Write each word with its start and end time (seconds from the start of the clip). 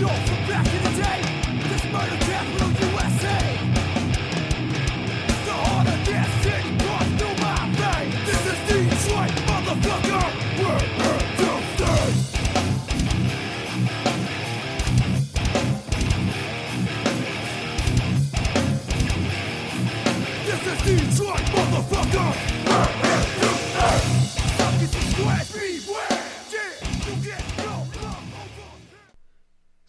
know 0.00 0.08
from 0.08 0.48
back 0.48 0.66
in 0.66 0.82
the 0.82 1.02
day, 1.02 1.20
this 1.68 1.84
murder 1.92 2.16
capital 2.24 2.89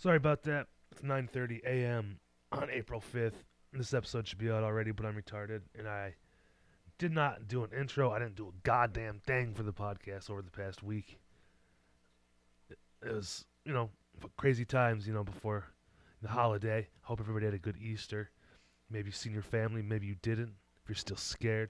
Sorry 0.01 0.17
about 0.17 0.41
that. 0.43 0.65
It's 0.91 1.03
9:30 1.03 1.63
a.m. 1.63 2.17
on 2.51 2.71
April 2.71 3.03
5th. 3.13 3.43
This 3.71 3.93
episode 3.93 4.27
should 4.27 4.39
be 4.39 4.49
out 4.49 4.63
already, 4.63 4.89
but 4.89 5.05
I'm 5.05 5.15
retarded 5.15 5.61
and 5.77 5.87
I 5.87 6.15
did 6.97 7.11
not 7.11 7.47
do 7.47 7.63
an 7.63 7.69
intro. 7.79 8.09
I 8.09 8.17
didn't 8.17 8.35
do 8.35 8.47
a 8.47 8.61
goddamn 8.63 9.19
thing 9.19 9.53
for 9.53 9.61
the 9.61 9.71
podcast 9.71 10.31
over 10.31 10.41
the 10.41 10.49
past 10.49 10.81
week. 10.81 11.19
It, 12.71 13.13
was, 13.13 13.45
you 13.63 13.73
know, 13.73 13.91
crazy 14.37 14.65
times, 14.65 15.05
you 15.05 15.13
know, 15.13 15.23
before 15.23 15.65
the 16.23 16.29
holiday. 16.29 16.87
Hope 17.03 17.19
everybody 17.19 17.45
had 17.45 17.53
a 17.53 17.59
good 17.59 17.77
Easter. 17.77 18.31
Maybe 18.89 19.09
you've 19.09 19.15
seen 19.15 19.33
your 19.33 19.43
family, 19.43 19.83
maybe 19.83 20.07
you 20.07 20.15
didn't. 20.23 20.55
If 20.81 20.89
you're 20.89 20.95
still 20.95 21.15
scared. 21.15 21.69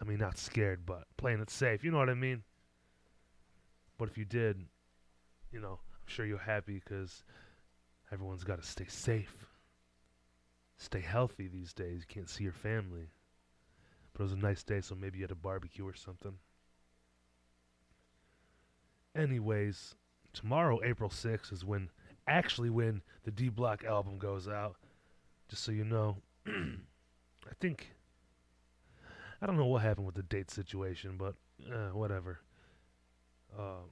I 0.00 0.06
mean, 0.06 0.20
not 0.20 0.38
scared, 0.38 0.86
but 0.86 1.04
playing 1.18 1.40
it 1.40 1.50
safe. 1.50 1.84
You 1.84 1.90
know 1.90 1.98
what 1.98 2.08
I 2.08 2.14
mean? 2.14 2.44
But 3.98 4.08
if 4.08 4.16
you 4.16 4.24
did, 4.24 4.64
you 5.52 5.60
know, 5.60 5.80
I'm 6.04 6.12
sure 6.12 6.26
you're 6.26 6.38
happy 6.38 6.82
because 6.84 7.24
everyone's 8.12 8.44
got 8.44 8.60
to 8.60 8.68
stay 8.68 8.86
safe, 8.88 9.46
stay 10.76 11.00
healthy 11.00 11.48
these 11.48 11.72
days. 11.72 12.00
You 12.00 12.14
can't 12.14 12.28
see 12.28 12.44
your 12.44 12.52
family. 12.52 13.08
But 14.12 14.20
it 14.20 14.24
was 14.24 14.32
a 14.32 14.36
nice 14.36 14.62
day, 14.62 14.80
so 14.80 14.94
maybe 14.94 15.18
you 15.18 15.24
had 15.24 15.30
a 15.30 15.36
barbecue 15.36 15.86
or 15.86 15.94
something. 15.94 16.34
Anyways, 19.16 19.94
tomorrow, 20.32 20.80
April 20.84 21.08
6th, 21.08 21.52
is 21.52 21.64
when 21.64 21.88
actually 22.28 22.70
when 22.70 23.02
the 23.24 23.30
D 23.30 23.48
Block 23.48 23.82
album 23.84 24.18
goes 24.18 24.46
out. 24.46 24.76
Just 25.48 25.64
so 25.64 25.72
you 25.72 25.84
know, 25.84 26.18
I 26.46 27.54
think 27.60 27.92
I 29.40 29.46
don't 29.46 29.56
know 29.56 29.66
what 29.66 29.82
happened 29.82 30.06
with 30.06 30.14
the 30.16 30.22
date 30.22 30.50
situation, 30.50 31.16
but 31.16 31.34
uh, 31.72 31.88
whatever. 31.88 32.40
Uh, 33.56 33.84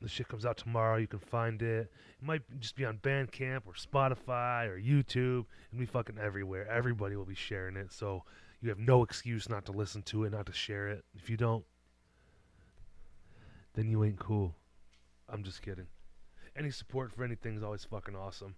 the 0.00 0.08
shit 0.08 0.28
comes 0.28 0.46
out 0.46 0.56
tomorrow. 0.56 0.96
You 0.96 1.06
can 1.06 1.18
find 1.18 1.60
it. 1.60 1.90
It 2.20 2.24
might 2.24 2.42
just 2.60 2.76
be 2.76 2.84
on 2.84 2.98
Bandcamp 2.98 3.62
or 3.66 3.74
Spotify 3.74 4.68
or 4.68 4.78
YouTube. 4.78 5.46
It'll 5.70 5.80
be 5.80 5.86
fucking 5.86 6.18
everywhere. 6.18 6.68
Everybody 6.68 7.16
will 7.16 7.24
be 7.24 7.34
sharing 7.34 7.76
it. 7.76 7.92
So 7.92 8.22
you 8.60 8.68
have 8.68 8.78
no 8.78 9.02
excuse 9.02 9.48
not 9.48 9.64
to 9.66 9.72
listen 9.72 10.02
to 10.02 10.24
it, 10.24 10.32
not 10.32 10.46
to 10.46 10.52
share 10.52 10.88
it. 10.88 11.04
If 11.16 11.28
you 11.28 11.36
don't, 11.36 11.64
then 13.74 13.88
you 13.88 14.04
ain't 14.04 14.18
cool. 14.18 14.54
I'm 15.28 15.42
just 15.42 15.62
kidding. 15.62 15.86
Any 16.56 16.70
support 16.70 17.12
for 17.12 17.24
anything 17.24 17.56
is 17.56 17.62
always 17.62 17.84
fucking 17.84 18.16
awesome. 18.16 18.54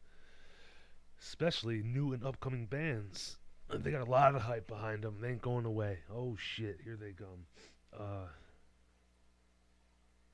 Especially 1.21 1.83
new 1.83 2.13
and 2.13 2.25
upcoming 2.25 2.67
bands. 2.67 3.39
They 3.73 3.91
got 3.91 4.07
a 4.07 4.11
lot 4.11 4.35
of 4.35 4.43
hype 4.43 4.67
behind 4.67 5.03
them. 5.03 5.19
They 5.21 5.29
ain't 5.29 5.43
going 5.43 5.65
away. 5.65 5.99
Oh 6.13 6.37
shit, 6.39 6.81
here 6.83 6.99
they 7.01 7.13
come. 7.13 7.47
Uh, 7.97 8.27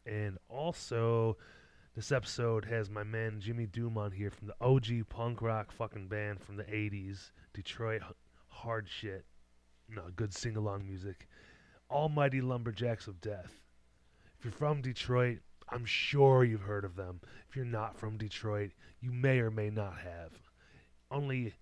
and 0.07 0.39
also, 0.49 1.37
this 1.95 2.13
episode 2.13 2.65
has 2.67 2.89
my 2.89 3.03
man 3.03 3.41
Jimmy 3.41 3.67
Doom 3.67 3.99
on 3.99 4.13
here 4.13 4.31
from 4.31 4.49
the 4.49 4.57
OG 4.61 5.09
punk 5.09 5.43
rock 5.43 5.73
fucking 5.73 6.09
band 6.09 6.41
from 6.41 6.57
the 6.57 6.65
80s, 6.65 7.33
Detroit 7.53 8.03
hard 8.49 8.89
shit. 8.89 9.25
No, 9.89 10.03
good 10.15 10.35
sing 10.35 10.57
along 10.57 10.87
music. 10.87 11.29
Almighty 11.91 12.41
Lumberjacks 12.41 13.07
of 13.07 13.21
Death. 13.21 13.61
If 14.39 14.45
you're 14.45 14.53
from 14.53 14.83
Detroit, 14.83 15.39
I'm 15.69 15.85
sure 15.85 16.45
you've 16.45 16.63
heard 16.63 16.85
of 16.85 16.97
them. 16.97 17.21
If 17.49 17.57
you're 17.57 17.65
not 17.65 17.99
from 17.99 18.17
Detroit, 18.17 18.71
you 19.01 19.13
may 19.13 19.39
or 19.41 19.51
may 19.51 19.71
not 19.71 19.99
have. 19.99 20.33
Only, 21.11 21.55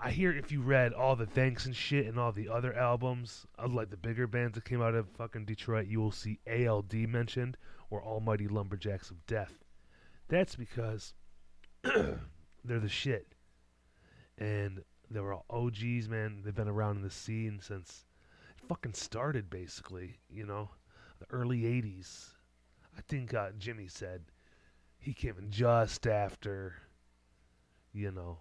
I 0.00 0.12
hear 0.12 0.30
if 0.30 0.52
you 0.52 0.62
read 0.62 0.92
all 0.92 1.16
the 1.16 1.26
thanks 1.26 1.66
and 1.66 1.74
shit 1.74 2.06
and 2.06 2.20
all 2.20 2.30
the 2.30 2.48
other 2.48 2.72
albums, 2.72 3.46
of 3.58 3.74
like 3.74 3.90
the 3.90 3.96
bigger 3.96 4.28
bands 4.28 4.54
that 4.54 4.64
came 4.64 4.80
out 4.80 4.94
of 4.94 5.08
fucking 5.10 5.44
Detroit, 5.44 5.88
you 5.88 5.98
will 5.98 6.12
see 6.12 6.38
ALD 6.46 6.94
mentioned 6.94 7.56
or 7.90 8.04
Almighty 8.04 8.46
Lumberjacks 8.46 9.10
of 9.10 9.26
Death. 9.26 9.64
That's 10.28 10.54
because 10.54 11.14
they're 11.82 12.20
the 12.64 12.88
shit. 12.88 13.34
And 14.36 14.84
they 15.10 15.18
were 15.18 15.34
all 15.34 15.46
OGs, 15.50 16.08
man. 16.08 16.42
They've 16.44 16.54
been 16.54 16.68
around 16.68 16.98
in 16.98 17.02
the 17.02 17.10
scene 17.10 17.58
since 17.60 18.04
it 18.56 18.68
fucking 18.68 18.94
started, 18.94 19.50
basically, 19.50 20.20
you 20.30 20.46
know, 20.46 20.70
the 21.18 21.26
early 21.30 21.62
80s. 21.62 22.34
I 22.96 23.00
think 23.00 23.34
uh, 23.34 23.50
Jimmy 23.58 23.88
said 23.88 24.22
he 24.96 25.12
came 25.12 25.38
in 25.38 25.50
just 25.50 26.06
after, 26.06 26.74
you 27.92 28.12
know, 28.12 28.38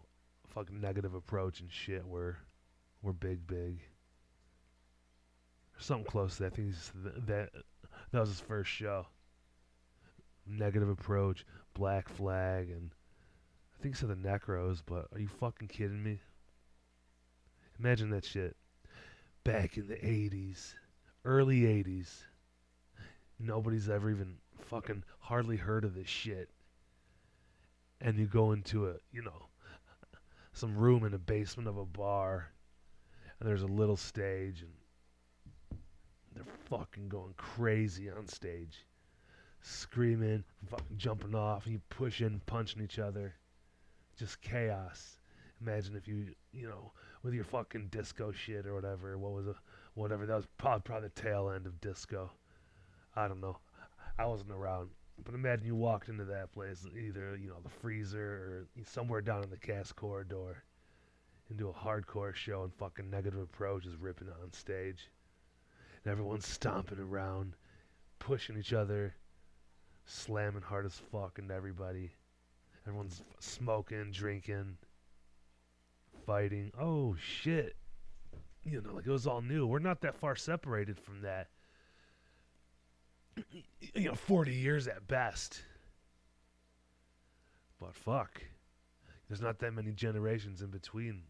fucking 0.54 0.80
negative 0.80 1.14
approach 1.14 1.60
and 1.60 1.72
shit 1.72 2.06
were, 2.06 2.38
were 3.02 3.14
big, 3.14 3.46
big. 3.48 3.82
Something 5.80 6.06
close 6.06 6.38
to 6.38 6.44
that. 6.44 6.54
I 6.54 6.56
think 6.56 6.74
th- 7.04 7.26
that 7.28 7.50
that 8.12 8.20
was 8.20 8.30
his 8.30 8.40
first 8.40 8.70
show. 8.70 9.06
Negative 10.48 10.90
approach, 10.90 11.46
Black 11.74 12.10
Flag, 12.10 12.70
and 12.70 12.92
I 13.78 13.84
think 13.84 13.96
said 13.96 14.10
the 14.10 14.16
Necros. 14.16 14.82
But 14.86 15.08
are 15.14 15.20
you 15.20 15.28
fucking 15.28 15.68
kidding 15.68 16.02
me? 16.02 16.20
Imagine 17.80 18.10
that 18.12 18.26
shit. 18.26 18.56
Back 19.44 19.78
in 19.78 19.88
the 19.88 19.96
'80s, 19.96 20.74
early 21.26 21.62
'80s, 21.62 22.24
nobody's 23.40 23.90
ever 23.90 24.10
even 24.10 24.38
fucking 24.62 25.04
hardly 25.20 25.58
heard 25.58 25.84
of 25.84 25.94
this 25.94 26.08
shit. 26.08 26.50
And 28.02 28.18
you 28.18 28.26
go 28.26 28.52
into 28.52 28.88
a, 28.88 28.96
you 29.12 29.22
know, 29.22 29.48
some 30.58 30.76
room 30.76 31.06
in 31.06 31.12
the 31.12 31.18
basement 31.18 31.68
of 31.68 31.78
a 31.78 31.86
bar, 31.86 32.52
and 33.40 33.48
there's 33.48 33.62
a 33.62 33.68
little 33.68 33.98
stage, 33.98 34.62
and 34.64 34.72
they're 36.34 36.54
fucking 36.70 37.10
going 37.10 37.34
crazy 37.38 38.10
on 38.10 38.28
stage, 38.28 38.86
screaming, 39.62 40.44
fucking 40.70 40.98
jumping 40.98 41.36
off, 41.36 41.66
and 41.66 41.74
you 41.74 41.82
pushing, 41.90 42.42
punching 42.46 42.82
each 42.82 43.00
other, 43.00 43.36
just 44.18 44.42
chaos. 44.42 45.20
Imagine 45.62 45.96
if 45.96 46.08
you, 46.08 46.28
you 46.52 46.68
know, 46.68 46.92
with 47.24 47.34
your 47.34 47.44
fucking 47.44 47.88
disco 47.92 48.32
shit 48.32 48.66
or 48.68 48.76
whatever. 48.76 49.18
What 49.18 49.34
was 49.34 49.48
it? 49.48 49.56
Whatever. 49.96 50.26
That 50.26 50.36
was 50.36 50.48
probably, 50.58 50.82
probably 50.82 51.10
the 51.10 51.22
tail 51.22 51.50
end 51.50 51.66
of 51.66 51.82
disco. 51.82 52.32
I 53.16 53.28
don't 53.28 53.42
know. 53.42 53.58
I 54.20 54.26
wasn't 54.26 54.52
around. 54.52 54.90
But 55.24 55.34
imagine 55.34 55.66
you 55.66 55.76
walked 55.76 56.10
into 56.10 56.26
that 56.26 56.52
place, 56.52 56.86
either, 56.96 57.38
you 57.42 57.50
know, 57.50 57.60
the 57.64 57.70
freezer 57.70 58.22
or 58.22 58.68
somewhere 58.86 59.22
down 59.22 59.44
in 59.44 59.50
the 59.50 59.58
Cass 59.58 59.92
Corridor, 59.92 60.64
into 61.50 61.70
a 61.70 61.74
hardcore 61.74 62.36
show 62.36 62.64
and 62.64 62.74
fucking 62.74 63.10
negative 63.10 63.40
approach 63.40 63.86
is 63.86 63.96
ripping 63.96 64.30
on 64.30 64.54
stage. 64.54 65.10
And 66.04 66.12
everyone's 66.12 66.48
stomping 66.48 67.00
around, 67.00 67.56
pushing 68.20 68.58
each 68.58 68.74
other, 68.74 69.16
slamming 70.06 70.62
hard 70.62 70.86
as 70.86 71.02
fuck 71.12 71.40
into 71.40 71.54
everybody. 71.54 72.12
Everyone's 72.86 73.22
smoking, 73.40 74.12
drinking, 74.12 74.78
fighting. 76.26 76.72
Oh 76.80 77.16
shit. 77.16 77.76
You 78.64 78.82
know, 78.82 78.94
like 78.94 79.08
it 79.08 79.12
was 79.12 79.28
all 79.28 79.42
new. 79.42 79.66
We're 79.66 79.80
not 79.80 80.02
that 80.02 80.16
far 80.16 80.36
separated 80.36 81.00
from 81.00 81.22
that. 81.22 81.48
You 83.94 84.10
know, 84.10 84.16
40 84.16 84.54
years 84.54 84.88
at 84.88 85.08
best. 85.08 85.62
But 87.80 87.96
fuck. 87.96 88.44
There's 89.28 89.42
not 89.42 89.60
that 89.60 89.74
many 89.74 89.92
generations 89.92 90.62
in 90.62 90.70
between 90.70 91.24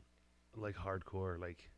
like 0.55 0.75
hardcore 0.75 1.39
like 1.39 1.69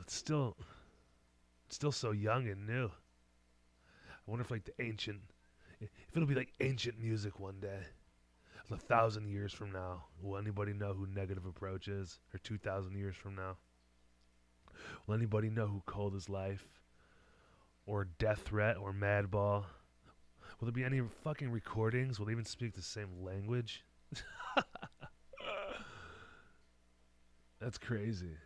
it's 0.00 0.14
still 0.14 0.56
it's 1.66 1.76
still 1.76 1.92
so 1.92 2.12
young 2.12 2.48
and 2.48 2.66
new. 2.66 2.86
I 2.86 4.30
wonder 4.30 4.42
if 4.42 4.50
like 4.50 4.64
the 4.64 4.82
ancient 4.82 5.20
if 5.80 5.90
it'll 6.14 6.28
be 6.28 6.34
like 6.34 6.54
ancient 6.60 6.98
music 6.98 7.38
one 7.38 7.60
day. 7.60 7.80
A 8.70 8.76
thousand 8.76 9.28
years 9.28 9.52
from 9.52 9.72
now. 9.72 10.04
Will 10.20 10.36
anybody 10.36 10.74
know 10.74 10.92
who 10.92 11.06
Negative 11.06 11.46
Approach 11.46 11.88
is? 11.88 12.18
Or 12.34 12.38
two 12.38 12.58
thousand 12.58 12.96
years 12.96 13.16
from 13.16 13.34
now? 13.34 13.56
Will 15.06 15.14
anybody 15.14 15.48
know 15.48 15.66
who 15.66 15.82
Cold 15.86 16.14
is 16.14 16.28
Life? 16.28 16.77
Or 17.88 18.04
Death 18.04 18.42
Threat 18.44 18.76
or 18.76 18.92
Madball? 18.92 19.64
Will 20.60 20.66
there 20.66 20.72
be 20.72 20.84
any 20.84 21.00
fucking 21.24 21.50
recordings? 21.50 22.18
Will 22.18 22.26
they 22.26 22.32
even 22.32 22.44
speak 22.44 22.74
the 22.74 22.82
same 22.82 23.08
language? 23.24 23.82
That's 27.62 27.78
crazy. 27.78 28.36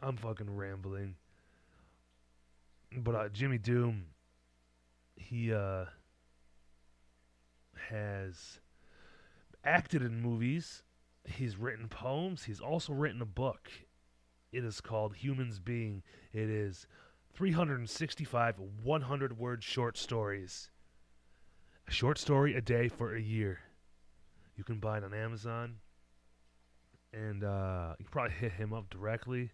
I'm 0.00 0.16
fucking 0.16 0.56
rambling. 0.56 1.16
But 2.96 3.14
uh, 3.14 3.28
Jimmy 3.28 3.58
Doom, 3.58 4.06
he 5.16 5.52
uh, 5.52 5.84
has 7.90 8.60
acted 9.64 10.00
in 10.00 10.22
movies. 10.22 10.82
He's 11.28 11.58
written 11.58 11.88
poems. 11.88 12.44
He's 12.44 12.60
also 12.60 12.94
written 12.94 13.20
a 13.20 13.26
book. 13.26 13.70
It 14.50 14.64
is 14.64 14.80
called 14.80 15.16
Humans 15.16 15.58
Being. 15.58 16.02
It 16.32 16.48
is 16.48 16.86
365 17.36 18.54
100 18.82 19.38
word 19.38 19.62
short 19.62 19.98
stories. 19.98 20.70
A 21.86 21.90
short 21.90 22.16
story 22.16 22.56
a 22.56 22.62
day 22.62 22.88
for 22.88 23.14
a 23.14 23.20
year. 23.20 23.60
You 24.56 24.64
can 24.64 24.78
buy 24.78 24.96
it 24.96 25.04
on 25.04 25.12
Amazon. 25.12 25.74
And 27.12 27.44
uh, 27.44 27.94
you 27.98 28.06
can 28.06 28.10
probably 28.10 28.32
hit 28.32 28.52
him 28.52 28.72
up 28.72 28.88
directly. 28.88 29.50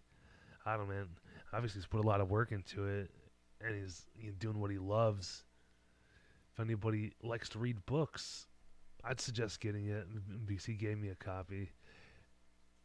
I 0.65 0.77
don't 0.77 0.87
know, 0.87 0.95
man. 0.95 1.07
Obviously, 1.51 1.79
he's 1.79 1.85
put 1.85 1.99
a 1.99 2.07
lot 2.07 2.21
of 2.21 2.29
work 2.29 2.53
into 2.53 2.87
it. 2.87 3.11
And 3.59 3.75
he's, 3.75 4.05
he's 4.17 4.35
doing 4.35 4.59
what 4.59 4.71
he 4.71 4.77
loves. 4.77 5.43
If 6.53 6.61
anybody 6.61 7.11
likes 7.21 7.49
to 7.49 7.59
read 7.59 7.85
books, 7.85 8.47
I'd 9.03 9.19
suggest 9.19 9.59
getting 9.59 9.87
it 9.87 10.07
because 10.45 10.65
he 10.65 10.75
gave 10.75 10.97
me 10.97 11.09
a 11.09 11.15
copy. 11.15 11.69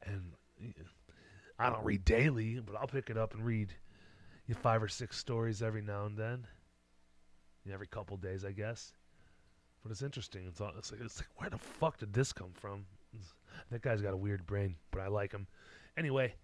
And 0.02 0.32
I 1.58 1.70
don't 1.70 1.84
read 1.84 2.04
daily, 2.04 2.58
but 2.58 2.74
I'll 2.74 2.88
pick 2.88 3.10
it 3.10 3.16
up 3.16 3.34
and 3.34 3.44
read 3.44 3.72
you 4.48 4.54
five 4.54 4.82
or 4.82 4.88
six 4.88 5.16
stories 5.16 5.62
every 5.62 5.82
now 5.82 6.06
and 6.06 6.16
then. 6.16 6.46
You 7.64 7.70
know, 7.70 7.74
every 7.74 7.86
couple 7.86 8.16
days, 8.16 8.44
I 8.44 8.52
guess. 8.52 8.92
But 9.82 9.92
it's 9.92 10.02
interesting. 10.02 10.46
It's, 10.48 10.60
all, 10.60 10.72
it's, 10.76 10.90
like, 10.90 11.02
it's 11.02 11.20
like, 11.20 11.28
where 11.36 11.50
the 11.50 11.58
fuck 11.58 11.98
did 11.98 12.12
this 12.12 12.32
come 12.32 12.52
from? 12.54 12.86
It's- 13.12 13.34
that 13.70 13.82
guy's 13.82 14.00
got 14.00 14.14
a 14.14 14.16
weird 14.16 14.46
brain, 14.46 14.76
but 14.90 15.00
I 15.00 15.08
like 15.08 15.32
him. 15.32 15.46
Anyway, 15.96 16.34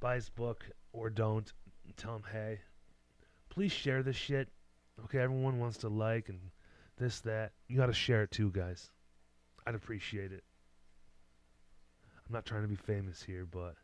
buy 0.00 0.16
his 0.16 0.28
book 0.28 0.64
or 0.92 1.10
don't. 1.10 1.52
Tell 1.96 2.16
him, 2.16 2.24
hey, 2.32 2.60
please 3.48 3.72
share 3.72 4.02
this 4.02 4.16
shit. 4.16 4.48
Okay, 5.04 5.18
everyone 5.18 5.60
wants 5.60 5.78
to 5.78 5.88
like 5.88 6.28
and 6.28 6.40
this, 6.98 7.20
that. 7.20 7.52
You 7.68 7.76
got 7.76 7.86
to 7.86 7.92
share 7.92 8.22
it 8.22 8.30
too, 8.30 8.50
guys. 8.50 8.90
I'd 9.66 9.74
appreciate 9.74 10.32
it. 10.32 10.42
I'm 12.26 12.32
not 12.32 12.46
trying 12.46 12.62
to 12.62 12.68
be 12.68 12.76
famous 12.76 13.22
here, 13.22 13.46
but 13.46 13.76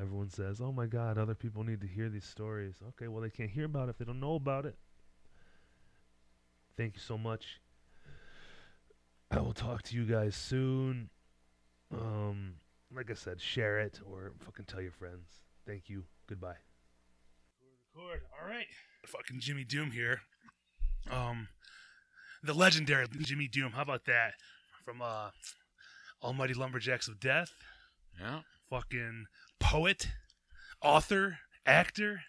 everyone 0.00 0.30
says, 0.30 0.60
"Oh 0.60 0.72
my 0.72 0.86
God, 0.86 1.18
other 1.18 1.34
people 1.34 1.64
need 1.64 1.80
to 1.80 1.86
hear 1.86 2.08
these 2.08 2.24
stories." 2.24 2.76
Okay, 2.90 3.08
well 3.08 3.22
they 3.22 3.30
can't 3.30 3.50
hear 3.50 3.64
about 3.64 3.88
it 3.88 3.90
if 3.90 3.98
they 3.98 4.04
don't 4.04 4.20
know 4.20 4.34
about 4.34 4.66
it. 4.66 4.76
Thank 6.76 6.94
you 6.94 7.00
so 7.00 7.18
much. 7.18 7.60
I 9.30 9.40
will 9.40 9.52
talk 9.52 9.82
to 9.82 9.94
you 9.94 10.04
guys 10.04 10.34
soon. 10.36 11.10
Um, 11.92 12.54
like 12.94 13.10
I 13.10 13.14
said, 13.14 13.40
share 13.40 13.78
it 13.80 14.00
or 14.04 14.32
fucking 14.44 14.66
tell 14.66 14.80
your 14.80 14.92
friends. 14.92 15.42
Thank 15.66 15.88
you. 15.88 16.04
Goodbye. 16.26 16.56
Record. 17.94 18.22
All 18.40 18.48
right. 18.48 18.66
Fucking 19.06 19.40
Jimmy 19.40 19.64
Doom 19.64 19.90
here. 19.90 20.20
Um, 21.10 21.48
the 22.42 22.54
legendary 22.54 23.06
Jimmy 23.20 23.48
Doom. 23.48 23.72
How 23.72 23.82
about 23.82 24.04
that? 24.06 24.34
From 24.84 25.02
uh, 25.02 25.30
Almighty 26.22 26.54
Lumberjacks 26.54 27.08
of 27.08 27.20
Death. 27.20 27.50
Yeah. 28.20 28.40
Fucking 28.70 29.26
poet, 29.60 30.08
author, 30.82 31.38
actor, 31.66 32.22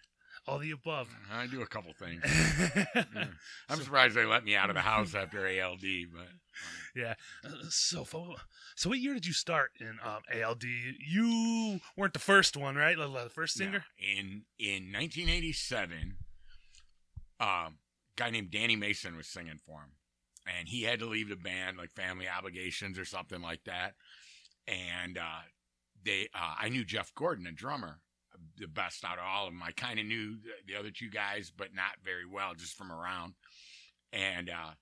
all 0.46 0.58
the 0.58 0.70
above. 0.70 1.08
I 1.32 1.46
do 1.46 1.62
a 1.62 1.66
couple 1.66 1.92
things. 1.92 2.22
Yeah. 2.94 3.26
I'm 3.68 3.80
surprised 3.80 4.14
they 4.14 4.24
let 4.24 4.44
me 4.44 4.56
out 4.56 4.70
of 4.70 4.74
the 4.74 4.82
house 4.82 5.14
after 5.14 5.46
ALD, 5.46 5.84
but 6.12 6.28
Yeah. 6.94 7.14
So, 7.68 8.04
so 8.74 8.88
what 8.88 8.98
year 8.98 9.14
did 9.14 9.26
you 9.26 9.32
start 9.32 9.70
in 9.80 9.98
um, 10.04 10.22
ALD? 10.42 10.64
You 10.64 11.80
weren't 11.96 12.12
the 12.12 12.18
first 12.18 12.56
one, 12.56 12.76
right? 12.76 12.96
The 12.96 13.30
first 13.32 13.58
no. 13.58 13.66
singer. 13.66 13.84
in 13.98 14.42
in 14.58 14.92
1987, 14.92 16.16
um, 17.38 17.46
a 17.48 17.72
guy 18.16 18.30
named 18.30 18.50
Danny 18.50 18.76
Mason 18.76 19.16
was 19.16 19.28
singing 19.28 19.60
for 19.64 19.80
him, 19.80 19.92
and 20.46 20.68
he 20.68 20.82
had 20.82 20.98
to 21.00 21.06
leave 21.06 21.28
the 21.28 21.36
band 21.36 21.78
like 21.78 21.92
family 21.92 22.26
obligations 22.28 22.98
or 22.98 23.04
something 23.04 23.40
like 23.40 23.64
that. 23.64 23.94
And 24.66 25.18
uh, 25.18 25.42
they, 26.04 26.28
uh, 26.34 26.54
I 26.58 26.68
knew 26.68 26.84
Jeff 26.84 27.14
Gordon, 27.14 27.46
a 27.46 27.52
drummer, 27.52 28.00
the 28.58 28.68
best 28.68 29.04
out 29.04 29.18
of 29.18 29.24
all 29.24 29.46
of 29.46 29.52
them. 29.52 29.62
I 29.62 29.72
kind 29.72 29.98
of 29.98 30.06
knew 30.06 30.36
the, 30.36 30.72
the 30.72 30.78
other 30.78 30.90
two 30.90 31.10
guys, 31.10 31.52
but 31.56 31.74
not 31.74 31.92
very 32.04 32.26
well, 32.26 32.54
just 32.54 32.76
from 32.76 32.92
around. 32.92 33.34
And 34.12 34.50
uh, 34.50 34.72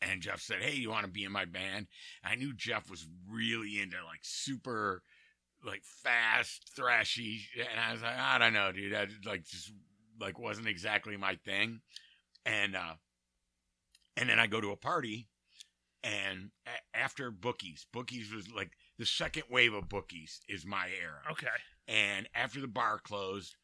and 0.00 0.20
Jeff 0.20 0.40
said, 0.40 0.62
"Hey, 0.62 0.74
you 0.74 0.90
want 0.90 1.04
to 1.06 1.10
be 1.10 1.24
in 1.24 1.32
my 1.32 1.44
band?" 1.44 1.86
I 2.22 2.34
knew 2.34 2.52
Jeff 2.54 2.90
was 2.90 3.06
really 3.30 3.80
into 3.80 3.96
like 4.04 4.20
super, 4.22 5.02
like 5.64 5.82
fast, 5.84 6.70
thrashy, 6.78 7.40
and 7.58 7.80
I 7.80 7.92
was 7.92 8.02
like, 8.02 8.18
"I 8.18 8.38
don't 8.38 8.52
know, 8.52 8.72
dude. 8.72 8.92
That 8.92 9.08
like 9.24 9.44
just 9.44 9.72
like 10.20 10.38
wasn't 10.38 10.68
exactly 10.68 11.16
my 11.16 11.36
thing." 11.44 11.80
And 12.44 12.76
uh, 12.76 12.94
and 14.16 14.28
then 14.28 14.38
I 14.38 14.46
go 14.46 14.60
to 14.60 14.72
a 14.72 14.76
party, 14.76 15.28
and 16.02 16.50
a- 16.66 16.96
after 16.96 17.30
Bookies, 17.30 17.86
Bookies 17.92 18.32
was 18.32 18.50
like 18.50 18.72
the 18.98 19.06
second 19.06 19.44
wave 19.50 19.74
of 19.74 19.88
Bookies 19.88 20.40
is 20.48 20.64
my 20.64 20.88
era. 21.00 21.20
Okay. 21.30 21.46
And 21.88 22.28
after 22.34 22.60
the 22.60 22.68
bar 22.68 22.98
closed, 22.98 23.56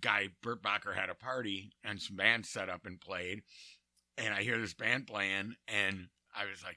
guy 0.00 0.28
Bert 0.42 0.62
Bacher 0.62 0.94
had 0.94 1.10
a 1.10 1.14
party 1.14 1.72
and 1.82 2.00
some 2.00 2.16
bands 2.16 2.48
set 2.48 2.68
up 2.68 2.86
and 2.86 3.00
played. 3.00 3.42
And 4.18 4.34
I 4.34 4.42
hear 4.42 4.58
this 4.58 4.74
band 4.74 5.06
playing, 5.06 5.54
and 5.66 6.08
I 6.36 6.44
was 6.44 6.62
like, 6.62 6.76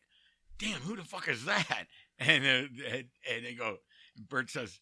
"Damn, 0.57 0.80
who 0.81 0.95
the 0.95 1.03
fuck 1.03 1.27
is 1.27 1.45
that?" 1.45 1.88
And 2.19 2.45
uh, 2.45 2.83
and, 2.94 3.06
and 3.30 3.45
they 3.45 3.53
go, 3.53 3.77
Bert 4.30 4.50
says, 4.50 4.80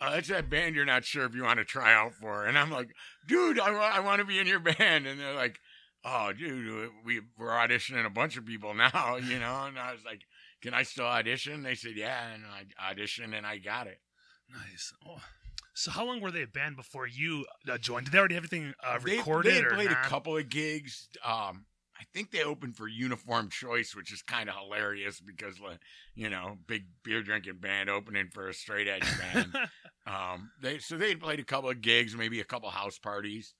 uh, 0.00 0.14
"It's 0.14 0.28
that 0.28 0.48
band 0.48 0.76
you're 0.76 0.84
not 0.84 1.04
sure 1.04 1.24
if 1.24 1.34
you 1.34 1.42
want 1.42 1.58
to 1.58 1.64
try 1.64 1.92
out 1.92 2.14
for." 2.14 2.46
And 2.46 2.56
I'm 2.56 2.70
like, 2.70 2.90
"Dude, 3.26 3.58
I, 3.60 3.72
wa- 3.72 3.90
I 3.92 4.00
want 4.00 4.20
to 4.20 4.24
be 4.24 4.38
in 4.38 4.46
your 4.46 4.60
band." 4.78 5.06
And 5.06 5.20
they're 5.20 5.34
like, 5.34 5.58
"Oh, 6.04 6.32
dude, 6.32 6.90
we 7.04 7.20
we're 7.36 7.48
auditioning 7.48 8.06
a 8.06 8.10
bunch 8.10 8.36
of 8.38 8.46
people 8.46 8.72
now, 8.94 9.16
you 9.16 9.38
know." 9.38 9.64
And 9.66 9.78
I 9.78 9.92
was 9.92 10.04
like, 10.06 10.22
"Can 10.62 10.74
I 10.74 10.82
still 10.82 11.06
audition?" 11.06 11.62
They 11.62 11.74
said, 11.74 11.92
"Yeah," 11.96 12.32
and 12.32 12.44
I 12.46 12.92
auditioned 12.94 13.36
and 13.36 13.46
I 13.46 13.58
got 13.58 13.86
it. 13.86 14.00
Nice. 14.50 14.92
Oh. 15.06 15.20
So, 15.74 15.90
how 15.92 16.04
long 16.04 16.20
were 16.20 16.30
they 16.32 16.42
a 16.42 16.46
band 16.46 16.76
before 16.76 17.06
you 17.06 17.46
uh, 17.70 17.78
joined? 17.78 18.06
Did 18.06 18.12
they 18.12 18.18
already 18.18 18.34
have 18.34 18.44
everything 18.44 18.74
uh, 18.84 18.98
They- 18.98 19.18
recorded 19.18 19.52
They, 19.52 19.56
had 19.58 19.68
played 19.70 19.90
not? 19.90 20.04
a 20.04 20.08
couple 20.08 20.36
of 20.36 20.48
gigs. 20.48 21.08
Um, 21.24 21.64
I 21.98 22.04
think 22.14 22.30
they 22.30 22.42
opened 22.42 22.76
for 22.76 22.88
Uniform 22.88 23.50
Choice, 23.50 23.94
which 23.94 24.10
is 24.12 24.22
kind 24.22 24.48
of 24.48 24.56
hilarious 24.56 25.20
because, 25.20 25.56
you 26.14 26.30
know, 26.30 26.56
big 26.66 26.86
beer 27.04 27.22
drinking 27.22 27.58
band 27.58 27.90
opening 27.90 28.28
for 28.32 28.48
a 28.48 28.54
straight 28.54 28.88
edge 28.88 29.06
band. 29.18 29.54
um, 30.06 30.50
they 30.62 30.78
so 30.78 30.96
they 30.96 31.14
played 31.14 31.40
a 31.40 31.44
couple 31.44 31.68
of 31.70 31.82
gigs, 31.82 32.16
maybe 32.16 32.40
a 32.40 32.44
couple 32.44 32.70
house 32.70 32.98
parties, 32.98 33.54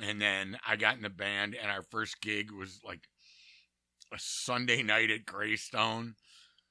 and 0.00 0.20
then 0.20 0.58
I 0.66 0.76
got 0.76 0.96
in 0.96 1.02
the 1.02 1.10
band, 1.10 1.54
and 1.60 1.70
our 1.70 1.82
first 1.82 2.20
gig 2.22 2.50
was 2.50 2.80
like 2.84 3.06
a 4.12 4.18
Sunday 4.18 4.82
night 4.82 5.10
at 5.10 5.26
Greystone, 5.26 6.14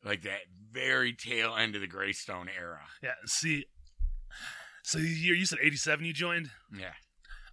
like 0.04 0.24
that 0.24 0.42
very 0.72 1.14
tail 1.14 1.56
end 1.56 1.76
of 1.76 1.82
the 1.82 1.88
Greystone 1.88 2.50
era. 2.56 2.82
yeah. 3.02 3.14
See. 3.26 3.66
So 4.84 5.00
you 5.00 5.34
you 5.34 5.46
said 5.46 5.60
'87 5.62 6.06
you 6.06 6.14
joined. 6.14 6.50
Yeah. 6.78 6.94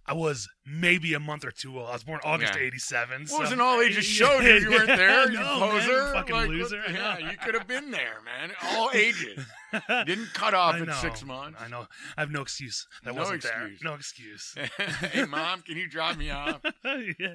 I 0.07 0.13
was 0.13 0.47
maybe 0.67 1.15
a 1.15 1.19
month 1.19 1.43
or 1.45 1.51
two 1.51 1.79
old. 1.79 1.89
I 1.89 1.93
was 1.93 2.03
born 2.03 2.19
August 2.23 2.53
Yeah. 2.55 2.61
'87. 2.61 3.25
Well, 3.29 3.37
it 3.39 3.41
was 3.41 3.51
an 3.51 3.59
all 3.59 3.81
ages 3.81 4.05
show, 4.05 4.39
dude. 4.39 4.61
You 4.63 4.69
weren't 4.69 4.85
there, 4.87 5.31
you 5.31 5.39
no, 5.39 5.59
man, 5.59 5.71
poser. 5.71 6.13
fucking 6.13 6.35
Like, 6.35 6.47
loser. 6.49 6.81
yeah, 6.91 7.17
you 7.17 7.35
could 7.37 7.55
have 7.55 7.67
been 7.67 7.89
there, 7.89 8.17
man. 8.23 8.51
All 8.63 8.91
ages. 8.93 9.43
Didn't 10.05 10.31
cut 10.33 10.53
off 10.53 10.75
at 10.75 10.93
six 10.97 11.23
months. 11.23 11.59
I 11.59 11.67
know. 11.69 11.87
I 12.15 12.21
have 12.21 12.29
no 12.29 12.41
excuse. 12.43 12.85
That 13.03 13.15
No 13.15 13.21
wasn't 13.21 13.43
excuse. 13.43 13.79
there. 13.81 13.89
No 13.91 13.95
excuse. 13.95 14.55
hey, 15.11 15.25
mom, 15.25 15.63
can 15.63 15.75
you 15.75 15.89
drop 15.89 16.17
me 16.17 16.29
off? 16.29 16.61
yeah. 16.83 17.01
yeah, 17.19 17.29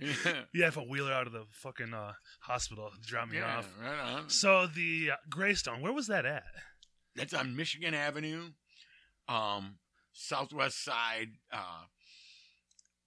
yeah, 0.54 0.68
if 0.68 0.78
I 0.78 0.82
wheel 0.82 1.06
her 1.06 1.12
out 1.12 1.26
of 1.26 1.32
the 1.32 1.46
fucking 1.50 1.92
uh, 1.92 2.12
hospital, 2.42 2.92
drop 3.04 3.28
me 3.30 3.38
yeah 3.38 3.58
off. 3.58 3.68
right 3.82 3.98
on. 3.98 4.30
So 4.30 4.66
the 4.68 5.10
uh, 5.12 5.16
Greystone, 5.28 5.80
where 5.82 5.92
was 5.92 6.06
that 6.06 6.24
at? 6.24 6.44
That's 7.16 7.34
on 7.34 7.56
Michigan 7.56 7.92
Avenue, 7.94 8.50
um, 9.28 9.78
southwest 10.12 10.84
side. 10.84 11.30
Uh, 11.52 11.82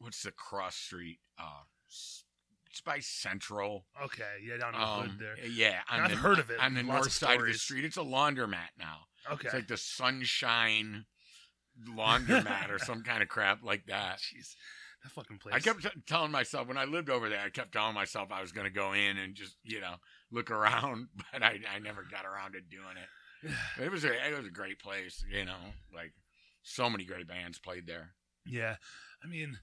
what's 0.04 0.24
the 0.24 0.32
cross 0.32 0.76
street? 0.76 1.20
Uh, 1.40 1.64
it's 1.90 2.82
by 2.86 3.00
Central. 3.00 3.86
Okay, 4.04 4.24
yeah, 4.48 4.58
down 4.58 4.74
in 4.74 4.80
the 4.80 4.86
hood 4.86 5.10
Um, 5.12 5.18
there. 5.20 5.48
yeah, 5.48 5.80
on 5.90 6.02
I've 6.02 6.10
the, 6.12 6.16
heard 6.18 6.40
of 6.40 6.50
it. 6.50 6.60
on 6.60 6.74
the 6.74 6.82
Lots 6.84 6.88
north 6.94 7.06
of 7.08 7.12
side 7.14 7.26
of 7.36 7.40
the 7.42 7.54
stories. 7.54 7.62
street. 7.62 7.86
It's 7.86 7.98
a 7.98 8.02
laundromat 8.02 8.70
now. 8.80 9.02
Okay. 9.32 9.46
It's 9.46 9.54
like 9.54 9.68
the 9.68 9.78
sunshine 9.78 11.06
laundromat 11.90 12.70
or 12.70 12.80
some 12.80 13.04
kind 13.04 13.22
of 13.24 13.30
crap 13.30 13.64
like 13.64 13.86
that. 13.88 14.18
Jeez, 14.20 14.56
that 15.04 15.12
fucking 15.12 15.38
place. 15.38 15.56
I 15.56 15.60
kept 15.60 15.84
t- 15.84 15.90
telling 16.08 16.32
myself 16.32 16.68
when 16.68 16.78
I 16.78 16.86
lived 16.86 17.10
over 17.10 17.30
there, 17.30 17.42
I 17.46 17.50
kept 17.50 17.74
telling 17.74 17.94
myself 17.94 18.32
I 18.32 18.42
was 18.42 18.52
going 18.52 18.66
to 18.68 18.74
go 18.74 18.94
in 18.94 19.18
and 19.18 19.36
just 19.36 19.56
you 19.64 19.80
know 19.82 19.96
look 20.32 20.50
around, 20.52 21.08
but 21.32 21.44
I, 21.44 21.60
I 21.74 21.80
never 21.80 22.04
got 22.10 22.26
around 22.26 22.54
to 22.54 22.62
doing 22.62 22.98
it. 22.98 23.10
It 23.84 23.92
was 23.92 24.04
a 24.06 24.14
it 24.14 24.36
was 24.38 24.48
a 24.48 24.52
great 24.52 24.80
place, 24.80 25.24
you 25.30 25.46
know, 25.46 25.58
like 25.94 26.14
so 26.64 26.90
many 26.90 27.04
great 27.06 27.28
bands 27.28 27.60
played 27.60 27.86
there. 27.88 28.14
Yeah, 28.46 28.76
I 29.24 29.28
mean, 29.28 29.58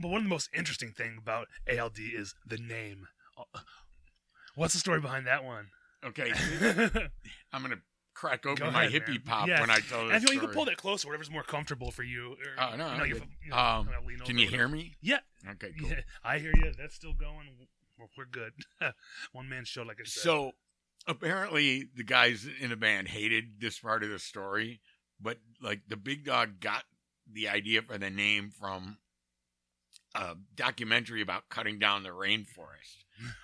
but 0.00 0.08
one 0.08 0.18
of 0.18 0.24
the 0.24 0.28
most 0.30 0.48
interesting 0.54 0.92
thing 0.92 1.16
about 1.18 1.48
ALD 1.70 1.98
is 1.98 2.34
the 2.46 2.58
name. 2.58 3.08
What's 4.54 4.74
the 4.74 4.80
story 4.80 5.00
behind 5.00 5.26
that 5.26 5.44
one? 5.44 5.68
Okay, 6.04 6.32
I'm 7.52 7.62
gonna 7.62 7.76
crack 8.14 8.46
open 8.46 8.66
Go 8.66 8.70
my 8.70 8.84
ahead, 8.84 9.02
hippie 9.02 9.08
man. 9.08 9.20
pop 9.24 9.48
when 9.48 9.70
I 9.70 9.78
tell 9.80 10.08
this 10.08 10.22
if 10.22 10.28
you, 10.28 10.34
you 10.34 10.40
can 10.40 10.50
pull 10.50 10.64
that 10.64 10.76
closer, 10.76 11.08
whatever's 11.08 11.30
more 11.30 11.42
comfortable 11.42 11.90
for 11.90 12.02
you. 12.02 12.32
Or, 12.32 12.64
Oh, 12.72 12.76
no, 12.76 12.92
you 12.92 12.98
know, 12.98 13.04
you- 13.04 13.14
good. 13.14 13.22
you 13.44 13.50
know, 13.50 13.56
Um, 13.56 13.88
Can 14.24 14.38
you 14.38 14.48
hear 14.48 14.66
me? 14.68 14.96
Yeah, 15.00 15.18
Okay, 15.52 15.72
cool. 15.80 15.88
yeah, 15.90 16.00
I 16.24 16.38
hear 16.38 16.52
you. 16.56 16.72
That's 16.76 16.94
still 16.94 17.14
going 17.14 17.48
we're, 17.98 18.06
we're 18.16 18.24
good. 18.26 18.52
One 19.32 19.48
man 19.48 19.64
show, 19.64 19.82
like 19.82 19.98
I 20.00 20.04
said. 20.04 20.22
So 20.22 20.52
apparently, 21.06 21.88
the 21.94 22.04
guys 22.04 22.46
in 22.60 22.70
the 22.70 22.76
band 22.76 23.08
hated 23.08 23.60
this 23.60 23.78
part 23.80 24.02
of 24.04 24.10
the 24.10 24.18
story, 24.20 24.80
but 25.20 25.38
like 25.60 25.82
the 25.88 25.96
big 25.96 26.24
dog 26.24 26.60
got 26.60 26.84
the 27.30 27.48
idea 27.48 27.82
for 27.82 27.98
the 27.98 28.10
name 28.10 28.50
from 28.50 28.98
a 30.14 30.34
documentary 30.56 31.22
about 31.22 31.48
cutting 31.48 31.78
down 31.78 32.02
the 32.02 32.10
rainforest. 32.10 33.04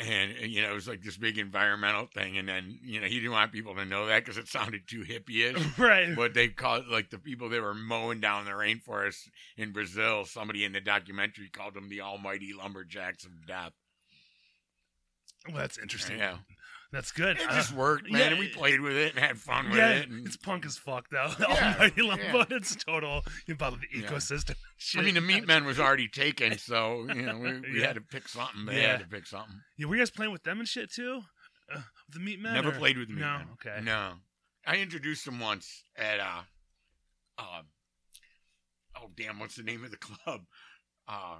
And 0.00 0.30
uh, 0.40 0.46
you 0.46 0.62
know, 0.62 0.70
it 0.70 0.74
was 0.74 0.86
like 0.86 1.02
this 1.02 1.16
big 1.16 1.38
environmental 1.38 2.06
thing, 2.06 2.38
and 2.38 2.48
then 2.48 2.78
you 2.84 3.00
know 3.00 3.08
he 3.08 3.16
didn't 3.16 3.32
want 3.32 3.50
people 3.50 3.74
to 3.74 3.84
know 3.84 4.06
that 4.06 4.24
because 4.24 4.38
it 4.38 4.46
sounded 4.46 4.82
too 4.86 5.02
hippie-ish. 5.02 5.60
right. 5.78 6.14
but 6.14 6.34
they 6.34 6.46
called 6.46 6.86
like 6.86 7.10
the 7.10 7.18
people 7.18 7.48
that 7.48 7.60
were 7.60 7.74
mowing 7.74 8.20
down 8.20 8.44
the 8.44 8.52
rainforest 8.52 9.28
in 9.56 9.72
Brazil. 9.72 10.24
Somebody 10.24 10.64
in 10.64 10.70
the 10.70 10.80
documentary 10.80 11.48
called 11.48 11.74
them 11.74 11.88
the 11.88 12.02
almighty 12.02 12.52
lumberjacks 12.56 13.24
of 13.24 13.44
death. 13.44 13.72
Well, 15.48 15.56
that's 15.56 15.78
interesting. 15.78 16.18
Yeah, 16.18 16.36
That's 16.90 17.12
good. 17.12 17.36
it 17.36 17.50
just 17.50 17.72
worked, 17.72 18.10
man. 18.10 18.18
yeah, 18.20 18.26
and 18.28 18.38
we 18.38 18.48
played 18.48 18.80
with 18.80 18.94
it 18.96 19.14
and 19.14 19.22
had 19.22 19.36
fun 19.36 19.68
with 19.68 19.76
yeah, 19.78 19.90
it. 19.90 20.08
And, 20.08 20.26
it's 20.26 20.38
punk 20.38 20.64
as 20.64 20.78
fuck 20.78 21.06
though. 21.10 21.28
Yeah, 21.38 21.72
Almighty 21.74 22.00
lump, 22.02 22.22
yeah. 22.22 22.32
but 22.32 22.50
it's 22.50 22.76
total 22.76 23.22
about 23.48 23.74
the 23.80 23.86
ecosystem. 24.00 24.54
I 24.96 25.02
mean, 25.02 25.14
the 25.14 25.20
Shit. 25.20 25.26
meat 25.28 25.46
man 25.46 25.64
was 25.66 25.78
already 25.78 26.08
taken, 26.08 26.56
so 26.56 27.06
you 27.14 27.22
know 27.22 27.36
we, 27.38 27.60
we 27.74 27.82
had 27.82 27.96
to 27.96 28.00
pick 28.00 28.26
something. 28.28 28.64
They 28.66 28.80
Yeah. 28.82 28.92
had 28.92 29.00
to 29.00 29.06
pick 29.06 29.26
something. 29.26 29.60
Yeah, 29.76 29.86
were 29.86 29.96
you 29.96 30.00
guys 30.00 30.10
playing 30.10 30.32
with 30.32 30.44
them 30.44 30.60
and 30.60 30.68
shit 30.68 30.90
too? 30.90 31.20
Uh, 31.74 31.80
the 32.10 32.20
meat 32.20 32.40
man. 32.40 32.54
Never 32.54 32.70
or- 32.70 32.78
played 32.78 32.96
with 32.96 33.08
the 33.08 33.14
meat 33.14 33.20
No. 33.20 33.26
man. 33.38 33.46
Okay. 33.54 33.84
No, 33.84 34.12
I 34.66 34.76
introduced 34.78 35.26
him 35.26 35.40
once 35.40 35.82
at 35.94 36.20
uh, 36.20 36.42
uh, 37.38 37.62
oh 38.96 39.10
damn, 39.14 39.38
what's 39.38 39.56
the 39.56 39.62
name 39.62 39.84
of 39.84 39.90
the 39.90 39.96
club? 40.24 40.40
Uh, 41.06 41.36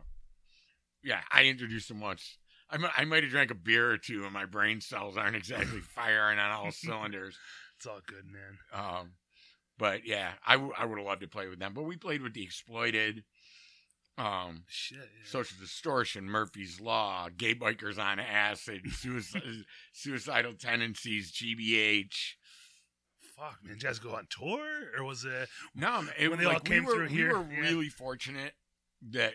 yeah, 1.03 1.21
I 1.33 1.45
introduced 1.45 1.91
him 1.91 2.01
once. 2.01 2.37
I 2.71 2.77
mi- 2.79 2.89
I 2.97 3.05
might 3.05 3.23
have 3.23 3.33
drank 3.33 3.51
a 3.51 3.55
beer 3.55 3.91
or 3.91 3.99
two, 3.99 4.25
and 4.25 4.33
my 4.33 4.45
brain 4.47 4.81
cells 4.81 5.17
aren't 5.17 5.37
exactly 5.37 5.81
firing 5.95 6.39
on 6.39 6.51
all 6.51 6.71
cylinders. 6.71 7.39
It's 7.77 7.87
all 7.87 8.01
good, 8.07 8.25
man. 8.27 8.59
Um, 8.73 9.13
but 9.79 10.05
yeah, 10.07 10.33
I, 10.47 10.55
w- 10.55 10.73
I 10.77 10.85
would 10.85 10.99
have 10.99 11.07
loved 11.07 11.21
to 11.23 11.29
play 11.29 11.47
with 11.49 11.59
them. 11.61 11.73
But 11.75 11.85
we 11.85 11.97
played 11.97 12.21
with 12.23 12.35
the 12.35 12.43
Exploited, 12.43 13.23
um, 14.19 14.65
Shit. 14.67 14.99
Yeah. 14.99 15.31
Social 15.31 15.57
Distortion, 15.61 16.25
Murphy's 16.25 16.81
Law, 16.81 17.29
Gay 17.35 17.55
Bikers 17.55 17.99
on 17.99 18.19
Acid, 18.19 18.83
suicide, 18.93 19.43
Suicidal 19.93 20.55
Tendencies, 20.55 21.33
GBH. 21.33 22.35
Fuck, 23.37 23.59
man. 23.63 23.75
Did 23.75 23.83
you 23.85 23.89
guys 23.89 23.99
go 24.01 24.17
on 24.17 24.27
tour, 24.29 24.67
or 24.99 25.05
was 25.05 25.25
it? 25.25 25.49
No, 25.75 26.05
it, 26.19 26.29
When 26.29 26.41
they 26.41 26.45
all 26.47 26.55
like, 26.55 26.65
came 26.65 26.85
we 26.85 26.91
were, 26.93 26.95
through 26.97 27.07
here, 27.17 27.39
We 27.39 27.45
were 27.47 27.53
yeah. 27.53 27.61
really 27.61 27.89
fortunate 27.89 28.55
that 29.11 29.35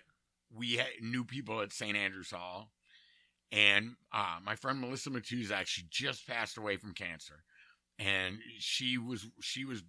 we 0.54 0.74
had, 0.76 0.88
knew 1.02 1.24
people 1.24 1.62
at 1.62 1.72
St. 1.72 1.96
Andrews 1.96 2.32
Hall. 2.32 2.70
And 3.54 3.92
uh, 4.12 4.38
my 4.44 4.56
friend 4.56 4.82
Melissa 4.82 5.12
Matuzak, 5.12 5.68
she 5.68 5.84
just 5.90 6.28
passed 6.28 6.58
away 6.58 6.76
from 6.78 6.94
cancer. 6.94 7.44
And 8.00 8.40
she 8.58 8.98
was 8.98 9.28
she 9.42 9.64
was 9.64 9.84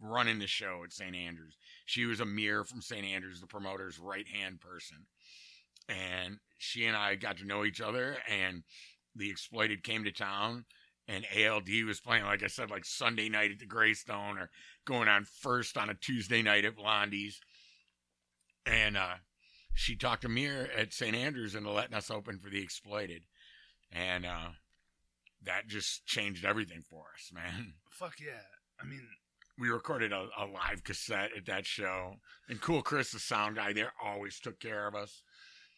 running 0.00 0.38
the 0.38 0.46
show 0.46 0.82
at 0.84 0.92
St. 0.92 1.14
Andrews. 1.16 1.56
She 1.86 2.06
was 2.06 2.20
a 2.20 2.24
mirror 2.24 2.64
from 2.64 2.80
St. 2.80 3.04
Andrews, 3.04 3.40
the 3.40 3.48
promoter's 3.48 3.98
right 3.98 4.26
hand 4.28 4.60
person. 4.60 4.98
And 5.88 6.38
she 6.58 6.86
and 6.86 6.96
I 6.96 7.16
got 7.16 7.38
to 7.38 7.46
know 7.46 7.64
each 7.64 7.80
other 7.80 8.16
and 8.28 8.62
the 9.16 9.28
exploited 9.28 9.82
came 9.82 10.04
to 10.04 10.12
town 10.12 10.64
and 11.08 11.26
ALD 11.36 11.68
was 11.84 12.00
playing, 12.00 12.24
like 12.24 12.44
I 12.44 12.46
said, 12.46 12.70
like 12.70 12.84
Sunday 12.84 13.28
night 13.28 13.50
at 13.50 13.58
the 13.58 13.66
Greystone 13.66 14.38
or 14.38 14.50
going 14.86 15.08
on 15.08 15.24
first 15.24 15.76
on 15.76 15.90
a 15.90 15.94
Tuesday 15.94 16.42
night 16.42 16.64
at 16.64 16.76
Blondie's. 16.76 17.40
And 18.64 18.96
uh, 18.96 19.14
she 19.74 19.96
talked 19.96 20.22
to 20.22 20.28
me 20.28 20.46
at 20.46 20.92
St. 20.92 21.14
Andrews 21.16 21.54
into 21.54 21.70
letting 21.70 21.94
us 21.94 22.10
open 22.10 22.38
for 22.38 22.50
the 22.50 22.62
exploited. 22.62 23.22
And 23.92 24.24
uh, 24.26 24.50
that 25.44 25.66
just 25.68 26.06
changed 26.06 26.44
everything 26.44 26.82
for 26.88 27.04
us, 27.14 27.30
man. 27.32 27.74
Fuck 27.90 28.14
yeah. 28.20 28.42
I 28.80 28.84
mean, 28.86 29.06
We 29.58 29.68
recorded 29.68 30.12
a, 30.12 30.28
a 30.38 30.46
live 30.46 30.84
cassette 30.84 31.30
at 31.36 31.46
that 31.46 31.66
show. 31.66 32.14
And 32.48 32.60
Cool 32.60 32.82
Chris, 32.82 33.10
the 33.12 33.18
sound 33.18 33.56
guy 33.56 33.72
there, 33.72 33.92
always 34.02 34.38
took 34.40 34.60
care 34.60 34.86
of 34.86 34.94
us. 34.94 35.22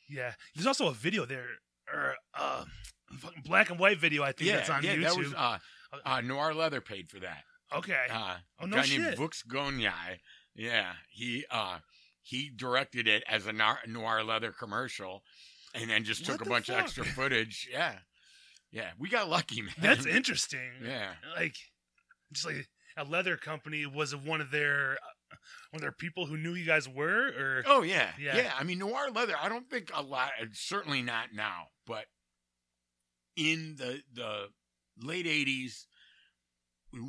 yeah. 0.09 0.33
There's 0.55 0.67
also 0.67 0.89
a 0.89 0.93
video 0.95 1.25
there, 1.25 1.47
or 1.93 2.15
uh, 2.39 2.65
fucking 3.19 3.43
black 3.45 3.71
and 3.71 3.79
white 3.79 3.99
video. 3.99 4.23
I 4.23 4.33
think 4.33 4.51
yeah, 4.51 4.57
that's 4.57 4.71
on 4.71 4.83
yeah, 4.83 4.95
YouTube. 4.97 5.03
that 5.03 5.17
was 5.17 5.35
uh, 5.35 5.59
uh, 6.05 6.21
Noir 6.21 6.55
Leather 6.55 6.81
paid 6.81 7.09
for 7.09 7.19
that. 7.21 7.43
okay. 7.75 8.05
Uh, 8.11 8.37
Oh, 8.61 8.67
no 8.67 8.77
guy 8.77 8.83
named 8.83 9.05
shit. 9.05 9.19
Vux 9.19 9.45
Gonyai. 9.47 10.19
Yeah, 10.55 10.93
he 11.11 11.45
uh 11.51 11.79
he 12.23 12.51
directed 12.55 13.07
it 13.09 13.23
as 13.29 13.47
a 13.47 13.53
noir, 13.53 14.25
leather 14.25 14.53
commercial, 14.53 15.23
and 15.75 15.91
then 15.91 16.05
just 16.05 16.21
What 16.23 16.33
took 16.33 16.41
a 16.43 16.45
the 16.45 16.51
bunch 16.51 16.69
of 16.69 16.77
extra 16.77 17.05
footage. 17.05 17.69
Yeah, 17.71 17.95
yeah, 18.71 18.91
we 18.99 19.09
got 19.09 19.29
lucky, 19.29 19.63
man. 19.63 19.75
That's 19.79 20.07
interesting. 20.19 20.71
Yeah, 20.85 21.11
Like, 21.37 21.57
just 22.33 22.47
like 22.47 22.69
a 22.97 23.05
leather 23.05 23.37
company 23.37 23.87
was 23.87 24.15
one 24.15 24.41
of 24.41 24.51
their 24.51 24.99
one 25.71 25.77
of 25.79 25.81
their 25.81 25.93
people 25.93 26.27
who 26.27 26.37
knew 26.37 26.53
you 26.55 26.67
guys 26.67 26.89
were, 26.89 27.29
or 27.29 27.63
Oh 27.67 27.83
yeah, 27.83 28.11
Yeah. 28.21 28.37
yeah. 28.37 28.53
I 28.59 28.65
mean, 28.65 28.79
noir 28.79 29.11
leather. 29.15 29.35
I 29.41 29.49
don't 29.49 29.69
think 29.69 29.91
a 29.95 30.03
lot. 30.03 30.31
Certainly 30.53 31.03
not 31.03 31.29
now, 31.35 31.69
but 31.87 32.05
in 33.37 33.77
the 33.79 34.03
the 34.13 34.49
late 35.03 35.27
'80s, 35.27 35.87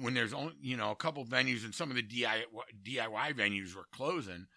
when 0.01 0.13
there's 0.13 0.33
only 0.33 0.53
you 0.61 0.77
know 0.77 0.91
a 0.91 0.95
couple 0.95 1.25
venues 1.25 1.65
and 1.65 1.75
some 1.75 1.89
of 1.89 1.97
the 1.97 2.03
DIY, 2.03 2.43
DIY 2.83 3.33
venues 3.33 3.75
were 3.75 3.87
closing, 3.93 4.47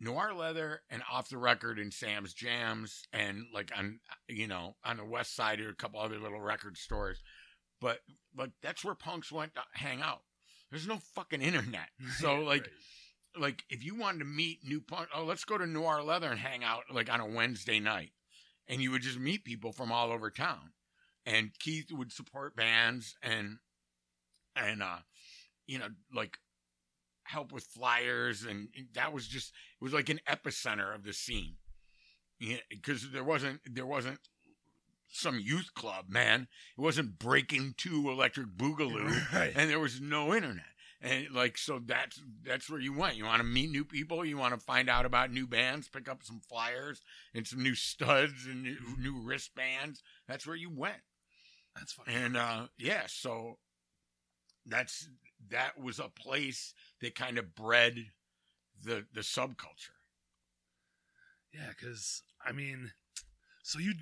noir 0.00 0.34
leather 0.34 0.82
and 0.90 1.02
off 1.10 1.28
the 1.28 1.38
record 1.38 1.78
and 1.78 1.92
Sam's 1.92 2.34
Jams 2.34 3.02
and 3.12 3.44
like 3.54 3.70
on 3.76 4.00
you 4.28 4.46
know 4.46 4.76
on 4.84 4.96
the 4.98 5.04
west 5.04 5.34
side 5.34 5.60
or 5.60 5.68
a 5.70 5.74
couple 5.74 6.00
other 6.00 6.18
little 6.18 6.40
record 6.40 6.76
stores, 6.76 7.22
but 7.80 8.00
like 8.36 8.50
that's 8.62 8.84
where 8.84 8.94
punks 8.94 9.32
went 9.32 9.54
to 9.54 9.62
hang 9.72 10.00
out. 10.02 10.22
There's 10.70 10.86
no 10.86 10.98
fucking 11.14 11.42
internet, 11.42 11.88
so 12.18 12.40
like 12.40 12.62
Right. 13.36 13.40
like 13.42 13.62
if 13.70 13.84
you 13.84 13.94
wanted 13.94 14.18
to 14.20 14.24
meet 14.24 14.60
new 14.64 14.80
punk, 14.80 15.08
oh, 15.14 15.24
let's 15.24 15.44
go 15.44 15.56
to 15.58 15.66
Noir 15.66 16.02
Leather 16.02 16.30
and 16.30 16.40
hang 16.40 16.64
out 16.64 16.84
like 16.92 17.12
on 17.12 17.20
a 17.20 17.26
Wednesday 17.26 17.80
night, 17.80 18.10
and 18.66 18.80
you 18.82 18.90
would 18.90 19.02
just 19.02 19.18
meet 19.18 19.44
people 19.44 19.72
from 19.72 19.92
all 19.92 20.10
over 20.10 20.30
town, 20.30 20.72
and 21.24 21.50
Keith 21.58 21.86
would 21.92 22.12
support 22.12 22.56
bands 22.56 23.16
and 23.22 23.58
and 24.56 24.82
uh, 24.82 24.98
you 25.66 25.78
know 25.78 25.88
like 26.14 26.38
help 27.28 27.52
with 27.52 27.64
flyers, 27.64 28.44
and 28.44 28.68
that 28.94 29.12
was 29.12 29.26
just 29.26 29.52
it 29.80 29.84
was 29.84 29.92
like 29.92 30.08
an 30.08 30.20
epicenter 30.28 30.94
of 30.94 31.04
the 31.04 31.12
scene, 31.12 31.56
yeah, 32.38 32.58
because 32.70 33.10
there 33.12 33.24
wasn't 33.24 33.60
there 33.66 33.86
wasn't 33.86 34.18
some 35.08 35.38
youth 35.38 35.72
club, 35.74 36.06
man. 36.08 36.48
It 36.76 36.80
wasn't 36.80 37.18
breaking 37.18 37.74
two 37.76 38.10
electric 38.10 38.48
boogaloo 38.56 39.32
right. 39.32 39.52
and 39.54 39.70
there 39.70 39.80
was 39.80 40.00
no 40.00 40.34
internet. 40.34 40.64
And 41.02 41.30
like 41.32 41.58
so 41.58 41.78
that's 41.84 42.20
that's 42.42 42.70
where 42.70 42.80
you 42.80 42.96
went. 42.96 43.16
You 43.16 43.24
want 43.26 43.40
to 43.40 43.46
meet 43.46 43.70
new 43.70 43.84
people? 43.84 44.24
You 44.24 44.38
want 44.38 44.54
to 44.54 44.60
find 44.60 44.88
out 44.88 45.04
about 45.04 45.30
new 45.30 45.46
bands 45.46 45.88
pick 45.88 46.08
up 46.08 46.22
some 46.22 46.40
flyers 46.40 47.02
and 47.34 47.46
some 47.46 47.62
new 47.62 47.74
studs 47.74 48.46
and 48.46 48.62
new, 48.62 48.76
new 48.98 49.20
wristbands? 49.20 50.02
That's 50.26 50.46
where 50.46 50.56
you 50.56 50.70
went. 50.70 51.02
That's 51.76 51.92
fucking. 51.92 52.14
and 52.14 52.36
uh 52.36 52.66
yeah 52.78 53.02
so 53.06 53.58
that's 54.64 55.08
that 55.50 55.78
was 55.80 55.98
a 55.98 56.08
place 56.08 56.74
that 57.00 57.14
kind 57.14 57.38
of 57.38 57.54
bred 57.54 58.06
the 58.82 59.06
the 59.14 59.20
subculture 59.22 59.96
Yeah, 61.52 61.68
because 61.68 62.22
I 62.44 62.52
mean, 62.52 62.92
so 63.62 63.78
you 63.78 63.92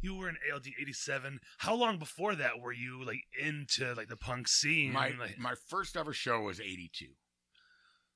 you 0.00 0.14
were 0.14 0.28
in 0.28 0.36
ALD 0.52 0.66
'87. 0.80 1.40
How 1.58 1.74
long 1.74 1.98
before 1.98 2.34
that 2.34 2.60
were 2.60 2.72
you 2.72 3.04
like 3.04 3.24
into 3.40 3.94
like 3.94 4.08
the 4.08 4.16
punk 4.16 4.48
scene? 4.48 4.92
my 4.92 5.12
like, 5.18 5.38
my 5.38 5.54
first 5.68 5.96
ever 5.96 6.12
show 6.12 6.42
was 6.42 6.60
82 6.60 7.04
it 7.04 7.10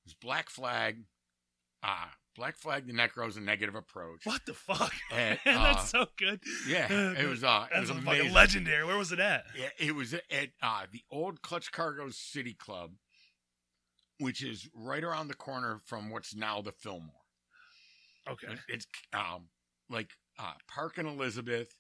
was 0.05 0.15
black 0.15 0.49
flag 0.51 1.05
uh 1.83 2.07
black 2.37 2.57
flag 2.57 2.87
the 2.87 2.93
necros 2.93 3.37
a 3.37 3.41
negative 3.41 3.75
approach 3.75 4.25
what 4.25 4.41
the 4.47 4.55
fuck? 4.55 4.93
And, 5.13 5.39
Man, 5.47 5.57
uh, 5.57 5.63
that's 5.75 5.91
so 5.91 6.07
good. 6.17 6.41
yeah 6.67 7.13
it 7.19 7.29
was 7.29 7.45
uh 7.45 7.67
it 7.75 7.81
was 7.81 7.91
fucking 7.91 8.33
legendary. 8.33 8.85
Where 8.85 8.97
was 8.99 9.13
it 9.13 9.21
at? 9.21 9.45
Yeah, 9.59 9.69
it 9.79 9.95
was 9.95 10.15
at 10.15 10.49
uh, 10.63 10.87
the 10.93 11.03
old 11.11 11.43
Clutch 11.43 11.71
Cargo's 11.73 12.17
City 12.17 12.55
Club, 12.55 12.93
which 14.19 14.43
is 14.43 14.69
right 14.75 15.03
around 15.05 15.29
the 15.29 15.35
corner 15.35 15.81
from 15.85 16.11
what's 16.11 16.35
now 16.35 16.61
the 16.63 16.73
Fillmore. 16.73 17.11
Okay. 18.31 18.55
It's 18.69 18.87
um, 19.13 19.49
like 19.91 20.11
uh, 20.39 20.53
Park 20.69 20.97
and 20.99 21.09
Elizabeth 21.09 21.75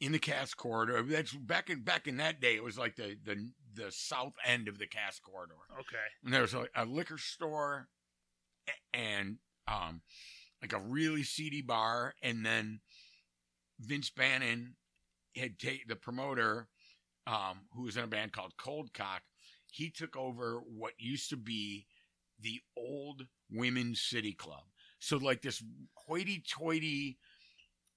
in 0.00 0.12
the 0.12 0.18
Cass 0.18 0.54
Corridor. 0.54 1.02
That's 1.02 1.32
back 1.34 1.70
in 1.70 1.82
back 1.82 2.06
in 2.08 2.16
that 2.16 2.40
day. 2.40 2.54
It 2.56 2.64
was 2.64 2.78
like 2.78 2.96
the 2.96 3.16
the 3.24 3.50
the 3.74 3.90
south 3.92 4.32
end 4.44 4.68
of 4.68 4.78
the 4.78 4.86
Cass 4.86 5.18
Corridor, 5.20 5.54
Okay. 5.80 5.96
and 6.24 6.32
there 6.32 6.42
was 6.42 6.54
a, 6.54 6.66
a 6.74 6.84
liquor 6.84 7.18
store 7.18 7.88
and 8.92 9.38
um, 9.68 10.02
like 10.62 10.72
a 10.72 10.80
really 10.80 11.22
seedy 11.22 11.62
bar, 11.62 12.14
and 12.22 12.44
then 12.44 12.80
Vince 13.80 14.10
Bannon 14.10 14.76
had 15.36 15.58
taken 15.58 15.86
the 15.88 15.96
promoter, 15.96 16.68
um, 17.26 17.60
who 17.74 17.82
was 17.82 17.96
in 17.96 18.04
a 18.04 18.08
band 18.08 18.32
called 18.32 18.56
Cold 18.56 18.92
Cock. 18.92 19.22
He 19.70 19.90
took 19.90 20.16
over 20.16 20.60
what 20.60 20.92
used 20.98 21.30
to 21.30 21.36
be 21.36 21.86
the 22.40 22.60
old 22.76 23.26
Women's 23.50 24.00
City 24.00 24.32
Club. 24.32 24.64
So 25.00 25.16
like 25.16 25.42
this 25.42 25.62
hoity-toity 26.06 27.18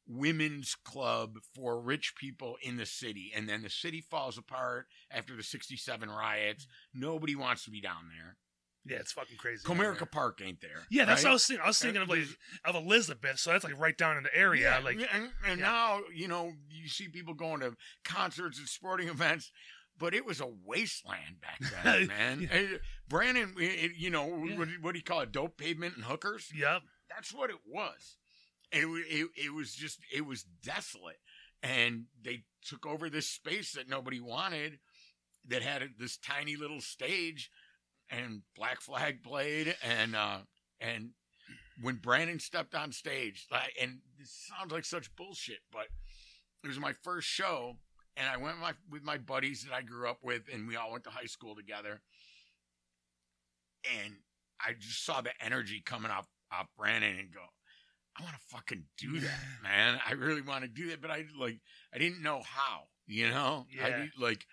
women's 0.08 0.76
club 0.76 1.38
for 1.54 1.80
rich 1.80 2.16
people 2.16 2.56
in 2.62 2.78
the 2.78 2.86
city. 2.86 3.32
And 3.36 3.48
then 3.48 3.62
the 3.62 3.70
city 3.70 4.02
falls 4.02 4.38
apart 4.38 4.88
after 5.12 5.36
the 5.36 5.44
67 5.44 6.10
riots. 6.10 6.68
Nobody 6.94 7.36
wants 7.36 7.66
to 7.66 7.72
be 7.72 7.82
down 7.82 8.10
there. 8.10 8.38
Yeah, 8.89 8.98
it's 8.98 9.12
fucking 9.12 9.38
crazy. 9.38 9.63
Comerica. 9.65 10.10
Park 10.10 10.41
ain't 10.44 10.62
there. 10.62 10.84
Yeah, 10.89 11.06
that's 11.06 11.24
what 11.24 11.29
I 11.29 11.34
was 11.34 11.46
thinking. 11.46 11.63
I 11.63 11.67
was 11.67 11.79
thinking 11.79 12.01
of 12.01 12.10
like 12.10 12.25
of 12.65 12.75
Elizabeth, 12.75 13.39
so 13.39 13.51
that's 13.51 13.63
like 13.63 13.79
right 13.79 13.98
down 13.98 14.17
in 14.17 14.24
the 14.24 14.36
area. 14.36 14.79
like, 14.84 14.96
and, 14.98 15.29
and 15.48 15.60
yeah. 15.60 15.65
now 15.65 16.00
you 16.13 16.27
know 16.27 16.51
you 16.70 16.88
see 16.88 17.08
people 17.08 17.34
going 17.34 17.60
to 17.62 17.75
concerts 18.03 18.60
and 18.60 18.67
sporting 18.67 19.08
events, 19.10 19.51
but 19.98 20.13
it 20.13 20.25
was 20.25 20.41
a 20.41 20.48
wasteland 20.65 21.41
back 21.41 21.60
then, 21.84 22.08
man. 22.08 22.50
Yeah. 22.51 22.77
Brandon, 23.10 23.53
it- 23.58 23.96
you 23.98 24.10
know 24.10 24.44
Yeah. 24.46 24.58
what, 24.58 24.67
what 24.82 24.91
do 24.94 25.00
you 25.00 25.03
call 25.03 25.22
it? 25.22 25.32
Dope 25.32 25.58
pavement 25.58 25.96
and 25.96 26.06
hookers. 26.06 26.50
yep. 26.56 26.82
That's 27.10 27.34
what 27.34 27.50
it 27.50 27.58
was. 27.65 28.17
It, 28.72 28.86
it 28.86 29.27
it 29.46 29.53
was 29.53 29.74
just 29.74 30.00
it 30.13 30.25
was 30.25 30.44
desolate, 30.62 31.20
and 31.63 32.06
they 32.22 32.44
took 32.65 32.86
over 32.86 33.10
this 33.10 33.29
space 33.29 33.72
that 33.74 33.88
nobody 33.88 34.20
wanted, 34.20 34.79
that 35.48 35.62
had 35.62 35.84
this 35.98 36.17
tiny 36.17 36.58
little 36.58 36.82
stage, 36.82 37.50
and 38.10 38.42
Black 38.56 38.82
Flag 38.82 39.24
played, 39.24 39.76
and 39.84 40.16
uh, 40.16 40.40
and 40.80 41.12
when 41.82 41.96
Brannon 41.96 42.40
stepped 42.40 42.76
on 42.76 42.92
stage, 42.92 43.46
like, 43.52 43.74
and 43.82 44.00
this 44.18 44.48
sounds 44.48 44.72
like 44.72 44.86
such 44.86 45.16
bullshit, 45.16 45.60
but 45.72 45.88
it 46.64 46.68
was 46.68 46.80
my 46.80 46.94
first 47.04 47.28
show, 47.28 47.78
and 48.16 48.28
I 48.28 48.38
went 48.38 48.56
with 48.56 48.64
my, 48.64 48.74
with 48.90 49.04
my 49.04 49.18
buddies 49.18 49.64
that 49.64 49.76
I 49.76 49.82
grew 49.82 50.10
up 50.10 50.20
with, 50.24 50.44
and 50.52 50.68
we 50.68 50.76
all 50.76 50.92
went 50.92 51.04
to 51.04 51.10
high 51.10 51.26
school 51.26 51.56
together, 51.56 52.02
and 54.04 54.16
I 54.60 54.74
just 54.80 55.06
saw 55.06 55.22
the 55.22 55.32
energy 55.40 55.82
coming 55.86 56.12
off 56.12 56.28
off 56.52 56.68
Brannon 56.78 57.18
and 57.20 57.34
go, 57.34 57.42
I 58.18 58.24
want 58.24 58.36
to 58.36 58.42
fucking 58.56 58.86
do 58.98 59.20
that, 59.20 59.40
man. 59.62 60.00
I 60.08 60.14
really 60.14 60.42
want 60.42 60.64
to 60.64 60.70
do 60.70 60.90
that, 60.90 61.02
but 61.02 61.12
I 61.12 61.26
like 61.40 61.60
I 61.94 61.98
didn't 61.98 62.24
know 62.24 62.42
how, 62.44 62.84
you 63.06 63.30
know. 63.30 63.66
Yeah. 63.76 63.98
did, 63.98 64.12
like 64.18 64.46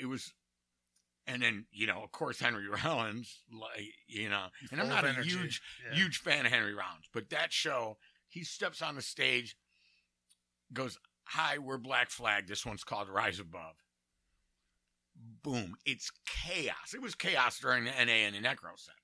it 0.00 0.06
was, 0.06 0.32
and 1.26 1.42
then 1.42 1.66
you 1.72 1.86
know, 1.86 2.02
of 2.02 2.12
course, 2.12 2.38
Henry 2.40 2.66
Rollins, 2.84 3.42
like 3.52 3.92
you 4.06 4.28
know, 4.28 4.46
and 4.70 4.80
I'm 4.80 4.88
not 4.88 5.04
a 5.04 5.08
energy. 5.10 5.30
huge 5.30 5.62
Yeah. 5.88 5.96
huge 5.96 6.18
fan 6.18 6.46
of 6.46 6.52
Henry 6.52 6.74
Rollins, 6.74 7.08
but 7.12 7.30
that 7.30 7.52
show, 7.52 7.96
he 8.28 8.44
steps 8.44 8.82
on 8.82 8.94
the 8.96 9.02
stage, 9.02 9.56
goes, 10.72 10.98
"Hi, 11.24 11.58
we're 11.58 11.78
Black 11.78 12.10
Flag. 12.10 12.46
This 12.46 12.64
one's 12.66 12.84
called 12.84 13.08
Rise 13.08 13.40
Above." 13.40 13.76
Boom! 15.42 15.74
It's 15.86 16.10
chaos. 16.26 16.92
It 16.94 17.00
was 17.00 17.14
chaos 17.14 17.58
during 17.58 17.84
the 17.84 17.90
NA 17.90 18.26
and 18.26 18.34
the 18.34 18.40
Necro 18.40 18.76
set, 18.76 18.94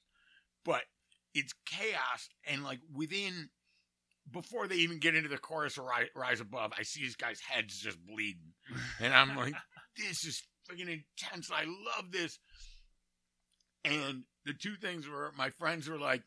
but 0.65 0.83
it's 1.35 1.55
chaos. 1.65 2.29
And 2.47 2.63
like 2.63 2.81
within, 2.93 3.49
before 4.31 4.67
they 4.69 4.77
even 4.77 4.99
get 4.99 5.15
into 5.15 5.31
the 5.31 5.39
chorus 5.39 5.79
of 5.79 5.85
Rise, 5.85 6.09
Rise 6.15 6.41
Above, 6.41 6.73
I 6.79 6.83
see 6.83 7.01
these 7.01 7.17
guys' 7.17 7.41
heads 7.41 7.79
just 7.81 7.99
bleeding, 8.05 8.53
and 9.01 9.15
I'm 9.15 9.35
like, 9.37 9.55
"This 9.97 10.25
is 10.25 10.43
freaking 10.69 11.03
intense. 11.21 11.51
I 11.51 11.65
love 11.65 12.11
this." 12.11 12.39
And 13.85 14.25
the 14.45 14.55
two 14.55 14.77
things 14.77 15.09
were, 15.09 15.33
my 15.37 15.51
friends 15.51 15.89
were 15.89 15.99
like, 15.99 16.23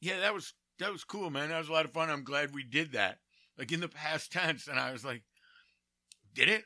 "Yeah, 0.00 0.20
that 0.20 0.34
was 0.34 0.54
that 0.78 0.92
was 0.92 1.04
cool, 1.04 1.30
man. 1.30 1.48
That 1.48 1.58
was 1.58 1.68
a 1.68 1.72
lot 1.72 1.84
of 1.84 1.92
fun. 1.92 2.10
I'm 2.10 2.24
glad 2.24 2.54
we 2.54 2.64
did 2.64 2.92
that." 2.92 3.18
Like 3.58 3.72
in 3.72 3.80
the 3.80 3.88
past 3.88 4.32
tense, 4.32 4.66
and 4.68 4.78
I 4.78 4.92
was 4.92 5.04
like, 5.04 5.22
"Did 6.34 6.48
it?" 6.48 6.64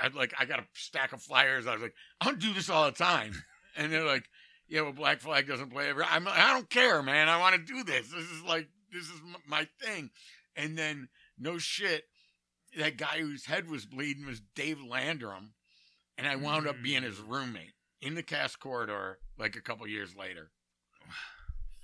I'd 0.00 0.14
like, 0.14 0.32
I 0.38 0.46
got 0.46 0.60
a 0.60 0.66
stack 0.72 1.12
of 1.12 1.22
flyers. 1.22 1.66
I 1.66 1.74
was 1.74 1.82
like, 1.82 1.94
"I 2.20 2.24
don't 2.26 2.40
do 2.40 2.52
this 2.52 2.70
all 2.70 2.86
the 2.86 2.92
time," 2.92 3.34
and 3.76 3.92
they're 3.92 4.06
like, 4.06 4.28
"Yeah, 4.68 4.82
well, 4.82 4.92
Black 4.92 5.20
Flag 5.20 5.46
doesn't 5.46 5.70
play 5.70 5.88
every." 5.88 6.04
I'm, 6.04 6.24
like, 6.24 6.38
I 6.38 6.52
don't 6.52 6.70
care, 6.70 7.02
man. 7.02 7.28
I 7.28 7.38
want 7.38 7.54
to 7.54 7.72
do 7.72 7.84
this. 7.84 8.08
This 8.08 8.30
is 8.30 8.42
like, 8.42 8.68
this 8.92 9.04
is 9.04 9.20
my 9.46 9.66
thing. 9.80 10.10
And 10.56 10.76
then, 10.76 11.08
no 11.38 11.58
shit, 11.58 12.04
that 12.78 12.96
guy 12.96 13.20
whose 13.20 13.46
head 13.46 13.68
was 13.68 13.86
bleeding 13.86 14.26
was 14.26 14.40
Dave 14.54 14.82
Landrum, 14.82 15.52
and 16.18 16.26
I 16.26 16.36
wound 16.36 16.66
up 16.66 16.76
being 16.82 17.02
mm. 17.02 17.06
his 17.06 17.20
roommate 17.20 17.74
in 18.00 18.14
the 18.14 18.22
Cass 18.22 18.56
Corridor 18.56 19.18
like 19.38 19.56
a 19.56 19.60
couple 19.60 19.86
years 19.86 20.14
later. 20.16 20.50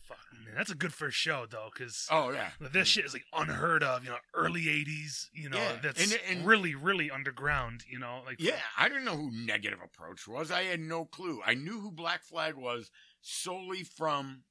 Fuck, 0.08 0.18
man, 0.32 0.54
that's 0.56 0.70
a 0.70 0.74
good 0.74 0.94
first 0.94 1.16
show 1.16 1.46
though, 1.50 1.68
because 1.72 2.06
Oh 2.10 2.30
yeah, 2.30 2.50
this 2.72 2.88
shit 2.88 3.04
is 3.04 3.12
like 3.12 3.26
unheard 3.32 3.82
of. 3.82 4.04
You 4.04 4.10
know, 4.10 4.16
early 4.34 4.62
'80s. 4.64 5.26
You 5.32 5.50
know, 5.50 5.58
Yeah, 5.58 5.76
that's 5.82 6.02
and- 6.02 6.20
and- 6.30 6.46
really, 6.46 6.74
really 6.74 7.10
underground. 7.10 7.82
You 7.90 7.98
know, 7.98 8.22
like 8.24 8.40
Yeah, 8.40 8.60
I 8.78 8.88
didn't 8.88 9.04
know 9.04 9.16
who 9.16 9.30
Negative 9.30 9.78
Approach 9.84 10.26
was. 10.26 10.50
I 10.50 10.62
had 10.64 10.80
no 10.80 11.04
clue. 11.04 11.40
I 11.44 11.54
knew 11.54 11.80
who 11.80 11.92
Black 11.92 12.22
Flag 12.22 12.54
was 12.54 12.90
solely 13.20 13.84
from 13.84 14.44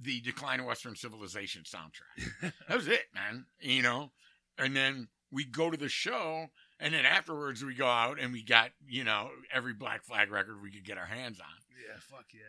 the 0.00 0.20
Decline 0.20 0.60
of 0.60 0.66
Western 0.66 0.96
Civilization 0.96 1.62
soundtrack. 1.62 2.52
that 2.68 2.76
was 2.76 2.88
it, 2.88 3.06
man. 3.14 3.46
You 3.60 3.82
know, 3.82 4.12
and 4.56 4.76
then 4.76 5.08
we 5.30 5.44
go 5.44 5.70
to 5.70 5.76
the 5.76 5.88
show, 5.88 6.46
and 6.80 6.92
then 6.94 7.04
afterwards 7.06 7.64
we 7.64 7.74
go 7.74 7.86
out 7.86 8.18
and 8.20 8.32
we 8.32 8.42
got 8.42 8.70
you 8.88 9.04
know 9.04 9.30
every 9.52 9.74
Black 9.74 10.04
Flag 10.04 10.30
record 10.30 10.60
we 10.62 10.70
could 10.70 10.84
get 10.84 10.98
our 10.98 11.06
hands 11.06 11.38
on. 11.40 11.46
Yeah, 11.86 11.98
fuck 11.98 12.26
yeah. 12.34 12.40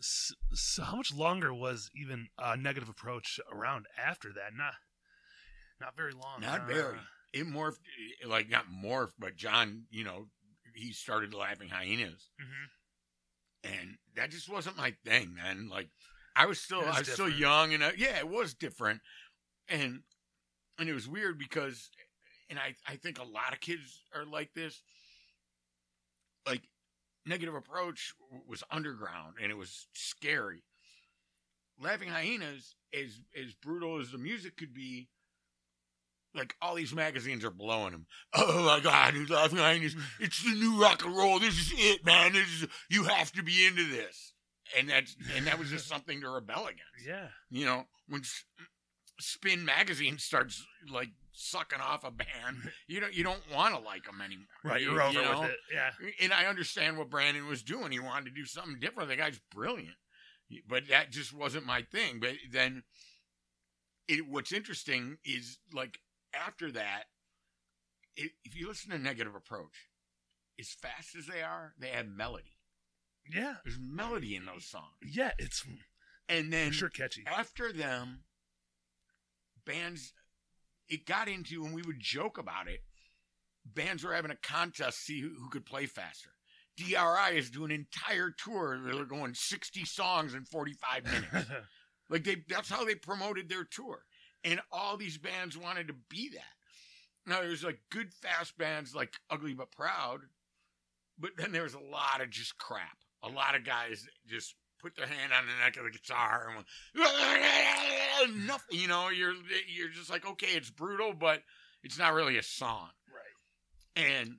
So, 0.00 0.34
so 0.52 0.82
how 0.84 0.96
much 0.96 1.12
longer 1.12 1.52
was 1.52 1.90
even 2.00 2.28
uh, 2.38 2.56
negative 2.56 2.88
approach 2.88 3.40
around 3.52 3.86
after 4.02 4.28
that? 4.32 4.56
Not, 4.56 4.74
not 5.80 5.96
very 5.96 6.12
long. 6.12 6.40
Not 6.40 6.60
Uh, 6.60 6.66
very. 6.66 6.96
It 7.32 7.46
morphed, 7.46 7.78
eh, 8.22 8.26
like 8.28 8.48
not 8.48 8.66
morphed, 8.72 9.14
but 9.18 9.34
John, 9.36 9.86
you 9.90 10.04
know, 10.04 10.28
he 10.74 10.92
started 10.92 11.34
laughing 11.34 11.68
hyenas. 11.68 12.30
mhm. 12.40 13.70
and 13.72 13.98
that 14.14 14.30
just 14.30 14.48
wasn't 14.48 14.76
my 14.76 14.94
thing, 15.04 15.34
man. 15.34 15.68
Like 15.68 15.88
I 16.36 16.46
was 16.46 16.60
still, 16.60 16.80
is 16.82 16.86
I 16.94 16.98
was 17.00 17.08
still 17.12 17.28
young, 17.28 17.74
and 17.74 17.82
uh, 17.82 17.90
yeah, 17.96 18.18
it 18.18 18.28
was 18.28 18.54
different, 18.54 19.00
and 19.68 20.02
and 20.78 20.88
it 20.88 20.94
was 20.94 21.08
weird 21.08 21.38
because, 21.38 21.90
and 22.50 22.58
I 22.58 22.74
I 22.86 22.96
think 22.96 23.18
a 23.18 23.24
lot 23.24 23.52
of 23.52 23.60
kids 23.60 24.02
are 24.14 24.24
like 24.24 24.52
this. 24.54 24.82
Like 26.46 26.62
negative 27.26 27.54
approach 27.54 28.14
was 28.46 28.62
underground 28.70 29.34
and 29.42 29.50
it 29.50 29.56
was 29.56 29.86
scary. 29.92 30.62
Laughing 31.80 32.08
hyenas, 32.08 32.74
as 32.92 33.20
as 33.36 33.54
brutal 33.54 34.00
as 34.00 34.10
the 34.10 34.18
music 34.18 34.56
could 34.56 34.74
be. 34.74 35.08
Like 36.34 36.54
all 36.60 36.74
these 36.74 36.94
magazines 36.94 37.44
are 37.44 37.50
blowing 37.50 37.92
them. 37.92 38.06
Oh 38.34 38.64
my 38.64 38.80
God, 38.80 39.14
Laughing 39.30 39.58
Hyenas! 39.58 39.96
It's 40.20 40.44
the 40.44 40.50
new 40.50 40.80
rock 40.80 41.04
and 41.04 41.16
roll. 41.16 41.38
This 41.38 41.58
is 41.58 41.72
it, 41.74 42.04
man. 42.04 42.34
This 42.34 42.46
is 42.48 42.68
you 42.90 43.04
have 43.04 43.32
to 43.32 43.42
be 43.42 43.66
into 43.66 43.88
this, 43.88 44.34
and 44.76 44.90
that's 44.90 45.16
and 45.36 45.46
that 45.46 45.58
was 45.58 45.70
just 45.70 45.88
something 45.88 46.20
to 46.20 46.28
rebel 46.28 46.64
against. 46.64 47.06
Yeah. 47.06 47.28
You 47.50 47.64
know, 47.64 47.84
when 48.08 48.22
Spin 49.20 49.64
magazine 49.64 50.18
starts 50.18 50.64
like 50.90 51.10
sucking 51.32 51.80
off 51.80 52.04
a 52.04 52.10
band, 52.10 52.70
you 52.86 53.00
don't 53.00 53.14
you 53.14 53.22
don't 53.24 53.42
want 53.54 53.74
to 53.74 53.80
like 53.80 54.04
them 54.04 54.20
anymore. 54.20 54.46
Right. 54.64 54.80
You- 54.80 54.92
You're 54.92 55.02
over 55.02 55.12
you 55.18 55.22
know? 55.24 55.40
with 55.42 55.50
it. 55.50 55.58
Yeah. 55.72 55.90
And 56.20 56.32
I 56.32 56.46
understand 56.46 56.98
what 56.98 57.10
Brannon 57.10 57.46
was 57.46 57.62
doing. 57.62 57.92
He 57.92 58.00
wanted 58.00 58.26
to 58.26 58.30
do 58.34 58.44
something 58.46 58.78
different. 58.80 59.08
The 59.08 59.16
guy's 59.16 59.40
brilliant, 59.54 59.96
but 60.68 60.88
that 60.88 61.10
just 61.10 61.32
wasn't 61.32 61.66
my 61.66 61.82
thing. 61.82 62.18
But 62.20 62.34
then, 62.50 62.82
it 64.08 64.26
what's 64.28 64.52
interesting 64.52 65.18
is 65.24 65.58
like 65.72 65.98
after 66.34 66.70
that, 66.72 67.04
i 68.18 68.30
if 68.44 68.56
you 68.56 68.68
listen 68.68 68.90
to 68.90 68.98
Negative 68.98 69.34
Approach, 69.34 69.88
as 70.58 70.68
fast 70.70 71.14
as 71.16 71.26
they 71.26 71.42
are, 71.42 71.74
they 71.78 71.88
have 71.88 72.06
melody. 72.08 72.56
Yeah. 73.30 73.56
There's 73.64 73.78
melody 73.80 74.34
in 74.36 74.44
those 74.46 74.64
songs, 74.64 74.94
Yeah. 75.02 75.32
It's 75.38 75.64
and 76.28 76.52
then 76.52 76.72
sure 76.72 76.88
catchy. 76.88 77.24
after 77.26 77.72
them, 77.72 78.20
bands 79.68 80.12
it 80.88 81.06
got 81.06 81.28
into, 81.28 81.64
and 81.64 81.74
we 81.74 81.82
would 81.82 82.00
joke 82.00 82.38
about 82.38 82.66
it. 82.66 82.80
Bands 83.64 84.02
were 84.02 84.14
having 84.14 84.30
a 84.30 84.36
contest 84.36 84.98
to 84.98 85.04
see 85.04 85.20
who, 85.20 85.28
who 85.38 85.50
could 85.50 85.66
play 85.66 85.86
faster. 85.86 86.30
DRI 86.78 87.36
is 87.36 87.50
doing 87.50 87.70
an 87.72 87.86
entire 87.86 88.30
tour. 88.30 88.78
They're 88.82 89.04
going 89.04 89.34
60 89.34 89.84
songs 89.84 90.34
in 90.34 90.44
45 90.44 91.04
minutes. 91.04 91.50
like 92.10 92.24
they 92.24 92.36
that's 92.48 92.70
how 92.70 92.84
they 92.84 92.94
promoted 92.94 93.48
their 93.48 93.64
tour. 93.64 94.04
And 94.44 94.60
all 94.72 94.96
these 94.96 95.18
bands 95.18 95.58
wanted 95.58 95.88
to 95.88 95.94
be 96.08 96.30
that. 96.30 97.30
Now 97.30 97.42
there's 97.42 97.64
like 97.64 97.80
good 97.90 98.14
fast 98.14 98.56
bands 98.56 98.94
like 98.94 99.12
Ugly 99.28 99.54
But 99.54 99.72
Proud, 99.72 100.20
but 101.18 101.32
then 101.36 101.52
there's 101.52 101.74
a 101.74 101.80
lot 101.80 102.22
of 102.22 102.30
just 102.30 102.56
crap. 102.56 102.96
A 103.24 103.28
lot 103.28 103.56
of 103.56 103.64
guys 103.64 104.06
just 104.26 104.54
put 104.80 104.96
their 104.96 105.06
hand 105.06 105.32
on 105.32 105.44
the 105.46 105.64
neck 105.64 105.76
of 105.76 105.84
the 105.84 105.90
guitar 105.90 106.48
and 106.48 106.64
went, 108.26 108.46
nothing. 108.46 108.78
You 108.78 108.88
know, 108.88 109.08
you're 109.10 109.34
you're 109.68 109.90
just 109.90 110.10
like, 110.10 110.26
okay, 110.26 110.48
it's 110.48 110.70
brutal, 110.70 111.12
but 111.12 111.42
it's 111.82 111.98
not 111.98 112.14
really 112.14 112.38
a 112.38 112.42
song. 112.42 112.88
right. 113.12 114.04
And 114.04 114.36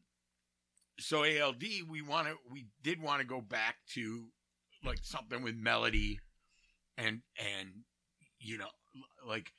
so 1.00 1.24
ALD, 1.24 1.64
we 1.90 2.02
want 2.02 2.28
to, 2.28 2.36
we 2.52 2.68
did 2.84 3.02
want 3.02 3.22
to 3.22 3.28
go 3.28 3.42
back 3.42 3.76
to 3.94 4.26
like 4.84 5.00
something 5.02 5.42
with 5.42 5.56
melody 5.56 6.20
and, 6.98 7.22
and, 7.38 7.70
you 8.40 8.58
know, 8.58 8.70
like, 9.28 9.52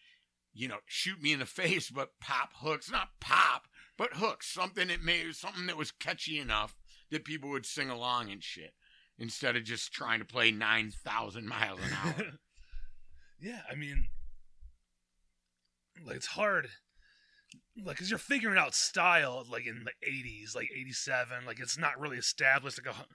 you 0.53 0.69
know, 0.69 0.79
shoot 0.87 1.23
me 1.23 1.33
in 1.33 1.39
the 1.39 1.47
face, 1.47 1.91
but 1.91 2.11
pop 2.21 2.51
hooks, 2.57 2.91
not 2.91 3.09
pop, 3.21 3.69
but 3.97 4.15
hooks, 4.15 4.53
something 4.53 4.89
that 4.89 5.03
made, 5.03 5.35
something 5.35 5.67
that 5.67 5.77
was 5.77 5.93
catchy 5.93 6.39
enough 6.39 6.77
that 7.11 7.25
people 7.25 7.51
would 7.51 7.67
sing 7.67 7.89
along 7.89 8.31
and 8.31 8.43
shit 8.43 8.75
instead 9.21 9.55
of 9.55 9.63
just 9.65 9.93
trying 9.93 10.19
to 10.19 10.25
play 10.25 10.51
9,000 10.51 11.47
miles 11.47 11.79
an 11.79 11.93
hour. 12.05 12.27
yeah. 13.41 13.61
I 13.71 13.77
mean, 13.77 14.07
like 16.05 16.17
it's 16.17 16.27
hard. 16.29 16.69
like 17.77 17.97
because 17.97 18.11
you're 18.11 18.19
figuring 18.19 18.59
out 18.59 18.75
style 18.75 19.45
like 19.51 19.67
in 19.67 19.85
the 19.85 20.09
80s 20.09 20.55
like 20.57 20.69
87 20.75 21.45
like 21.47 21.61
it's 21.61 21.77
not 21.79 21.99
really 22.01 22.17
established 22.17 22.81
like 22.85 22.95
a 22.95 22.99
h- 22.99 23.07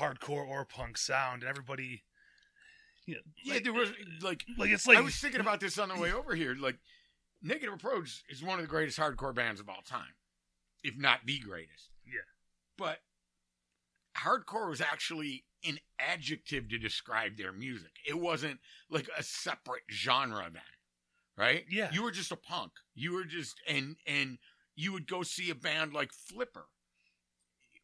hardcore 0.00 0.46
or 0.48 0.64
punk 0.64 0.96
sound 0.96 1.42
and 1.42 1.50
everybody 1.50 2.02
you 3.06 3.14
know, 3.16 3.20
Yeah, 3.44 3.54
like, 3.54 3.64
there 3.64 3.72
was 3.72 3.90
like 4.22 4.44
like 4.56 4.70
it's 4.70 4.86
like 4.86 4.96
I 4.96 5.00
was 5.02 5.16
thinking 5.16 5.40
about 5.40 5.60
this 5.60 5.76
on 5.78 5.88
the 5.88 5.98
way 5.98 6.12
over 6.14 6.34
here. 6.36 6.54
Like, 6.58 6.78
Negative 7.42 7.74
Approach 7.74 8.22
is 8.28 8.42
one 8.44 8.60
of 8.60 8.64
the 8.64 8.68
greatest 8.70 8.96
hardcore 8.98 9.34
bands 9.34 9.60
of 9.60 9.68
all 9.68 9.82
time, 9.84 10.14
if 10.84 10.96
not 10.96 11.18
the 11.26 11.40
greatest. 11.40 11.90
Yeah. 12.06 12.20
But 12.78 12.98
hardcore 14.16 14.68
was 14.68 14.80
actually 14.80 15.44
an 15.66 15.78
adjective 15.98 16.68
to 16.68 16.78
describe 16.78 17.36
their 17.36 17.52
music. 17.52 17.92
It 18.06 18.18
wasn't 18.18 18.60
like 18.90 19.08
a 19.16 19.22
separate 19.22 19.84
genre 19.90 20.50
then, 20.52 20.62
right? 21.36 21.64
Yeah. 21.70 21.90
You 21.92 22.02
were 22.02 22.10
just 22.10 22.32
a 22.32 22.36
punk. 22.36 22.72
You 22.94 23.12
were 23.12 23.24
just 23.24 23.60
and 23.68 23.96
and 24.06 24.38
you 24.74 24.92
would 24.92 25.06
go 25.06 25.22
see 25.22 25.50
a 25.50 25.54
band 25.54 25.92
like 25.92 26.12
Flipper. 26.12 26.66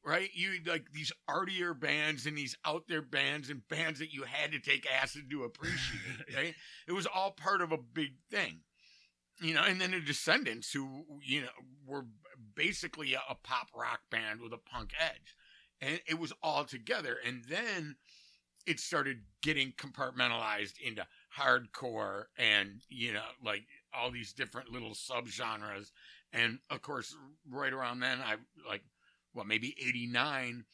Right, 0.05 0.31
you 0.33 0.53
like 0.64 0.87
these 0.95 1.12
artier 1.27 1.75
bands 1.75 2.25
and 2.25 2.38
these 2.38 2.57
out 2.64 2.85
there 2.88 3.03
bands 3.03 3.51
and 3.51 3.67
bands 3.69 3.99
that 3.99 4.12
you 4.12 4.23
had 4.23 4.53
to 4.53 4.61
take 4.61 4.87
acid 4.91 5.29
to 5.31 5.43
appreciate. 5.43 6.01
Right, 6.35 6.55
it 6.87 6.93
was 6.93 7.07
all 7.07 7.33
part 7.33 7.61
of 7.61 7.73
a 7.73 7.79
big 7.79 8.12
thing, 8.31 8.61
you 9.43 9.53
know. 9.53 9.64
And 9.64 9.79
then 9.81 9.91
the 9.91 10.01
Descendents, 10.01 10.73
who 10.73 11.05
you 11.23 11.43
know 11.43 11.49
were 11.85 12.07
basically 12.55 13.14
a, 13.14 13.21
a 13.29 13.35
pop 13.35 13.69
rock 13.75 14.01
band 14.09 14.41
with 14.41 14.53
a 14.53 14.59
punk 14.59 14.93
edge, 14.99 15.35
and 15.81 16.01
it 16.07 16.19
was 16.19 16.33
all 16.43 16.64
together. 16.64 17.17
And 17.27 17.45
then 17.49 17.97
it 18.67 18.81
started 18.81 19.19
getting 19.43 19.73
compartmentalized 19.73 20.79
into 20.85 21.07
hardcore 21.38 22.25
and 22.37 22.83
you 22.88 23.12
know 23.12 23.23
like 23.43 23.62
all 23.95 24.11
these 24.11 24.33
different 24.33 24.71
little 24.71 24.93
subgenres. 24.93 25.91
And 26.33 26.59
of 26.71 26.83
course, 26.83 27.17
right 27.51 27.73
around 27.73 28.01
then, 28.01 28.19
I 28.21 28.37
like 28.69 28.83
what 29.33 29.47
maybe 29.47 29.75
'89, 29.81 30.64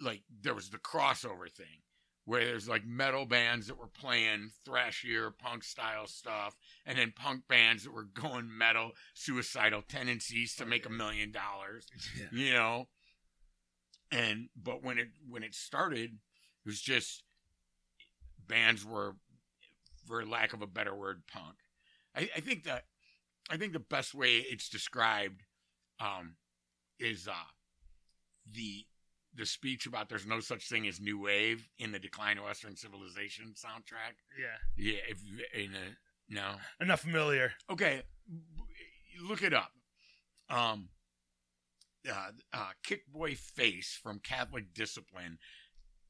like 0.00 0.22
there 0.42 0.54
was 0.54 0.70
the 0.70 0.78
crossover 0.78 1.50
thing 1.50 1.82
where 2.26 2.44
there's 2.44 2.68
like 2.68 2.84
metal 2.84 3.24
bands 3.24 3.68
that 3.68 3.78
were 3.78 3.86
playing 3.86 4.50
thrashier 4.68 5.30
punk 5.38 5.62
style 5.62 6.06
stuff 6.08 6.56
and 6.84 6.98
then 6.98 7.12
punk 7.16 7.46
bands 7.48 7.84
that 7.84 7.92
were 7.92 8.02
going 8.20 8.48
metal 8.58 8.90
suicidal 9.14 9.80
tendencies 9.80 10.54
to 10.56 10.64
Oh, 10.64 10.66
make 10.66 10.84
a 10.84 10.90
yeah. 10.90 10.96
million 10.96 11.30
dollars 11.30 11.86
yeah. 12.18 12.26
you 12.32 12.52
know 12.52 12.88
and 14.10 14.48
but 14.60 14.82
when 14.82 14.98
it 14.98 15.08
when 15.28 15.42
it 15.42 15.54
started 15.54 16.10
it 16.10 16.66
was 16.66 16.80
just 16.80 17.22
bands 18.46 18.84
were 18.84 19.16
for 20.06 20.24
lack 20.24 20.52
of 20.52 20.62
a 20.62 20.66
better 20.66 20.94
word 20.94 21.22
punk. 21.32 21.56
I, 22.14 22.28
I 22.36 22.40
think 22.40 22.64
that 22.64 22.84
i 23.50 23.56
think 23.56 23.72
the 23.72 23.78
best 23.78 24.14
way 24.14 24.36
it's 24.38 24.68
described 24.68 25.42
um 26.00 26.36
is 26.98 27.28
uh 27.28 27.50
the 28.52 28.84
the 29.36 29.46
speech 29.46 29.86
about 29.86 30.08
there's 30.08 30.26
no 30.26 30.40
such 30.40 30.68
thing 30.68 30.86
as 30.88 31.00
new 31.00 31.20
wave 31.20 31.68
in 31.78 31.92
the 31.92 31.98
decline 31.98 32.38
of 32.38 32.44
western 32.44 32.74
civilization 32.74 33.54
soundtrack. 33.54 34.16
Yeah. 34.38 34.56
Yeah 34.76 34.98
if 35.08 35.18
in 35.54 35.74
a 35.74 35.96
no? 36.28 36.54
Enough 36.80 37.00
familiar. 37.00 37.52
Okay, 37.70 38.02
look 39.28 39.42
it 39.42 39.52
up. 39.52 39.70
Um, 40.50 40.88
uh, 42.08 42.30
uh, 42.52 42.70
Kickboy 42.86 43.36
Face 43.36 43.98
from 44.02 44.20
Catholic 44.20 44.74
Discipline 44.74 45.38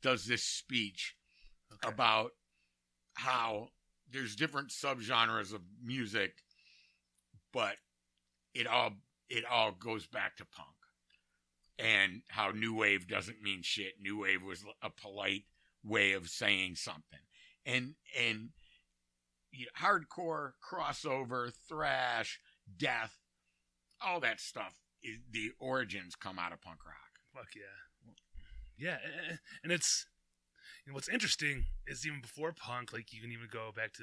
does 0.03 0.27
this 0.27 0.43
speech 0.43 1.17
okay. 1.73 1.93
about 1.93 2.33
how 3.15 3.69
there's 4.11 4.37
different 4.37 4.71
subgenres 4.71 5.53
of 5.55 5.63
music, 5.83 6.33
but 7.53 7.77
it 8.55 8.67
all 8.67 8.93
it 9.29 9.45
all 9.51 9.73
goes 9.73 10.07
back 10.07 10.37
to 10.37 10.45
punk, 10.47 10.69
and 11.79 12.23
how 12.29 12.51
new 12.51 12.75
wave 12.75 13.09
doesn't 13.09 13.43
mean 13.43 13.61
shit. 13.63 13.95
New 14.01 14.21
wave 14.21 14.43
was 14.43 14.65
a 14.83 14.91
polite 14.91 15.45
way 15.85 16.13
of 16.13 16.29
saying 16.29 16.77
something, 16.77 17.21
and 17.65 17.95
and 18.19 18.51
you 19.51 19.67
know, 19.67 19.89
hardcore, 19.89 20.53
crossover, 20.63 21.53
thrash, 21.69 22.41
death, 22.79 23.17
all 24.05 24.21
that 24.21 24.41
stuff. 24.41 24.75
The 25.31 25.51
origins 25.59 26.15
come 26.15 26.39
out 26.39 26.53
of 26.53 26.61
punk 26.61 26.85
rock. 26.85 26.95
Fuck 27.35 27.55
yeah. 27.57 27.63
Yeah, 28.79 28.99
and 29.63 29.73
it's 29.73 30.07
you 30.85 30.93
know, 30.93 30.95
what's 30.95 31.09
interesting 31.09 31.65
is 31.87 32.07
even 32.07 32.21
before 32.21 32.53
punk, 32.53 32.93
like 32.93 33.13
you 33.13 33.21
can 33.23 33.33
even 33.33 33.49
go 33.51 33.71
back 33.75 33.95
to 33.95 34.03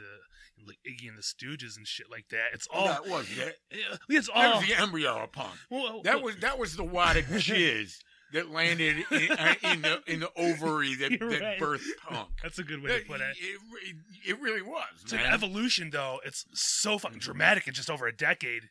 like 0.68 0.78
Iggy 0.88 1.08
and 1.08 1.18
the 1.18 1.22
Stooges 1.22 1.78
and 1.78 1.88
shit 1.88 2.10
like 2.10 2.26
that. 2.32 2.48
It's 2.54 2.68
all 2.74 2.88
that 2.88 3.08
was 3.08 3.28
it. 3.38 3.58
Yeah, 3.72 3.98
it's 4.10 4.28
That 4.28 4.36
all 4.36 4.60
was 4.60 4.68
the 4.68 4.76
embryo 4.76 5.24
of 5.24 5.32
punk. 5.32 5.54
well, 5.70 6.02
That 6.04 6.16
well, 6.16 6.24
was 6.26 6.38
that 6.38 6.58
was 6.58 6.76
the 6.76 6.84
wad 6.84 7.18
of 7.18 7.26
jizz 7.26 7.98
that 8.34 8.50
landed 8.50 9.06
in, 9.12 9.32
uh, 9.32 9.54
in 9.72 9.82
the 9.84 10.02
in 10.08 10.20
the 10.22 10.32
ovary 10.36 10.96
that, 10.96 11.12
that 11.20 11.22
right. 11.42 11.60
birthed 11.60 11.86
punk. 12.08 12.30
that's 12.42 12.58
a 12.58 12.64
good 12.64 12.82
way 12.82 12.90
That- 12.90 13.02
to 13.02 13.06
put 13.06 13.22
it. 13.22 13.38
it, 13.40 13.60
it, 13.86 13.96
it 14.32 14.42
really 14.42 14.64
was. 14.64 14.86
It's 15.04 15.12
like 15.14 15.22
man. 15.22 15.34
evolution, 15.34 15.92
though. 15.92 16.20
It's 16.26 16.46
so 16.54 16.98
fucking 16.98 17.20
dramatic 17.20 17.68
in 17.68 17.76
just 17.76 17.92
over 17.92 18.08
a 18.08 18.16
decade. 18.16 18.64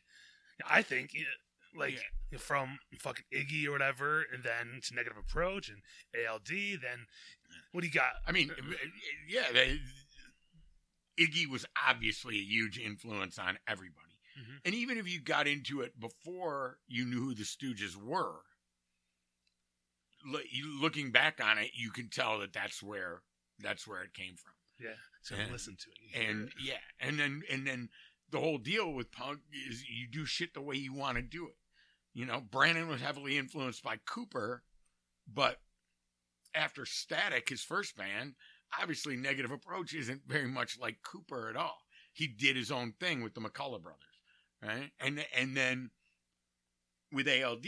I 0.69 0.81
think, 0.81 1.11
yeah, 1.75 1.79
like 2.31 2.39
from 2.39 2.79
fucking 2.99 3.25
Iggy 3.33 3.65
or 3.67 3.71
whatever, 3.71 4.23
and 4.33 4.43
then 4.43 4.79
to 4.83 4.95
Negative 4.95 5.17
Approach 5.17 5.69
and 5.69 5.81
ALD. 6.27 6.47
Then 6.49 7.07
what 7.71 7.81
do 7.81 7.87
you 7.87 7.93
got? 7.93 8.13
I 8.27 8.31
mean, 8.31 8.51
yeah, 9.27 9.51
they, 9.53 9.79
Iggy 11.19 11.47
was 11.47 11.65
obviously 11.87 12.37
a 12.37 12.43
huge 12.43 12.77
influence 12.79 13.37
on 13.37 13.57
everybody. 13.67 13.99
Mhm. 14.39 14.59
And 14.65 14.73
even 14.75 14.97
if 14.97 15.07
you 15.07 15.21
got 15.21 15.47
into 15.47 15.81
it 15.81 15.99
before 15.99 16.79
you 16.87 17.05
knew 17.05 17.19
who 17.19 17.35
the 17.35 17.43
Stooges 17.43 17.95
were, 17.95 18.41
looking 20.81 21.11
back 21.11 21.39
on 21.43 21.57
it, 21.57 21.71
you 21.73 21.91
can 21.91 22.09
tell 22.09 22.39
that 22.39 22.53
that's 22.53 22.81
where 22.81 23.21
that's 23.59 23.85
where 23.87 24.01
it 24.03 24.13
came 24.13 24.35
from. 24.35 24.53
Yeah, 24.79 24.95
so 25.21 25.35
And- 25.35 25.51
listen 25.51 25.75
to 25.77 25.89
it. 25.91 26.27
And 26.29 26.47
it. 26.49 26.53
yeah, 26.61 26.81
and 26.99 27.19
then 27.19 27.43
and 27.49 27.67
then 27.67 27.89
the 28.29 28.39
whole 28.39 28.57
deal 28.57 28.91
with 28.93 29.11
punk 29.11 29.41
is 29.51 29.87
you 29.87 30.07
do 30.07 30.25
shit 30.25 30.53
the 30.53 30.61
way 30.61 30.75
you 30.75 30.93
want 30.93 31.17
to 31.17 31.21
do 31.21 31.47
it. 31.47 31.57
You 32.13 32.25
know, 32.25 32.41
Brannon 32.41 32.87
was 32.87 33.01
heavily 33.01 33.37
influenced 33.37 33.83
by 33.83 33.97
Cooper, 34.05 34.63
but 35.31 35.59
after 36.53 36.85
Static, 36.85 37.49
his 37.49 37.63
first 37.63 37.97
band, 37.97 38.35
obviously 38.79 39.15
Negative 39.15 39.51
Approach 39.51 39.93
isn't 39.93 40.21
very 40.27 40.47
much 40.47 40.77
like 40.79 40.97
Cooper 41.03 41.49
at 41.49 41.55
all. 41.55 41.79
He 42.13 42.27
did 42.27 42.55
his 42.55 42.71
own 42.71 42.93
thing 42.99 43.23
with 43.23 43.33
the 43.33 43.41
McCulloch 43.41 43.81
brothers, 43.81 43.99
right? 44.61 44.91
And 44.99 45.25
and 45.35 45.57
then 45.57 45.89
with 47.11 47.27
ALD, 47.27 47.65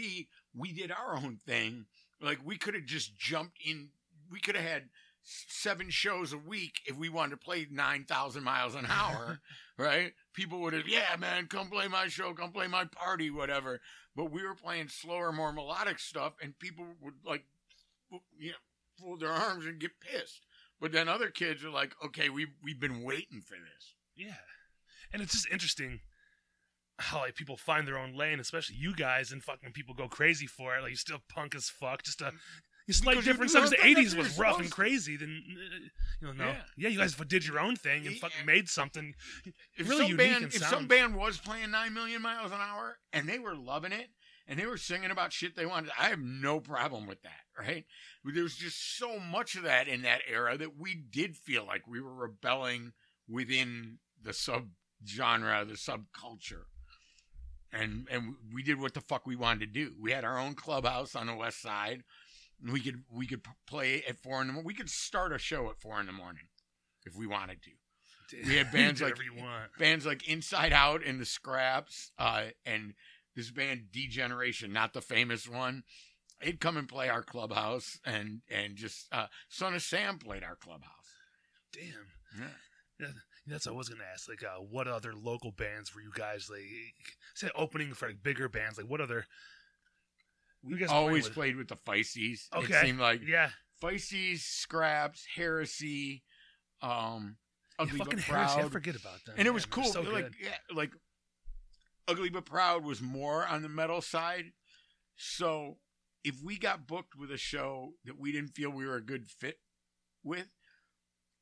we 0.56 0.74
did 0.74 0.92
our 0.92 1.16
own 1.16 1.40
thing. 1.48 1.86
Like 2.22 2.40
we 2.44 2.58
could 2.58 2.76
have 2.76 2.86
just 2.86 3.18
jumped 3.18 3.58
in. 3.66 3.90
We 4.30 4.40
could 4.40 4.56
have 4.56 4.66
had 4.66 4.90
seven 5.26 5.90
shows 5.90 6.32
a 6.32 6.38
week 6.38 6.82
if 6.86 6.96
we 6.96 7.10
wanted 7.10 7.32
to 7.32 7.38
play 7.38 7.68
nine 7.72 8.06
thousand 8.06 8.44
miles 8.44 8.76
an 8.76 8.86
hour, 8.88 9.40
right? 9.78 10.14
People 10.34 10.62
would 10.62 10.74
have, 10.74 10.88
yeah, 10.88 11.16
man, 11.20 11.48
come 11.48 11.70
play 11.70 11.88
my 11.88 12.08
show, 12.08 12.34
come 12.34 12.52
play 12.52 12.68
my 12.68 12.86
party, 12.86 13.30
whatever. 13.30 13.82
But 14.16 14.32
we 14.32 14.44
were 14.44 14.56
playing 14.56 14.90
slower, 14.90 15.32
more 15.32 15.52
melodic 15.52 16.00
stuff, 16.00 16.34
and 16.42 16.58
people 16.60 16.86
would 17.02 17.16
like, 17.26 17.44
you 18.38 18.52
know, 18.52 18.56
fold 19.00 19.20
their 19.20 19.32
arms 19.32 19.66
and 19.66 19.80
get 19.80 20.00
pissed. 20.00 20.46
But 20.80 20.92
then 20.92 21.10
other 21.10 21.30
kids 21.30 21.64
are 21.66 21.70
like, 21.70 21.94
okay, 22.04 22.30
we 22.30 22.48
we've 22.64 22.80
been 22.80 23.04
waiting 23.04 23.42
for 23.42 23.56
this. 23.56 23.96
Yeah, 24.16 24.36
and 25.12 25.22
it's 25.22 25.34
just 25.34 25.50
interesting 25.52 26.02
how 26.98 27.20
like 27.20 27.36
people 27.36 27.58
find 27.58 27.88
their 27.88 27.98
own 27.98 28.16
lane, 28.16 28.40
especially 28.40 28.76
you 28.78 28.96
guys, 28.96 29.32
and 29.32 29.44
fucking 29.44 29.72
people 29.74 29.94
go 29.94 30.08
crazy 30.08 30.48
for 30.48 30.76
it. 30.78 30.82
Like 30.82 30.92
you're 30.92 30.98
still 30.98 31.24
punk 31.30 31.56
as 31.56 31.70
fuck, 31.70 32.04
just 32.04 32.22
a 32.22 32.32
it's 32.88 33.04
like 33.04 33.16
Because 33.16 33.26
you 33.26 33.34
different 33.34 33.52
stuff. 33.52 33.70
The 33.70 33.78
'80s 33.78 34.16
was 34.16 34.38
rough 34.38 34.60
and 34.60 34.72
crazy. 34.72 35.18
Then 35.18 35.44
uh, 35.50 35.78
you 36.22 36.28
know, 36.28 36.34
no, 36.34 36.46
Yeah. 36.52 36.62
yeah. 36.78 36.90
you 36.90 37.00
guys 37.00 37.16
did 37.16 37.46
your 37.46 37.60
own 37.60 37.76
thing 37.76 38.06
and 38.06 38.18
fucking 38.18 38.46
made 38.46 38.70
something 38.70 39.14
If 39.78 39.90
really 39.90 40.04
some 40.04 40.12
unique 40.12 40.18
band, 40.18 40.44
and 40.46 40.54
if 40.54 40.64
some 40.64 40.88
band 40.88 41.16
was 41.16 41.38
playing 41.38 41.72
nine 41.72 41.94
million 41.94 42.22
miles 42.22 42.52
an 42.52 42.60
hour 42.62 42.98
and 43.12 43.28
they 43.28 43.40
were 43.40 43.56
loving 43.56 43.92
it 43.92 44.10
and 44.48 44.60
they 44.60 44.66
were 44.68 44.78
singing 44.78 45.10
about 45.10 45.34
shit 45.34 45.56
they 45.56 45.66
wanted, 45.66 45.92
I 46.00 46.10
have 46.10 46.20
no 46.20 46.60
problem 46.60 47.08
with 47.08 47.22
that. 47.24 47.32
Right? 47.58 47.86
There 48.24 48.44
was 48.44 48.56
just 48.56 48.98
so 48.98 49.20
much 49.20 49.56
of 49.56 49.64
that 49.64 49.88
in 49.88 50.04
that 50.04 50.22
era 50.30 50.58
that 50.58 50.78
we 50.78 50.94
did 50.96 51.36
feel 51.36 51.66
like 51.66 51.88
we 51.88 52.02
were 52.02 52.14
rebelling 52.14 52.94
within 53.28 53.98
the 54.22 54.34
sub 54.34 54.70
genre, 55.08 55.66
the 55.66 55.74
subculture. 55.74 56.66
And 57.72 58.08
and 58.10 58.36
we 58.54 58.64
did 58.64 58.80
what 58.80 58.94
the 58.94 59.02
fuck 59.02 59.26
we 59.26 59.36
wanted 59.36 59.60
to 59.62 59.66
do. 59.66 59.96
We 60.00 60.12
had 60.12 60.24
our 60.24 60.38
own 60.38 60.54
clubhouse 60.54 61.16
on 61.16 61.28
the 61.28 61.36
west 61.36 61.62
side. 61.62 62.04
We 62.72 62.80
could 62.82 63.04
we 63.12 63.28
could 63.28 63.42
play 63.68 64.04
at 64.08 64.18
four 64.18 64.42
in 64.42 64.48
the 64.48 64.54
morning. 64.54 64.68
We 64.68 64.74
could 64.74 64.90
start 64.90 65.32
a 65.34 65.38
show 65.38 65.70
at 65.70 65.80
four 65.80 66.00
in 66.00 66.06
the 66.08 66.12
morning 66.12 66.48
if 67.06 67.16
we 67.16 67.28
wanted 67.28 67.62
to. 67.64 67.72
We 68.48 68.56
had 68.56 68.72
bands 68.74 69.02
like- 69.02 69.18
bands 69.78 70.06
like 70.06 70.28
Inside 70.28 70.74
Out 70.74 71.04
and 71.06 71.20
the 71.20 71.26
Scraps, 71.26 72.12
uh, 72.18 72.46
and 72.66 72.94
this 73.36 73.52
band 73.52 73.92
Degeneration, 73.92 74.74
not 74.74 74.94
the 74.94 75.02
famous 75.02 75.48
one. 75.48 75.84
He'd 76.42 76.60
come 76.60 76.76
and 76.76 76.88
play 76.88 77.08
our 77.08 77.24
clubhouse, 77.24 78.00
and 78.04 78.42
and 78.50 78.76
just 78.76 79.08
uh, 79.12 79.28
Son 79.48 79.76
of 79.76 79.82
Sam 79.84 80.18
played 80.18 80.44
our 80.44 80.56
clubhouse. 80.56 80.90
Damn. 81.72 82.08
Yeah. 83.00 83.08
That's 83.48 83.68
what 83.68 83.74
I 83.74 83.78
was 83.78 83.90
gonna 83.90 84.04
ask. 84.12 84.28
Like, 84.28 84.44
uh, 84.44 84.60
what 84.60 84.88
other 84.88 85.14
local 85.14 85.52
bands 85.52 85.94
were 85.94 86.02
you 86.02 86.12
guys 86.16 86.48
like? 86.50 86.62
Say 87.36 87.50
opening 87.56 87.94
for 87.94 88.08
like 88.08 88.24
bigger 88.24 88.50
bands. 88.50 88.78
Like, 88.78 88.88
what 88.90 89.02
other? 89.02 89.26
Guys 90.72 90.88
playing 90.90 91.04
Always 91.08 91.24
with? 91.26 91.34
played 91.34 91.56
with 91.56 91.68
the 91.68 91.76
Feisties. 91.78 92.42
Okay. 92.56 92.74
It 92.74 92.82
seemed 92.82 93.00
like 93.00 93.22
Yeah, 93.26 93.50
Feisties, 93.82 94.40
Scraps, 94.40 95.26
Heresy, 95.36 96.24
um, 96.82 97.38
yeah 97.78 97.84
Ugly 97.84 97.98
fucking 98.00 98.16
but 98.16 98.24
Heresy. 98.24 98.60
I 98.62 98.70
forget 98.70 98.96
about 98.96 99.20
that. 99.26 99.36
and 99.38 99.48
it 99.48 99.52
was 99.52 99.66
cool. 99.66 99.84
So 99.86 100.02
like 100.02 100.32
yeah, 100.42 100.56
like 100.74 100.92
Ugly 102.08 102.30
but 102.30 102.46
Proud 102.46 102.84
was 102.84 103.02
more 103.02 103.46
on 103.46 103.62
the 103.62 103.70
metal 103.70 104.02
side. 104.02 104.46
So 105.18 105.78
if 106.24 106.42
we 106.44 106.58
got 106.58 106.88
booked 106.88 107.16
with 107.18 107.32
a 107.32 107.38
show 107.38 107.94
that 108.06 108.20
we 108.20 108.32
didn't 108.32 108.50
feel 108.56 108.70
we 108.70 108.86
were 108.86 108.96
a 108.96 109.02
good 109.06 109.28
fit 109.30 109.60
with, 110.24 110.48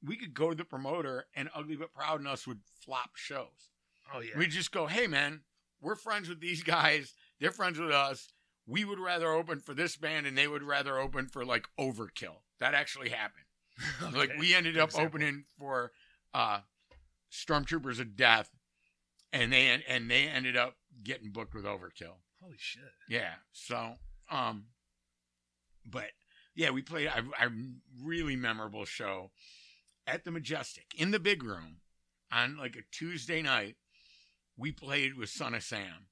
we 0.03 0.15
could 0.17 0.33
go 0.33 0.49
to 0.49 0.55
the 0.55 0.65
promoter 0.65 1.25
and 1.35 1.49
Ugly 1.55 1.75
but 1.77 1.93
Proud 1.93 2.19
and 2.19 2.27
us 2.27 2.45
would 2.47 2.59
flop 2.83 3.11
shows. 3.15 3.69
Oh 4.13 4.19
yeah. 4.19 4.37
We'd 4.37 4.51
just 4.51 4.71
go, 4.71 4.87
hey 4.87 5.07
man, 5.07 5.41
we're 5.81 5.95
friends 5.95 6.27
with 6.29 6.39
these 6.41 6.63
guys. 6.63 7.13
They're 7.39 7.51
friends 7.51 7.79
with 7.79 7.91
us. 7.91 8.29
We 8.65 8.85
would 8.85 8.99
rather 8.99 9.31
open 9.31 9.59
for 9.59 9.73
this 9.73 9.97
band 9.97 10.25
and 10.25 10.37
they 10.37 10.47
would 10.47 10.63
rather 10.63 10.97
open 10.97 11.27
for 11.27 11.43
like 11.43 11.67
Overkill. 11.79 12.37
That 12.59 12.73
actually 12.73 13.09
happened. 13.09 13.45
Like 14.13 14.31
we 14.37 14.53
ended 14.53 14.77
up 14.77 14.89
example. 14.89 15.07
opening 15.07 15.45
for 15.57 15.91
uh 16.33 16.59
Stormtroopers 17.31 17.99
of 17.99 18.15
Death 18.15 18.51
and 19.31 19.51
they 19.51 19.81
and 19.87 20.09
they 20.09 20.27
ended 20.27 20.55
up 20.55 20.75
getting 21.03 21.31
booked 21.31 21.55
with 21.55 21.65
Overkill. 21.65 22.17
Holy 22.41 22.55
shit. 22.57 22.83
Yeah. 23.09 23.33
So 23.51 23.95
um 24.29 24.65
but 25.85 26.11
yeah, 26.55 26.69
we 26.69 26.81
played 26.81 27.07
a, 27.07 27.23
a 27.43 27.49
really 28.01 28.35
memorable 28.35 28.85
show 28.85 29.31
at 30.05 30.23
the 30.23 30.31
Majestic 30.31 30.85
in 30.95 31.11
the 31.11 31.19
big 31.19 31.43
room 31.43 31.77
on 32.31 32.57
like 32.57 32.75
a 32.75 32.83
Tuesday 32.91 33.41
night. 33.41 33.75
We 34.57 34.71
played 34.71 35.17
with 35.17 35.29
Son 35.29 35.55
of 35.55 35.63
Sam. 35.63 36.07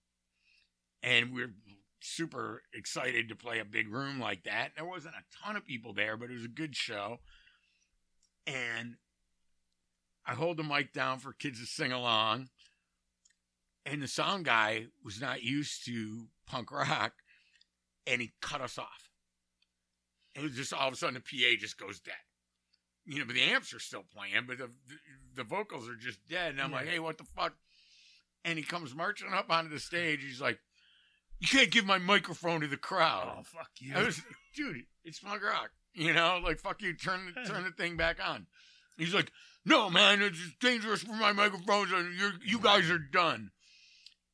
And 1.04 1.34
we're 1.34 1.54
super 2.02 2.64
excited 2.74 3.30
to 3.30 3.36
play 3.36 3.60
a 3.60 3.66
big 3.66 3.88
room 3.90 4.20
like 4.20 4.44
that. 4.44 4.72
There 4.76 4.86
wasn't 4.86 5.16
a 5.16 5.44
ton 5.44 5.56
of 5.56 5.66
people 5.66 5.94
there, 5.94 6.18
but 6.18 6.30
it 6.30 6.34
was 6.34 6.46
a 6.46 6.50
good 6.50 6.76
show. 6.76 7.20
And 8.48 8.96
I 10.26 10.34
hold 10.34 10.58
the 10.58 10.64
mic 10.64 10.94
down 10.94 11.20
for 11.20 11.34
kids 11.34 11.60
to 11.60 11.66
sing 11.66 11.92
along. 11.92 12.50
And 13.86 14.02
the 14.02 14.08
sound 14.08 14.46
guy 14.46 14.86
was 15.04 15.20
not 15.22 15.44
used 15.44 15.86
to 15.86 16.28
punk 16.46 16.72
rock 16.72 17.14
and 18.06 18.22
he 18.22 18.32
cut 18.42 18.62
us 18.62 18.78
off. 18.78 19.10
It 20.36 20.42
was 20.42 20.54
just 20.56 20.74
all 20.74 20.88
of 20.88 20.94
a 20.94 20.98
sudden 20.98 21.16
the 21.16 21.20
PA 21.22 21.60
just 21.60 21.78
goes 21.78 22.00
dead. 22.00 22.14
You 23.06 23.20
know, 23.20 23.26
but 23.26 23.34
the 23.36 23.42
amps 23.42 23.74
are 23.74 23.80
still 23.80 24.04
playing, 24.16 24.46
but 24.48 24.60
the 24.60 24.70
the 25.34 25.44
vocals 25.44 25.90
are 25.90 25.96
just 25.96 26.20
dead. 26.28 26.52
And 26.52 26.62
I'm 26.62 26.70
Yeah. 26.72 26.76
like, 26.78 26.88
hey, 26.88 27.00
what 27.00 27.18
the 27.18 27.24
fuck? 27.24 27.56
And 28.46 28.58
he 28.60 28.64
comes 28.64 28.94
marching 28.94 29.34
up 29.34 29.50
onto 29.50 29.70
the 29.70 29.80
stage. 29.80 30.22
He's 30.22 30.42
like, 30.42 30.60
you 31.42 31.48
can't 31.48 31.72
give 31.72 31.86
my 31.86 31.98
microphone 31.98 32.62
to 32.62 32.68
the 32.68 32.78
crowd. 32.78 33.36
Oh 33.40 33.44
fuck 33.44 33.72
you. 33.80 33.94
I 33.96 34.04
was, 34.04 34.22
dude, 34.56 34.84
it's 35.04 35.20
punk 35.20 35.44
rock. 35.44 35.72
You 35.94 36.14
know, 36.14 36.40
like 36.44 36.60
fuck 36.60 36.82
you, 36.82 36.94
turn 36.96 37.34
the 37.36 37.42
turn 37.52 37.64
the 37.64 37.72
thing 37.72 37.98
back 37.98 38.18
on. 38.26 38.48
He's 38.98 39.14
like, 39.14 39.32
no, 39.66 39.90
man, 39.90 40.22
it's 40.22 40.40
dangerous 40.62 41.02
for 41.04 41.14
my 41.14 41.34
microphones, 41.34 41.92
and 41.92 42.14
you 42.18 42.32
you 42.46 42.60
guys 42.60 42.90
are 42.90 43.00
done. 43.00 43.50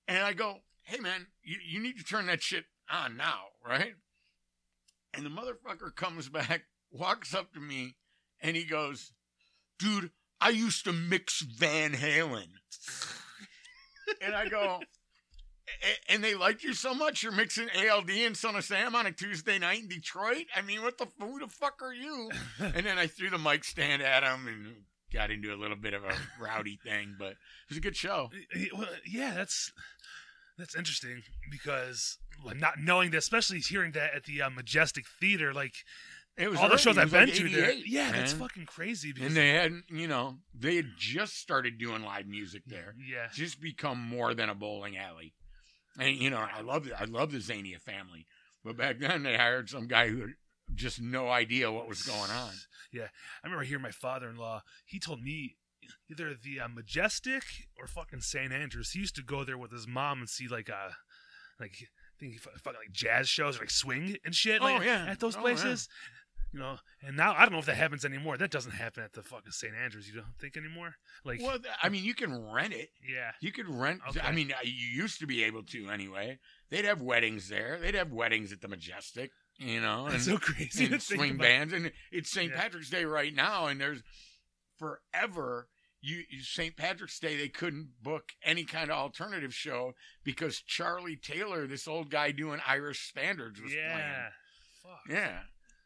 And 0.07 0.19
I 0.23 0.33
go, 0.33 0.57
hey, 0.83 0.99
man, 0.99 1.27
you, 1.43 1.57
you 1.65 1.81
need 1.81 1.97
to 1.97 2.03
turn 2.03 2.27
that 2.27 2.41
shit 2.43 2.65
on 2.89 3.17
now, 3.17 3.39
right? 3.65 3.93
And 5.13 5.25
the 5.25 5.29
motherfucker 5.29 5.93
comes 5.95 6.29
back, 6.29 6.63
walks 6.91 7.33
up 7.33 7.53
to 7.53 7.59
me, 7.59 7.95
and 8.41 8.55
he 8.55 8.63
goes, 8.63 9.11
dude, 9.79 10.11
I 10.39 10.49
used 10.49 10.85
to 10.85 10.93
mix 10.93 11.41
Van 11.41 11.93
Halen. 11.93 12.47
and 14.21 14.35
I 14.35 14.47
go, 14.47 14.79
"A- 14.81 14.85
and 16.09 16.23
they 16.23 16.35
liked 16.35 16.63
you 16.63 16.73
so 16.73 16.93
much 16.93 17.23
you're 17.23 17.31
mixing 17.31 17.67
ALD 17.75 18.09
and 18.09 18.35
Son 18.37 18.55
of 18.55 18.63
Sam 18.63 18.95
on 18.95 19.05
a 19.05 19.11
Tuesday 19.11 19.59
night 19.59 19.81
in 19.81 19.87
Detroit? 19.87 20.45
I 20.55 20.61
mean, 20.61 20.81
what 20.81 20.97
the 20.97 21.07
who 21.19 21.39
the 21.39 21.47
fuck 21.47 21.81
are 21.81 21.93
you? 21.93 22.29
and 22.59 22.85
then 22.85 22.97
I 22.97 23.07
threw 23.07 23.29
the 23.29 23.37
mic 23.37 23.63
stand 23.63 24.01
at 24.01 24.23
him 24.23 24.47
and 24.47 24.75
got 25.13 25.31
into 25.31 25.53
a 25.53 25.55
little 25.57 25.77
bit 25.77 25.93
of 25.93 26.03
a 26.03 26.13
rowdy 26.39 26.79
thing, 26.83 27.15
but 27.17 27.31
it 27.31 27.37
was 27.69 27.77
a 27.77 27.81
good 27.81 27.95
show. 27.95 28.29
Well, 28.77 28.87
yeah, 29.05 29.33
that's 29.35 29.71
that's 30.57 30.75
interesting 30.75 31.21
because 31.51 32.17
not 32.55 32.79
knowing 32.79 33.11
that, 33.11 33.17
especially 33.17 33.59
hearing 33.59 33.91
that 33.93 34.13
at 34.15 34.23
the 34.25 34.41
uh, 34.41 34.49
Majestic 34.49 35.05
Theater, 35.19 35.53
like 35.53 35.73
It 36.37 36.49
was 36.49 36.59
all 36.59 36.69
the 36.69 36.77
shows 36.77 36.97
I've 36.97 37.11
been 37.11 37.27
like 37.29 37.35
to 37.35 37.49
there. 37.49 37.71
88, 37.71 37.87
Yeah, 37.87 38.11
that's 38.11 38.33
fucking 38.33 38.65
crazy. 38.65 39.11
Because, 39.11 39.27
And 39.27 39.37
they 39.37 39.49
had, 39.49 39.73
you 39.89 40.07
know, 40.07 40.37
they 40.53 40.75
had 40.75 40.91
just 40.97 41.37
started 41.37 41.77
doing 41.77 42.03
live 42.03 42.27
music 42.27 42.63
there. 42.65 42.95
yeah, 42.97 43.27
Just 43.33 43.61
become 43.61 43.99
more 43.99 44.33
than 44.33 44.49
a 44.49 44.55
bowling 44.55 44.97
alley. 44.97 45.33
And 45.97 46.15
you 46.17 46.29
know, 46.29 46.37
I 46.53 46.61
love 46.61 46.87
I 46.97 47.05
love 47.05 47.31
the 47.31 47.39
Zainea 47.41 47.79
family, 47.79 48.25
but 48.63 48.77
back 48.77 48.99
then 48.99 49.23
they 49.23 49.35
hired 49.37 49.69
some 49.69 49.87
guy 49.87 50.09
who 50.09 50.21
had 50.21 50.29
just 50.75 51.01
no 51.01 51.29
idea 51.29 51.71
what 51.71 51.87
was 51.87 52.03
going 52.03 52.31
on. 52.31 52.51
Yeah, 52.93 53.07
I 53.43 53.47
remember 53.47 53.65
hearing 53.65 53.83
my 53.83 53.91
father-in-law. 53.91 54.61
He 54.85 54.97
told 54.97 55.21
me 55.21 55.57
either 56.09 56.33
the 56.41 56.61
uh, 56.61 56.69
Majestic 56.69 57.43
or 57.77 57.85
fucking 57.85 58.21
St. 58.21 58.53
Andrews. 58.53 58.91
He 58.91 58.99
used 58.99 59.15
to 59.17 59.23
go 59.23 59.43
there 59.43 59.57
with 59.57 59.73
his 59.73 59.85
mom 59.85 60.19
and 60.19 60.29
see 60.29 60.47
like 60.47 60.69
uh 60.69 60.91
like 61.59 61.75
I 61.81 61.85
think 62.17 62.39
fucking 62.39 62.79
like 62.79 62.91
jazz 62.93 63.27
shows 63.27 63.57
or 63.57 63.59
like 63.59 63.71
swing 63.71 64.15
and 64.23 64.33
shit. 64.33 64.61
Like, 64.61 64.79
Oh, 64.79 64.83
yeah. 64.83 65.05
at 65.09 65.19
those 65.19 65.35
Oh, 65.35 65.41
places. 65.41 65.89
You 66.53 66.59
know, 66.59 66.77
and 67.05 67.17
now 67.17 67.33
I 67.35 67.41
don't 67.41 67.51
know 67.51 67.59
if 67.59 67.65
that 67.65 67.75
happens 67.75 68.05
anymore. 68.05 68.37
That 68.37 68.51
doesn't 68.51 68.71
happen 68.71 69.03
at 69.03 69.13
the 69.13 69.21
fucking 69.21 69.51
St. 69.51 69.73
Andrews. 69.75 70.07
You 70.07 70.15
don't 70.15 70.37
think 70.39 70.55
anymore? 70.55 70.95
Like, 71.25 71.41
Well, 71.41 71.57
I 71.83 71.89
mean, 71.89 72.03
you 72.05 72.13
can 72.13 72.49
rent 72.51 72.73
it. 72.73 72.89
yeah, 73.07 73.31
You 73.41 73.51
could 73.51 73.67
rent. 73.69 73.99
Okay. 74.09 74.21
I 74.21 74.31
mean, 74.31 74.51
uh, 74.53 74.55
you 74.63 74.71
used 75.01 75.19
to 75.19 75.27
be 75.27 75.43
able 75.43 75.63
to 75.63 75.89
anyway. 75.89 76.39
They'd 76.69 76.85
have 76.85 77.01
weddings 77.01 77.49
there. 77.49 77.77
They'd 77.81 77.95
have 77.95 78.11
weddings 78.13 78.53
at 78.53 78.61
the 78.61 78.67
Majestic. 78.69 79.31
You 79.59 79.81
know, 79.81 80.05
and, 80.05 80.15
it's 80.15 80.25
so 80.25 80.37
crazy 80.37 80.85
and 80.85 81.01
swing 81.01 81.31
about. 81.31 81.43
bands, 81.43 81.73
and 81.73 81.91
it's 82.11 82.31
St. 82.31 82.51
Yeah. 82.51 82.61
Patrick's 82.61 82.89
Day 82.91 83.05
right 83.05 83.33
now, 83.33 83.65
and 83.67 83.81
there's 83.81 84.01
forever. 84.77 85.67
You, 86.01 86.23
you 86.29 86.41
St. 86.43 86.77
Patrick's 86.77 87.19
Day, 87.19 87.35
they 87.35 87.49
couldn't 87.49 87.89
book 88.01 88.29
any 88.43 88.63
kind 88.63 88.91
of 88.91 88.97
alternative 88.97 89.53
show 89.53 89.93
because 90.23 90.61
Charlie 90.61 91.15
Taylor, 91.17 91.65
this 91.67 91.87
old 91.87 92.09
guy 92.11 92.31
doing 92.31 92.59
Irish 92.67 93.09
standards, 93.09 93.59
was 93.61 93.73
playing. 93.73 93.87
Yeah, 93.87 94.29
fuck. 94.83 95.01
Yeah. 95.09 95.39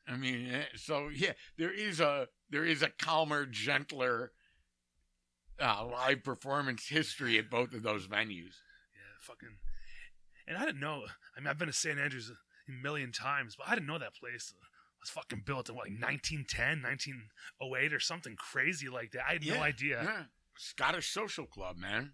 I 0.07 0.17
mean, 0.17 0.49
eh, 0.51 0.65
so 0.75 1.09
yeah, 1.09 1.33
there 1.57 1.71
is 1.73 1.99
a 1.99 2.27
there 2.49 2.65
is 2.65 2.81
a 2.81 2.89
calmer, 2.89 3.45
gentler 3.45 4.31
uh, 5.59 5.85
live 5.85 6.23
performance 6.23 6.87
history 6.87 7.37
at 7.37 7.49
both 7.49 7.73
of 7.73 7.83
those 7.83 8.07
venues. 8.07 8.55
Yeah, 8.93 9.17
fucking. 9.21 9.57
And 10.47 10.57
I 10.57 10.65
didn't 10.65 10.81
know. 10.81 11.03
I 11.35 11.39
mean, 11.39 11.47
I've 11.47 11.57
been 11.59 11.67
to 11.67 11.73
St. 11.73 11.99
Andrews 11.99 12.31
a 12.31 12.71
million 12.71 13.11
times, 13.11 13.55
but 13.55 13.67
I 13.67 13.75
didn't 13.75 13.87
know 13.87 13.99
that 13.99 14.15
place 14.15 14.53
was 14.99 15.09
fucking 15.09 15.43
built 15.45 15.69
in 15.69 15.75
what, 15.75 15.85
like 15.85 16.01
1910, 16.01 16.81
1908, 16.81 17.93
or 17.93 17.99
something 17.99 18.35
crazy 18.35 18.89
like 18.89 19.11
that. 19.11 19.23
I 19.27 19.33
had 19.33 19.45
no 19.45 19.61
idea. 19.61 20.01
Yeah, 20.03 20.23
Scottish 20.57 21.09
social 21.09 21.45
club, 21.45 21.77
man. 21.77 22.13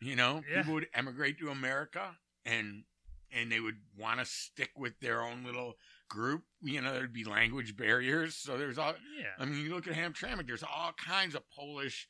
You 0.00 0.16
know, 0.16 0.42
Yeah. 0.48 0.58
people 0.58 0.74
would 0.74 0.88
emigrate 0.94 1.38
to 1.38 1.48
America 1.50 2.16
and 2.44 2.84
and 3.32 3.50
they 3.50 3.58
would 3.58 3.78
want 3.98 4.20
to 4.20 4.26
stick 4.26 4.70
with 4.76 5.00
their 5.00 5.20
own 5.22 5.42
little 5.44 5.74
group. 6.08 6.42
You 6.62 6.80
know, 6.80 6.92
there'd 6.92 7.12
be 7.12 7.24
language 7.24 7.76
barriers, 7.76 8.34
so 8.36 8.56
there's 8.58 8.78
all. 8.78 8.94
Yeah. 9.18 9.26
I 9.38 9.44
mean, 9.44 9.64
you 9.64 9.74
look 9.74 9.86
at 9.86 9.94
Hamtramck, 9.94 10.46
there's 10.46 10.62
all 10.62 10.92
kinds 10.92 11.34
of 11.34 11.42
Polish 11.50 12.08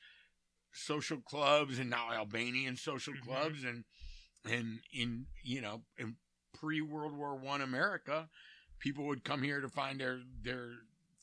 social 0.73 1.21
clubs 1.21 1.79
and 1.79 1.91
now 1.91 2.13
Albanian 2.13 2.77
social 2.77 3.15
Mhm. 3.15 3.23
clubs 3.23 3.65
and 3.65 3.85
and 4.45 4.81
in 4.93 5.27
you 5.43 5.61
know 5.61 5.85
in 5.97 6.17
pre 6.53 6.81
World 6.81 7.17
War 7.17 7.37
One 7.37 7.61
America, 7.61 8.29
people 8.79 9.07
would 9.07 9.25
come 9.25 9.43
here 9.43 9.61
to 9.61 9.69
find 9.69 10.01
their 10.01 10.21
their 10.43 10.73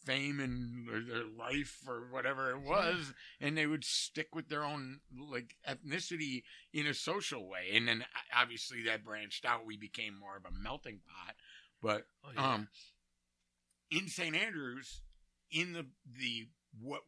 fame 0.06 0.40
and 0.40 0.88
their, 0.88 1.02
their 1.02 1.24
life 1.26 1.78
or 1.88 2.08
whatever 2.10 2.50
it 2.50 2.60
was, 2.62 3.14
and 3.40 3.56
they 3.56 3.68
would 3.68 3.84
stick 3.84 4.34
with 4.34 4.50
their 4.50 4.64
own 4.64 5.00
like 5.16 5.56
ethnicity 5.68 6.44
in 6.74 6.88
a 6.88 6.94
social 6.94 7.48
way, 7.48 7.70
and 7.74 7.88
then 7.88 8.04
obviously 8.36 8.82
that 8.84 9.04
branched 9.04 9.46
out. 9.46 9.64
We 9.66 9.78
became 9.78 10.18
more 10.18 10.36
of 10.38 10.46
a 10.46 10.52
melting 10.52 11.02
pot, 11.06 11.36
but 11.82 12.06
Oh, 12.24 12.32
yeah. 12.34 12.54
um, 12.54 12.68
in 13.90 14.08
St. 14.08 14.36
Andrews, 14.36 15.02
in 15.52 15.74
the 15.74 15.86
the 16.18 16.48
what 16.80 17.02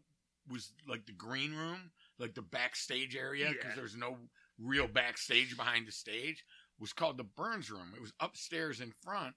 was 0.50 0.74
like 0.88 1.06
the 1.06 1.12
green 1.14 1.54
room, 1.56 1.92
like 2.20 2.34
the 2.34 2.42
backstage 2.42 3.16
area, 3.16 3.50
because 3.50 3.70
Yeah. 3.70 3.76
there's 3.76 3.96
no 3.96 4.18
real 4.60 4.88
backstage 4.88 5.56
behind 5.56 5.88
the 5.88 5.92
stage, 5.92 6.44
was 6.80 6.92
called 6.94 7.18
the 7.18 7.24
Burns 7.24 7.72
Room. 7.72 7.94
It 7.96 8.02
was 8.02 8.14
upstairs 8.20 8.82
in 8.82 8.92
front, 8.92 9.36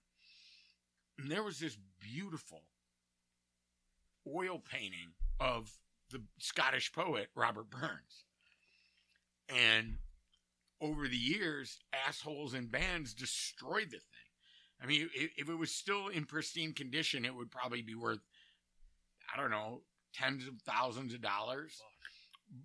and 1.19 1.31
there 1.31 1.43
was 1.45 1.59
this 1.61 1.77
beautiful 2.01 2.63
oil 4.27 4.59
painting 4.59 5.13
of 5.39 5.71
the 6.11 6.23
Scottish 6.39 6.93
poet 6.93 7.29
Robert 7.37 7.71
Burns, 7.71 8.25
and 9.49 9.99
over 10.81 11.07
the 11.09 11.17
years, 11.17 11.79
assholes 11.93 12.53
and 12.53 12.71
bands 12.71 13.15
destroyed 13.15 13.91
the 13.91 13.99
thing. 13.99 14.16
I 14.83 14.87
mean, 14.87 15.09
if, 15.15 15.49
it 15.49 15.59
was 15.59 15.73
still 15.73 16.09
in 16.09 16.25
pristine 16.25 16.73
condition, 16.73 17.25
it 17.25 17.35
would 17.35 17.51
probably 17.51 17.83
be 17.83 17.95
worth, 17.95 18.21
I 19.33 19.41
don't 19.41 19.51
know, 19.51 19.83
tens 20.15 20.47
of 20.47 20.61
thousands 20.63 21.15
of 21.15 21.23
dollars. 21.23 21.81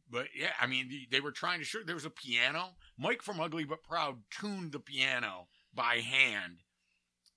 but 0.09 0.27
yeah, 0.35 0.51
I 0.59 0.67
mean, 0.67 0.89
they 1.11 1.21
were 1.21 1.31
trying 1.31 1.59
to 1.59 1.65
show 1.65 1.79
there 1.85 1.95
was 1.95 2.05
a 2.05 2.09
piano. 2.09 2.75
Mike 2.97 3.21
from 3.21 3.39
Ugly 3.39 3.65
But 3.65 3.83
Proud 3.83 4.17
tuned 4.29 4.73
the 4.73 4.79
piano 4.79 5.47
by 5.73 5.95
hand 5.95 6.63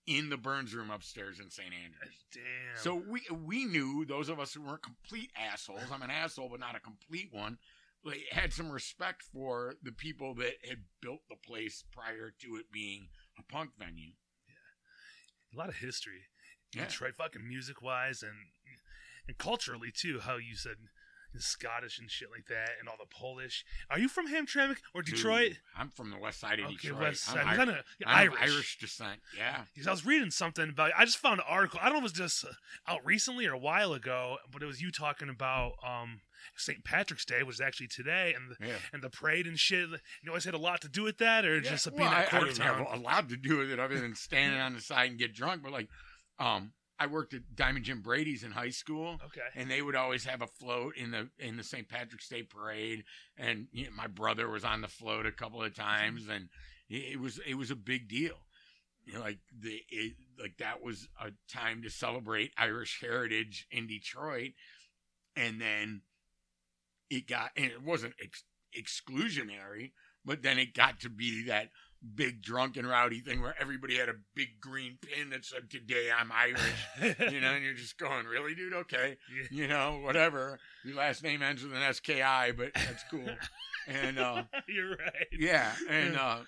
in 0.06 0.28
the 0.28 0.36
Burns 0.36 0.74
room 0.74 0.90
upstairs 0.90 1.40
in 1.40 1.50
St. 1.50 1.72
Andrews. 1.72 2.24
Damn. 2.32 2.42
So 2.76 2.94
we 3.08 3.22
we 3.44 3.64
knew 3.64 4.04
those 4.04 4.28
of 4.28 4.38
us 4.38 4.52
who 4.52 4.62
weren't 4.62 4.82
complete 4.82 5.30
assholes. 5.36 5.80
I'm 5.92 6.02
an 6.02 6.10
asshole, 6.10 6.48
but 6.50 6.60
not 6.60 6.76
a 6.76 6.80
complete 6.80 7.28
one. 7.32 7.58
Like, 8.04 8.20
had 8.30 8.52
some 8.52 8.70
respect 8.70 9.22
for 9.22 9.76
the 9.82 9.92
people 9.92 10.34
that 10.34 10.56
had 10.68 10.82
built 11.00 11.20
the 11.30 11.36
place 11.36 11.84
prior 11.90 12.34
to 12.40 12.56
it 12.56 12.70
being 12.70 13.08
a 13.38 13.42
punk 13.50 13.70
venue. 13.78 14.12
A 15.54 15.58
lot 15.58 15.68
of 15.68 15.76
history. 15.76 16.22
Yeah. 16.74 16.86
Detroit, 16.86 17.14
fucking 17.16 17.46
music 17.46 17.80
wise 17.82 18.22
and 18.22 18.32
and 19.26 19.38
culturally 19.38 19.90
too. 19.94 20.20
How 20.20 20.36
you 20.36 20.56
said 20.56 20.76
Scottish 21.36 21.98
and 21.98 22.10
shit 22.10 22.28
like 22.30 22.46
that, 22.48 22.70
and 22.78 22.88
all 22.88 22.96
the 22.98 23.06
Polish. 23.06 23.64
Are 23.90 23.98
you 23.98 24.08
from 24.08 24.28
Hamtramck 24.28 24.76
or 24.94 25.02
Detroit? 25.02 25.48
Dude, 25.48 25.58
I'm 25.76 25.88
from 25.88 26.10
the 26.10 26.18
west 26.18 26.40
side 26.40 26.58
of 26.60 26.66
okay, 26.66 26.74
Detroit. 26.74 27.00
West 27.00 27.30
I'm, 27.30 27.34
Side. 27.36 27.52
Ir- 27.52 27.56
Kind 27.56 27.70
of 27.70 27.76
I'm 28.06 28.18
Irish. 28.18 28.40
Irish 28.40 28.78
descent. 28.78 29.20
Yeah. 29.36 29.62
Because 29.72 29.88
I 29.88 29.90
was 29.90 30.06
reading 30.06 30.30
something 30.30 30.68
about. 30.68 30.92
I 30.96 31.04
just 31.04 31.18
found 31.18 31.40
an 31.40 31.46
article. 31.48 31.80
I 31.82 31.86
don't 31.86 31.94
know 31.94 31.98
if 31.98 32.16
it 32.16 32.20
was 32.20 32.32
just 32.32 32.44
uh, 32.44 32.92
out 32.92 33.04
recently 33.04 33.46
or 33.46 33.52
a 33.52 33.58
while 33.58 33.92
ago, 33.92 34.36
but 34.52 34.62
it 34.62 34.66
was 34.66 34.80
you 34.80 34.90
talking 34.90 35.28
about 35.28 35.72
um 35.86 36.20
St. 36.56 36.84
Patrick's 36.84 37.24
Day, 37.24 37.42
was 37.42 37.60
actually 37.60 37.88
today, 37.88 38.34
and 38.34 38.50
the, 38.50 38.68
Yeah. 38.68 38.76
and 38.92 39.02
the 39.02 39.10
parade 39.10 39.46
and 39.46 39.58
shit. 39.58 39.88
You 40.22 40.30
always 40.30 40.44
had 40.44 40.54
a 40.54 40.58
lot 40.58 40.80
to 40.82 40.88
do 40.88 41.02
with 41.02 41.18
that, 41.18 41.44
or 41.44 41.56
Yeah, 41.56 41.70
just 41.70 41.86
well, 41.86 41.96
being 41.98 42.08
at 42.12 42.32
I 42.32 42.40
didn't 42.40 42.58
have 42.58 42.80
a 42.92 42.96
lot 42.98 43.28
to 43.28 43.36
do 43.36 43.58
with 43.58 43.70
it 43.70 43.78
other 43.78 44.00
than 44.00 44.14
standing 44.14 44.60
on 44.60 44.74
the 44.74 44.80
side 44.80 45.10
and 45.10 45.18
get 45.18 45.34
drunk. 45.34 45.62
But 45.62 45.72
like, 45.72 45.88
um, 46.38 46.72
I 46.98 47.06
worked 47.08 47.34
at 47.34 47.56
Diamond 47.56 47.84
Jim 47.84 48.02
Brady's 48.02 48.44
in 48.44 48.52
high 48.52 48.70
school, 48.70 49.18
Okay. 49.24 49.40
and 49.56 49.68
they 49.70 49.82
would 49.82 49.96
always 49.96 50.24
have 50.26 50.42
a 50.42 50.46
float 50.46 50.96
in 50.96 51.10
the 51.10 51.28
in 51.38 51.56
the 51.56 51.64
St. 51.64 51.88
Patrick's 51.88 52.28
Day 52.28 52.44
parade. 52.44 53.04
And 53.36 53.66
you 53.72 53.86
know, 53.86 53.90
my 53.96 54.06
brother 54.06 54.48
was 54.48 54.64
on 54.64 54.80
the 54.80 54.88
float 54.88 55.26
a 55.26 55.32
couple 55.32 55.62
of 55.62 55.74
times, 55.74 56.28
and 56.28 56.48
it, 56.88 57.14
it 57.14 57.20
was 57.20 57.40
it 57.46 57.54
was 57.54 57.70
a 57.72 57.76
big 57.76 58.08
deal. 58.08 58.38
You 59.06 59.14
know, 59.14 59.20
like 59.20 59.40
the 59.52 59.82
it, 59.90 60.14
like 60.38 60.56
that 60.58 60.82
was 60.82 61.08
a 61.20 61.32
time 61.52 61.82
to 61.82 61.90
celebrate 61.90 62.52
Irish 62.56 63.00
heritage 63.00 63.66
in 63.72 63.86
Detroit, 63.88 64.52
and 65.36 65.60
then 65.60 66.02
it 67.10 67.26
got 67.28 67.50
and 67.56 67.66
it 67.66 67.82
wasn't 67.82 68.14
ex- 68.22 68.44
exclusionary, 68.78 69.92
but 70.24 70.42
then 70.42 70.58
it 70.58 70.74
got 70.74 71.00
to 71.00 71.10
be 71.10 71.44
that 71.46 71.70
big 72.14 72.42
drunken 72.42 72.84
rowdy 72.86 73.20
thing 73.20 73.40
where 73.40 73.54
everybody 73.58 73.96
had 73.96 74.10
a 74.10 74.14
big 74.34 74.60
green 74.60 74.98
pin 75.00 75.30
that 75.30 75.44
said 75.44 75.70
"Today 75.70 76.08
I'm 76.16 76.30
Irish." 76.32 76.60
you 77.32 77.40
know, 77.40 77.52
and 77.52 77.64
you're 77.64 77.74
just 77.74 77.98
going, 77.98 78.26
"Really, 78.26 78.54
dude? 78.54 78.74
Okay, 78.74 79.16
Yeah. 79.34 79.46
you 79.50 79.68
know, 79.68 80.00
whatever. 80.02 80.58
Your 80.84 80.96
last 80.96 81.22
name 81.22 81.42
ends 81.42 81.62
with 81.62 81.72
an 81.72 81.82
SKI, 81.94 82.52
but 82.56 82.72
that's 82.74 83.04
cool." 83.10 83.28
and 83.86 84.18
uh, 84.18 84.44
You're 84.68 84.90
right. 84.96 85.26
yeah, 85.38 85.72
and 85.88 86.16
uh, 86.16 86.38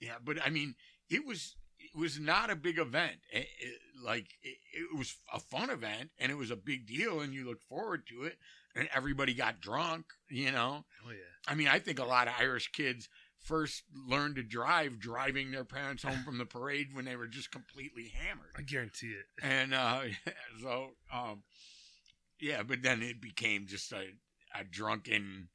yeah, 0.00 0.16
but 0.24 0.36
I 0.44 0.50
mean, 0.50 0.74
it 1.08 1.24
was 1.26 1.56
it 1.78 1.98
was 1.98 2.20
not 2.20 2.50
a 2.50 2.56
big 2.56 2.78
event. 2.78 3.16
It, 3.32 3.46
it- 3.60 3.80
like 4.02 4.28
it, 4.42 4.56
it 4.72 4.96
was 4.98 5.14
a 5.30 5.38
fun 5.38 5.68
event, 5.68 6.08
and 6.18 6.32
it 6.32 6.34
was 6.36 6.50
a 6.50 6.56
big 6.56 6.86
deal, 6.86 7.20
and 7.20 7.34
you 7.34 7.44
looked 7.44 7.64
forward 7.64 8.06
to 8.06 8.22
it, 8.22 8.38
and 8.74 8.88
everybody 8.94 9.34
got 9.34 9.60
drunk. 9.60 10.06
You 10.28 10.52
know, 10.52 10.84
Oh 11.06 11.10
yeah. 11.10 11.16
I 11.48 11.54
mean, 11.54 11.68
I 11.68 11.78
think 11.78 11.98
a 11.98 12.04
lot 12.04 12.28
of 12.28 12.34
Irish 12.38 12.70
kids 12.72 13.08
first 13.42 13.84
learned 14.08 14.36
to 14.36 14.42
drive 14.42 14.98
driving 15.00 15.50
their 15.50 15.64
parents 15.64 16.02
home 16.02 16.22
from 16.24 16.36
the 16.38 16.44
parade 16.44 16.88
when 16.92 17.06
they 17.06 17.16
were 17.16 17.26
just 17.26 17.50
completely 17.50 18.12
hammered 18.14 18.50
I 18.56 18.60
guarantee 18.62 19.12
it. 19.14 19.24
and 19.42 19.72
uh 19.72 20.02
so 20.60 20.90
um 21.10 21.42
yeah 22.38 22.62
but 22.62 22.82
then 22.82 23.02
it 23.02 23.20
became 23.20 23.66
just 23.66 23.92
a, 23.92 24.02
a 24.54 24.64
drunken 24.70 25.48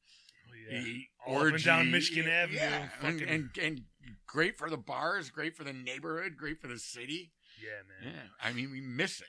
Oh 0.49 0.71
yeah. 0.71 0.78
and 0.80 1.63
down 1.63 1.80
orgy. 1.82 1.91
Michigan 1.91 2.28
Avenue, 2.28 2.58
yeah, 2.58 2.88
and, 3.04 3.21
and 3.21 3.49
and 3.62 3.82
great 4.25 4.58
for 4.58 4.69
the 4.69 4.78
bars 4.78 5.30
great 5.30 5.56
for 5.56 5.63
the 5.63 5.73
neighborhood 5.73 6.38
great 6.38 6.60
for 6.60 6.67
the 6.67 6.80
city 6.80 7.34
Yeah, 7.63 8.08
man. 8.08 8.13
yeah 8.15 8.47
i 8.49 8.51
mean 8.51 8.71
we 8.71 8.82
miss 8.82 9.21
it 9.21 9.28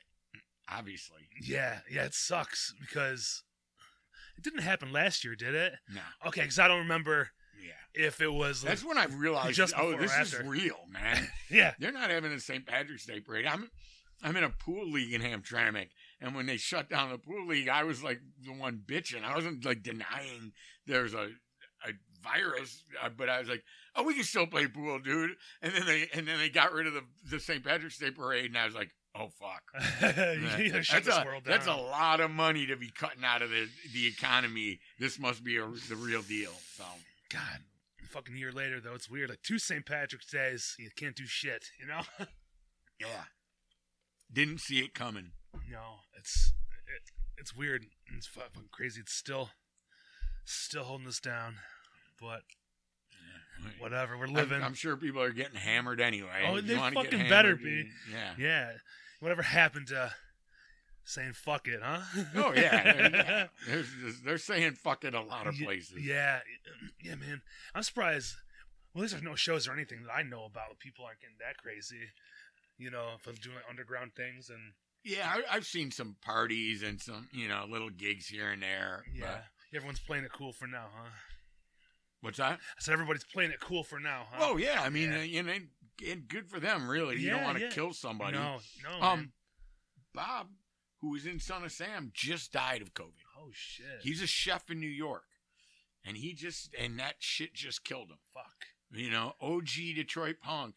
obviously 0.67 1.21
Yeah, 1.41 1.79
yeah. 1.91 2.05
It 2.05 2.15
sucks 2.15 2.73
because 2.81 3.43
it 4.37 4.43
didn't 4.43 4.61
happen 4.61 4.91
last 4.91 5.23
year, 5.23 5.35
did 5.35 5.55
it? 5.55 5.73
no 5.93 6.01
Okay, 6.27 6.41
because 6.41 6.59
I 6.59 6.67
don't 6.67 6.79
remember 6.79 7.29
yeah 7.59 7.71
if 8.05 8.21
it 8.21 8.31
was. 8.31 8.61
that's 8.61 8.85
when 8.85 8.99
i 8.99 9.05
realized 9.05 9.55
Just 9.55 9.73
oh 9.75 9.97
this 9.97 10.13
is 10.15 10.39
real 10.41 10.77
man 10.91 11.27
yeah. 11.49 11.73
they're 11.79 11.91
not 11.91 12.11
having 12.11 12.31
a 12.31 12.39
st 12.39 12.67
patrick's 12.67 13.07
day 13.07 13.19
parade 13.19 13.47
i'm 13.47 13.71
I'm 14.23 14.35
in 14.35 14.43
a 14.43 14.49
pool 14.49 14.89
league 14.89 15.13
in 15.13 15.21
Hamtramck, 15.21 15.89
and 16.19 16.33
when 16.33 16.47
they 16.47 16.57
shut 16.57 16.89
down 16.89 17.11
the 17.11 17.17
pool 17.19 17.45
league, 17.47 17.69
I 17.69 17.83
was 17.83 18.03
like 18.03 18.19
the 18.43 18.51
one 18.51 18.81
bitching. 18.83 19.23
I 19.23 19.35
wasn't 19.35 19.63
like 19.63 19.83
denying 19.83 20.53
there's 20.87 21.13
a 21.13 21.29
a 21.85 21.91
virus, 22.23 22.83
uh, 23.03 23.09
but 23.15 23.29
I 23.29 23.39
was 23.39 23.47
like, 23.47 23.63
"Oh, 23.95 24.03
we 24.03 24.15
can 24.15 24.23
still 24.23 24.47
play 24.47 24.67
pool, 24.67 24.99
dude." 24.99 25.35
And 25.61 25.73
then 25.73 25.85
they 25.85 26.09
and 26.13 26.27
then 26.27 26.39
they 26.39 26.49
got 26.49 26.73
rid 26.73 26.87
of 26.87 26.93
the 26.93 27.03
the 27.29 27.39
St. 27.39 27.63
Patrick's 27.63 27.99
Day 27.99 28.11
parade, 28.11 28.45
and 28.45 28.57
I 28.57 28.65
was 28.65 28.73
like, 28.73 28.89
"Oh 29.19 29.29
fuck." 29.39 29.63
that's, 30.01 31.07
a, 31.07 31.41
that's 31.45 31.67
a 31.67 31.73
lot 31.73 32.19
of 32.19 32.31
money 32.31 32.65
to 32.67 32.75
be 32.75 32.89
cutting 32.89 33.23
out 33.23 33.41
of 33.41 33.49
the 33.49 33.67
the 33.93 34.07
economy. 34.07 34.79
This 34.99 35.19
must 35.19 35.43
be 35.43 35.57
a, 35.57 35.65
the 35.89 35.95
real 35.95 36.21
deal. 36.21 36.53
So 36.75 36.83
God. 37.29 37.61
Fucking 38.09 38.37
year 38.37 38.53
later 38.53 38.79
though, 38.79 38.93
it's 38.93 39.09
weird. 39.09 39.29
Like 39.29 39.41
two 39.43 39.59
St. 39.59 39.85
Patrick's 39.85 40.31
days, 40.31 40.75
you 40.79 40.89
can't 40.95 41.15
do 41.15 41.25
shit. 41.25 41.65
You 41.77 41.87
know? 41.87 42.01
yeah, 43.01 43.25
didn't 44.31 44.61
see 44.61 44.79
it 44.79 44.93
coming. 44.93 45.31
no, 45.69 45.99
it's 46.17 46.53
it, 46.95 47.11
it's 47.37 47.53
weird. 47.53 47.85
It's 48.15 48.27
fucking 48.27 48.69
crazy. 48.71 49.01
It's 49.01 49.13
still 49.13 49.49
still 50.45 50.83
holding 50.83 51.07
us 51.07 51.19
down, 51.19 51.55
but 52.19 52.43
whatever. 53.79 54.17
We're 54.17 54.27
I'm, 54.27 54.33
living. 54.33 54.63
I'm 54.63 54.73
sure 54.73 54.95
people 54.95 55.21
are 55.21 55.31
getting 55.31 55.55
hammered 55.55 56.01
anyway. 56.01 56.47
Oh, 56.47 56.61
they 56.61 56.75
fucking 56.75 57.29
better 57.29 57.55
be. 57.55 57.89
Yeah. 58.11 58.33
yeah. 58.37 58.71
Whatever 59.19 59.41
happened 59.41 59.87
to 59.87 60.11
saying 61.03 61.33
fuck 61.33 61.67
it, 61.67 61.79
huh? 61.81 62.01
Oh 62.35 62.53
yeah, 62.53 63.47
they're. 63.67 63.83
They're, 64.23 64.37
saying 64.37 64.73
fuck 64.73 65.03
it 65.03 65.13
a 65.13 65.21
lot 65.21 65.47
of 65.47 65.55
places. 65.55 65.97
Yeah, 66.05 66.39
yeah, 67.01 67.15
man. 67.15 67.41
I'm 67.73 67.83
surprised. 67.83 68.35
Well, 68.93 69.07
there's 69.07 69.21
no 69.21 69.35
shows 69.35 69.67
or 69.67 69.73
anything 69.73 70.03
that 70.03 70.13
I 70.13 70.23
know 70.23 70.45
about. 70.45 70.79
People 70.79 71.05
aren't 71.05 71.21
getting 71.21 71.35
that 71.39 71.57
crazy. 71.57 72.09
You 72.77 72.91
know, 72.91 73.11
for 73.21 73.31
doing 73.33 73.55
like 73.55 73.65
underground 73.69 74.11
things 74.15 74.49
and 74.51 74.59
Yeah, 75.03 75.27
I, 75.27 75.55
I've 75.55 75.65
seen 75.65 75.89
some 75.89 76.15
parties 76.21 76.83
and 76.83 77.01
some 77.01 77.27
you 77.31 77.47
know 77.47 77.65
little 77.67 77.89
gigs 77.89 78.27
here 78.27 78.49
and 78.51 78.61
there. 78.61 79.03
yeah, 79.15 79.39
everyone's 79.73 79.99
playing 79.99 80.25
it 80.25 80.31
cool 80.31 80.53
for 80.53 80.67
now, 80.67 80.87
huh? 80.95 81.09
what's 82.21 82.37
that? 82.37 82.53
I 82.53 82.79
said 82.81 82.93
everybody's 82.93 83.23
playing 83.23 83.51
it 83.51 83.59
cool 83.59 83.83
for 83.83 83.99
now, 83.99 84.25
huh? 84.31 84.45
Oh 84.47 84.57
yeah, 84.57 84.81
I 84.83 84.89
mean, 84.89 85.11
Yeah. 85.11 85.19
uh, 85.19 85.23
you 85.23 85.43
know, 85.43 85.53
and 86.05 86.27
good 86.27 86.49
for 86.49 86.59
them. 86.59 86.89
Really, 86.89 87.17
you 87.19 87.29
don't 87.29 87.43
want 87.43 87.57
to 87.57 87.63
yeah. 87.65 87.69
kill 87.69 87.93
somebody. 87.93 88.37
no, 88.37 88.57
no. 88.83 89.05
Um, 89.05 89.19
man. 89.19 89.31
Bob, 90.13 90.47
who 91.01 91.11
was 91.11 91.25
in 91.25 91.39
Son 91.39 91.63
of 91.63 91.71
Sam, 91.71 92.11
just 92.13 92.51
died 92.51 92.81
of 92.81 92.93
COVID. 92.93 93.11
oh 93.39 93.49
shit. 93.53 93.85
He's 94.01 94.21
a 94.21 94.27
chef 94.27 94.69
in 94.69 94.79
New 94.79 94.87
York, 94.87 95.25
and 96.05 96.17
he 96.17 96.33
just 96.33 96.73
and 96.77 96.99
that 96.99 97.15
shit 97.19 97.53
just 97.53 97.83
killed 97.83 98.09
him. 98.09 98.17
fuck. 98.33 98.65
You 98.91 99.11
know, 99.11 99.33
OG 99.41 99.67
Detroit 99.95 100.37
punk, 100.41 100.75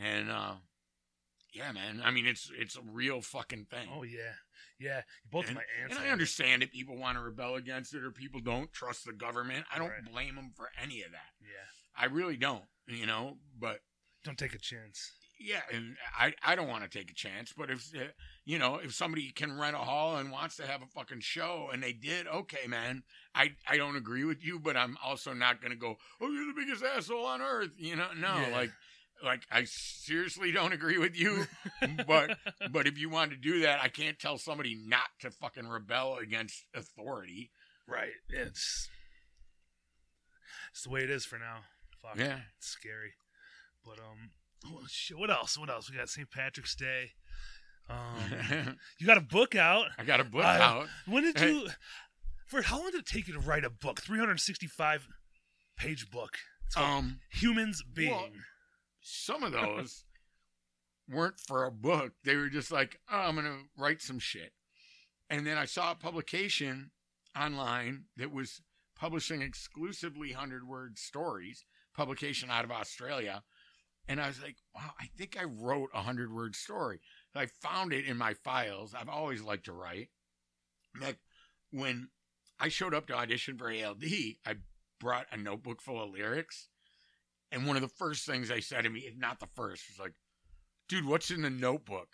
and 0.00 0.30
uh 0.30 0.54
yeah, 1.52 1.70
man. 1.72 2.02
I 2.04 2.10
mean, 2.10 2.26
it's 2.26 2.50
it's 2.58 2.76
a 2.76 2.80
real 2.82 3.20
fucking 3.20 3.66
thing. 3.70 3.88
Oh 3.94 4.02
yeah, 4.02 4.32
yeah. 4.80 5.02
Both 5.30 5.44
of 5.44 5.48
and, 5.50 5.56
my 5.58 5.62
aunts. 5.82 5.94
and 5.94 6.04
I 6.04 6.08
it. 6.08 6.12
understand 6.12 6.62
that 6.62 6.72
people 6.72 6.96
want 6.96 7.16
to 7.16 7.22
rebel 7.22 7.54
against 7.54 7.94
it 7.94 8.02
or 8.02 8.10
people 8.10 8.40
don't 8.40 8.72
trust 8.72 9.04
the 9.04 9.12
government. 9.12 9.66
I 9.72 9.78
don't 9.78 9.90
Right. 9.90 10.04
blame 10.10 10.34
them 10.34 10.50
for 10.56 10.70
any 10.82 11.02
of 11.02 11.12
that. 11.12 11.30
Yeah. 11.40 11.46
I 11.96 12.06
really 12.06 12.36
don't, 12.36 12.64
you 12.88 13.06
know. 13.06 13.38
But 13.56 13.80
Don't 14.24 14.38
take 14.38 14.54
a 14.54 14.58
chance. 14.58 15.12
yeah, 15.38 15.60
and 15.72 15.96
I 16.18 16.32
I 16.42 16.54
don't 16.56 16.68
want 16.68 16.82
to 16.84 16.98
take 16.98 17.10
a 17.10 17.14
chance. 17.14 17.52
But 17.56 17.70
if 17.70 17.90
uh, 17.94 18.04
you 18.44 18.58
know 18.58 18.76
if 18.76 18.94
somebody 18.94 19.30
can 19.30 19.58
rent 19.58 19.76
a 19.76 19.80
hall 19.80 20.16
and 20.16 20.30
wants 20.32 20.56
to 20.56 20.66
have 20.66 20.80
a 20.82 20.86
fucking 20.86 21.20
show 21.20 21.68
and 21.72 21.82
they 21.82 21.92
did, 21.92 22.26
okay, 22.26 22.66
man. 22.66 23.02
I 23.34 23.50
I 23.68 23.76
don't 23.76 23.96
agree 23.96 24.24
with 24.24 24.44
you, 24.44 24.58
but 24.60 24.76
I'm 24.76 24.96
also 25.04 25.32
not 25.34 25.60
gonna 25.60 25.76
go. 25.76 25.96
Oh, 26.20 26.30
you're 26.30 26.46
the 26.46 26.54
biggest 26.60 26.82
asshole 26.84 27.26
on 27.26 27.42
earth. 27.42 27.72
You 27.76 27.96
know, 27.96 28.08
no, 28.16 28.34
Yeah. 28.40 28.48
like. 28.56 28.70
Like 29.22 29.42
I 29.50 29.62
seriously 29.64 30.50
don't 30.50 30.72
agree 30.72 30.98
with 30.98 31.16
you, 31.18 31.44
but 32.06 32.36
but 32.72 32.86
if 32.88 32.98
you 32.98 33.08
want 33.08 33.30
to 33.30 33.36
do 33.36 33.60
that, 33.60 33.80
I 33.80 33.88
can't 33.88 34.18
tell 34.18 34.38
somebody 34.38 34.74
not 34.74 35.06
to 35.20 35.30
fucking 35.30 35.68
rebel 35.68 36.18
against 36.20 36.64
authority. 36.74 37.52
Right. 37.86 38.10
It's 38.28 38.88
it's 40.72 40.82
the 40.82 40.90
way 40.90 41.04
it 41.04 41.10
is 41.10 41.24
for 41.24 41.38
now. 41.38 41.58
Fuck. 42.02 42.18
Yeah. 42.18 42.40
It's 42.58 42.66
scary. 42.68 43.12
But 43.84 43.98
um 43.98 44.30
oh, 44.66 44.84
shit, 44.88 45.18
what 45.18 45.30
else? 45.30 45.58
What 45.58 45.68
else? 45.70 45.90
We 45.90 45.96
got 45.96 46.08
St. 46.08 46.30
Patrick's 46.30 46.74
Day. 46.74 47.12
Um 47.88 48.76
you 48.98 49.06
got 49.06 49.18
a 49.18 49.22
book 49.22 49.54
out. 49.54 49.86
I 49.98 50.04
got 50.04 50.20
a 50.20 50.24
book 50.24 50.44
I- 50.44 50.60
out. 50.60 50.86
When 51.06 51.22
did 51.24 51.40
you 51.40 51.68
for 52.46 52.62
how 52.62 52.78
long 52.80 52.90
did 52.92 53.00
it 53.00 53.06
take 53.06 53.26
you 53.28 53.34
to 53.34 53.40
write 53.40 53.64
a 53.64 53.70
book? 53.70 54.00
365 54.02 55.08
page 55.76 56.10
book. 56.10 56.38
It's 56.66 56.76
Um, 56.76 57.20
Humans 57.32 57.82
Being. 57.92 58.10
well, 58.10 58.28
some 59.00 59.42
of 59.42 59.52
those 59.52 60.04
weren't 61.08 61.40
for 61.46 61.64
a 61.64 61.70
book. 61.72 62.12
They 62.24 62.36
were 62.36 62.48
just 62.48 62.70
like, 62.70 63.00
oh, 63.10 63.18
I'm 63.18 63.36
to 63.36 63.56
write 63.76 64.00
some 64.00 64.18
shit. 64.18 64.52
And 65.28 65.46
then 65.46 65.58
I 65.58 65.64
saw 65.64 65.90
a 65.92 65.94
publication 65.94 66.90
online 67.38 68.04
that 68.16 68.30
was 68.32 68.60
publishing 68.96 69.42
exclusively 69.42 70.30
100 70.32 70.66
word 70.68 70.98
stories, 70.98 71.64
publication 71.96 72.50
out 72.50 72.64
of 72.64 72.70
Australia. 72.70 73.42
And 74.08 74.20
I 74.20 74.28
was 74.28 74.42
like, 74.42 74.56
wow, 74.74 74.90
I 75.00 75.08
think 75.16 75.36
I 75.40 75.44
wrote 75.44 75.90
a 75.94 75.98
100 75.98 76.32
word 76.32 76.54
story. 76.54 77.00
I 77.34 77.46
found 77.46 77.92
it 77.92 78.04
in 78.04 78.16
my 78.16 78.34
files. 78.34 78.94
I've 78.94 79.08
always 79.08 79.42
liked 79.42 79.64
to 79.64 79.72
write. 79.72 80.08
Like 81.00 81.18
when 81.72 82.08
I 82.60 82.68
showed 82.68 82.94
up 82.94 83.06
to 83.08 83.14
audition 83.14 83.58
for 83.58 83.70
ALD, 83.70 84.04
I 84.46 84.56
brought 85.00 85.26
a 85.32 85.36
notebook 85.36 85.80
full 85.80 86.02
of 86.02 86.10
lyrics. 86.10 86.68
And 87.50 87.66
one 87.66 87.76
of 87.76 87.82
the 87.82 87.88
first 87.88 88.26
things 88.26 88.48
they 88.48 88.60
said 88.60 88.82
to 88.82 88.90
me, 88.90 89.00
if 89.00 89.16
not 89.16 89.40
the 89.40 89.48
first, 89.54 89.84
was 89.88 89.98
like, 89.98 90.14
dude, 90.88 91.06
what's 91.06 91.30
in 91.30 91.42
the 91.42 91.50
notebook? 91.50 92.08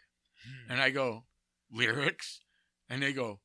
Hmm. 0.45 0.73
And 0.73 0.81
I 0.81 0.91
go, 0.91 1.25
lyrics? 1.73 2.41
And 2.89 3.03
they 3.03 3.13
go, 3.13 3.41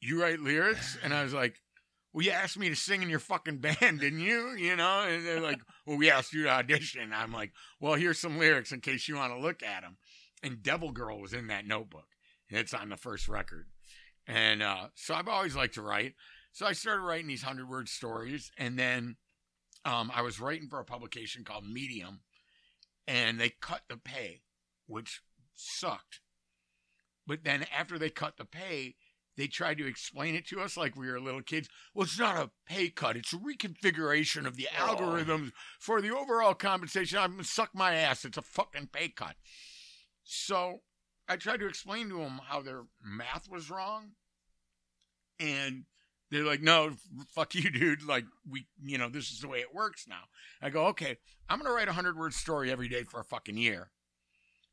you 0.00 0.20
write 0.20 0.40
lyrics? 0.40 0.98
And 1.02 1.14
I 1.14 1.22
was 1.22 1.32
like, 1.32 1.61
well, 2.12 2.24
you 2.24 2.30
asked 2.30 2.58
me 2.58 2.68
to 2.68 2.76
sing 2.76 3.02
in 3.02 3.08
your 3.08 3.18
fucking 3.18 3.58
band, 3.58 3.76
didn't 4.00 4.20
you? 4.20 4.52
You 4.52 4.76
know? 4.76 5.04
And 5.06 5.26
they're 5.26 5.40
like, 5.40 5.60
well, 5.86 5.96
we 5.96 6.10
asked 6.10 6.32
you 6.32 6.44
to 6.44 6.50
audition. 6.50 7.12
I'm 7.14 7.32
like, 7.32 7.52
well, 7.80 7.94
here's 7.94 8.18
some 8.18 8.38
lyrics 8.38 8.72
in 8.72 8.80
case 8.80 9.08
you 9.08 9.16
want 9.16 9.32
to 9.32 9.38
look 9.38 9.62
at 9.62 9.82
them. 9.82 9.96
And 10.42 10.62
Devil 10.62 10.92
Girl 10.92 11.20
was 11.20 11.32
in 11.32 11.46
that 11.48 11.66
notebook. 11.66 12.06
And 12.50 12.58
it's 12.58 12.74
on 12.74 12.90
the 12.90 12.96
first 12.96 13.28
record. 13.28 13.66
And 14.26 14.62
uh, 14.62 14.88
so 14.94 15.14
I've 15.14 15.28
always 15.28 15.56
liked 15.56 15.74
to 15.74 15.82
write. 15.82 16.14
So 16.52 16.66
I 16.66 16.72
started 16.72 17.02
writing 17.02 17.28
these 17.28 17.44
100 17.44 17.68
word 17.68 17.88
stories. 17.88 18.50
And 18.58 18.78
then 18.78 19.16
um, 19.84 20.12
I 20.14 20.22
was 20.22 20.40
writing 20.40 20.68
for 20.68 20.80
a 20.80 20.84
publication 20.84 21.44
called 21.44 21.64
Medium. 21.66 22.20
And 23.08 23.40
they 23.40 23.52
cut 23.60 23.82
the 23.88 23.96
pay, 23.96 24.42
which 24.86 25.22
sucked. 25.54 26.20
But 27.26 27.44
then 27.44 27.64
after 27.76 27.98
they 27.98 28.10
cut 28.10 28.36
the 28.36 28.44
pay, 28.44 28.96
they 29.36 29.46
tried 29.46 29.78
to 29.78 29.86
explain 29.86 30.34
it 30.34 30.46
to 30.48 30.60
us 30.60 30.76
like 30.76 30.94
we 30.96 31.10
were 31.10 31.20
little 31.20 31.42
kids. 31.42 31.68
Well, 31.94 32.04
it's 32.04 32.18
not 32.18 32.36
a 32.36 32.50
pay 32.66 32.90
cut; 32.90 33.16
it's 33.16 33.32
a 33.32 33.38
reconfiguration 33.38 34.46
of 34.46 34.56
the 34.56 34.68
Oh. 34.78 34.94
algorithms 34.96 35.52
for 35.78 36.00
the 36.02 36.14
overall 36.14 36.54
compensation. 36.54 37.18
I'm 37.18 37.32
gonna 37.32 37.44
suck 37.44 37.74
my 37.74 37.94
ass. 37.94 38.24
It's 38.24 38.36
a 38.38 38.42
fucking 38.42 38.88
pay 38.88 39.08
cut. 39.08 39.36
So 40.24 40.82
I 41.28 41.36
tried 41.36 41.60
to 41.60 41.66
explain 41.68 42.08
to 42.10 42.18
them 42.18 42.40
how 42.46 42.60
their 42.62 42.84
math 43.00 43.48
was 43.48 43.70
wrong, 43.70 44.16
and 45.38 45.86
they're 46.30 46.44
like, 46.44 46.60
"No, 46.62 46.96
fuck 47.34 47.54
you, 47.54 47.70
dude. 47.70 48.02
Like 48.02 48.24
we, 48.48 48.66
you 48.82 48.98
know, 48.98 49.08
this 49.08 49.30
is 49.30 49.40
the 49.40 49.48
way 49.48 49.60
it 49.60 49.74
works 49.74 50.06
now." 50.06 50.28
I 50.60 50.70
go, 50.70 50.86
"Okay, 50.88 51.18
I'm 51.48 51.58
gonna 51.58 51.72
write 51.74 51.88
a 51.88 51.92
hundred 51.94 52.16
word 52.16 52.34
story 52.34 52.70
every 52.70 52.88
day 52.88 53.02
for 53.04 53.20
a 53.20 53.24
fucking 53.24 53.56
year, 53.56 53.92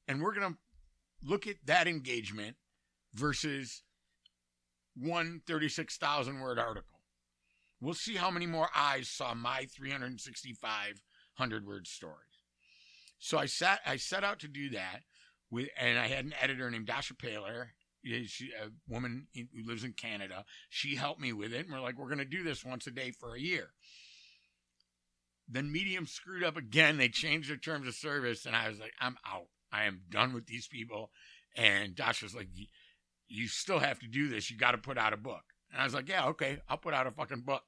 and 0.08 0.22
we're 0.22 0.34
gonna 0.34 0.58
look 1.22 1.48
at 1.48 1.66
that 1.66 1.88
engagement 1.88 2.58
versus." 3.14 3.84
One 5.00 5.42
36,000 5.48 6.40
word 6.40 6.60
article. 6.60 7.00
We'll 7.82 7.94
see 7.94 8.16
how 8.16 8.30
many 8.30 8.46
more 8.46 8.70
eyes 8.76 9.08
saw 9.10 9.34
my 9.34 9.66
365 9.66 11.02
hundred 11.36 11.66
word 11.66 11.88
stories. 11.88 12.16
So 13.18 13.38
I 13.38 13.46
sat 13.46 13.80
I 13.86 13.96
set 13.96 14.24
out 14.24 14.40
to 14.40 14.48
do 14.48 14.70
that 14.72 15.02
with 15.50 15.70
and 15.80 15.98
I 15.98 16.08
had 16.08 16.26
an 16.26 16.36
editor 16.42 16.70
named 16.70 16.88
Dasha 16.88 17.16
Paler, 17.16 17.70
she 18.04 18.52
a 18.52 18.70
woman 18.88 19.28
who 19.34 19.46
lives 19.66 19.84
in 19.84 19.94
Canada. 19.94 20.44
She 20.70 20.96
helped 20.96 21.22
me 21.22 21.32
with 21.34 21.54
it 21.54 21.66
and 21.66 21.74
we're 21.74 21.82
like 21.82 21.98
we're 21.98 22.06
going 22.06 22.18
to 22.20 22.26
do 22.26 22.44
this 22.44 22.66
once 22.66 22.88
a 22.88 22.92
day 22.92 23.12
for 23.12 23.36
a 23.36 23.40
year. 23.40 23.70
Then 25.48 25.72
Medium 25.72 26.06
screwed 26.06 26.44
up 26.44 26.58
again. 26.58 26.98
They 26.98 27.10
changed 27.10 27.50
their 27.50 27.58
terms 27.58 27.88
of 27.88 27.96
service 27.96 28.46
and 28.46 28.56
I 28.56 28.70
was 28.70 28.80
like 28.80 28.94
I'm 29.00 29.18
out. 29.26 29.48
I 29.72 29.86
am 29.86 30.02
done 30.10 30.34
with 30.34 30.48
these 30.48 30.68
people. 30.68 31.12
And 31.56 31.96
Dasha's 31.96 32.36
like 32.36 32.50
"You- 33.30 33.48
still 33.48 33.80
have 33.80 34.00
to 34.00 34.08
do 34.08 34.28
this. 34.28 34.50
You 34.52 34.58
got 34.58 34.72
to 34.72 34.78
put 34.78 34.98
out 34.98 35.14
a 35.14 35.18
book. 35.18 35.44
And 35.72 35.80
I 35.82 35.86
was 35.86 35.94
like, 35.94 36.10
yeah, 36.10 36.26
okay, 36.28 36.60
I'll 36.68 36.78
put 36.78 36.94
out 36.94 37.08
a 37.08 37.12
fucking 37.12 37.42
book. 37.42 37.64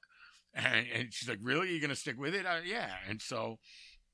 And, 0.54 0.86
and 0.94 1.12
she's 1.14 1.28
like, 1.28 1.38
really? 1.42 1.70
You're 1.70 1.80
going 1.80 1.90
to 1.90 1.96
stick 1.96 2.18
with 2.18 2.34
it? 2.34 2.44
I, 2.44 2.60
yeah. 2.60 2.90
And 3.08 3.22
so 3.22 3.58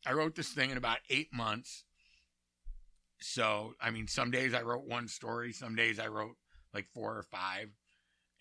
I 0.07 0.13
wrote 0.13 0.37
this 0.37 0.51
thing 0.51 0.71
in 0.71 0.77
about 0.77 0.99
eight 1.11 1.33
months. 1.33 1.85
So, 3.21 3.75
I 3.81 3.91
mean, 3.91 4.07
some 4.07 4.31
days 4.31 4.55
I 4.55 4.63
wrote 4.63 4.87
one 4.87 5.09
story, 5.09 5.53
some 5.53 5.75
days 5.75 5.99
I 5.99 6.07
wrote 6.07 6.37
like 6.73 6.87
four 6.95 7.17
or 7.17 7.23
five, 7.25 7.71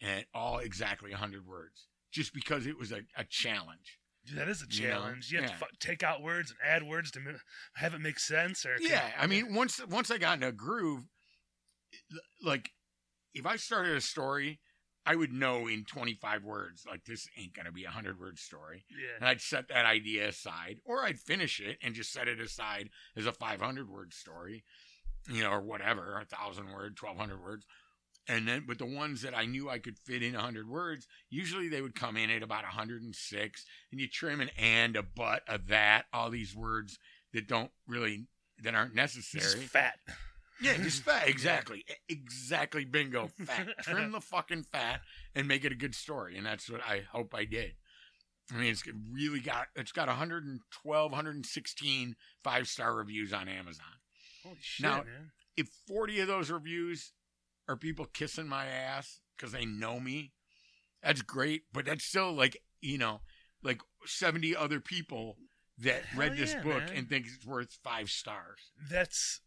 and 0.02 0.26
all 0.34 0.60
exactly 0.60 1.10
100 1.12 1.48
words, 1.48 1.88
just 2.12 2.34
because 2.34 2.68
it 2.68 2.78
was 2.78 2.92
a, 2.92 3.02
a 3.18 3.24
challenge. 3.24 3.98
Dude, 4.26 4.38
that 4.38 4.48
is 4.50 4.62
a 4.62 4.66
You 4.70 4.84
know? 4.90 4.94
challenge. 4.94 5.32
You 5.32 5.40
have 5.42 5.50
Yeah. 5.50 5.56
to 5.56 5.60
fu- 5.60 5.72
take 5.80 6.04
out 6.04 6.22
words 6.22 6.52
and 6.52 6.60
add 6.70 6.84
words 6.84 7.10
to 7.12 7.20
mi- 7.20 7.32
have 7.76 7.94
it 7.96 8.00
make 8.02 8.20
sense. 8.20 8.66
Or 8.66 8.76
Yeah, 8.80 9.10
I 9.18 9.26
mean, 9.26 9.56
once 9.56 9.80
once 9.88 10.12
I 10.12 10.18
got 10.20 10.38
in 10.38 10.44
a 10.44 10.52
groove, 10.52 11.04
like 12.44 12.70
if 13.38 13.46
I 13.46 13.56
started 13.56 13.96
a 13.96 14.02
story, 14.02 14.60
I 15.06 15.16
would 15.16 15.32
know 15.32 15.68
in 15.68 15.86
25 15.86 16.44
words, 16.44 16.84
like 16.86 17.06
this 17.06 17.30
ain't 17.40 17.54
gonna 17.54 17.72
be 17.72 17.86
a 17.86 17.90
hundred 17.90 18.20
word 18.20 18.38
story, 18.38 18.84
yeah. 18.92 19.16
and 19.20 19.28
I'd 19.28 19.42
set 19.42 19.70
that 19.70 19.86
idea 19.86 20.28
aside, 20.28 20.80
or 20.84 21.06
I'd 21.06 21.20
finish 21.20 21.62
it 21.62 21.78
and 21.82 21.96
just 21.96 22.12
set 22.12 22.28
it 22.28 22.42
aside 22.42 22.90
as 23.16 23.26
a 23.26 23.32
500 23.32 23.90
word 23.90 24.14
story, 24.14 24.64
you 25.32 25.44
know, 25.44 25.52
or 25.52 25.62
whatever, 25.62 26.20
a 26.20 26.26
thousand 26.26 26.74
word, 26.74 26.98
1200 27.00 27.42
words. 27.42 27.66
And 28.30 28.46
then, 28.46 28.66
but 28.68 28.78
the 28.78 28.86
ones 28.86 29.22
that 29.22 29.38
I 29.38 29.46
knew 29.46 29.70
I 29.70 29.80
could 29.80 29.98
fit 29.98 30.22
in 30.22 30.34
100 30.34 30.68
words, 30.68 31.08
usually 31.30 31.70
they 31.70 31.82
would 31.82 31.96
come 31.96 32.18
in 32.18 32.30
at 32.30 32.44
about 32.44 32.64
106, 32.64 33.66
and 33.92 34.02
you 34.02 34.10
trim 34.10 34.42
an 34.42 34.50
and, 34.58 34.98
a 34.98 35.04
but, 35.04 35.44
a 35.48 35.58
that, 35.70 36.06
all 36.12 36.30
these 36.30 36.54
words 36.54 37.00
that 37.34 37.48
don't 37.48 37.72
really, 37.88 38.28
that 38.62 38.76
aren't 38.76 38.96
necessary. 38.96 39.62
just 39.62 39.72
fat. 39.72 40.00
Yeah, 40.62 40.76
just 40.78 41.04
fat. 41.04 41.28
Exactly. 41.28 41.86
Exactly. 42.10 42.86
Bingo. 42.86 43.30
Fat. 43.46 43.68
Trim 43.84 44.12
the 44.12 44.22
fucking 44.22 44.64
fat 44.72 45.02
and 45.36 45.48
make 45.48 45.64
it 45.66 45.72
a 45.72 45.76
good 45.76 45.96
story. 45.96 46.38
And 46.38 46.46
that's 46.46 46.70
what 46.70 46.82
I 46.82 47.04
hope 47.12 47.34
I 47.36 47.46
did. 47.46 47.74
I 48.52 48.58
mean, 48.58 48.72
it's 48.72 48.84
really 49.12 49.40
got, 49.40 49.68
it's 49.76 49.92
got 49.92 50.08
112, 50.08 51.12
116 51.12 52.16
five 52.44 52.68
star 52.68 52.96
reviews 52.96 53.34
on 53.34 53.48
Amazon. 53.48 53.86
Holy 54.44 54.58
shit, 54.62 54.84
Now- 54.86 54.98
man. 55.04 55.32
If 55.56 55.70
40 55.88 56.20
of 56.20 56.28
those 56.28 56.52
reviews 56.52 57.14
are 57.68 57.76
people 57.76 58.06
kissing 58.06 58.48
my 58.48 58.66
ass 58.68 59.22
because 59.36 59.52
they 59.52 59.66
know 59.66 60.00
me, 60.00 60.34
that's 61.02 61.24
great. 61.24 61.64
But 61.74 61.86
that's 61.86 62.06
still 62.06 62.32
like, 62.32 62.62
you 62.80 63.00
know, 63.00 63.22
like 63.64 63.82
70 64.06 64.56
other 64.56 64.80
people 64.80 65.38
that 65.80 66.04
Hell 66.06 66.20
read 66.20 66.38
this 66.38 66.54
yeah, 66.54 66.62
book 66.62 66.84
man. 66.86 66.92
and 66.96 67.10
think 67.10 67.26
it's 67.26 67.46
worth 67.46 67.76
five 67.84 68.10
stars. 68.12 68.72
That's 68.90 69.42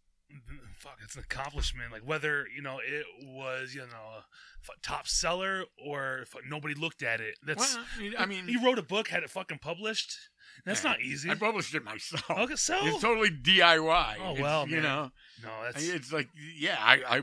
fuck. 0.78 0.98
It's 1.02 1.14
an 1.16 1.22
accomplishment. 1.22 1.92
Like 1.92 2.02
whether 2.06 2.46
you 2.54 2.62
know 2.62 2.78
it 2.78 3.04
was 3.24 3.74
you 3.74 3.80
know 3.80 3.86
a 3.86 4.24
top 4.82 5.06
seller 5.08 5.64
or 5.84 6.24
nobody 6.48 6.74
looked 6.74 7.02
at 7.02 7.20
it. 7.20 7.36
That's. 7.44 7.76
Well, 7.76 8.12
I 8.18 8.26
mean, 8.26 8.46
he 8.46 8.56
wrote 8.64 8.78
a 8.78 8.82
book, 8.82 9.08
had 9.08 9.22
it 9.22 9.30
fucking 9.30 9.58
published. 9.58 10.16
That's 10.64 10.82
Yeah. 10.84 10.90
not 10.90 11.00
easy. 11.00 11.30
I 11.30 11.34
published 11.36 11.74
it 11.74 11.84
myself. 11.84 12.28
Okay, 12.30 12.56
so 12.56 12.76
It's 12.82 13.00
totally 13.00 13.30
DIY. 13.30 14.16
Oh, 14.20 14.32
It's, 14.32 14.40
well, 14.40 14.68
you 14.68 14.76
man. 14.76 14.82
know, 14.82 15.10
no, 15.42 15.50
that's 15.64 15.88
it's 15.88 16.12
like 16.12 16.28
yeah, 16.58 16.76
I, 16.78 17.02
I, 17.18 17.22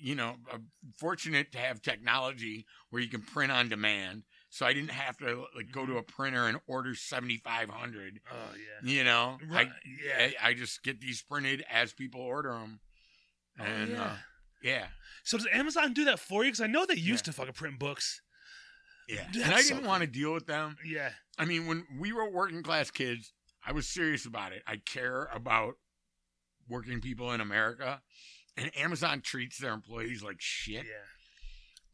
you 0.00 0.14
know, 0.14 0.36
I'm 0.52 0.66
fortunate 0.96 1.52
to 1.52 1.58
have 1.58 1.82
technology 1.82 2.66
where 2.90 3.00
you 3.02 3.08
can 3.08 3.20
print 3.22 3.52
on 3.52 3.68
demand. 3.68 4.22
So 4.50 4.64
I 4.64 4.72
didn't 4.72 4.90
have 4.92 5.18
to 5.18 5.44
like 5.54 5.70
go 5.70 5.84
to 5.84 5.98
a 5.98 6.02
printer 6.02 6.46
and 6.46 6.58
order 6.66 6.94
seventy 6.94 7.36
five 7.36 7.68
hundred. 7.68 8.20
oh 8.32 8.52
yeah. 8.56 8.90
You 8.90 9.04
know, 9.04 9.38
Right, 9.48 9.68
I, 9.68 9.72
yeah. 10.04 10.30
I 10.42 10.48
I 10.50 10.54
just 10.54 10.82
get 10.82 11.00
these 11.00 11.22
printed 11.22 11.64
as 11.70 11.92
people 11.92 12.20
order 12.22 12.52
them. 12.52 12.80
Oh, 13.60 13.64
And 13.64 13.90
yeah. 13.90 14.02
uh, 14.02 14.16
yeah, 14.62 14.86
So 15.24 15.36
does 15.36 15.46
Amazon 15.52 15.92
do 15.92 16.04
that 16.06 16.18
for 16.18 16.44
you? 16.44 16.50
Because 16.50 16.62
I 16.62 16.66
know 16.66 16.86
they 16.86 16.94
used 16.94 17.26
Yeah. 17.26 17.32
to 17.32 17.36
fucking 17.36 17.52
print 17.54 17.78
books. 17.78 18.22
yeah. 19.08 19.26
Dude, 19.32 19.42
and 19.42 19.54
I 19.54 19.62
didn't 19.62 19.84
want 19.84 20.00
to 20.00 20.06
deal 20.06 20.32
with 20.32 20.46
them. 20.46 20.76
Yeah. 20.84 21.10
I 21.38 21.44
mean, 21.44 21.66
when 21.66 21.84
we 21.98 22.12
were 22.12 22.28
Working 22.30 22.62
Class 22.62 22.90
Kids, 22.90 23.32
I 23.64 23.72
was 23.72 23.86
serious 23.86 24.24
about 24.26 24.52
it. 24.52 24.62
I 24.66 24.76
care 24.78 25.28
about 25.32 25.74
working 26.68 27.00
people 27.00 27.32
in 27.32 27.40
America, 27.40 28.00
and 28.56 28.70
Amazon 28.76 29.20
treats 29.20 29.58
their 29.58 29.72
employees 29.72 30.22
like 30.22 30.36
shit. 30.40 30.84
Yeah. 30.86 31.04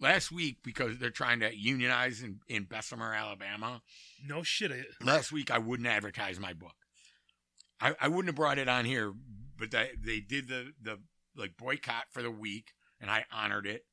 Last 0.00 0.32
week, 0.32 0.58
because 0.62 0.98
they're 0.98 1.10
trying 1.10 1.40
to 1.40 1.56
unionize 1.56 2.20
in, 2.22 2.40
in 2.48 2.64
Bessemer, 2.64 3.14
Alabama, 3.14 3.80
No 4.26 4.42
shit. 4.42 4.72
I- 4.72 5.04
last 5.04 5.32
week 5.32 5.50
I 5.50 5.58
wouldn't 5.58 5.88
advertise 5.88 6.38
my 6.40 6.52
book. 6.52 6.74
I, 7.80 7.94
I 8.00 8.08
wouldn't 8.08 8.26
have 8.26 8.34
brought 8.36 8.58
it 8.58 8.68
on 8.68 8.84
here, 8.84 9.12
but 9.58 9.70
they, 9.70 9.90
they 10.02 10.20
did 10.20 10.48
the, 10.48 10.72
the 10.82 10.98
like 11.36 11.56
boycott 11.56 12.04
for 12.10 12.22
the 12.22 12.30
week, 12.30 12.72
and 13.00 13.10
I 13.10 13.24
honored 13.32 13.66
it. 13.66 13.84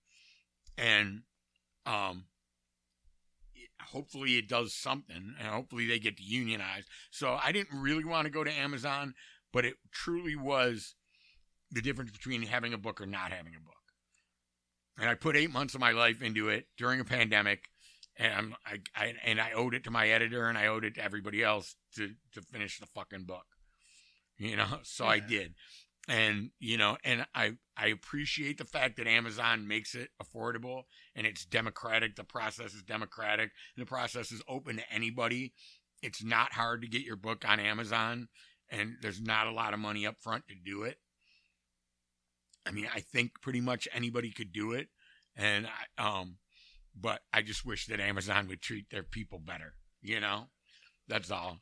And 0.77 1.21
um, 1.85 2.25
it- 3.53 3.69
hopefully 3.91 4.37
it 4.37 4.47
does 4.47 4.73
something, 4.73 5.35
and 5.39 5.47
hopefully 5.47 5.87
they 5.87 5.99
get 5.99 6.17
to 6.17 6.23
unionize. 6.23 6.85
So 7.11 7.37
I 7.41 7.51
didn't 7.51 7.79
really 7.79 8.05
want 8.05 8.25
to 8.25 8.31
go 8.31 8.43
to 8.43 8.51
Amazon, 8.51 9.13
but 9.53 9.65
it 9.65 9.75
truly 9.91 10.35
was 10.35 10.95
the 11.71 11.81
difference 11.81 12.11
between 12.11 12.43
having 12.43 12.73
a 12.73 12.77
book 12.77 12.99
or 13.01 13.05
not 13.05 13.31
having 13.31 13.53
a 13.55 13.59
book. 13.59 13.75
And 14.99 15.09
I 15.09 15.15
put 15.15 15.35
eight 15.35 15.51
months 15.51 15.73
of 15.73 15.79
my 15.81 15.91
life 15.91 16.21
into 16.21 16.49
it 16.49 16.67
during 16.77 16.99
a 16.99 17.05
pandemic, 17.05 17.69
and 18.17 18.53
I, 18.65 18.79
I 18.95 19.13
and 19.25 19.39
I 19.39 19.53
owed 19.53 19.73
it 19.73 19.83
to 19.85 19.91
my 19.91 20.09
editor, 20.09 20.47
and 20.47 20.57
I 20.57 20.67
owed 20.67 20.85
it 20.85 20.95
to 20.95 21.03
everybody 21.03 21.43
else 21.43 21.75
to 21.95 22.09
to 22.33 22.41
finish 22.41 22.79
the 22.79 22.87
fucking 22.87 23.25
book. 23.25 23.45
You 24.37 24.55
know, 24.57 24.79
so 24.83 25.05
I 25.05 25.19
did. 25.19 25.53
and 26.07 26.49
you 26.59 26.77
know 26.77 26.97
and 27.03 27.25
i 27.35 27.51
i 27.77 27.87
appreciate 27.87 28.57
the 28.57 28.65
fact 28.65 28.97
that 28.97 29.05
amazon 29.05 29.67
makes 29.67 29.93
it 29.93 30.09
affordable 30.21 30.83
and 31.15 31.27
it's 31.27 31.45
democratic. 31.45 32.15
The 32.15 32.23
process 32.23 32.73
is 32.73 32.81
democratic. 32.83 33.51
The 33.77 33.85
process 33.85 34.31
is 34.31 34.41
open 34.47 34.77
to 34.77 34.93
anybody. 34.93 35.53
It's 36.01 36.23
not 36.23 36.53
hard 36.53 36.81
to 36.81 36.87
get 36.87 37.03
your 37.03 37.17
book 37.17 37.45
on 37.47 37.59
amazon 37.59 38.27
and 38.69 38.93
there's 39.01 39.21
not 39.21 39.47
a 39.47 39.51
lot 39.51 39.73
of 39.73 39.79
money 39.79 40.07
up 40.07 40.15
front 40.19 40.47
to 40.47 40.55
do 40.55 40.83
it 40.83 40.97
i 42.65 42.71
mean 42.71 42.87
i 42.93 42.99
think 42.99 43.41
pretty 43.41 43.61
much 43.61 43.87
anybody 43.93 44.31
could 44.31 44.51
do 44.51 44.71
it 44.71 44.87
and 45.35 45.67
i 45.97 46.19
um 46.19 46.37
but 46.99 47.21
i 47.33 47.41
just 47.41 47.65
wish 47.65 47.87
that 47.87 47.99
amazon 47.99 48.47
would 48.47 48.61
treat 48.61 48.89
their 48.89 49.03
people 49.03 49.39
better 49.39 49.73
you 50.01 50.19
know 50.19 50.47
that's 51.07 51.31
all 51.31 51.59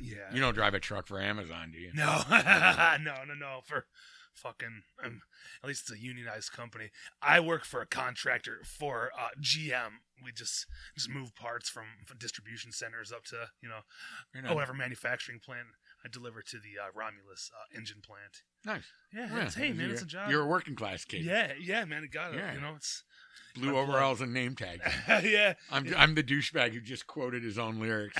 Yeah. 0.00 0.32
you 0.32 0.40
don't 0.40 0.54
drive 0.54 0.74
a 0.74 0.80
truck 0.80 1.06
for 1.06 1.20
amazon 1.20 1.70
do 1.72 1.78
you 1.78 1.90
No, 1.94 2.22
no, 2.30 3.24
no, 3.26 3.34
no. 3.38 3.60
For 3.64 3.86
fucking, 4.34 4.82
um, 5.04 5.20
at 5.62 5.68
least 5.68 5.82
it's 5.90 5.98
a 5.98 6.02
unionized 6.02 6.52
company. 6.52 6.90
I 7.20 7.38
work 7.40 7.64
for 7.66 7.82
a 7.82 7.86
contractor 7.86 8.60
for 8.64 9.10
uh, 9.18 9.28
GM. 9.40 9.90
We 10.24 10.32
just 10.32 10.66
just 10.96 11.10
move 11.10 11.34
parts 11.36 11.68
from, 11.68 11.84
from 12.06 12.16
distribution 12.18 12.72
centers 12.72 13.12
up 13.12 13.24
to 13.26 13.48
you 13.62 13.68
know 13.68 13.80
whatever 14.54 14.72
manufacturing 14.74 15.38
plant 15.38 15.66
I 16.04 16.08
deliver 16.10 16.42
to 16.42 16.56
the 16.58 16.80
uh, 16.82 16.86
Romulus 16.94 17.50
uh, 17.54 17.76
engine 17.78 18.00
plant. 18.02 18.42
nice 18.64 18.84
Yeah, 19.14 19.28
Yeah, 19.36 19.44
it's, 19.46 19.54
hey 19.54 19.72
man, 19.72 19.90
it's 19.90 20.02
a 20.02 20.06
job. 20.06 20.30
You're 20.30 20.42
a 20.42 20.46
working 20.46 20.74
class 20.74 21.04
kid. 21.04 21.24
yeah, 21.24 21.52
yeah, 21.60 21.84
man, 21.84 22.02
it 22.04 22.10
got 22.12 22.34
it. 22.34 22.38
Yeah. 22.38 22.54
You 22.54 22.60
know, 22.60 22.72
it's 22.76 23.04
Blue 23.54 23.66
my 23.66 23.72
blood. 23.72 23.82
overalls 23.88 24.20
and 24.20 24.32
name 24.32 24.54
tags. 24.56 24.82
yeah, 25.24 25.54
I'm 25.70 25.92
I'm 25.96 26.14
the 26.14 26.22
douchebag 26.22 26.72
who 26.72 26.80
just 26.80 27.06
quoted 27.06 27.42
his 27.44 27.58
own 27.58 27.78
lyrics. 27.80 28.16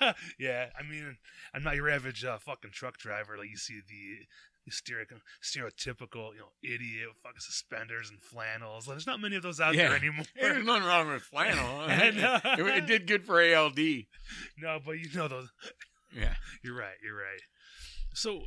yeah. 0.38 0.66
I 0.78 0.82
mean, 0.82 1.16
I'm 1.54 1.62
not 1.62 1.76
your 1.76 1.88
average 1.88 2.24
uh, 2.24 2.38
fucking 2.38 2.72
truck 2.72 2.98
driver. 2.98 3.36
Like 3.38 3.48
you 3.48 3.56
see 3.56 3.80
the, 3.88 4.26
the 4.66 4.72
stereotypical, 4.72 6.32
you 6.34 6.40
know, 6.40 6.48
idiot 6.62 7.08
with 7.08 7.16
fucking 7.22 7.38
suspenders 7.40 8.10
and 8.10 8.20
flannels. 8.20 8.86
There's 8.86 9.06
not 9.06 9.20
many 9.20 9.36
of 9.36 9.42
those 9.42 9.60
out 9.60 9.74
Yeah. 9.74 9.88
there 9.88 9.96
anymore. 9.96 10.24
Hey, 10.34 10.42
There's 10.48 10.66
nothing 10.66 10.84
wrong 10.86 11.08
with 11.12 11.22
flannel. 11.22 11.82
And, 11.88 12.20
uh, 12.20 12.40
it, 12.58 12.66
it 12.66 12.86
did 12.86 13.06
good 13.06 13.24
for 13.24 13.40
ALD. 13.40 13.78
no, 14.58 14.80
but 14.84 14.98
you 14.98 15.08
know 15.14 15.28
those. 15.28 15.48
Yeah. 16.12 16.34
You're 16.62 16.76
right. 16.76 16.96
You're 17.02 17.16
right. 17.16 17.40
So, 18.14 18.42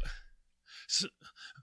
so 0.87 1.07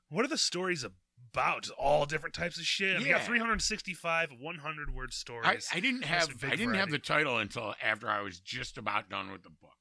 what 0.09 0.24
are 0.24 0.28
the 0.28 0.38
stories 0.38 0.84
about? 0.84 1.62
Just 1.62 1.74
all 1.78 2.07
different 2.07 2.34
types 2.34 2.59
of 2.59 2.64
shit. 2.64 2.99
We 2.99 3.09
got 3.09 3.20
Yeah. 3.20 3.26
365 3.26 4.30
100 4.38 4.94
word 4.94 5.12
stories. 5.12 5.68
I 5.72 5.80
didn't 5.80 6.05
have 6.05 6.30
I 6.42 6.57
didn't 6.57 6.74
have 6.74 6.90
the 6.90 6.99
title 6.99 7.36
until 7.38 7.74
after 7.82 8.09
I 8.09 8.22
was 8.22 8.40
just 8.40 8.78
about 8.78 9.11
done 9.11 9.30
with 9.30 9.42
the 9.42 9.51
book. 9.51 9.76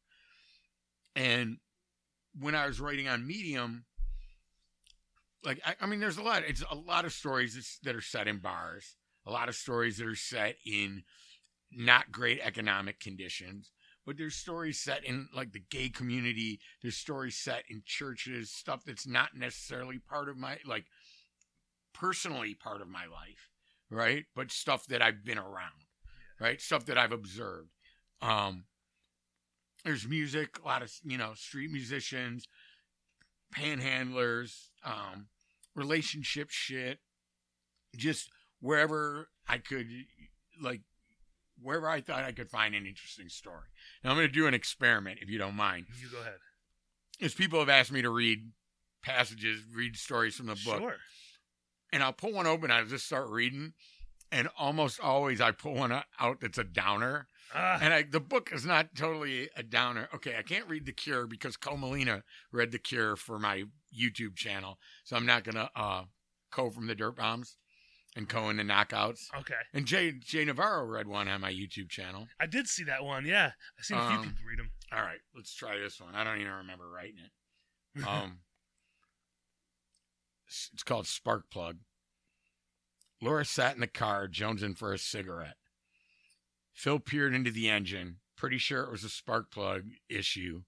And 1.16 1.57
when 2.38 2.55
I 2.55 2.68
was 2.68 2.82
writing 2.82 3.07
on 3.07 3.26
Medium, 3.26 3.86
like 5.45 5.61
I, 5.66 5.76
I 5.80 5.86
mean, 5.86 5.99
there's 6.01 6.18
a 6.18 6.24
lot. 6.24 6.43
It's 6.45 6.63
a 6.70 6.76
lot 6.76 7.05
of 7.05 7.13
stories 7.13 7.80
that 7.84 7.95
are 7.95 8.01
set 8.01 8.28
in 8.28 8.39
bars. 8.39 8.97
A 9.26 9.32
lot 9.32 9.47
of 9.47 9.55
stories 9.55 9.97
that 9.97 10.07
are 10.07 10.16
set 10.16 10.57
in 10.66 11.03
not 11.72 12.11
great 12.11 12.39
economic 12.43 12.99
conditions. 12.99 13.72
But 14.06 14.18
there's 14.18 14.36
stories 14.36 14.80
set 14.80 15.03
in 15.03 15.28
like 15.34 15.51
the 15.51 15.64
gay 15.72 15.89
community. 15.89 16.60
There's 16.82 16.97
stories 16.97 17.38
set 17.38 17.64
in 17.70 17.82
churches. 17.86 18.51
Stuff 18.51 18.84
that's 18.86 19.08
not 19.08 19.30
necessarily 19.36 19.97
part 19.97 20.30
of 20.30 20.38
my 20.38 20.58
like 20.66 20.86
personally 21.93 22.53
part 22.53 22.82
of 22.82 22.88
my 22.88 23.06
life, 23.06 23.49
right? 23.89 24.26
But 24.36 24.51
stuff 24.51 24.86
that 24.88 25.01
I've 25.01 25.26
been 25.26 25.39
around, 25.39 25.86
right? 26.39 26.62
Stuff 26.62 26.86
that 26.86 26.97
I've 26.97 27.12
observed. 27.12 27.70
Um, 28.22 28.66
there's 29.84 30.08
music, 30.08 30.60
a 30.64 30.68
lot 30.68 30.82
of 30.82 30.91
you 31.03 31.18
know 31.18 31.34
street 31.36 31.72
musicians, 31.72 32.47
panhandlers, 33.56 34.68
um, 34.84 35.28
relationship 35.76 36.49
shit, 36.49 36.99
just 37.95 38.30
wherever 38.60 39.30
I 39.47 39.60
could, 39.60 39.88
like 40.62 40.82
wherever 41.62 41.88
I 41.89 42.01
thought 42.01 42.24
I 42.24 42.32
could 42.32 42.49
find 42.49 42.76
an 42.76 42.86
interesting 42.86 43.30
story. 43.30 43.68
Now 44.03 44.12
I'm 44.12 44.18
going 44.18 44.28
to 44.28 44.34
do 44.34 44.47
an 44.47 44.53
experiment, 44.53 45.20
if 45.22 45.30
you 45.30 45.38
don't 45.38 45.56
mind. 45.56 45.86
you 46.01 46.10
go 46.10 46.20
ahead. 46.22 46.36
Is 47.20 47.34
people 47.34 47.60
have 47.60 47.70
asked 47.70 47.91
me 47.91 48.01
to 48.01 48.10
read 48.10 48.51
passages, 49.03 49.62
read 49.74 49.95
stories 49.95 50.36
from 50.36 50.47
the 50.47 50.56
book 50.66 50.80
Sure. 50.80 50.95
and 51.93 52.03
I'll 52.03 52.14
pull 52.14 52.34
one 52.34 52.47
open. 52.47 52.72
I'll 52.72 52.86
just 52.86 53.06
start 53.06 53.30
reading, 53.30 53.74
and 54.32 54.49
almost 54.58 54.99
always 54.99 55.39
I 55.39 55.51
pull 55.51 55.76
one 55.76 55.91
out 56.20 56.41
that's 56.41 56.58
a 56.58 56.64
downer. 56.64 57.28
Ah, 57.53 57.78
And 57.82 57.93
I, 57.93 58.01
the 58.03 58.20
book 58.20 58.49
is 58.51 58.66
not 58.66 58.95
totally 58.95 59.49
a 59.56 59.64
downer. 59.64 60.10
Okay, 60.16 60.36
I 60.38 60.41
can't 60.41 60.68
read 60.68 60.86
The 60.86 60.91
Cure 60.91 61.26
because 61.28 61.56
Ko 61.56 61.78
Melina 61.78 62.24
read 62.51 62.72
The 62.72 62.80
Cure 62.80 63.16
for 63.16 63.39
my 63.39 63.64
YouTube 63.97 64.36
channel, 64.36 64.78
so 65.06 65.16
I'm 65.16 65.26
not 65.28 65.43
gonna 65.45 65.70
uh, 65.76 66.03
Ko 66.51 66.70
from 66.70 66.88
the 66.88 66.95
Dirtbombs 66.95 67.56
and 68.16 68.30
Ko 68.30 68.49
in 68.49 68.57
the 68.57 68.63
Knockouts. 68.63 69.26
okay. 69.39 69.53
And 69.74 69.86
Jay 69.86 70.13
Jay 70.20 70.45
Navarro 70.45 70.86
read 70.86 71.07
one 71.07 71.28
on 71.28 71.41
my 71.41 71.51
YouTube 71.51 71.89
channel. 71.89 72.28
I 72.39 72.45
did 72.45 72.68
see 72.68 72.84
that 72.86 73.03
one. 73.03 73.26
Yeah, 73.26 73.51
I've 73.78 73.86
seen 73.86 73.97
a 73.97 74.07
few 74.07 74.18
Um, 74.18 74.24
people 74.24 74.38
read 74.49 74.59
them. 74.59 74.72
All 74.93 75.01
right, 75.01 75.20
let's 75.36 75.53
try 75.53 75.78
this 75.78 75.99
one. 75.99 76.16
I 76.16 76.24
don't 76.24 76.39
even 76.39 76.51
remember 76.53 76.89
writing 76.89 77.18
it. 77.26 78.05
Um, 78.07 78.39
it's 80.47 80.84
called 80.84 81.07
Spark 81.07 81.49
Plug. 81.51 81.78
Laura 83.22 83.45
sat 83.45 83.74
in 83.76 83.82
the 83.82 83.88
car, 83.88 84.28
jonesing 84.28 84.78
for 84.78 84.93
a 84.93 84.97
cigarette. 84.97 85.55
Phil 86.74 86.99
peered 86.99 87.34
into 87.34 87.49
the 87.51 87.70
engine, 87.70 88.18
pretty 88.38 88.57
sure 88.57 88.84
it 88.84 88.91
was 88.91 89.03
a 89.05 89.09
spark 89.09 89.49
plug 89.49 89.84
issue, 90.09 90.63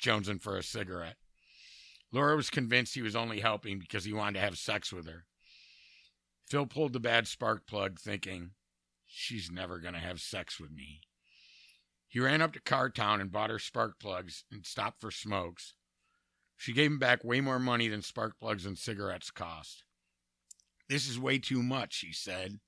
jonesing 0.00 0.40
for 0.40 0.56
a 0.56 0.62
cigarette. 0.62 1.16
Laura 2.12 2.36
was 2.36 2.50
convinced 2.50 2.94
he 2.94 3.02
was 3.02 3.16
only 3.16 3.40
helping 3.40 3.78
because 3.80 4.04
he 4.04 4.12
wanted 4.12 4.34
to 4.34 4.44
have 4.44 4.56
sex 4.56 4.92
with 4.92 5.06
her. 5.06 5.24
Phil 6.52 6.66
pulled 6.66 6.92
the 6.92 7.00
bad 7.00 7.26
spark 7.26 7.66
plug, 7.66 7.98
thinking, 7.98 8.50
she's 9.06 9.50
never 9.50 9.78
going 9.78 9.94
to 9.94 10.00
have 10.00 10.20
sex 10.20 10.60
with 10.60 10.70
me. 10.70 11.00
He 12.08 12.20
ran 12.20 12.42
up 12.42 12.52
to 12.52 12.60
Cartown 12.60 13.22
and 13.22 13.32
bought 13.32 13.48
her 13.48 13.58
spark 13.58 13.98
plugs 13.98 14.44
and 14.52 14.66
stopped 14.66 15.00
for 15.00 15.10
smokes. 15.10 15.72
She 16.58 16.74
gave 16.74 16.90
him 16.90 16.98
back 16.98 17.24
way 17.24 17.40
more 17.40 17.58
money 17.58 17.88
than 17.88 18.02
spark 18.02 18.38
plugs 18.38 18.66
and 18.66 18.76
cigarettes 18.76 19.30
cost. 19.30 19.84
This 20.90 21.08
is 21.08 21.18
way 21.18 21.38
too 21.38 21.62
much, 21.62 22.00
he 22.00 22.12
said. 22.12 22.60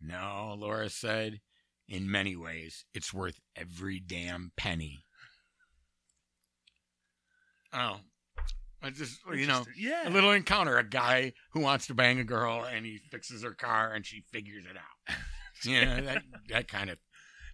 No, 0.00 0.56
Laura 0.58 0.88
said. 0.88 1.42
In 1.86 2.10
many 2.10 2.36
ways, 2.36 2.86
it's 2.94 3.12
worth 3.12 3.38
every 3.54 4.00
damn 4.00 4.52
penny. 4.56 5.04
Oh, 7.70 8.00
I 8.82 8.90
just, 8.90 9.20
you 9.34 9.46
know, 9.46 9.64
yeah. 9.76 10.08
a 10.08 10.10
little 10.10 10.32
encounter. 10.32 10.78
A 10.78 10.82
guy 10.88 11.32
who 11.52 11.60
wants 11.60 11.86
to 11.88 11.94
bang 11.94 12.18
a 12.18 12.24
girl 12.24 12.64
and 12.64 12.86
he 12.86 12.98
fixes 13.10 13.42
her 13.42 13.52
car 13.52 13.92
and 13.92 14.06
she 14.06 14.22
figures 14.32 14.64
it 14.64 14.76
out. 14.76 15.16
yeah, 15.64 16.00
that, 16.00 16.22
that 16.48 16.68
kind 16.68 16.88
of 16.90 16.98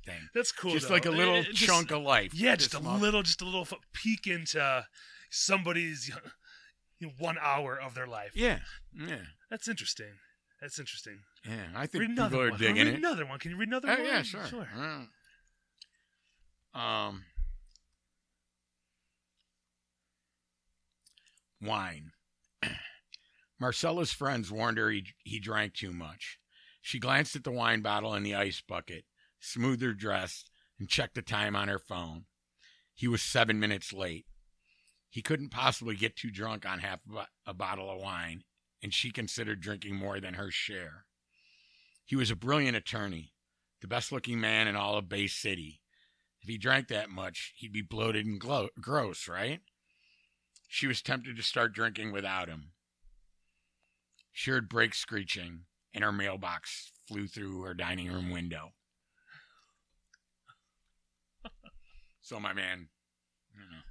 thing. 0.05 0.21
That's 0.35 0.53
cool. 0.53 0.73
just 0.73 0.87
though. 0.89 0.95
like 0.95 1.07
a 1.07 1.11
little 1.11 1.35
It- 1.35 1.49
it 1.49 1.55
just- 1.55 1.65
chunk 1.67 1.91
of 1.91 2.03
life. 2.03 2.33
Yeah, 2.35 2.55
just 2.57 2.75
a 2.75 2.79
small- 2.79 2.99
little, 2.99 3.23
just 3.23 3.43
a 3.43 3.45
little 3.45 3.67
peek 3.93 4.27
into 4.29 4.85
somebody's 5.31 6.09
you 7.01 7.09
know, 7.09 7.13
one 7.19 7.37
hour 7.41 7.77
of 7.79 7.95
their 7.95 8.07
life. 8.07 8.31
Yeah, 8.35 8.61
yeah, 8.95 9.19
That's 9.51 9.67
interesting. 9.69 10.13
That's 10.61 10.79
interesting. 10.79 11.19
yeah. 11.45 11.67
I 11.75 11.87
think 11.87 12.03
Read 12.03 12.11
people 12.11 12.25
another 12.25 12.47
are 12.47 12.51
one. 12.53 12.59
digging 12.61 12.87
read 12.87 12.95
it. 12.95 12.99
another 12.99 13.27
one. 13.27 13.39
Can 13.41 13.51
you 13.51 13.57
read 13.59 13.69
another 13.69 13.89
Oh 13.91 13.97
one? 13.97 14.07
yeah, 14.07 14.23
sure. 14.23 14.47
Sure. 14.47 14.67
Um, 16.75 17.25
wine. 21.61 22.13
Marcella's 23.61 24.13
friends 24.13 24.51
warned 24.51 24.79
her 24.79 24.91
he, 24.91 25.05
he 25.25 25.39
drank 25.39 25.75
too 25.75 25.93
much. 25.93 26.39
She 26.83 26.99
glanced 26.99 27.35
at 27.35 27.45
the 27.45 27.51
wine 27.51 27.81
bottle 27.81 28.15
and 28.15 28.25
the 28.25 28.35
ice 28.35 28.63
bucket, 28.67 29.05
smoothed 29.41 29.83
her 29.83 29.95
dress, 29.95 30.45
and 30.79 30.89
checked 30.89 31.15
the 31.15 31.23
time 31.23 31.57
on 31.57 31.69
her 31.69 31.79
phone. 31.79 32.27
He 32.95 33.09
was 33.09 33.23
seven 33.23 33.59
minutes 33.59 33.93
late. 33.93 34.27
He 35.11 35.23
couldn't 35.23 35.51
possibly 35.51 35.97
get 35.97 36.17
too 36.17 36.31
drunk 36.31 36.67
on 36.67 36.81
half 36.81 37.01
a, 37.15 37.27
a 37.51 37.55
bottle 37.55 37.91
of 37.91 38.01
wine, 38.01 38.43
and 38.83 38.93
she 38.93 39.11
considered 39.11 39.61
drinking 39.61 39.97
more 39.97 40.21
than 40.21 40.35
her 40.35 40.51
share. 40.51 41.07
He 42.05 42.17
was 42.17 42.31
a 42.31 42.37
brilliant 42.37 42.77
attorney, 42.77 43.33
the 43.81 43.89
best 43.89 44.13
looking 44.13 44.41
man 44.41 44.69
in 44.69 44.77
all 44.77 44.97
of 44.97 45.09
Bay 45.09 45.27
City. 45.27 45.81
If 46.41 46.49
he 46.49 46.59
drank 46.59 46.89
that 46.89 47.11
much, 47.11 47.55
he'd 47.57 47.73
be 47.73 47.83
bloated 47.83 48.27
and 48.27 48.39
glo- 48.39 48.69
gross, 48.81 49.27
right? 49.27 49.61
She 50.67 50.87
was 50.87 51.03
tempted 51.03 51.37
to 51.37 51.43
start 51.43 51.73
drinking 51.73 52.13
without 52.13 52.49
him. 52.49 52.73
She 54.33 54.51
heard 54.51 54.69
brakes 54.69 54.99
screeching, 54.99 55.61
and 55.95 56.05
her 56.05 56.13
mailbox 56.13 56.93
flew 57.07 57.27
through 57.27 57.63
her 57.63 57.75
dining 57.75 58.13
room 58.13 58.31
window. 58.31 58.73
so 62.21 62.39
my 62.39 62.53
man, 62.53 62.89
I 63.55 63.61
don't 63.61 63.71
know. 63.71 63.83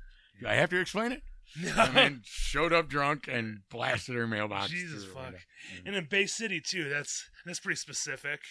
Do 0.41 0.47
I 0.47 0.53
have 0.55 0.69
to 0.69 0.79
explain 0.79 1.13
it? 1.13 1.23
My 1.77 1.89
man 1.89 2.21
showed 2.25 2.73
up 2.73 2.89
drunk 2.89 3.29
and 3.31 3.59
blasted 3.69 4.15
her 4.15 4.27
mailbox. 4.27 4.71
Jesus 4.71 5.05
fuck. 5.05 5.23
window. 5.23 5.37
And 5.85 5.95
in 5.95 6.05
Bay 6.05 6.25
City 6.25 6.59
too. 6.59 6.89
That's 6.89 7.29
that's 7.45 7.59
pretty 7.59 7.77
specific. 7.77 8.41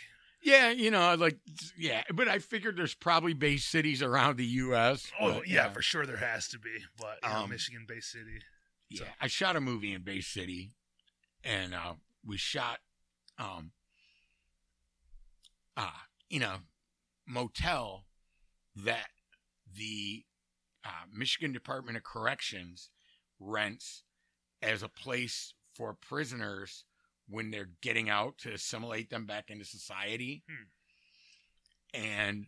Yeah, 0.44 0.70
you 0.70 0.90
know, 0.90 1.14
like 1.14 1.38
yeah, 1.76 2.02
but 2.12 2.28
I 2.28 2.38
figured 2.38 2.76
there's 2.76 2.94
probably 2.94 3.32
base 3.32 3.64
cities 3.64 4.02
around 4.02 4.36
the 4.36 4.44
U.S. 4.44 5.10
Oh 5.18 5.34
but, 5.34 5.48
yeah, 5.48 5.66
uh, 5.66 5.70
for 5.70 5.80
sure 5.80 6.04
there 6.04 6.18
has 6.18 6.48
to 6.48 6.58
be. 6.58 6.70
But 7.00 7.18
yeah, 7.22 7.40
Um, 7.40 7.50
Michigan 7.50 7.86
Bay 7.88 8.00
City. 8.00 8.40
Yeah, 8.90 9.00
So- 9.00 9.06
I 9.22 9.26
shot 9.28 9.56
a 9.56 9.60
movie 9.60 9.94
in 9.94 10.02
Bay 10.02 10.20
City, 10.20 10.72
and 11.42 11.74
uh, 11.74 11.94
we 12.24 12.36
shot, 12.36 12.80
um, 13.38 13.72
uh, 15.76 15.90
in 16.28 16.42
a 16.42 16.60
motel 17.26 18.04
that 18.76 19.08
the 19.74 20.24
uh, 20.84 21.06
Michigan 21.10 21.52
Department 21.52 21.96
of 21.96 22.02
Corrections 22.04 22.90
rents 23.40 24.04
as 24.60 24.82
a 24.82 24.88
place 24.88 25.54
for 25.74 25.94
prisoners 25.94 26.84
when 27.28 27.50
they're 27.50 27.70
getting 27.80 28.08
out 28.10 28.38
to 28.38 28.52
assimilate 28.52 29.10
them 29.10 29.26
back 29.26 29.50
into 29.50 29.64
society. 29.64 30.42
Hmm. 30.48 32.00
And 32.02 32.46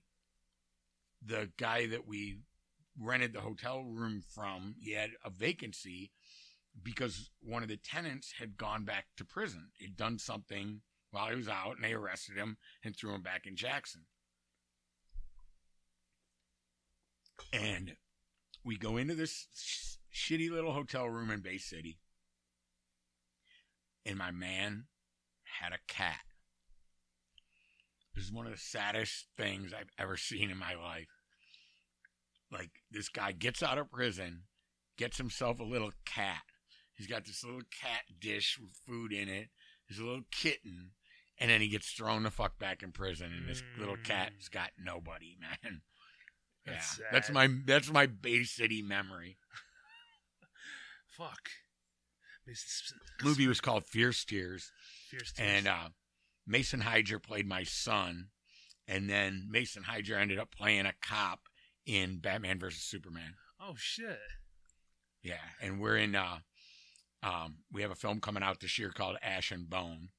the 1.25 1.51
guy 1.57 1.87
that 1.87 2.07
we 2.07 2.39
rented 3.01 3.33
the 3.33 3.41
hotel 3.41 3.83
room 3.85 4.23
from, 4.35 4.75
he 4.81 4.93
had 4.93 5.11
a 5.25 5.31
vacancy 5.31 6.11
because 6.83 7.31
one 7.41 7.63
of 7.63 7.69
the 7.69 7.77
tenants 7.77 8.35
had 8.39 8.57
gone 8.57 8.85
back 8.85 9.07
to 9.17 9.25
prison. 9.25 9.69
He'd 9.79 9.97
done 9.97 10.19
something 10.19 10.81
while 11.11 11.29
he 11.29 11.37
was 11.37 11.49
out, 11.49 11.77
and 11.77 11.85
they 11.85 11.93
arrested 11.93 12.37
him 12.37 12.59
and 12.85 12.95
threw 12.95 13.15
him 13.15 13.23
back 13.23 13.47
in 13.47 13.57
Jackson. 13.57 14.03
And 17.53 17.97
we 18.65 18.77
go 18.77 18.97
into 18.97 19.15
this 19.15 19.47
sh- 19.55 19.97
shitty 20.15 20.51
little 20.51 20.73
hotel 20.73 21.09
room 21.09 21.31
in 21.31 21.41
Bay 21.41 21.59
City, 21.59 21.99
and 24.07 24.17
my 24.17 24.31
man 24.31 24.85
had 25.61 25.73
a 25.73 25.93
cat. 25.93 26.21
This 28.15 28.25
is 28.25 28.33
one 28.33 28.47
of 28.47 28.53
the 28.53 28.59
saddest 28.59 29.27
things 29.37 29.73
I've 29.75 29.91
ever 29.99 30.17
seen 30.17 30.51
in 30.51 30.57
my 30.57 30.75
life. 30.75 31.09
Like, 32.51 32.71
this 32.91 33.09
guy 33.09 33.33
gets 33.33 33.63
out 33.63 33.77
of 33.77 33.91
prison, 33.91 34.45
gets 34.97 35.19
himself 35.19 35.61
a 35.61 35.65
little 35.65 35.93
cat. 36.07 36.43
He's 36.95 37.09
got 37.09 37.27
this 37.27 37.45
little 37.45 37.63
cat 37.83 38.03
dish 38.19 38.59
with 38.59 38.71
food 38.87 39.13
in 39.13 39.29
it, 39.29 39.49
his 39.87 39.99
little 39.99 40.23
kitten, 40.31 40.93
and 41.39 41.51
then 41.51 41.61
he 41.61 41.69
gets 41.69 41.91
thrown 41.91 42.23
the 42.23 42.31
fuck 42.31 42.59
back 42.59 42.83
in 42.83 42.93
prison, 42.93 43.31
and 43.37 43.49
this 43.49 43.63
little 43.79 43.97
cat's 44.03 44.49
got 44.49 44.71
nobody, 44.83 45.37
man. 45.65 45.83
That's 46.65 46.99
yeah, 46.99 47.07
that's 47.13 47.31
my 47.31 47.49
that's 47.65 47.91
my 47.91 48.07
Bay 48.07 48.43
City 48.43 48.83
memory. 48.83 49.37
Fuck. 51.17 51.49
Movie 53.23 53.47
was 53.47 53.61
called 53.61 53.87
Fierce 53.87 54.25
Tears, 54.25 54.71
Fierce 55.11 55.33
and 55.39 55.67
uh, 55.67 55.89
Mason 56.47 56.81
Hydra 56.81 57.19
played 57.21 57.47
my 57.47 57.65
son, 57.65 58.29
and 58.87 59.09
then 59.11 59.49
Mason 59.51 59.83
Hydra 59.85 60.21
ended 60.21 60.39
up 60.39 60.51
playing 60.53 60.87
a 60.87 60.95
cop 61.03 61.41
in 61.85 62.19
Batman 62.19 62.59
versus 62.59 62.83
Superman. 62.83 63.35
oh 63.61 63.75
shit. 63.77 64.19
Yeah, 65.23 65.43
and 65.61 65.81
we're 65.81 65.97
in. 65.97 66.15
Uh, 66.15 66.39
um, 67.23 67.57
we 67.73 67.83
have 67.83 67.91
a 67.91 67.97
film 67.97 68.21
coming 68.21 68.45
out 68.45 68.61
this 68.61 68.79
year 68.79 68.91
called 68.91 69.17
Ash 69.23 69.51
and 69.51 69.69
Bone, 69.69 70.11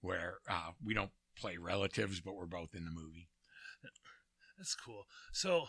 where 0.00 0.34
uh, 0.48 0.70
we 0.84 0.94
don't 0.94 1.10
play 1.36 1.56
relatives, 1.56 2.20
but 2.20 2.36
we're 2.36 2.46
both 2.46 2.74
in 2.74 2.84
the 2.84 2.90
movie. 2.92 3.28
That's 4.56 4.76
cool. 4.76 5.04
So, 5.32 5.64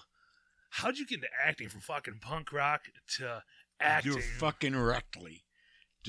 how'd 0.70 0.98
you 0.98 1.08
get 1.08 1.16
into 1.16 1.28
acting 1.44 1.70
from 1.70 1.82
fucking 1.82 2.20
punk 2.22 2.52
rock 2.54 2.82
to 3.18 3.42
acting? 3.80 4.12
You're 4.14 4.22
fucking 4.22 4.78
rectly, 4.78 5.45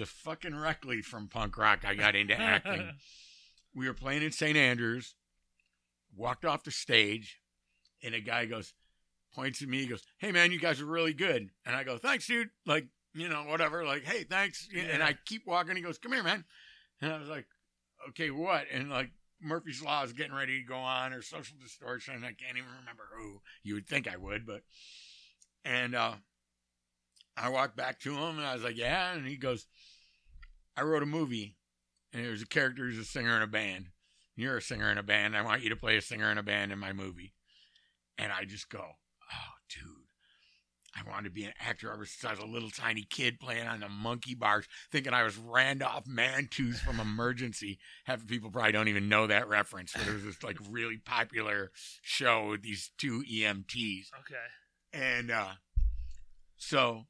fucking 0.05 0.55
rectly 0.55 1.01
from 1.01 1.29
punk 1.29 1.57
rock. 1.57 1.85
I 1.87 1.95
got 1.95 2.15
into 2.15 2.39
acting. 2.39 2.91
we 3.75 3.87
were 3.87 3.95
playing 3.95 4.23
in 4.23 4.33
St. 4.33 4.57
Andrews, 4.57 5.15
walked 6.15 6.45
off 6.45 6.65
the 6.65 6.71
stage, 6.71 7.41
and 8.03 8.15
a 8.15 8.21
guy 8.21 8.45
goes, 8.45 8.75
points 9.35 9.63
at 9.63 9.69
me, 9.69 9.81
he 9.81 9.87
goes, 9.87 10.03
Hey 10.19 10.33
man, 10.33 10.51
you 10.51 10.59
guys 10.59 10.81
are 10.81 10.87
really 10.87 11.13
good. 11.13 11.51
And 11.65 11.77
I 11.77 11.85
go, 11.85 11.99
Thanks, 11.99 12.27
dude. 12.27 12.49
Like, 12.65 12.87
you 13.15 13.29
know, 13.29 13.45
whatever. 13.45 13.85
Like, 13.85 14.05
hey, 14.05 14.25
thanks. 14.25 14.69
And 14.75 15.03
I 15.03 15.17
keep 15.27 15.47
walking. 15.47 15.77
He 15.77 15.83
goes, 15.83 15.99
Come 15.99 16.13
here, 16.13 16.23
man. 16.23 16.45
And 17.01 17.13
I 17.13 17.19
was 17.19 17.29
like, 17.29 17.47
Okay, 18.09 18.31
what? 18.31 18.65
And 18.73 18.91
like, 18.91 19.11
Murphy's 19.41 19.83
Law 19.83 20.03
is 20.03 20.15
getting 20.15 20.35
ready 20.35 20.61
to 20.61 20.67
go 20.67 20.77
on, 20.77 21.13
or 21.13 21.21
Social 21.21 21.57
Distortion. 21.63 22.15
I 22.25 22.33
can't 22.33 22.57
even 22.57 22.71
remember 22.81 23.05
who. 23.17 23.41
You 23.63 23.75
would 23.75 23.87
think 23.87 24.09
I 24.09 24.17
would, 24.17 24.47
but. 24.47 24.63
And 25.65 25.95
uh, 25.95 26.15
I 27.37 27.49
walked 27.51 27.77
back 27.77 28.01
to 28.01 28.15
him, 28.15 28.39
and 28.39 28.47
I 28.47 28.55
was 28.55 28.63
like, 28.63 28.77
Yeah. 28.77 29.13
And 29.13 29.27
he 29.27 29.37
goes, 29.37 29.67
I 30.77 30.83
wrote 30.83 31.03
a 31.03 31.07
movie, 31.07 31.57
and 32.13 32.25
there's 32.25 32.43
a 32.43 32.47
character 32.47 32.85
who's 32.85 32.99
a 32.99 33.05
singer 33.05 33.37
in 33.37 33.43
a 33.43 33.47
band. 33.47 33.87
You're 34.37 34.59
a 34.59 34.63
singer 34.63 34.91
in 34.91 34.99
a 34.99 35.03
band. 35.03 35.37
I 35.37 35.43
want 35.43 35.63
you 35.63 35.71
to 35.71 35.77
play 35.77 35.97
a 35.97 36.03
singer 36.03 36.31
in 36.31 36.37
a 36.37 36.43
band 36.43 36.71
in 36.71 36.79
my 36.79 36.93
movie. 36.93 37.33
And 38.19 38.31
I 38.31 38.45
just 38.45 38.69
go, 38.69 38.83
oh, 38.83 39.53
dude. 39.71 40.07
I 40.95 41.09
wanted 41.09 41.25
to 41.25 41.31
be 41.31 41.45
an 41.45 41.53
actor 41.61 41.93
ever 41.93 42.07
since 42.07 42.25
I 42.25 42.31
was 42.31 42.41
a 42.43 42.51
little 42.51 42.71
tiny 42.71 43.03
kid 43.09 43.39
playing 43.39 43.67
on 43.67 43.81
the 43.81 43.89
monkey 43.89 44.35
bars, 44.35 44.67
thinking 44.91 45.13
I 45.13 45.25
was 45.25 45.37
Randolph 45.37 46.07
Mantooth 46.07 46.77
from 46.77 47.01
Emergency. 47.01 47.79
Half 48.05 48.21
the 48.21 48.27
people 48.27 48.51
probably 48.51 48.73
don't 48.73 48.89
even 48.89 49.09
know 49.09 49.27
that 49.27 49.49
reference, 49.49 49.93
but 49.93 50.07
it 50.07 50.15
was 50.15 50.25
this 50.25 50.43
like 50.43 50.57
really 50.71 50.97
popular 50.97 51.71
show 52.01 52.49
with 52.49 52.63
these 52.63 52.91
two 52.97 53.23
EMTs. 53.31 54.07
okay. 54.21 54.47
And 54.95 55.31
uh, 55.31 55.53
so 56.57 57.05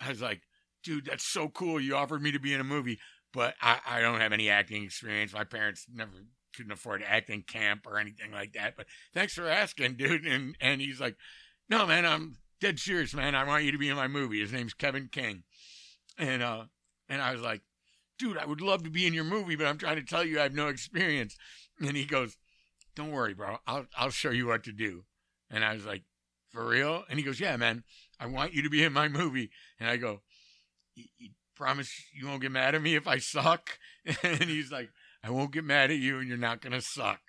I 0.00 0.08
was 0.08 0.22
like, 0.22 0.42
dude, 0.82 1.06
that's 1.06 1.24
so 1.24 1.48
cool. 1.48 1.80
You 1.80 1.96
offered 1.96 2.22
me 2.22 2.32
to 2.32 2.40
be 2.40 2.54
in 2.54 2.60
a 2.60 2.64
movie, 2.64 2.98
but 3.32 3.54
I, 3.60 3.78
I 3.86 4.00
don't 4.00 4.20
have 4.20 4.32
any 4.32 4.48
acting 4.48 4.84
experience. 4.84 5.32
My 5.32 5.44
parents 5.44 5.86
never 5.92 6.12
couldn't 6.56 6.72
afford 6.72 7.02
acting 7.06 7.42
camp 7.42 7.86
or 7.86 7.98
anything 7.98 8.32
like 8.32 8.52
that. 8.54 8.76
But 8.76 8.86
thanks 9.14 9.34
for 9.34 9.48
asking, 9.48 9.94
dude. 9.94 10.26
And 10.26 10.56
and 10.60 10.80
he's 10.80 11.00
like, 11.00 11.16
no, 11.68 11.86
man, 11.86 12.06
I'm 12.06 12.38
dead 12.60 12.78
serious, 12.78 13.14
man. 13.14 13.34
I 13.34 13.44
want 13.44 13.64
you 13.64 13.72
to 13.72 13.78
be 13.78 13.88
in 13.88 13.96
my 13.96 14.08
movie. 14.08 14.40
His 14.40 14.52
name's 14.52 14.74
Kevin 14.74 15.08
King. 15.10 15.44
And 16.18 16.42
uh, 16.42 16.64
and 17.08 17.22
I 17.22 17.32
was 17.32 17.40
like, 17.40 17.62
dude, 18.18 18.38
I 18.38 18.46
would 18.46 18.60
love 18.60 18.82
to 18.84 18.90
be 18.90 19.06
in 19.06 19.14
your 19.14 19.24
movie, 19.24 19.56
but 19.56 19.66
I'm 19.66 19.78
trying 19.78 19.96
to 19.96 20.02
tell 20.02 20.24
you 20.24 20.38
I 20.40 20.44
have 20.44 20.54
no 20.54 20.68
experience. 20.68 21.36
And 21.80 21.96
he 21.96 22.04
goes, 22.04 22.36
don't 22.94 23.12
worry, 23.12 23.34
bro. 23.34 23.58
I'll 23.66 23.86
I'll 23.96 24.10
show 24.10 24.30
you 24.30 24.46
what 24.46 24.64
to 24.64 24.72
do. 24.72 25.04
And 25.50 25.64
I 25.64 25.74
was 25.74 25.86
like, 25.86 26.02
for 26.50 26.66
real? 26.66 27.04
And 27.08 27.18
he 27.18 27.24
goes, 27.24 27.40
yeah, 27.40 27.56
man. 27.56 27.84
I 28.20 28.26
want 28.26 28.52
you 28.52 28.62
to 28.62 28.70
be 28.70 28.84
in 28.84 28.92
my 28.92 29.08
movie. 29.08 29.50
And 29.80 29.88
I 29.88 29.96
go, 29.96 30.20
"You- 30.94 31.30
promise 31.56 31.92
you 32.14 32.26
won't 32.26 32.40
get 32.40 32.50
mad 32.50 32.74
at 32.74 32.80
me 32.80 32.94
if 32.94 33.06
I 33.06 33.18
suck? 33.18 33.78
And 34.22 34.44
he's 34.44 34.72
like, 34.72 34.90
I 35.22 35.28
won't 35.30 35.52
get 35.52 35.64
mad 35.64 35.90
at 35.90 35.98
you, 35.98 36.18
and 36.18 36.26
you're 36.26 36.38
not 36.38 36.62
gonna 36.62 36.80
suck. 36.80 37.20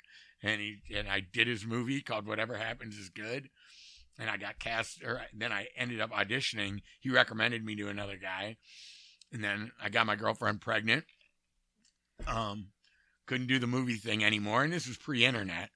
And 0.42 0.62
he 0.62 0.82
and 0.96 1.10
I 1.10 1.20
did 1.20 1.48
his 1.48 1.66
movie 1.66 2.02
called 2.02 2.26
Whatever 2.26 2.58
Happens 2.58 2.98
Is 2.98 3.10
Good. 3.10 3.50
And 4.18 4.30
I 4.30 4.38
got 4.38 4.60
cast, 4.60 5.04
or 5.04 5.22
then 5.34 5.52
I 5.52 5.68
ended 5.76 6.00
up 6.00 6.12
auditioning. 6.12 6.82
He 7.00 7.10
recommended 7.10 7.66
me 7.66 7.76
to 7.76 7.90
another 7.90 8.18
guy, 8.18 8.58
and 9.34 9.44
then 9.44 9.72
I 9.82 9.90
got 9.90 10.06
my 10.06 10.16
girlfriend 10.16 10.62
pregnant. 10.62 11.06
Um, 12.28 12.68
couldn't 13.26 13.48
do 13.48 13.60
the 13.60 13.68
movie 13.68 13.96
thing 13.96 14.24
anymore, 14.24 14.64
and 14.64 14.72
this 14.72 14.88
was 14.88 14.98
pre-internet, 14.98 15.72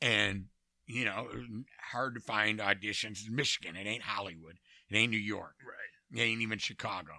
and 0.00 0.46
you 0.86 1.04
know, 1.04 1.28
hard 1.92 2.14
to 2.14 2.20
find 2.20 2.58
auditions. 2.58 3.20
It's 3.20 3.30
Michigan, 3.30 3.76
it 3.76 3.86
ain't 3.86 4.02
Hollywood, 4.02 4.58
it 4.88 4.96
ain't 4.96 5.10
New 5.10 5.18
York. 5.18 5.56
Right. 5.64 6.20
It 6.20 6.24
ain't 6.24 6.42
even 6.42 6.58
Chicago. 6.58 7.12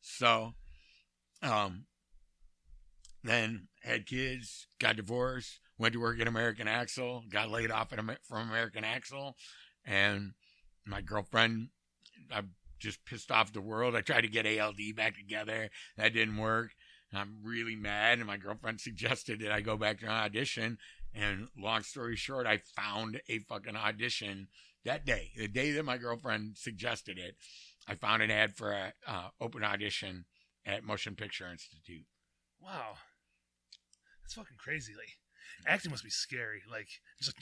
So, 0.00 0.54
um, 1.42 1.84
then 3.24 3.68
had 3.82 4.06
kids, 4.06 4.66
got 4.78 4.96
divorced, 4.96 5.60
went 5.78 5.94
to 5.94 6.00
work 6.00 6.20
at 6.20 6.28
American 6.28 6.68
Axle, 6.68 7.24
got 7.30 7.50
laid 7.50 7.70
off 7.70 7.92
at, 7.92 8.00
from 8.24 8.48
American 8.48 8.84
Axle, 8.84 9.36
and 9.84 10.32
my 10.86 11.00
girlfriend, 11.00 11.68
I 12.32 12.42
just 12.78 13.04
pissed 13.04 13.30
off 13.30 13.52
the 13.52 13.60
world. 13.60 13.96
I 13.96 14.00
tried 14.00 14.22
to 14.22 14.28
get 14.28 14.46
ALD 14.46 14.78
back 14.96 15.16
together. 15.16 15.68
That 15.96 16.12
didn't 16.12 16.36
work. 16.36 16.70
I'm 17.12 17.38
really 17.42 17.74
mad, 17.74 18.18
and 18.18 18.26
my 18.26 18.36
girlfriend 18.36 18.80
suggested 18.80 19.40
that 19.40 19.52
I 19.52 19.60
go 19.60 19.76
back 19.76 20.00
to 20.00 20.06
an 20.06 20.12
audition. 20.12 20.78
And 21.18 21.48
long 21.58 21.82
story 21.82 22.14
short, 22.16 22.46
I 22.46 22.58
found 22.76 23.20
a 23.28 23.38
fucking 23.40 23.74
audition 23.76 24.48
that 24.84 25.04
day, 25.04 25.32
the 25.36 25.48
day 25.48 25.72
that 25.72 25.84
my 25.84 25.96
girlfriend 25.98 26.56
suggested 26.56 27.18
it. 27.18 27.34
I 27.88 27.94
found 27.96 28.22
an 28.22 28.30
ad 28.30 28.54
for 28.54 28.70
a 28.72 28.92
uh, 29.06 29.28
open 29.40 29.64
audition 29.64 30.26
at 30.64 30.84
Motion 30.84 31.16
Picture 31.16 31.50
Institute. 31.50 32.04
Wow. 32.62 32.94
That's 34.22 34.34
fucking 34.34 34.58
crazy. 34.58 34.92
Like, 34.96 35.08
acting 35.66 35.90
must 35.90 36.04
be 36.04 36.10
scary. 36.10 36.60
Like, 36.70 36.88
just 37.20 37.34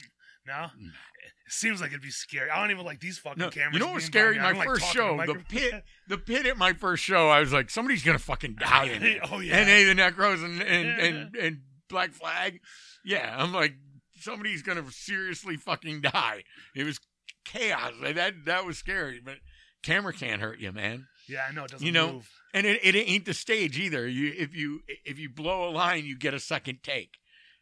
no. 0.47 0.67
It 0.79 1.51
seems 1.51 1.81
like 1.81 1.89
it'd 1.91 2.01
be 2.01 2.09
scary. 2.09 2.49
I 2.49 2.59
don't 2.61 2.71
even 2.71 2.85
like 2.85 3.01
these 3.01 3.19
fucking 3.19 3.37
No, 3.41 3.49
cameras. 3.49 3.73
you 3.73 3.79
know 3.79 3.87
what 3.87 3.95
was 3.95 4.05
scary? 4.05 4.37
My 4.39 4.49
don't 4.49 4.59
like 4.59 4.67
first 4.69 4.85
show, 4.93 5.09
the 5.11 5.17
microphone. 5.17 5.43
pit, 5.49 5.83
the 6.07 6.17
pit 6.17 6.45
at 6.45 6.57
my 6.57 6.71
first 6.73 7.03
show. 7.03 7.27
I 7.29 7.41
was 7.41 7.51
like, 7.51 7.69
somebody's 7.69 8.01
gonna 8.03 8.17
fucking 8.17 8.55
die 8.57 8.85
in 8.85 9.03
it. 9.05 9.19
oh 9.29 9.39
yeah. 9.39 9.57
And 9.57 9.67
hey, 9.67 9.83
the 9.83 9.93
Necros 9.93 10.43
and 10.45 10.61
and, 10.61 10.99
and 11.01 11.35
and 11.35 11.57
Black 11.89 12.11
Flag. 12.11 12.59
Yeah, 13.03 13.35
I'm 13.37 13.53
like, 13.53 13.73
somebody's 14.19 14.61
gonna 14.61 14.83
seriously 14.91 15.55
fucking 15.57 16.01
die. 16.01 16.43
It 16.75 16.83
was 16.83 16.99
chaos. 17.45 17.93
Like, 18.01 18.15
that 18.15 18.45
that 18.45 18.65
was 18.65 18.77
scary, 18.77 19.21
but 19.23 19.35
camera 19.83 20.13
can't 20.13 20.41
hurt 20.41 20.59
you, 20.59 20.71
man. 20.71 21.07
yeah, 21.27 21.45
I 21.49 21.53
know. 21.53 21.65
It 21.65 21.71
doesn't 21.71 21.85
you 21.85 21.91
know, 21.91 22.13
move. 22.13 22.29
And 22.53 22.65
it, 22.65 22.79
it 22.83 22.95
ain't 22.95 23.25
the 23.25 23.33
stage 23.33 23.77
either. 23.79 24.07
You 24.07 24.33
if 24.37 24.55
you 24.55 24.81
if 25.05 25.19
you 25.19 25.29
blow 25.29 25.69
a 25.69 25.71
line, 25.71 26.05
you 26.05 26.17
get 26.17 26.33
a 26.33 26.39
second 26.39 26.79
take. 26.83 27.11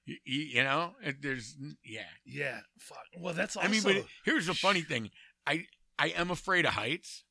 You, 0.06 0.18
you, 0.24 0.64
know, 0.64 0.94
It- 1.04 1.22
there's 1.22 1.56
yeah. 1.84 2.02
Yeah. 2.26 2.60
Fuck. 2.80 3.00
Well, 3.18 3.34
that's 3.34 3.56
also. 3.56 3.68
I 3.68 3.72
mean, 3.72 3.82
but 3.84 4.06
here's 4.24 4.46
the 4.48 4.54
funny 4.54 4.82
thing. 4.82 5.10
I 5.48 5.66
I 5.98 6.10
am 6.10 6.30
afraid 6.32 6.66
of 6.66 6.74
heights, 6.74 7.24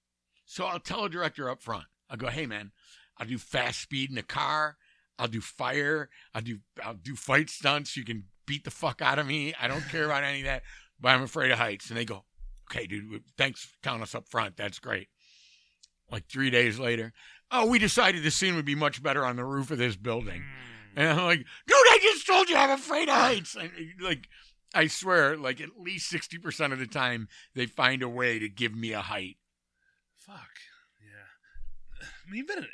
So 0.45 0.65
I'll 0.65 0.81
tell 0.81 1.05
a 1.05 1.09
director 1.09 1.49
up 1.49 1.63
front. 1.63 1.85
I'll 2.11 2.17
go, 2.17 2.29
hey 2.29 2.47
man, 2.47 2.73
I'll 3.19 3.27
do 3.27 3.39
fast 3.39 3.81
speed 3.81 4.11
in 4.11 4.17
the 4.17 4.23
car. 4.23 4.77
I'll 5.19 5.29
do 5.29 5.41
fire. 5.41 6.09
I'll 6.35 6.43
do 6.43 6.59
I'll 6.83 6.95
do 6.95 7.17
fight 7.17 7.51
stunts. 7.51 7.97
You 7.97 8.05
can 8.05 8.25
beat 8.47 8.65
the 8.65 8.71
fuck 8.71 9.01
out 9.01 9.19
of 9.19 9.27
me. 9.27 9.55
I 9.61 9.69
don't 9.69 9.89
care 9.89 10.05
about 10.05 10.25
any 10.25 10.41
of 10.41 10.47
that, 10.47 10.63
but 11.01 11.11
I'm 11.11 11.23
afraid 11.23 11.51
of 11.51 11.59
heights. 11.59 11.89
And 11.89 11.97
they 11.97 12.05
go, 12.05 12.25
okay, 12.71 12.87
dude, 12.87 13.23
thanks 13.39 13.65
for 13.65 13.83
telling 13.83 14.03
us 14.03 14.15
up 14.15 14.29
front. 14.29 14.57
That's 14.57 14.79
great. 14.79 15.09
Like 16.11 16.27
three 16.29 16.51
days 16.51 16.79
later, 16.79 17.13
oh, 17.51 17.67
we 17.67 17.79
decided 17.79 18.23
the 18.23 18.31
scene 18.31 18.57
would 18.57 18.65
be 18.65 18.75
much 18.75 19.03
better 19.03 19.25
on 19.25 19.37
the 19.37 19.45
roof 19.45 19.71
of 19.71 19.79
this 19.79 19.97
building. 19.97 20.43
Mm. 20.43 20.97
And 20.97 21.09
I'm 21.09 21.25
like, 21.25 21.39
dude, 21.39 21.77
I 21.77 21.99
just 22.03 22.27
told 22.27 22.49
you 22.49 22.57
I'm 22.57 22.71
afraid 22.71 23.09
of 23.09 23.15
heights. 23.15 23.57
And, 23.57 23.71
like, 24.01 24.29
I 24.75 24.89
swear, 24.89 25.37
like 25.37 25.61
at 25.61 25.71
least 25.79 26.09
sixty 26.09 26.37
percent 26.37 26.73
of 26.73 26.79
the 26.79 26.87
time, 26.87 27.29
they 27.55 27.67
find 27.67 28.03
a 28.03 28.09
way 28.09 28.39
to 28.39 28.49
give 28.49 28.75
me 28.75 28.93
a 28.93 29.01
height. 29.01 29.37
Fuck. 30.17 30.51
Yeah. 31.01 32.07
I 32.07 32.31
mean, 32.31 32.39
you've 32.39 32.49
been 32.49 32.59
in, 32.59 32.65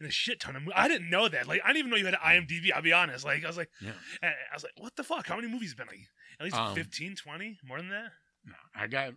in 0.00 0.06
a 0.06 0.10
shit 0.10 0.40
ton 0.40 0.54
of 0.56 0.62
movies. 0.62 0.74
I 0.76 0.88
didn't 0.88 1.10
know 1.10 1.28
that. 1.28 1.46
Like, 1.48 1.60
I 1.64 1.68
didn't 1.68 1.78
even 1.78 1.90
know 1.90 1.96
you 1.96 2.04
had 2.06 2.14
an 2.14 2.20
IMDb. 2.24 2.72
I'll 2.74 2.82
be 2.82 2.92
honest. 2.92 3.24
Like, 3.24 3.44
I 3.44 3.46
was 3.46 3.56
like, 3.56 3.70
Yeah. 3.80 3.92
I 4.22 4.32
was 4.54 4.62
like, 4.62 4.72
what 4.78 4.94
the 4.96 5.02
fuck? 5.04 5.26
How 5.26 5.36
many 5.36 5.48
movies 5.48 5.70
have 5.70 5.78
been 5.78 5.86
like? 5.88 6.06
At 6.40 6.44
least 6.44 6.56
Um, 6.56 6.74
15, 6.74 7.16
20? 7.16 7.58
More 7.66 7.78
than 7.78 7.88
that? 7.90 8.10
No, 8.44 8.54
I 8.74 8.86
got, 8.86 9.14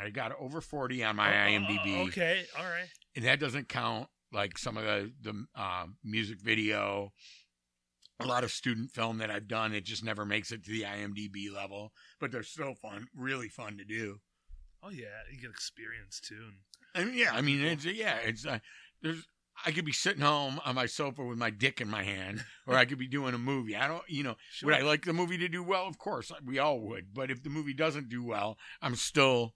I 0.00 0.10
got 0.10 0.32
over 0.38 0.60
forty 0.60 1.02
on 1.04 1.16
my 1.16 1.28
Oh, 1.28 1.32
oh, 1.32 1.50
IMDb. 1.50 1.98
oh, 1.98 2.06
okay. 2.06 2.44
All 2.56 2.64
right. 2.64 2.88
and 3.16 3.24
that 3.24 3.40
doesn't 3.40 3.68
count 3.68 4.08
like 4.32 4.56
some 4.56 4.76
of 4.78 4.84
the 4.84 5.12
the 5.20 5.44
uh, 5.54 5.86
music 6.02 6.40
video, 6.40 7.12
a 8.20 8.24
lot 8.26 8.44
of 8.44 8.50
student 8.52 8.90
film 8.92 9.18
that 9.18 9.30
I've 9.30 9.48
done. 9.48 9.74
It 9.74 9.84
just 9.84 10.02
never 10.04 10.24
makes 10.24 10.52
it 10.52 10.64
to 10.64 10.70
the 10.70 10.82
IMDb 10.82 11.52
level, 11.52 11.92
but 12.20 12.30
they're 12.32 12.42
still 12.42 12.74
fun, 12.74 13.08
really 13.14 13.48
fun 13.48 13.76
to 13.78 13.84
do. 13.84 14.20
Oh, 14.82 14.90
yeah. 14.90 15.06
You 15.30 15.40
get 15.40 15.50
experience 15.50 16.20
too. 16.20 16.50
And 16.94 17.08
And 17.10 17.18
yeah, 17.18 17.32
I 17.34 17.40
mean, 17.42 17.60
it's 17.62 17.84
yeah, 17.84 18.16
it's 18.24 18.46
uh, 18.46 18.60
there's. 19.02 19.26
I 19.64 19.72
could 19.72 19.84
be 19.84 19.92
sitting 19.92 20.22
home 20.22 20.60
on 20.64 20.74
my 20.74 20.86
sofa 20.86 21.24
with 21.24 21.38
my 21.38 21.50
dick 21.50 21.80
in 21.80 21.88
my 21.88 22.02
hand, 22.02 22.44
or 22.66 22.76
I 22.76 22.84
could 22.84 22.98
be 22.98 23.06
doing 23.06 23.34
a 23.34 23.38
movie. 23.38 23.76
I 23.76 23.88
don't, 23.88 24.02
you 24.08 24.22
know, 24.22 24.36
sure. 24.50 24.68
would 24.68 24.76
I 24.76 24.82
like 24.82 25.04
the 25.04 25.12
movie 25.12 25.38
to 25.38 25.48
do 25.48 25.62
well? 25.62 25.86
Of 25.86 25.98
course, 25.98 26.30
uh, 26.30 26.36
we 26.44 26.58
all 26.58 26.80
would. 26.80 27.14
But 27.14 27.30
if 27.30 27.42
the 27.42 27.50
movie 27.50 27.74
doesn't 27.74 28.08
do 28.08 28.24
well, 28.24 28.58
I'm 28.80 28.96
still 28.96 29.54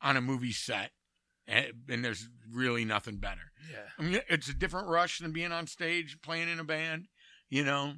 on 0.00 0.16
a 0.16 0.20
movie 0.20 0.52
set, 0.52 0.90
and, 1.46 1.66
and 1.88 2.04
there's 2.04 2.28
really 2.50 2.84
nothing 2.84 3.16
better. 3.16 3.52
yeah. 3.70 3.88
I 3.98 4.02
mean, 4.02 4.20
it's 4.28 4.48
a 4.48 4.54
different 4.54 4.88
rush 4.88 5.18
than 5.18 5.32
being 5.32 5.52
on 5.52 5.66
stage 5.66 6.18
playing 6.22 6.48
in 6.48 6.60
a 6.60 6.64
band, 6.64 7.06
you 7.48 7.64
know. 7.64 7.94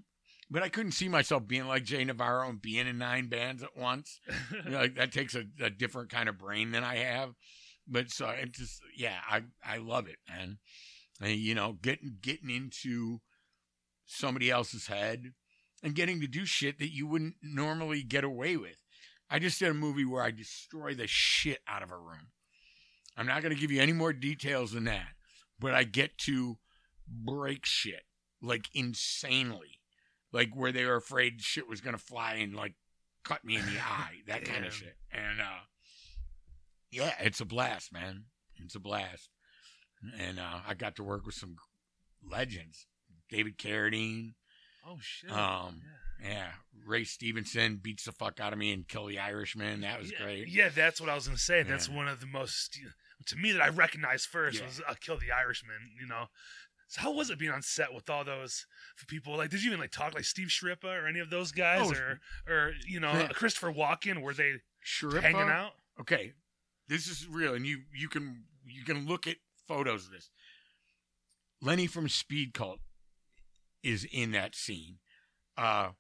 But 0.49 0.63
I 0.63 0.69
couldn't 0.69 0.93
see 0.93 1.09
myself 1.09 1.49
being 1.49 1.67
like 1.67 1.83
Jay 1.83 2.05
Navarro 2.05 2.49
and 2.49 2.63
being 2.63 2.87
in 2.87 2.99
nine 2.99 3.29
bands 3.29 3.63
at 3.65 3.77
once. 3.77 4.21
You 4.65 4.71
know, 4.71 4.79
like 4.79 4.95
that 4.95 5.13
takes 5.13 5.35
a, 5.35 5.45
a 5.61 5.71
different 5.71 6.09
kind 6.11 6.29
of 6.29 6.39
brain 6.39 6.71
than 6.71 6.85
I 6.85 6.97
have. 6.97 7.35
But 7.89 8.11
so 8.11 8.29
it 8.29 8.53
just, 8.53 8.81
yeah, 8.97 9.17
I 9.29 9.43
I 9.65 9.79
love 9.79 10.09
it, 10.09 10.17
man. 10.29 10.59
And, 11.21 11.33
you 11.33 11.55
know, 11.55 11.77
getting 11.81 12.19
getting 12.21 12.51
into 12.51 13.21
somebody 14.05 14.51
else's 14.51 14.87
head 14.87 15.33
and 15.83 15.95
getting 15.95 16.21
to 16.21 16.27
do 16.27 16.45
shit 16.45 16.79
that 16.79 16.93
you 16.93 17.07
wouldn't 17.07 17.37
normally 17.43 18.03
get 18.03 18.25
away 18.25 18.57
with. 18.57 18.83
I 19.29 19.39
just 19.39 19.59
did 19.59 19.71
a 19.71 19.75
movie 19.75 20.05
where 20.05 20.23
I 20.23 20.31
destroy 20.31 20.95
the 20.95 21.07
shit 21.07 21.59
out 21.67 21.83
of 21.83 21.91
a 21.91 21.99
room. 21.99 22.29
I'm 23.17 23.27
not 23.27 23.43
going 23.43 23.55
to 23.55 23.61
give 23.61 23.73
you 23.73 23.81
any 23.81 23.93
more 23.93 24.13
details 24.13 24.73
than 24.73 24.85
that, 24.85 25.09
but 25.59 25.75
I 25.75 25.85
get 25.85 26.19
to 26.19 26.59
break 27.09 27.65
shit 27.65 28.03
like 28.43 28.69
insanely, 28.75 29.81
like 30.33 30.55
where 30.55 30.73
they 30.73 30.85
were 30.85 30.97
afraid 30.97 31.41
shit 31.41 31.69
was 31.69 31.81
going 31.81 31.97
to 31.97 32.03
fly 32.03 32.35
and 32.35 32.55
like 32.55 32.75
cut 33.25 33.45
me 33.45 33.57
in 33.57 33.63
the 33.67 33.81
eye, 33.81 34.21
that 34.27 34.45
kind 34.45 34.65
of 34.65 34.73
shit. 34.73 34.97
And 35.11 35.41
uh, 35.41 35.65
yeah, 36.91 37.15
it's 37.21 37.41
a 37.41 37.45
blast, 37.45 37.93
man. 37.93 38.25
It's 38.57 38.75
a 38.75 38.81
blast. 38.81 39.31
And 40.21 40.39
uh, 40.39 40.61
I 40.67 40.75
got 40.75 40.97
to 40.97 41.03
work 41.05 41.27
with 41.27 41.35
some 41.35 41.57
legends, 42.29 42.87
David 43.31 43.59
Carradine. 43.59 44.35
oh, 44.87 44.99
shit. 45.01 45.31
Um, 45.31 45.81
yeah. 46.23 46.29
yeah, 46.29 46.47
Ray 46.87 47.05
Stevenson 47.05 47.81
beats 47.83 48.05
the 48.05 48.13
fuck 48.13 48.39
out 48.41 48.53
of 48.53 48.59
me 48.59 48.73
and 48.73 48.87
Kill 48.87 49.07
the 49.07 49.19
Irishman. 49.19 49.81
That 49.81 49.99
was 49.99 50.13
yeah, 50.13 50.23
great. 50.23 50.49
Yeah, 50.49 50.69
that's 50.69 51.01
what 51.01 51.11
I 51.11 51.15
was 51.15 51.27
gonna 51.27 51.39
say. 51.39 51.63
That's 51.63 51.89
one 51.89 52.09
of 52.09 52.21
the 52.21 52.27
most 52.27 52.79
to 53.27 53.37
me 53.37 53.53
that 53.53 53.63
I 53.63 53.69
recognized 53.69 54.27
first 54.29 54.61
Yeah. 54.61 54.67
was 54.67 54.81
uh, 54.89 54.95
"Kill 55.01 55.19
the 55.19 55.33
Irishman." 55.33 55.77
You 56.01 56.07
know, 56.07 56.27
so 56.89 57.01
how 57.01 57.13
was 57.13 57.31
it 57.31 57.39
being 57.39 57.51
on 57.53 57.63
set 57.63 57.93
with 57.93 58.09
all 58.09 58.25
those 58.25 58.67
people? 59.09 59.37
Like, 59.37 59.51
did 59.51 59.63
you 59.63 59.71
even 59.71 59.81
like 59.81 59.91
talk 59.91 60.15
like 60.15 60.25
Steve 60.25 60.49
Schirripa 60.49 60.85
or 60.85 61.07
any 61.07 61.19
of 61.21 61.31
those 61.31 61.51
guys, 61.53 61.91
Oh, 61.91 61.95
or 61.95 62.21
or 62.55 62.73
you 62.87 63.01
know 63.01 63.13
yeah. 63.13 63.29
Christopher 63.29 63.73
Walken? 63.73 64.23
Were 64.23 64.35
they 64.35 64.55
hanging 65.21 65.49
out? 65.49 65.73
okay 66.01 66.33
this 66.89 67.09
is 67.09 67.27
real 67.27 67.55
and 67.55 67.67
you 67.67 67.81
you 67.93 68.09
can 68.09 68.45
you 68.67 68.85
can 68.85 69.07
look 69.07 69.27
at 69.27 69.37
photos 69.67 70.07
of 70.07 70.13
this 70.13 70.31
lenny 71.63 71.87
from 71.87 72.09
speed 72.09 72.55
cult 72.55 72.81
is 73.83 74.07
in 74.13 74.33
that 74.33 74.55
scene 74.55 74.97
uh 75.57 75.91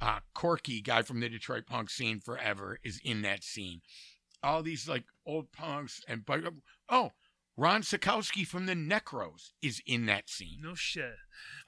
uh 0.00 0.18
corky 0.34 0.80
guy 0.80 1.02
from 1.02 1.20
the 1.20 1.28
detroit 1.28 1.64
punk 1.66 1.90
scene 1.90 2.20
forever 2.20 2.78
is 2.82 3.00
in 3.04 3.22
that 3.22 3.42
scene 3.44 3.80
all 4.42 4.62
these 4.62 4.88
like 4.88 5.04
old 5.26 5.52
punks 5.52 6.00
and 6.08 6.24
oh 6.88 7.12
ron 7.56 7.82
Sakowski 7.82 8.46
from 8.46 8.66
the 8.66 8.74
necros 8.74 9.50
is 9.62 9.82
in 9.86 10.06
that 10.06 10.28
scene 10.30 10.60
No 10.62 10.74
shit. 10.74 11.14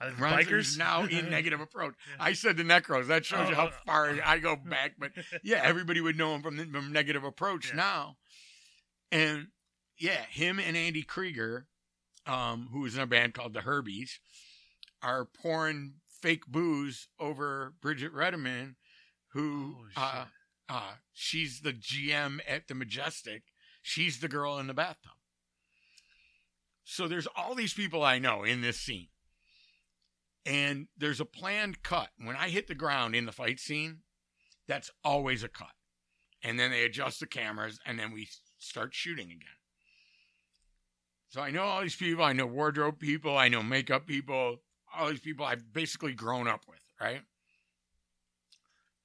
Are 0.01 0.09
bikers 0.11 0.59
is 0.59 0.77
now 0.77 1.05
in 1.05 1.29
negative 1.29 1.59
approach. 1.59 1.93
Yeah. 2.09 2.23
I 2.25 2.33
said 2.33 2.57
the 2.57 2.63
Necros. 2.63 3.07
That 3.07 3.25
shows 3.25 3.49
you 3.49 3.55
Oh, 3.55 3.57
how 3.57 3.67
oh, 3.67 3.77
far 3.85 4.17
I 4.25 4.39
go 4.39 4.55
back. 4.55 4.93
But 4.99 5.11
yeah, 5.43 5.61
everybody 5.63 6.01
would 6.01 6.17
know 6.17 6.33
him 6.35 6.41
from, 6.41 6.57
the, 6.57 6.65
from 6.65 6.91
negative 6.91 7.23
approach 7.23 7.69
Yeah. 7.69 7.75
now. 7.75 8.15
And 9.11 9.47
yeah, 9.97 10.25
him 10.29 10.59
and 10.59 10.75
Andy 10.75 11.03
Krieger, 11.03 11.67
um, 12.25 12.69
who 12.71 12.81
was 12.81 12.95
in 12.95 13.01
a 13.01 13.07
band 13.07 13.33
called 13.33 13.53
the 13.53 13.61
Herbies, 13.61 14.19
are 15.01 15.25
pouring 15.25 15.95
fake 16.07 16.45
booze 16.47 17.07
over 17.19 17.73
Bridget 17.81 18.13
Redman, 18.13 18.75
who 19.33 19.75
Oh, 19.95 20.01
uh, 20.01 20.25
uh, 20.69 20.91
she's 21.11 21.61
the 21.61 21.73
GM 21.73 22.39
at 22.47 22.67
the 22.67 22.75
Majestic. 22.75 23.43
She's 23.81 24.19
the 24.19 24.29
girl 24.29 24.57
in 24.57 24.67
the 24.67 24.73
bathtub. 24.73 25.11
So 26.85 27.07
there's 27.07 27.27
all 27.35 27.55
these 27.55 27.73
people 27.73 28.03
I 28.03 28.19
know 28.19 28.43
in 28.43 28.61
this 28.61 28.79
scene. 28.79 29.09
And 30.45 30.87
there's 30.97 31.19
a 31.19 31.25
planned 31.25 31.83
cut. 31.83 32.09
When 32.17 32.35
I 32.35 32.49
hit 32.49 32.67
the 32.67 32.75
ground 32.75 33.15
in 33.15 33.25
the 33.25 33.31
fight 33.31 33.59
scene, 33.59 33.99
that's 34.67 34.91
always 35.03 35.43
a 35.43 35.49
cut. 35.49 35.71
And 36.41 36.59
then 36.59 36.71
they 36.71 36.83
adjust 36.83 37.19
the 37.19 37.27
cameras 37.27 37.79
and 37.85 37.97
then 37.97 38.11
we 38.11 38.27
start 38.57 38.93
shooting 38.93 39.27
again. 39.27 39.62
So 41.33 41.41
I 41.41 41.49
know 41.49 41.63
all 41.63 41.81
these 41.81 41.95
people. 41.95 42.23
I 42.23 42.33
know 42.33 42.45
wardrobe 42.45 42.99
people. 42.99 43.35
I 43.35 43.47
know 43.47 43.63
makeup 43.63 44.05
people. 44.05 44.57
All 44.95 45.09
these 45.09 45.19
people 45.19 45.43
I've 45.43 45.73
basically 45.73 46.13
grown 46.13 46.47
up 46.47 46.61
with, 46.69 46.77
right? 47.01 47.21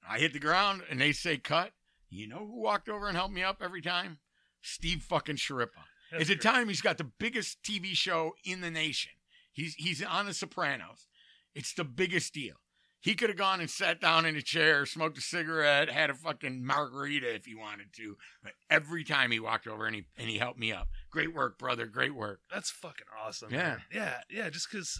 I 0.07 0.19
hit 0.19 0.33
the 0.33 0.39
ground 0.39 0.83
and 0.91 1.01
they 1.01 1.11
say 1.11 1.37
cut. 1.37 1.71
You 2.07 2.27
know 2.27 2.37
who 2.37 2.61
walked 2.61 2.87
over 2.87 3.07
and 3.07 3.17
helped 3.17 3.33
me 3.33 3.41
up 3.41 3.63
every 3.63 3.81
time? 3.81 4.19
Steve 4.61 5.01
fucking 5.01 5.37
Schirripa. 5.37 5.85
At 6.11 6.27
the 6.27 6.35
time, 6.35 6.67
he's 6.67 6.81
got 6.81 6.99
the 6.99 7.09
biggest 7.19 7.63
TV 7.63 7.93
show 7.93 8.33
in 8.45 8.61
the 8.61 8.69
nation. 8.69 9.13
He's 9.51 9.73
he's 9.73 10.03
on 10.03 10.27
The 10.27 10.33
Sopranos. 10.35 11.07
It's 11.55 11.73
the 11.73 11.83
biggest 11.83 12.35
deal. 12.35 12.57
He 13.01 13.15
could 13.15 13.29
have 13.29 13.37
gone 13.37 13.61
and 13.61 13.69
sat 13.69 14.01
down 14.01 14.25
in 14.25 14.35
a 14.35 14.41
chair, 14.41 14.85
smoked 14.85 15.17
a 15.17 15.21
cigarette, 15.21 15.89
had 15.89 16.09
a 16.09 16.13
fucking 16.13 16.65
margarita 16.65 17.33
if 17.33 17.45
he 17.45 17.55
wanted 17.55 17.93
to. 17.93 18.17
But 18.43 18.53
every 18.69 19.05
time 19.05 19.31
he 19.31 19.39
walked 19.39 19.67
over 19.67 19.85
and 19.85 19.95
he 19.95 20.05
and 20.17 20.29
he 20.29 20.37
helped 20.37 20.59
me 20.59 20.73
up. 20.73 20.89
Great 21.09 21.33
work, 21.33 21.57
brother. 21.57 21.85
Great 21.85 22.13
work. 22.13 22.41
That's 22.51 22.69
fucking 22.69 23.07
awesome. 23.25 23.51
Yeah. 23.51 23.57
man. 23.57 23.81
yeah, 23.93 24.17
yeah. 24.29 24.49
Just 24.49 24.69
because 24.69 24.99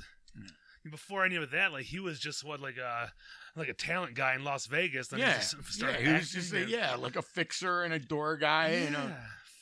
before 0.89 1.25
any 1.25 1.35
of 1.35 1.51
that, 1.51 1.73
like 1.73 1.85
he 1.85 1.99
was 1.99 2.19
just 2.19 2.43
what 2.43 2.61
like 2.61 2.77
a 2.77 3.11
like 3.55 3.67
a 3.67 3.73
talent 3.73 4.15
guy 4.15 4.35
in 4.35 4.43
Las 4.43 4.65
Vegas. 4.67 5.09
Then 5.09 5.19
yeah, 5.19 5.33
he 5.33 5.39
just 5.39 5.55
yeah. 5.81 5.97
He 5.97 6.13
was 6.13 6.31
just 6.31 6.53
a, 6.53 6.65
yeah, 6.65 6.95
like 6.95 7.17
a 7.17 7.21
fixer 7.21 7.83
and 7.83 7.93
a 7.93 7.99
door 7.99 8.37
guy. 8.37 8.71
yeah. 8.71 8.83
You 8.83 8.89
know, 8.91 9.11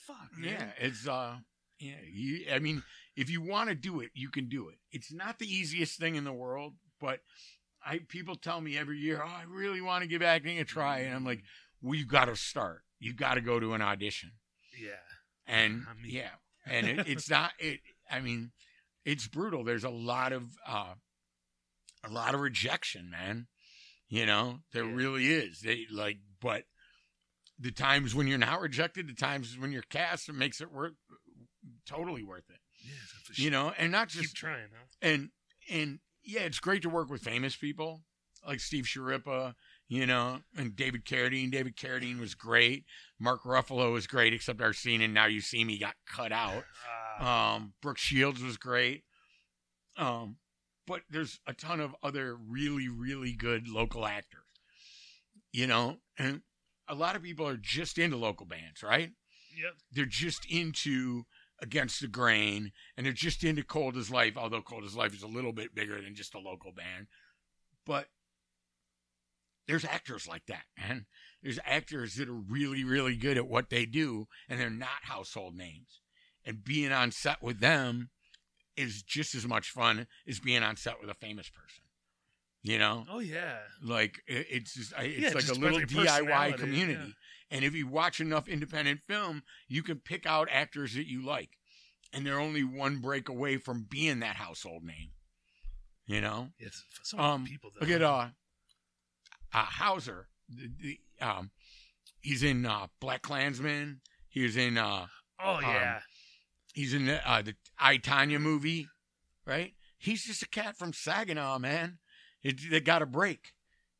Fuck. 0.06 0.30
Yeah, 0.42 0.66
it's 0.80 1.08
uh 1.08 1.38
yeah, 1.80 1.96
you 2.12 2.46
I 2.54 2.60
mean, 2.60 2.84
if 3.16 3.30
you 3.30 3.42
want 3.42 3.70
to 3.70 3.76
do 3.76 4.00
it, 4.02 4.12
you 4.14 4.30
can 4.30 4.48
do 4.48 4.70
it. 4.70 4.76
It's 4.92 5.12
not 5.12 5.40
the 5.40 5.48
easiest 5.48 6.00
thing 6.00 6.16
in 6.16 6.24
the 6.24 6.34
world, 6.34 6.74
but 7.00 7.20
I 7.86 8.00
people 8.08 8.36
tell 8.36 8.60
me 8.62 8.78
every 8.78 9.00
year, 9.00 9.22
"Oh, 9.24 9.28
I 9.30 9.44
really 9.48 9.82
want 9.82 10.02
to 10.04 10.08
give 10.08 10.22
acting 10.22 10.60
a 10.60 10.66
try." 10.66 11.00
And 11.00 11.16
I'm 11.16 11.26
like, 11.26 11.44
"Well, 11.82 11.96
you 11.96 12.06
got 12.06 12.26
to 12.26 12.36
start. 12.36 12.82
You 13.00 13.14
got 13.14 13.36
to 13.36 13.42
go 13.42 13.60
to 13.60 13.74
an 13.74 13.82
audition." 13.82 14.32
Yeah. 14.78 14.92
And 15.46 15.84
I 15.90 15.94
mean- 16.02 16.12
yeah, 16.14 16.32
and 16.66 16.88
it, 16.88 17.08
it's 17.08 17.30
not 17.30 17.52
it 17.60 17.80
I 18.12 18.20
mean, 18.20 18.52
it's 19.06 19.28
brutal. 19.28 19.64
There's 19.64 19.84
a 19.84 19.90
lot 19.90 20.34
of 20.34 20.44
uh 20.68 20.94
a 22.04 22.10
lot 22.10 22.34
of 22.34 22.42
rejection, 22.42 23.10
man. 23.10 23.48
You 24.10 24.26
know, 24.26 24.60
there 24.74 24.86
Yeah. 24.86 24.96
really 24.96 25.28
is. 25.28 25.62
They 25.62 25.86
like 25.92 26.18
but 26.42 26.64
the 27.60 27.72
times 27.72 28.14
when 28.14 28.28
you're 28.28 28.38
not 28.38 28.62
rejected, 28.62 29.08
the 29.08 29.14
times 29.14 29.58
when 29.58 29.72
you're 29.72 29.82
cast, 29.84 30.30
it 30.30 30.34
makes 30.36 30.62
it 30.62 30.72
worth 30.72 30.94
totally 31.88 32.24
worth 32.24 32.50
it. 32.50 32.60
Yeah. 32.84 32.94
for 33.26 33.34
sure. 33.34 33.44
You 33.46 33.50
know, 33.52 33.74
and 33.78 33.92
not 33.92 34.10
keep 34.10 34.22
just 34.24 34.36
trying. 34.36 34.68
Huh? 34.72 34.86
and 35.02 35.30
and 35.70 36.00
yeah, 36.28 36.42
it's 36.42 36.60
great 36.60 36.82
to 36.84 36.90
work 36.90 37.10
with 37.10 37.22
famous 37.22 37.56
people 37.56 38.02
like 38.46 38.60
Steve 38.60 38.86
Schirripa. 38.86 39.56
you 39.90 40.06
know, 40.06 40.40
and 40.58 40.76
David 40.76 41.06
Carradine. 41.06 41.50
David 41.50 41.76
Carradine 41.78 42.20
was 42.20 42.36
great. 42.36 42.84
Mark 43.20 43.44
Ruffalo 43.44 43.94
was 43.94 44.06
great, 44.06 44.34
except 44.34 44.62
our 44.62 44.74
scene 44.74 45.02
and 45.02 45.14
Now 45.14 45.26
You 45.26 45.40
See 45.42 45.64
Me 45.64 45.80
got 45.80 45.96
cut 46.06 46.32
out. 46.32 46.66
Uh, 47.20 47.26
Um, 47.26 47.74
Brooke 47.82 47.98
Shields 47.98 48.44
was 48.44 48.58
great. 48.58 49.04
Um, 49.96 50.38
but 50.86 51.02
there's 51.10 51.40
a 51.48 51.54
ton 51.54 51.80
of 51.80 51.96
other 52.04 52.36
really, 52.36 52.88
really 52.90 53.32
good 53.34 53.68
local 53.68 54.06
actors. 54.06 54.44
You 55.52 55.66
know, 55.68 55.98
and 56.20 56.42
a 56.88 56.94
lot 56.96 57.16
of 57.16 57.24
people 57.24 57.48
are 57.48 57.58
just 57.58 57.98
into 57.98 58.18
local 58.18 58.46
bands, 58.46 58.84
right? 58.84 59.12
yep. 59.56 59.74
They're 59.92 60.06
just 60.06 60.46
into 60.50 61.24
Against 61.62 62.02
the 62.02 62.08
Grain, 62.08 62.72
and 62.96 63.06
they're 63.06 63.14
just 63.14 63.44
into 63.44 63.64
Cold 63.64 63.98
as 63.98 64.12
Life, 64.12 64.38
although 64.38 64.62
Cold 64.62 64.84
as 64.84 64.96
Life 64.96 65.16
is 65.16 65.24
a 65.24 65.28
little 65.28 65.54
bit 65.54 65.74
bigger 65.74 66.00
than 66.02 66.14
just 66.16 66.36
a 66.36 66.40
local 66.40 66.72
band. 66.72 67.08
But 67.86 68.08
there's 69.68 69.84
actors 69.86 70.28
like 70.28 70.46
that, 70.48 70.64
man. 70.78 71.06
There's 71.42 71.60
actors 71.66 72.16
that 72.16 72.30
are 72.30 72.34
really, 72.34 72.84
really 72.84 73.16
good 73.16 73.38
at 73.38 73.48
what 73.48 73.70
they 73.70 73.86
do, 73.86 74.28
and 74.48 74.60
they're 74.60 74.70
not 74.70 75.04
household 75.04 75.56
names. 75.56 76.02
And 76.46 76.64
being 76.64 76.92
on 76.92 77.12
set 77.12 77.42
with 77.42 77.60
them 77.60 78.10
is 78.76 79.02
just 79.04 79.36
as 79.36 79.46
much 79.48 79.70
fun 79.70 80.08
as 80.28 80.40
being 80.40 80.64
on 80.64 80.78
set 80.78 81.02
with 81.02 81.10
a 81.10 81.16
famous 81.16 81.50
person. 81.50 81.84
You 82.64 82.80
know, 82.80 83.06
Oh 83.10 83.20
yeah. 83.20 83.60
like 83.82 84.20
it's 84.28 84.74
just 84.74 84.94
it's 84.98 85.20
Yeah, 85.20 85.28
like 85.30 85.46
just 85.46 85.58
a 85.58 85.60
little 85.60 85.80
DIY 85.80 86.58
community. 86.58 87.14
And 87.50 87.64
if 87.64 87.74
you 87.74 87.88
watch 87.88 88.20
enough 88.20 88.48
independent 88.48 89.02
film, 89.08 89.44
you 89.68 89.84
can 89.84 90.00
pick 90.00 90.26
out 90.26 90.50
actors 90.52 90.96
that 90.96 91.08
you 91.08 91.26
like, 91.26 91.52
and 92.12 92.26
they're 92.26 92.40
only 92.40 92.64
one 92.64 92.98
break 92.98 93.30
away 93.30 93.58
from 93.58 93.86
being 93.90 94.20
that 94.20 94.36
household 94.36 94.84
name. 94.84 95.12
You 96.06 96.22
know, 96.22 96.50
It's 96.58 96.84
so 97.04 97.18
many 97.18 97.30
um, 97.30 97.46
people. 97.46 97.72
Though. 97.74 97.86
look 97.86 97.96
at 97.96 98.02
uh, 98.02 98.28
uh 99.54 99.66
Hauser. 99.66 100.28
The, 100.50 100.70
the, 100.80 101.26
um, 101.26 101.52
he's 102.22 102.44
in 102.44 102.66
uh, 102.66 102.88
Black 103.02 103.22
Klansman. 103.22 104.02
He 104.30 104.44
was 104.44 104.56
in 104.56 104.78
uh, 104.78 105.08
Oh 105.44 105.60
yeah. 105.62 106.00
he's 106.74 106.94
in 106.94 107.06
the, 107.06 107.30
uh, 107.30 107.42
the 107.42 107.56
I, 107.78 107.98
Tonya 107.98 108.40
movie, 108.40 108.88
right? 109.46 109.74
He's 109.98 110.24
just 110.24 110.44
a 110.44 110.48
cat 110.48 110.78
from 110.78 110.94
Saginaw, 110.94 111.60
man. 111.60 112.00
It, 112.44 112.60
they 112.70 112.80
got 112.80 113.02
a 113.02 113.06
break, 113.06 113.54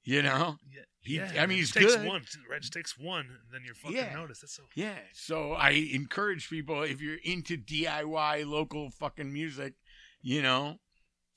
you 0.08 0.22
know. 0.22 0.56
yeah. 0.74 0.82
he- 1.02 1.16
yeah. 1.18 1.32
I 1.42 1.46
mean, 1.46 1.58
it 1.58 1.62
he's 1.62 1.72
takes 1.72 1.96
good. 1.96 2.08
one. 2.08 2.22
It 2.52 2.72
takes 2.72 2.98
one, 2.98 3.26
and 3.26 3.38
then 3.54 3.62
you're 3.66 3.76
fucking 3.76 3.98
Yeah. 3.98 4.14
noticed. 4.16 4.42
That's 4.42 4.56
so. 4.56 4.64
Yeah. 4.76 4.98
So 5.14 5.54
I 5.54 5.72
encourage 5.72 6.50
people 6.50 6.82
if 6.84 7.02
you're 7.02 7.20
into 7.24 7.58
DIY 7.58 8.46
local 8.46 8.90
fucking 8.92 9.32
music, 9.32 9.74
you 10.22 10.42
know, 10.42 10.78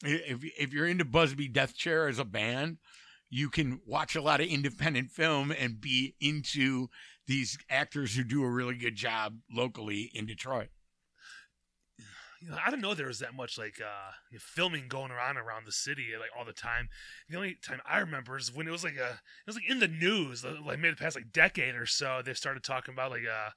if 0.03 0.43
if 0.59 0.73
you're 0.73 0.87
into 0.89 1.05
Busby 1.05 1.49
Death 1.49 1.77
Chair 1.77 2.09
as 2.09 2.19
a 2.19 2.25
band, 2.25 2.79
you 3.29 3.49
can 3.51 3.81
watch 3.87 4.17
a 4.17 4.23
lot 4.23 4.41
of 4.41 4.47
independent 4.49 5.11
film 5.11 5.51
and 5.53 5.81
be 5.81 6.15
into 6.21 6.89
these 7.27 7.59
actors 7.69 8.17
who 8.17 8.25
do 8.25 8.43
a 8.43 8.51
really 8.51 8.75
good 8.77 8.97
job 8.97 9.37
locally 9.53 10.11
in 10.15 10.27
Detroit. 10.27 10.69
You 12.41 12.49
know, 12.51 12.57
I 12.65 12.71
didn't 12.71 12.83
know 12.83 12.95
there 12.95 13.07
was 13.07 13.19
that 13.19 13.35
much 13.35 13.59
like 13.59 13.81
uh, 13.81 14.13
filming 14.39 14.89
going 14.89 15.11
around 15.11 15.37
around 15.37 15.67
the 15.67 15.73
city 15.73 16.09
like 16.19 16.31
all 16.37 16.45
the 16.47 16.53
time. 16.55 16.89
The 17.29 17.37
only 17.37 17.55
time 17.63 17.81
I 17.87 17.99
remember 17.99 18.39
is 18.39 18.51
when 18.55 18.67
it 18.67 18.71
was 18.71 18.83
like 18.85 18.97
a 18.97 19.11
it 19.11 19.47
was 19.47 19.57
like 19.57 19.69
in 19.69 19.79
the 19.79 19.89
news 19.89 20.43
like 20.45 20.79
maybe 20.79 20.91
the 20.91 20.97
past 20.97 21.17
like 21.17 21.33
decade 21.33 21.75
or 21.75 21.85
so. 21.87 22.23
They 22.25 22.33
started 22.35 22.65
talking 22.65 22.95
about 22.95 23.11
like 23.11 23.27
uh 23.31 23.51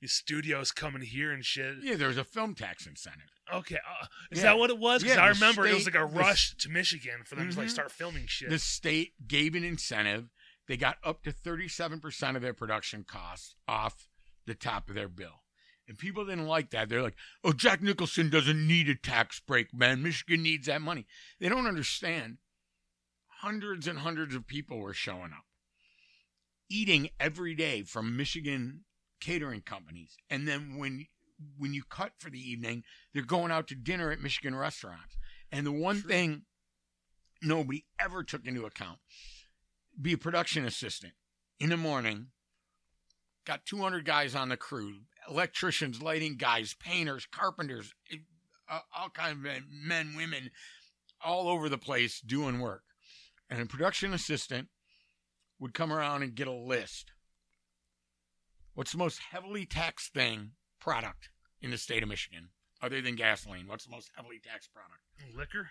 these 0.00 0.12
studios 0.12 0.72
coming 0.72 1.02
here 1.02 1.30
and 1.32 1.44
shit. 1.44 1.76
Yeah, 1.82 1.96
there 1.96 2.08
was 2.08 2.18
a 2.18 2.24
film 2.24 2.54
tax 2.54 2.86
incentive. 2.86 3.28
Okay, 3.52 3.76
uh, 3.76 4.06
is 4.30 4.38
Yeah. 4.38 4.44
that 4.44 4.58
what 4.58 4.70
it 4.70 4.78
was? 4.78 5.02
Because 5.02 5.16
Yeah, 5.16 5.22
I 5.24 5.28
the 5.28 5.34
remember 5.34 5.66
it 5.66 5.74
was 5.74 5.84
like 5.86 5.94
a 5.94 5.98
the 5.98 6.04
rush 6.06 6.54
to 6.56 6.68
Michigan 6.70 7.22
for 7.24 7.34
them 7.34 7.50
to 7.50 7.58
like 7.58 7.68
Mhm. 7.68 7.70
start 7.70 7.92
filming 7.92 8.26
shit. 8.26 8.48
The 8.50 8.58
state 8.58 9.12
gave 9.28 9.54
an 9.54 9.64
incentive. 9.64 10.28
They 10.68 10.76
got 10.76 10.98
up 11.04 11.22
to 11.24 11.32
37% 11.32 12.36
of 12.36 12.42
their 12.42 12.52
production 12.54 13.04
costs 13.04 13.54
off 13.68 14.08
the 14.46 14.54
top 14.54 14.88
of 14.88 14.94
their 14.94 15.08
bill. 15.08 15.42
And 15.88 15.98
people 15.98 16.24
didn't 16.24 16.46
like 16.46 16.70
that. 16.70 16.88
They're 16.88 17.02
like, 17.02 17.16
oh, 17.44 17.52
Jack 17.52 17.80
Nicholson 17.80 18.28
doesn't 18.28 18.66
need 18.66 18.88
a 18.88 18.94
tax 18.94 19.40
break, 19.40 19.72
man. 19.72 20.02
Michigan 20.02 20.42
needs 20.42 20.66
that 20.66 20.82
money. 20.82 21.06
They 21.40 21.48
don't 21.48 21.66
understand. 21.66 22.38
Hundreds 23.40 23.86
and 23.86 24.00
hundreds 24.00 24.34
of 24.34 24.46
people 24.46 24.78
were 24.78 24.94
showing 24.94 25.32
up, 25.32 25.44
eating 26.70 27.10
every 27.20 27.54
day 27.54 27.82
from 27.82 28.16
Michigan 28.16 28.84
catering 29.20 29.60
companies. 29.60 30.16
And 30.30 30.48
then 30.48 30.76
when 30.76 31.06
when 31.58 31.74
you 31.74 31.82
cut 31.88 32.12
for 32.18 32.30
the 32.30 32.40
evening, 32.40 32.82
they're 33.12 33.22
going 33.22 33.52
out 33.52 33.68
to 33.68 33.74
dinner 33.74 34.10
at 34.10 34.20
Michigan 34.20 34.54
restaurants. 34.54 35.18
And 35.52 35.66
the 35.66 35.72
one 35.72 36.00
thing 36.00 36.42
nobody 37.42 37.84
ever 38.00 38.24
took 38.24 38.46
into 38.46 38.64
account 38.64 38.98
be 40.00 40.14
a 40.14 40.18
production 40.18 40.64
assistant 40.64 41.12
in 41.60 41.70
the 41.70 41.76
morning 41.76 42.28
got 43.46 43.64
200 43.64 44.04
guys 44.04 44.34
on 44.34 44.48
the 44.48 44.56
crew 44.56 45.00
electricians 45.28 46.02
lighting 46.02 46.36
guys 46.36 46.74
painters 46.74 47.26
carpenters 47.30 47.92
all 48.96 49.10
kind 49.10 49.32
of 49.32 49.38
men, 49.38 49.64
men 49.70 50.14
women 50.16 50.50
all 51.24 51.48
over 51.48 51.68
the 51.68 51.78
place 51.78 52.20
doing 52.20 52.60
work. 52.60 52.82
And 53.48 53.60
a 53.60 53.66
production 53.66 54.12
assistant 54.12 54.68
would 55.60 55.72
come 55.74 55.92
around 55.92 56.22
and 56.22 56.34
get 56.34 56.48
a 56.48 56.52
list. 56.52 57.12
What's 58.74 58.92
the 58.92 58.98
most 58.98 59.20
heavily 59.30 59.64
taxed 59.64 60.12
thing 60.12 60.52
product 60.80 61.30
in 61.62 61.70
the 61.70 61.78
state 61.78 62.02
of 62.02 62.08
michigan 62.08 62.50
other 62.82 63.00
than 63.00 63.14
gasoline? 63.14 63.66
What's 63.66 63.84
the 63.84 63.92
most 63.92 64.10
heavily 64.16 64.40
taxed 64.42 64.70
product? 64.72 65.00
Liquor, 65.36 65.70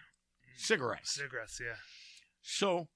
cigarettes. 0.56 1.12
Cigarettes, 1.12 1.62
yeah. 1.64 1.76
so 2.42 2.88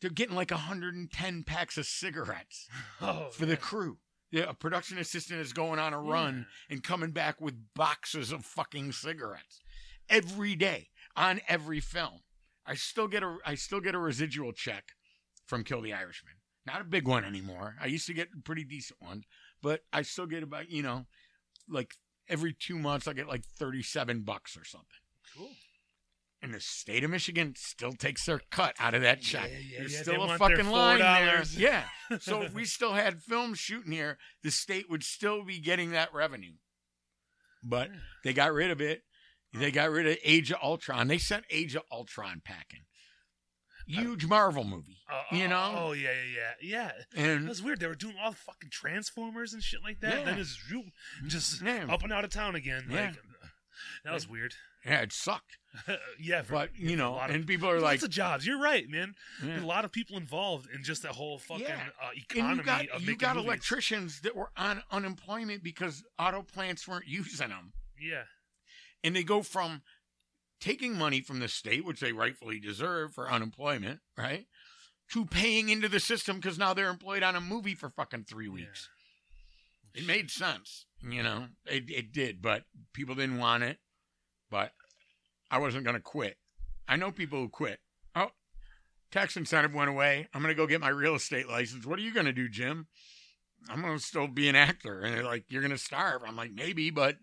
they're 0.00 0.10
getting 0.10 0.34
like 0.34 0.50
110 0.50 1.44
packs 1.44 1.76
of 1.76 1.86
cigarettes 1.86 2.68
Oh, 3.00 3.28
for 3.30 3.46
the 3.46 3.56
crew. 3.56 3.98
Yeah, 4.32 4.46
a 4.48 4.54
production 4.54 4.96
assistant 4.96 5.40
is 5.40 5.52
going 5.52 5.78
on 5.78 5.92
a 5.92 6.00
run 6.00 6.46
and 6.70 6.82
coming 6.82 7.10
back 7.10 7.38
with 7.38 7.74
boxes 7.74 8.32
of 8.32 8.46
fucking 8.46 8.92
cigarettes 8.92 9.60
every 10.08 10.56
day 10.56 10.88
on 11.14 11.42
every 11.48 11.80
film. 11.80 12.20
I 12.64 12.74
still 12.74 13.08
get 13.08 13.22
a 13.22 13.36
I 13.44 13.56
still 13.56 13.80
get 13.80 13.94
a 13.94 13.98
residual 13.98 14.52
check 14.52 14.92
from 15.46 15.64
Kill 15.64 15.82
the 15.82 15.92
Irishman. 15.92 16.32
Not 16.64 16.80
a 16.80 16.84
big 16.84 17.06
one 17.06 17.24
anymore. 17.24 17.76
I 17.78 17.86
used 17.86 18.06
to 18.06 18.14
get 18.14 18.44
pretty 18.44 18.64
decent 18.64 19.02
ones, 19.02 19.24
but 19.60 19.82
I 19.92 20.00
still 20.00 20.26
get 20.26 20.42
about, 20.42 20.70
you 20.70 20.82
know, 20.82 21.06
like 21.68 21.96
every 22.26 22.54
2 22.54 22.78
months 22.78 23.06
I 23.06 23.12
get 23.12 23.28
like 23.28 23.44
37 23.44 24.22
bucks 24.22 24.56
or 24.56 24.64
something. 24.64 24.88
Cool. 25.36 25.50
And 26.42 26.52
the 26.52 26.60
state 26.60 27.04
of 27.04 27.10
Michigan 27.10 27.54
still 27.56 27.92
takes 27.92 28.26
their 28.26 28.40
cut 28.50 28.74
out 28.80 28.94
of 28.94 29.02
that 29.02 29.20
check. 29.20 29.48
Yeah, 29.52 29.58
yeah, 29.58 29.78
There's 29.78 29.92
yeah, 29.94 30.02
still 30.02 30.22
a 30.24 30.36
fucking 30.38 30.68
line 30.70 30.98
there. 30.98 31.38
$4. 31.42 31.58
Yeah. 31.58 31.84
So 32.20 32.42
if 32.42 32.52
we 32.52 32.64
still 32.66 32.92
had 32.92 33.22
films 33.22 33.58
shooting 33.58 33.92
here, 33.92 34.18
the 34.42 34.50
state 34.50 34.90
would 34.90 35.02
still 35.02 35.44
be 35.44 35.58
getting 35.60 35.92
that 35.92 36.12
revenue. 36.12 36.52
But 37.64 37.90
they 38.24 38.32
got 38.34 38.52
rid 38.52 38.70
of 38.70 38.80
it. 38.82 39.02
They 39.54 39.70
got 39.70 39.90
rid 39.90 40.06
of 40.06 40.18
Age 40.24 40.50
of 40.50 40.58
Ultron. 40.62 41.08
They 41.08 41.16
sent 41.18 41.44
Age 41.48 41.74
of 41.74 41.82
Ultron 41.90 42.42
packing. 42.44 42.80
Huge 43.86 44.26
Marvel 44.26 44.64
movie, 44.64 44.98
Uh, 45.10 45.22
you 45.34 45.48
know? 45.48 45.74
Oh 45.76 45.92
yeah, 45.92 46.10
yeah, 46.12 46.50
yeah. 46.62 46.90
Yeah. 47.14 47.22
and 47.24 47.44
That 47.44 47.48
was 47.48 47.62
weird. 47.62 47.80
They 47.80 47.86
were 47.86 47.94
doing 47.94 48.16
all 48.22 48.30
the 48.32 48.36
fucking 48.36 48.70
Transformers 48.70 49.52
and 49.52 49.62
shit 49.62 49.80
like 49.82 50.00
that. 50.00 50.18
Yeah. 50.18 50.24
Then 50.24 50.38
it's 50.38 50.58
just 51.26 51.62
up 51.62 52.02
and 52.02 52.12
out 52.12 52.24
of 52.24 52.30
town 52.30 52.54
again. 52.56 52.84
Yeah. 52.90 53.06
Like, 53.06 53.14
that 54.04 54.12
was 54.12 54.28
weird. 54.28 54.54
yeah, 54.84 55.00
it 55.00 55.12
sucked. 55.12 55.56
yeah, 56.20 56.42
for, 56.42 56.52
But 56.52 56.70
yeah, 56.76 56.90
you 56.90 56.96
know, 57.02 57.18
of- 57.18 57.30
and 57.30 57.46
people 57.46 57.68
are 57.70 57.76
like, 57.80 57.94
lots 58.00 58.02
of 58.04 58.10
jobs. 58.10 58.46
You're 58.46 58.60
right, 58.60 58.88
man. 58.88 59.14
yeah. 59.44 59.62
A 59.62 59.66
lot 59.66 59.84
of 59.84 59.92
people 59.92 60.16
involved 60.16 60.68
in 60.74 60.82
just 60.82 61.02
that 61.02 61.12
whole 61.12 61.38
fucking 61.38 61.64
Yeah. 61.66 61.80
uh, 62.02 62.10
and 62.10 62.18
economy 62.30 62.58
you 62.58 62.64
got 62.64 62.88
of 62.90 63.02
you 63.02 63.16
got 63.16 63.36
movies. 63.36 63.46
electricians 63.48 64.20
that 64.20 64.36
were 64.36 64.50
on 64.56 64.82
unemployment 64.90 65.62
because 65.62 66.04
auto 66.18 66.42
plants 66.42 66.86
weren't 66.86 67.06
using 67.06 67.48
them. 67.48 67.72
Yeah, 68.00 68.24
and 69.04 69.14
they 69.16 69.22
go 69.24 69.42
from 69.42 69.82
taking 70.60 70.96
money 70.96 71.20
from 71.20 71.40
the 71.40 71.48
state, 71.48 71.84
which 71.84 72.00
they 72.00 72.12
rightfully 72.12 72.60
deserve 72.60 73.14
for 73.14 73.30
unemployment, 73.30 74.00
right, 74.18 74.46
to 75.12 75.24
paying 75.24 75.68
into 75.70 75.88
the 75.88 76.00
system 76.00 76.36
because 76.36 76.58
now 76.58 76.74
they're 76.74 76.88
employed 76.90 77.22
on 77.22 77.34
a 77.36 77.40
movie 77.40 77.74
for 77.74 77.88
fucking 77.90 78.24
three 78.28 78.48
weeks. 78.48 78.88
It 79.94 80.06
made 80.06 80.30
sense, 80.30 80.86
you 81.02 81.22
know. 81.22 81.46
It 81.66 81.84
it 81.90 82.12
did, 82.12 82.40
but 82.42 82.64
people 82.92 83.14
didn't 83.14 83.38
want 83.38 83.62
it. 83.62 83.78
But 84.50 84.72
I 85.52 85.58
wasn't 85.58 85.84
gonna 85.84 86.00
quit. 86.00 86.36
I 86.88 86.96
know 86.96 87.12
people 87.12 87.38
who 87.38 87.48
quit. 87.48 87.78
Oh, 88.16 88.30
tax 89.12 89.36
incentive 89.36 89.72
went 89.74 89.90
away. 89.90 90.26
I'm 90.34 90.40
gonna 90.42 90.54
go 90.54 90.66
get 90.66 90.80
my 90.80 90.88
real 90.88 91.14
estate 91.14 91.46
license. 91.48 91.86
What 91.86 91.98
are 91.98 92.02
you 92.02 92.12
gonna 92.14 92.32
do, 92.32 92.48
Jim? 92.48 92.86
I'm 93.68 93.80
gonna 93.82 93.98
still 94.00 94.26
be 94.26 94.48
an 94.48 94.56
actor. 94.56 95.00
And 95.02 95.14
they're 95.14 95.22
like, 95.24 95.44
You're 95.48 95.62
gonna 95.62 95.78
starve. 95.78 96.22
I'm 96.26 96.34
like, 96.36 96.52
maybe, 96.52 96.90
but 96.90 97.16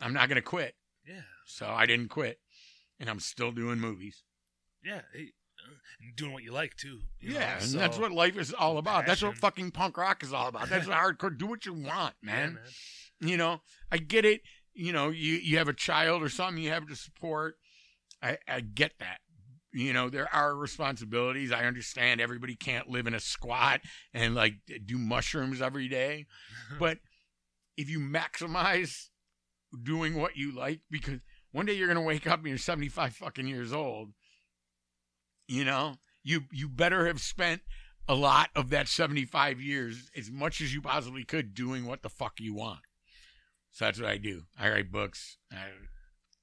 I'm 0.00 0.12
not 0.12 0.28
gonna 0.28 0.42
quit. 0.42 0.74
yeah, 1.08 1.22
So 1.46 1.66
I 1.66 1.86
didn't 1.86 2.08
quit, 2.08 2.38
and 3.00 3.08
I'm 3.08 3.20
still 3.20 3.52
doing 3.52 3.78
movies. 3.78 4.22
yeah. 4.84 5.02
Uh, 5.14 5.70
and 6.00 6.16
doing 6.16 6.32
what 6.32 6.42
you 6.42 6.50
like 6.50 6.74
too. 6.74 6.98
you 7.20 7.34
yeah, 7.34 7.38
know, 7.38 7.54
and 7.60 7.62
so- 7.62 7.78
that's 7.78 7.96
what 7.96 8.10
life 8.10 8.36
is 8.36 8.52
all 8.52 8.78
about. 8.78 9.06
That's 9.06 9.22
what 9.22 9.38
fucking 9.38 9.70
punk 9.70 9.96
rock 9.96 10.24
is 10.24 10.32
all 10.32 10.48
about. 10.48 10.68
That's 10.68 10.88
what 10.88 10.96
hardcore. 10.98 11.38
Do 11.38 11.46
what 11.46 11.64
you 11.64 11.72
want, 11.74 12.14
man. 12.20 12.58
Yeah, 13.20 13.26
man. 13.28 13.30
You 13.30 13.36
know, 13.36 13.60
I 13.92 13.98
get 13.98 14.24
it. 14.24 14.40
You 14.74 14.92
know, 14.92 15.10
you 15.10 15.34
you 15.34 15.58
have 15.58 15.68
a 15.68 15.74
child 15.74 16.22
or 16.22 16.28
something 16.28 16.62
you 16.62 16.70
have 16.70 16.88
to 16.88 16.96
support. 16.96 17.56
I 18.22 18.38
I 18.48 18.60
get 18.60 18.92
that, 19.00 19.18
You 19.72 19.92
know, 19.92 20.08
there 20.08 20.32
are 20.34 20.56
responsibilities. 20.56 21.52
I 21.52 21.64
understand 21.64 22.20
everybody 22.20 22.56
can't 22.56 22.88
live 22.88 23.06
in 23.06 23.14
a 23.14 23.20
squat 23.20 23.80
and 24.14 24.34
like 24.34 24.54
do 24.86 24.98
mushrooms 24.98 25.60
every 25.60 25.88
day. 25.88 26.26
but 26.78 26.98
if 27.76 27.88
you 27.90 27.98
maximize 28.00 29.08
doing 29.82 30.14
what 30.14 30.36
you 30.36 30.54
like, 30.54 30.80
because 30.90 31.20
one 31.52 31.66
day 31.66 31.74
you're 31.74 31.88
gonna 31.88 32.02
wake 32.02 32.26
up 32.26 32.40
and 32.40 32.48
you're 32.48 32.58
75 32.58 33.14
fucking 33.14 33.46
years 33.46 33.72
old, 33.72 34.10
you 35.48 35.64
know, 35.64 35.96
you 36.22 36.42
you 36.50 36.68
better 36.68 37.06
have 37.06 37.20
spent 37.20 37.62
a 38.08 38.14
lot 38.14 38.50
of 38.56 38.70
that 38.70 38.88
75 38.88 39.60
years 39.60 40.10
as 40.16 40.30
much 40.30 40.60
as 40.60 40.74
you 40.74 40.80
possibly 40.82 41.24
could 41.24 41.54
doing 41.54 41.86
what 41.86 42.02
the 42.02 42.08
fuck 42.08 42.34
you 42.40 42.54
want. 42.54 42.80
So 43.72 43.86
that's 43.86 44.00
what 44.00 44.08
I 44.08 44.18
do. 44.18 44.42
I 44.58 44.70
write 44.70 44.92
books. 44.92 45.38
I, 45.50 45.56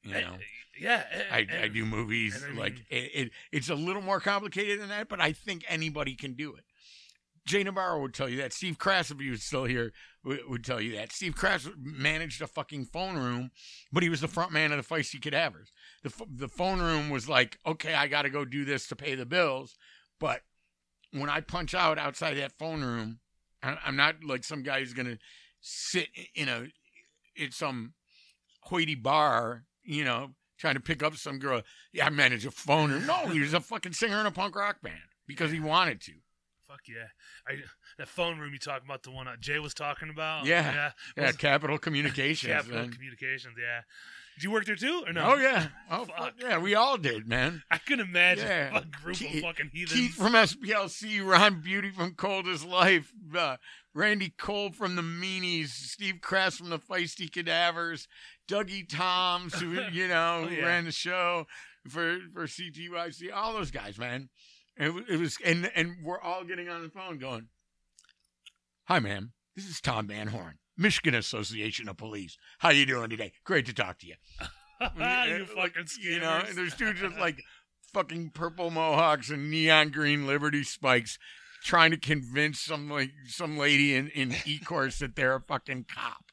you 0.04 0.16
eh, 0.16 0.22
know. 0.22 0.36
yeah, 0.80 1.04
eh, 1.12 1.24
I, 1.32 1.40
and- 1.40 1.52
I 1.64 1.68
do 1.68 1.86
movies. 1.86 2.44
I 2.44 2.58
like 2.58 2.80
it, 2.90 3.12
it, 3.14 3.32
it's 3.52 3.70
a 3.70 3.76
little 3.76 4.02
more 4.02 4.20
complicated 4.20 4.82
than 4.82 4.90
that, 4.90 5.10
but 5.10 5.22
I 5.22 5.32
think 5.32 5.64
anybody 5.68 6.16
can 6.16 6.34
do 6.34 6.56
it. 6.56 6.64
Jay 7.46 7.64
Navarro 7.64 8.02
would 8.02 8.14
tell 8.14 8.30
you 8.30 8.38
that. 8.38 8.54
Steve 8.54 8.78
Crass, 8.78 9.10
if 9.10 9.20
he 9.20 9.30
was 9.30 9.42
still 9.42 9.64
here, 9.64 9.92
would, 10.24 10.42
would 10.48 10.64
tell 10.64 10.80
you 10.80 10.96
that. 10.98 11.12
Steve 11.12 11.36
Crass 11.36 11.68
managed 11.78 12.42
a 12.42 12.48
fucking 12.48 12.86
phone 12.86 13.16
room, 13.18 13.52
but 13.92 14.04
he 14.04 14.10
was 14.10 14.22
the 14.22 14.28
front 14.28 14.52
man 14.52 14.72
of 14.72 14.78
the 14.78 14.96
Feisty 14.96 15.22
Cadavers. 15.22 15.72
The 16.04 16.12
the 16.30 16.48
phone 16.48 16.80
room 16.80 17.10
was 17.10 17.28
like, 17.28 17.58
okay, 17.66 17.94
I 17.94 18.08
got 18.08 18.24
to 18.24 18.30
go 18.30 18.46
do 18.46 18.66
this 18.66 18.88
to 18.88 18.96
pay 18.96 19.16
the 19.16 19.26
bills, 19.26 19.78
but 20.20 20.42
when 21.12 21.30
I 21.30 21.42
punch 21.42 21.74
out 21.74 21.98
outside 21.98 22.36
that 22.36 22.58
phone 22.58 22.84
room, 22.84 23.20
I, 23.64 23.78
I'm 23.84 23.96
not 23.96 24.24
like 24.24 24.44
some 24.44 24.64
guy 24.64 24.80
who's 24.80 24.94
gonna 24.94 25.18
sit 25.62 26.10
in 26.36 26.50
a 26.50 26.68
in 27.40 27.52
some 27.52 27.94
hoity 28.62 28.96
bar, 28.96 29.64
you 29.84 30.04
know, 30.04 30.32
trying 30.58 30.76
to 30.76 30.80
pick 30.80 31.02
up 31.02 31.16
some 31.16 31.40
girl. 31.40 31.62
Yeah, 31.94 32.06
I 32.06 32.10
manage 32.10 32.46
a 32.46 32.52
phone 32.52 32.92
room. 32.92 33.06
No, 33.06 33.28
he 33.28 33.40
was 33.40 33.54
a 33.54 33.62
fucking 33.62 33.94
singer 33.94 34.20
in 34.20 34.26
a 34.26 34.32
punk 34.32 34.56
rock 34.56 34.82
band 34.82 34.96
because 35.28 35.52
he 35.52 35.60
wanted 35.60 36.02
to. 36.02 36.14
Fuck 36.68 36.82
yeah! 36.88 37.08
I, 37.48 37.64
that 37.98 38.08
phone 38.08 38.38
room 38.38 38.54
you 38.54 38.60
talking 38.60 38.86
about, 38.86 39.02
the 39.02 39.10
one 39.10 39.28
Jay 39.40 39.58
was 39.58 39.74
talking 39.74 40.10
about. 40.10 40.46
Yeah. 40.46 40.72
yeah. 40.72 40.92
Yeah, 41.18 41.32
Capital 41.32 41.80
Communications. 41.80 42.54
Capital 42.54 42.82
man. 42.82 42.92
Communications. 42.92 43.56
Yeah. 43.60 43.82
Did 44.40 44.46
you 44.46 44.52
work 44.52 44.64
there 44.66 44.78
too, 44.78 45.04
or 45.06 45.12
no? 45.12 45.34
Oh 45.34 45.36
yeah, 45.36 45.68
oh 45.92 46.06
Fuck. 46.06 46.36
yeah, 46.40 46.58
we 46.60 46.74
all 46.74 46.98
did, 46.98 47.28
man. 47.28 47.62
I 47.70 47.78
can 47.78 48.00
imagine 48.00 48.48
Yeah. 48.48 48.78
a 48.80 48.86
group 48.86 49.18
Keith- 49.18 49.36
of 49.36 49.42
fucking 49.42 49.72
heathens. 49.74 49.92
Keith 50.00 50.14
from 50.16 50.32
SPLC, 50.34 51.20
Ron 51.30 51.60
Beauty 51.60 51.90
from 51.90 52.14
Cold 52.16 52.48
as 52.48 52.64
Life, 52.64 53.12
uh, 53.38 53.58
Randy 53.94 54.34
Cole 54.38 54.72
from 54.72 54.96
the 54.96 55.02
Meanies, 55.02 55.68
Steve 55.72 56.20
Kress 56.22 56.56
from 56.56 56.70
the 56.70 56.80
Feisty 56.80 57.30
Cadavers, 57.30 58.08
Dougie 58.50 58.88
Toms, 58.88 59.56
who 59.60 59.82
you 59.92 60.08
know 60.08 60.44
Oh, 60.46 60.48
who 60.48 60.62
ran 60.62 60.86
the 60.86 60.94
show 60.94 61.46
for 61.90 62.20
for 62.34 62.48
CTYC, 62.48 63.34
all 63.34 63.52
those 63.52 63.72
guys, 63.72 63.98
man. 63.98 64.30
It, 64.78 64.94
it 65.10 65.20
was 65.20 65.38
and 65.44 65.70
and 65.76 65.98
we're 66.02 66.22
all 66.22 66.46
getting 66.46 66.70
on 66.70 66.82
the 66.84 66.90
phone 66.90 67.18
going, 67.20 67.50
"Hi, 68.86 69.00
ma'am. 69.00 69.34
This 69.58 69.66
is 69.68 69.82
Tom 69.82 70.08
Van 70.08 70.28
Horn, 70.28 70.60
Michigan 70.80 71.14
Association 71.14 71.90
of 71.90 71.98
Police. 71.98 72.38
How 72.60 72.70
you 72.70 72.86
doing 72.86 73.10
today? 73.10 73.34
Great 73.44 73.66
to 73.68 73.74
talk 73.74 74.00
to 74.00 74.08
you." 74.08 74.16
you 74.82 75.46
fucking 75.46 75.88
you 76.00 76.20
know, 76.20 76.42
and 76.48 76.58
there's 76.58 76.74
dudes 76.74 77.02
with 77.02 77.18
like 77.18 77.44
fucking 77.94 78.32
purple 78.32 78.72
mohawks 78.72 79.30
and 79.30 79.52
neon 79.52 79.90
green 79.90 80.26
Liberty 80.26 80.64
spikes 80.64 81.20
trying 81.64 81.92
to 81.92 81.98
convince 81.98 82.62
some 82.62 82.90
like 82.90 83.12
some 83.28 83.58
lady 83.58 83.96
in 83.96 84.08
in 84.10 84.30
Ecorse 84.48 85.00
that 85.00 85.16
they're 85.16 85.36
a 85.36 85.42
fucking 85.42 85.86
cop. 85.94 86.32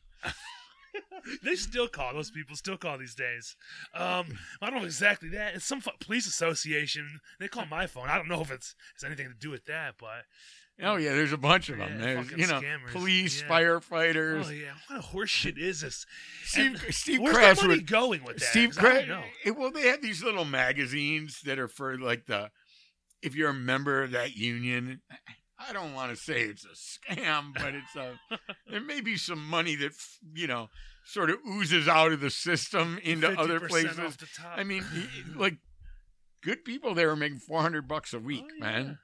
they 1.42 1.56
still 1.56 1.88
call 1.88 2.14
those 2.14 2.30
people 2.30 2.54
still 2.54 2.76
call 2.76 2.98
these 2.98 3.14
days. 3.14 3.56
Um, 3.94 4.38
I 4.62 4.70
don't 4.70 4.80
know 4.80 4.86
exactly 4.86 5.28
that. 5.30 5.56
It's 5.56 5.64
some 5.64 5.82
police 6.00 6.26
association. 6.26 7.20
They 7.40 7.48
call 7.48 7.66
my 7.66 7.86
phone. 7.86 8.08
I 8.08 8.16
don't 8.16 8.28
know 8.28 8.42
if 8.42 8.50
it's 8.50 8.74
has 8.94 9.04
anything 9.04 9.28
to 9.28 9.34
do 9.34 9.50
with 9.50 9.64
that, 9.66 9.94
but 9.98 10.24
Oh 10.82 10.96
yeah, 10.96 11.14
there's 11.14 11.32
a 11.32 11.38
bunch 11.38 11.68
of 11.70 11.78
them. 11.78 11.98
Yeah, 11.98 12.04
there's 12.14 12.30
you 12.32 12.46
know 12.46 12.60
scammers. 12.60 12.92
police, 12.92 13.40
Yeah. 13.42 13.48
firefighters. 13.48 14.46
oh 14.46 14.50
yeah, 14.50 14.72
what 14.88 14.98
a 14.98 15.02
horse 15.02 15.30
shit 15.30 15.56
is 15.56 15.80
this? 15.80 16.04
Steve 16.44 16.82
And 16.84 16.94
Steve 16.94 17.20
Where's 17.20 17.34
Crass 17.36 17.60
the 17.60 17.68
money 17.68 17.78
would 17.78 17.86
going 17.86 18.24
with 18.24 18.38
that? 18.38 18.44
Steve 18.50 18.76
'Cause 18.76 18.84
I 18.84 18.94
don't 18.98 19.08
know. 19.08 19.24
It, 19.44 19.56
well, 19.56 19.70
they 19.70 19.88
have 19.88 20.02
these 20.02 20.22
little 20.22 20.44
magazines 20.44 21.40
that 21.44 21.58
are 21.58 21.68
for 21.68 21.98
like 21.98 22.26
the 22.26 22.50
if 23.22 23.34
you're 23.34 23.48
a 23.50 23.54
member 23.54 24.02
of 24.02 24.10
that 24.10 24.36
union. 24.36 25.00
I 25.58 25.72
don't 25.72 25.94
want 25.94 26.10
to 26.14 26.16
say 26.22 26.42
it's 26.42 26.66
a 26.66 27.14
scam, 27.14 27.54
but 27.54 27.74
it's 27.74 27.96
a 27.96 28.20
there 28.70 28.80
may 28.82 29.00
be 29.00 29.16
some 29.16 29.46
money 29.48 29.76
that 29.76 29.92
you 30.34 30.46
know 30.46 30.68
sort 31.06 31.30
of 31.30 31.38
oozes 31.48 31.88
out 31.88 32.12
of 32.12 32.20
the 32.20 32.28
system 32.30 32.98
into 33.02 33.28
other 33.40 33.60
50% 33.60 33.68
places. 33.68 33.98
off 33.98 34.18
the 34.18 34.26
top. 34.36 34.52
I 34.58 34.64
mean, 34.64 34.84
like 35.36 35.56
good 36.42 36.64
people 36.66 36.94
there 36.94 37.08
are 37.10 37.16
making 37.16 37.38
four 37.38 37.62
hundred 37.62 37.88
bucks 37.88 38.12
a 38.12 38.18
week, 38.18 38.44
Oh, 38.46 38.54
yeah. 38.58 38.64
man. 38.64 38.98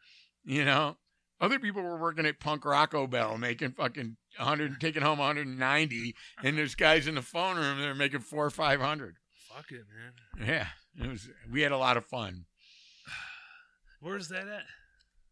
You 0.44 0.64
know, 0.66 0.96
other 1.42 1.58
people 1.58 1.82
were 1.82 1.98
working 1.98 2.24
at 2.24 2.40
Punk 2.40 2.64
Rocco 2.64 3.06
Bell 3.06 3.36
making 3.36 3.72
fucking 3.72 4.16
hundred, 4.38 4.80
taking 4.80 5.02
home 5.02 5.18
one 5.18 5.26
hundred 5.26 5.48
and 5.48 5.58
ninety, 5.58 6.14
and 6.42 6.56
there's 6.56 6.74
guys 6.74 7.06
in 7.06 7.16
the 7.16 7.22
phone 7.22 7.56
room 7.56 7.78
that 7.78 7.88
are 7.88 7.94
making 7.94 8.20
four 8.20 8.46
or 8.46 8.50
five 8.50 8.80
hundred. 8.80 9.16
Fuck 9.54 9.66
it, 9.70 9.82
man. 10.38 10.48
Yeah, 10.48 11.04
it 11.04 11.10
was. 11.10 11.28
We 11.50 11.60
had 11.60 11.72
a 11.72 11.76
lot 11.76 11.98
of 11.98 12.06
fun. 12.06 12.46
Where's 14.00 14.28
that 14.28 14.46
at? 14.48 14.64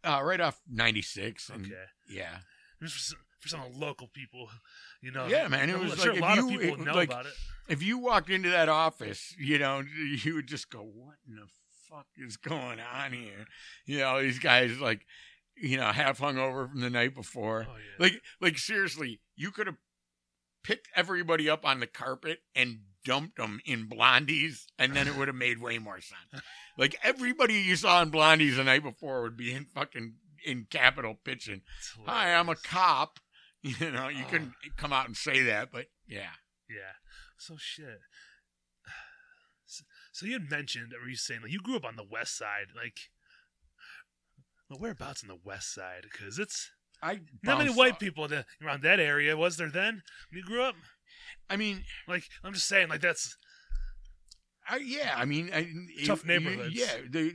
Uh, 0.02 0.22
right 0.22 0.40
off 0.40 0.60
ninety 0.70 1.02
six. 1.02 1.50
Okay. 1.50 1.70
Yeah. 2.08 2.38
Just 2.82 2.94
for 2.94 3.00
some, 3.00 3.18
for 3.40 3.48
some 3.48 3.60
local 3.80 4.08
people, 4.14 4.48
you 5.02 5.10
know. 5.12 5.26
Yeah, 5.26 5.48
man, 5.48 5.68
it 5.70 5.74
I'm 5.74 5.84
was 5.88 5.98
sure 6.00 6.12
like 6.14 6.20
a 6.20 6.24
lot 6.24 6.36
you- 6.36 6.44
of 6.44 6.50
people 6.60 6.80
it 6.80 6.86
know 6.86 6.94
like- 6.94 7.10
about 7.10 7.26
it. 7.26 7.32
If 7.68 7.82
you 7.84 7.98
walked 7.98 8.30
into 8.30 8.50
that 8.50 8.68
office, 8.68 9.34
you 9.38 9.58
know, 9.58 9.84
you 10.24 10.34
would 10.34 10.48
just 10.48 10.70
go, 10.70 10.80
"What 10.80 11.16
in 11.28 11.36
the 11.36 11.46
fuck 11.88 12.06
is 12.16 12.36
going 12.36 12.80
on 12.80 13.12
here?" 13.12 13.46
You 13.86 13.98
know, 14.00 14.20
these 14.20 14.38
guys 14.40 14.80
like, 14.80 15.06
you 15.60 15.76
know, 15.76 15.86
half 15.92 16.18
hung 16.18 16.38
over 16.38 16.68
from 16.68 16.80
the 16.80 16.90
night 16.90 17.14
before. 17.14 17.66
Oh 17.68 17.74
yeah. 17.76 18.04
Like, 18.06 18.22
like 18.40 18.58
seriously, 18.58 19.20
you 19.36 19.50
could 19.50 19.66
have 19.66 19.76
picked 20.64 20.88
everybody 20.94 21.48
up 21.48 21.64
on 21.64 21.80
the 21.80 21.86
carpet 21.86 22.38
and 22.54 22.80
dumped 23.04 23.36
them 23.36 23.60
in 23.64 23.88
blondies, 23.88 24.64
and 24.78 24.94
then 24.94 25.08
it 25.08 25.16
would 25.16 25.28
have 25.28 25.36
made 25.36 25.60
way 25.60 25.78
more 25.78 26.00
sense. 26.00 26.42
Like 26.78 26.96
everybody 27.02 27.54
you 27.54 27.76
saw 27.76 28.00
in 28.00 28.10
blondies 28.10 28.56
the 28.56 28.64
night 28.64 28.82
before 28.82 29.20
would 29.22 29.36
be 29.36 29.52
in 29.52 29.66
fucking 29.66 30.14
in 30.46 30.66
Capitol 30.70 31.18
pitching. 31.24 31.60
Hi, 32.06 32.32
I'm 32.34 32.48
a 32.48 32.56
cop. 32.56 33.18
You 33.62 33.90
know, 33.90 34.08
you 34.08 34.24
Oh. 34.26 34.30
couldn't 34.30 34.52
come 34.78 34.90
out 34.90 35.06
and 35.06 35.14
say 35.14 35.42
that, 35.42 35.70
but 35.70 35.86
yeah. 36.08 36.30
Yeah. 36.70 36.94
So 37.36 37.56
shit. 37.58 37.98
So, 39.66 39.84
so 40.12 40.26
you 40.26 40.32
had 40.34 40.50
mentioned, 40.50 40.92
or 40.94 41.08
you 41.08 41.16
saying, 41.16 41.42
like 41.42 41.52
you 41.52 41.60
grew 41.60 41.76
up 41.76 41.84
on 41.84 41.96
the 41.96 42.06
west 42.10 42.36
side, 42.38 42.68
like. 42.74 42.96
Well, 44.70 44.78
whereabouts 44.78 45.22
on 45.24 45.28
the 45.28 45.38
west 45.44 45.74
side? 45.74 46.04
Because 46.10 46.38
it's 46.38 46.70
I 47.02 47.20
not 47.42 47.58
many 47.58 47.70
white 47.70 47.98
people 47.98 48.28
that, 48.28 48.46
around 48.64 48.82
that 48.84 49.00
area. 49.00 49.36
Was 49.36 49.56
there 49.56 49.68
then 49.70 50.02
when 50.30 50.38
you 50.38 50.44
grew 50.44 50.62
up? 50.62 50.76
I 51.50 51.56
mean, 51.56 51.82
Like 52.06 52.24
I'm 52.44 52.54
just 52.54 52.68
saying, 52.68 52.88
like 52.88 53.00
that's 53.00 53.36
I, 54.68 54.76
yeah, 54.76 55.14
I 55.16 55.24
mean, 55.24 55.50
I, 55.52 55.66
Tough 56.06 56.20
it- 56.20 56.26
neighborhoods. 56.26 56.74
Yeah, 56.74 56.98
they, 57.08 57.32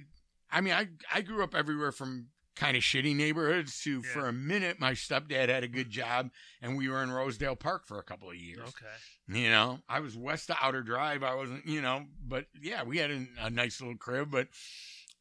I 0.49 0.61
mean, 0.61 0.73
I 0.73 0.87
I 1.13 1.21
grew 1.21 1.43
up 1.43 1.53
everywhere 1.53 1.91
from 1.91 2.27
kind 2.55 2.77
of 2.77 2.83
shitty 2.83 3.13
neighborhoods 3.13 3.81
to 3.81 3.95
Yeah. 4.05 4.13
for 4.13 4.27
a 4.29 4.31
minute 4.31 4.79
my 4.79 4.93
stepdad 4.93 5.49
had 5.49 5.65
a 5.65 5.67
good 5.67 5.89
job 5.89 6.29
and 6.61 6.77
we 6.77 6.87
were 6.87 7.03
in 7.03 7.11
Rosedale 7.11 7.57
Park 7.57 7.85
for 7.85 7.99
a 7.99 8.03
couple 8.03 8.29
of 8.29 8.37
years. 8.37 8.59
okay. 8.69 9.39
You 9.41 9.49
know, 9.49 9.79
I 9.89 9.99
was 9.99 10.15
west 10.15 10.49
of 10.49 10.55
Outer 10.61 10.81
Drive. 10.81 11.21
I 11.21 11.35
wasn't, 11.35 11.65
you 11.65 11.81
know, 11.81 12.05
but 12.25 12.45
yeah, 12.61 12.83
we 12.83 12.99
had 12.99 13.11
a, 13.11 13.25
a 13.41 13.49
nice 13.49 13.81
little 13.81 13.97
crib. 13.97 14.31
But 14.31 14.47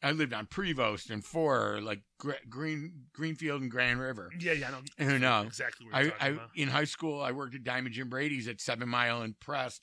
I 0.05 0.12
lived 0.12 0.34
on 0.34 0.46
Prevost 0.46 1.09
and 1.09 1.24
Four, 1.24 1.80
like 1.82 2.02
Green 2.50 2.92
Greenfield 3.14 3.62
and 3.62 3.70
Grand 3.70 3.98
River. 3.98 4.30
Yeah, 4.38 4.52
yeah, 4.52 4.68
I 4.68 4.70
don't 4.70 4.90
And 4.98 5.24
uh, 5.24 5.44
exactly 5.46 5.86
what 5.90 6.05
you're 6.05 6.12
I, 6.20 6.28
I 6.28 6.38
in 6.55 6.68
high 6.68 6.84
school 6.84 7.22
I 7.22 7.32
worked 7.32 7.55
at 7.55 7.64
Diamond 7.64 7.94
Jim 7.94 8.11
Brady's 8.11 8.46
at 8.46 8.61
Seven 8.61 8.86
Mile 8.88 9.22
and 9.22 9.38
Prest, 9.40 9.82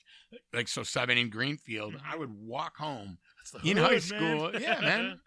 like 0.52 0.68
so 0.68 0.84
Seven 0.84 1.18
in 1.18 1.28
Greenfield. 1.28 1.94
Mhm. 1.94 2.00
I 2.08 2.16
would 2.16 2.30
walk 2.32 2.76
home, 2.76 3.18
in 3.64 3.76
high 3.76 3.94
hood, 3.94 4.02
school, 4.04 4.52
yeah, 4.60 4.80
man. 4.80 5.20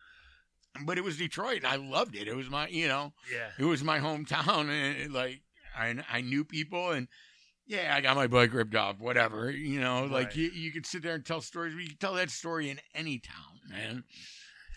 but 0.85 0.97
it 0.97 1.03
was 1.03 1.17
Detroit, 1.17 1.57
and 1.57 1.67
I 1.67 1.75
loved 1.75 2.15
it. 2.15 2.29
It 2.29 2.35
was 2.35 2.49
my, 2.49 2.69
you 2.69 2.87
know, 2.87 3.11
yeah. 3.31 3.49
it 3.59 3.65
was 3.65 3.83
my 3.83 3.99
hometown, 3.99 4.69
and 4.69 4.97
it, 4.97 5.11
like 5.11 5.41
I 5.77 5.93
I 6.09 6.21
knew 6.21 6.45
people, 6.45 6.91
and 6.91 7.09
yeah, 7.67 7.93
I 7.93 7.99
got 7.99 8.15
my 8.15 8.27
bike 8.27 8.53
ripped 8.53 8.75
off, 8.75 8.99
whatever, 8.99 9.51
you 9.51 9.81
know, 9.81 10.05
like 10.05 10.37
you 10.37 10.49
you 10.51 10.71
could 10.71 10.85
sit 10.85 11.03
there 11.03 11.15
and 11.15 11.25
tell 11.25 11.41
stories. 11.41 11.73
but 11.73 11.83
You 11.83 11.89
could 11.89 11.99
tell 11.99 12.13
that 12.13 12.29
story 12.29 12.69
in 12.69 12.79
any 12.93 13.19
town, 13.19 13.59
man. 13.69 14.03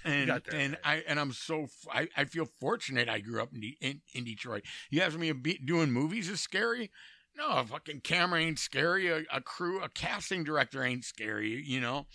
And 0.08 0.30
that 0.30 0.52
and 0.52 0.72
right. 0.72 0.80
I 0.84 1.04
and 1.06 1.20
I'm 1.20 1.32
so 1.32 1.68
I, 1.92 2.08
I 2.16 2.24
feel 2.24 2.48
fortunate 2.60 3.08
I 3.08 3.20
grew 3.20 3.42
up 3.42 3.52
in, 3.52 3.60
De- 3.60 3.78
in 3.80 4.00
in 4.14 4.24
Detroit. 4.24 4.64
You 4.90 5.02
ask 5.02 5.18
me, 5.18 5.30
be, 5.32 5.58
doing 5.58 5.90
movies 5.90 6.28
is 6.28 6.40
scary? 6.40 6.90
No, 7.36 7.48
a 7.48 7.64
fucking 7.64 8.00
camera 8.00 8.40
ain't 8.40 8.58
scary. 8.58 9.08
A, 9.08 9.22
a 9.32 9.40
crew, 9.40 9.80
a 9.80 9.88
casting 9.88 10.42
director 10.42 10.82
ain't 10.82 11.04
scary. 11.04 11.62
You 11.64 11.80
know, 11.80 12.06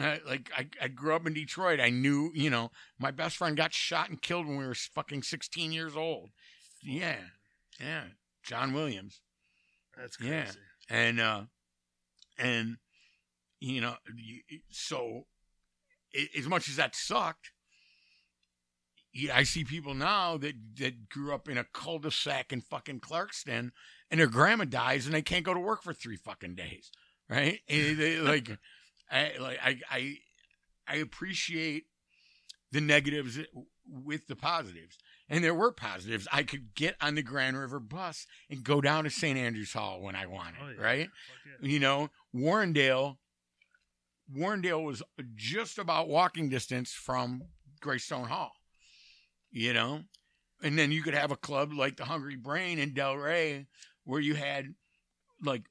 uh, 0.00 0.16
like 0.26 0.50
I, 0.56 0.68
I 0.80 0.88
grew 0.88 1.14
up 1.14 1.26
in 1.26 1.32
Detroit. 1.32 1.80
I 1.80 1.88
knew, 1.88 2.30
you 2.34 2.50
know, 2.50 2.70
my 2.98 3.10
best 3.10 3.36
friend 3.36 3.56
got 3.56 3.72
shot 3.72 4.10
and 4.10 4.20
killed 4.20 4.46
when 4.46 4.58
we 4.58 4.66
were 4.66 4.74
fucking 4.74 5.22
16 5.22 5.72
years 5.72 5.96
old. 5.96 6.30
Yeah, 6.82 7.16
yeah, 7.80 8.04
John 8.44 8.74
Williams, 8.74 9.20
That's 9.96 10.16
crazy. 10.16 10.30
Yeah. 10.30 10.50
and 10.90 11.20
uh, 11.20 11.42
and 12.38 12.76
you 13.60 13.80
know, 13.80 13.94
so 14.70 15.26
as 16.36 16.46
much 16.46 16.68
as 16.68 16.76
that 16.76 16.94
sucked, 16.94 17.50
I 19.32 19.44
see 19.44 19.64
people 19.64 19.94
now 19.94 20.36
that 20.38 20.54
that 20.78 21.08
grew 21.08 21.34
up 21.34 21.48
in 21.48 21.56
a 21.56 21.64
cul-de-sac 21.64 22.52
in 22.52 22.60
fucking 22.60 23.00
Clarkston, 23.00 23.70
and 24.10 24.20
their 24.20 24.26
grandma 24.26 24.64
dies, 24.64 25.06
and 25.06 25.14
they 25.14 25.22
can't 25.22 25.44
go 25.44 25.54
to 25.54 25.60
work 25.60 25.82
for 25.82 25.94
three 25.94 26.16
fucking 26.16 26.54
days, 26.54 26.90
right? 27.28 27.60
Like, 27.70 28.58
I 29.10 29.32
like 29.40 29.58
I 29.62 29.80
I 29.90 30.16
I 30.86 30.96
appreciate 30.96 31.84
the 32.72 32.80
negatives 32.80 33.38
with 33.86 34.26
the 34.26 34.36
positives. 34.36 34.98
And 35.28 35.42
there 35.42 35.54
were 35.54 35.72
positives. 35.72 36.28
I 36.30 36.44
could 36.44 36.74
get 36.74 36.94
on 37.00 37.16
the 37.16 37.22
Grand 37.22 37.58
River 37.58 37.80
bus 37.80 38.26
and 38.48 38.62
go 38.62 38.80
down 38.80 39.02
to 39.04 39.10
St. 39.10 39.36
Andrews 39.36 39.72
Hall 39.72 40.00
when 40.00 40.14
I 40.14 40.26
wanted, 40.26 40.54
Oh, 40.62 40.68
yeah. 40.68 40.80
right? 40.84 41.08
Yeah. 41.62 41.68
You 41.68 41.80
know, 41.80 42.10
Warrendale 42.34 43.16
Warrendale 44.34 44.82
was 44.84 45.02
just 45.34 45.78
about 45.78 46.08
walking 46.08 46.48
distance 46.48 46.92
from 46.92 47.42
Graystone 47.80 48.28
Hall. 48.28 48.52
You 49.50 49.72
know? 49.72 50.02
And 50.62 50.78
then 50.78 50.90
you 50.92 51.02
could 51.02 51.14
have 51.14 51.30
a 51.30 51.36
club 51.36 51.72
like 51.72 51.96
the 51.96 52.04
Hungry 52.06 52.36
Brain 52.36 52.78
in 52.78 52.92
Delray 52.92 53.66
where 54.04 54.20
you 54.20 54.34
had 54.34 54.74
like 55.42 55.64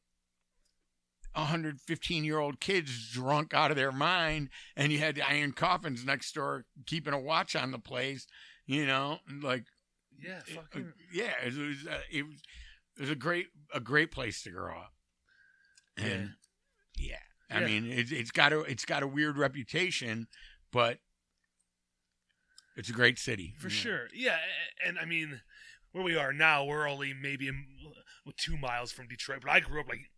115 1.33 2.23
year 2.23 2.39
old 2.39 2.59
kids 2.61 3.09
drunk 3.11 3.53
out 3.53 3.71
of 3.71 3.77
their 3.77 3.91
mind 3.91 4.49
and 4.75 4.91
you 4.91 4.99
had 4.99 5.15
the 5.15 5.21
iron 5.27 5.51
coffins 5.51 6.05
next 6.05 6.33
door 6.33 6.63
keeping 6.85 7.13
a 7.13 7.19
watch 7.19 7.55
on 7.55 7.71
the 7.71 7.79
place 7.79 8.25
you 8.65 8.85
know 8.85 9.17
like 9.41 9.65
Yeah, 10.17 10.39
it- 10.47 10.55
fucking. 10.55 10.93
yeah 11.11 11.33
it 11.45 11.53
was 11.57 11.85
uh, 11.89 11.99
it 12.09 12.23
was 12.25 12.35
it 12.97 13.01
was 13.01 13.09
a 13.09 13.15
great 13.15 13.47
a 13.73 13.81
great 13.81 14.11
place 14.11 14.43
to 14.43 14.49
grow 14.51 14.77
up 14.77 14.93
and 15.97 16.31
yeah, 16.97 17.15
i 17.55 17.59
Yeah. 17.61 17.65
mean 17.65 17.85
it, 17.91 18.11
it's 18.11 18.31
got 18.31 18.53
a 18.53 18.59
it's 18.61 18.85
got 18.85 19.01
a 19.03 19.07
weird 19.07 19.37
reputation 19.37 20.27
but 20.71 20.99
it's 22.75 22.89
a 22.89 22.93
great 22.93 23.17
city 23.17 23.55
For 23.57 23.69
Yeah. 23.69 23.73
sure. 23.73 24.09
Yeah, 24.13 24.37
and 24.85 24.99
I 24.99 25.05
mean, 25.05 25.41
where 25.93 26.03
we 26.03 26.17
are 26.17 26.33
now, 26.33 26.65
we're 26.65 26.87
only 26.89 27.13
maybe 27.13 27.49
two 28.37 28.57
miles 28.57 28.91
from 28.91 29.07
Detroit, 29.07 29.39
but 29.41 29.51
I 29.51 29.61
grew 29.61 29.79
up 29.79 29.87
like 29.87 30.11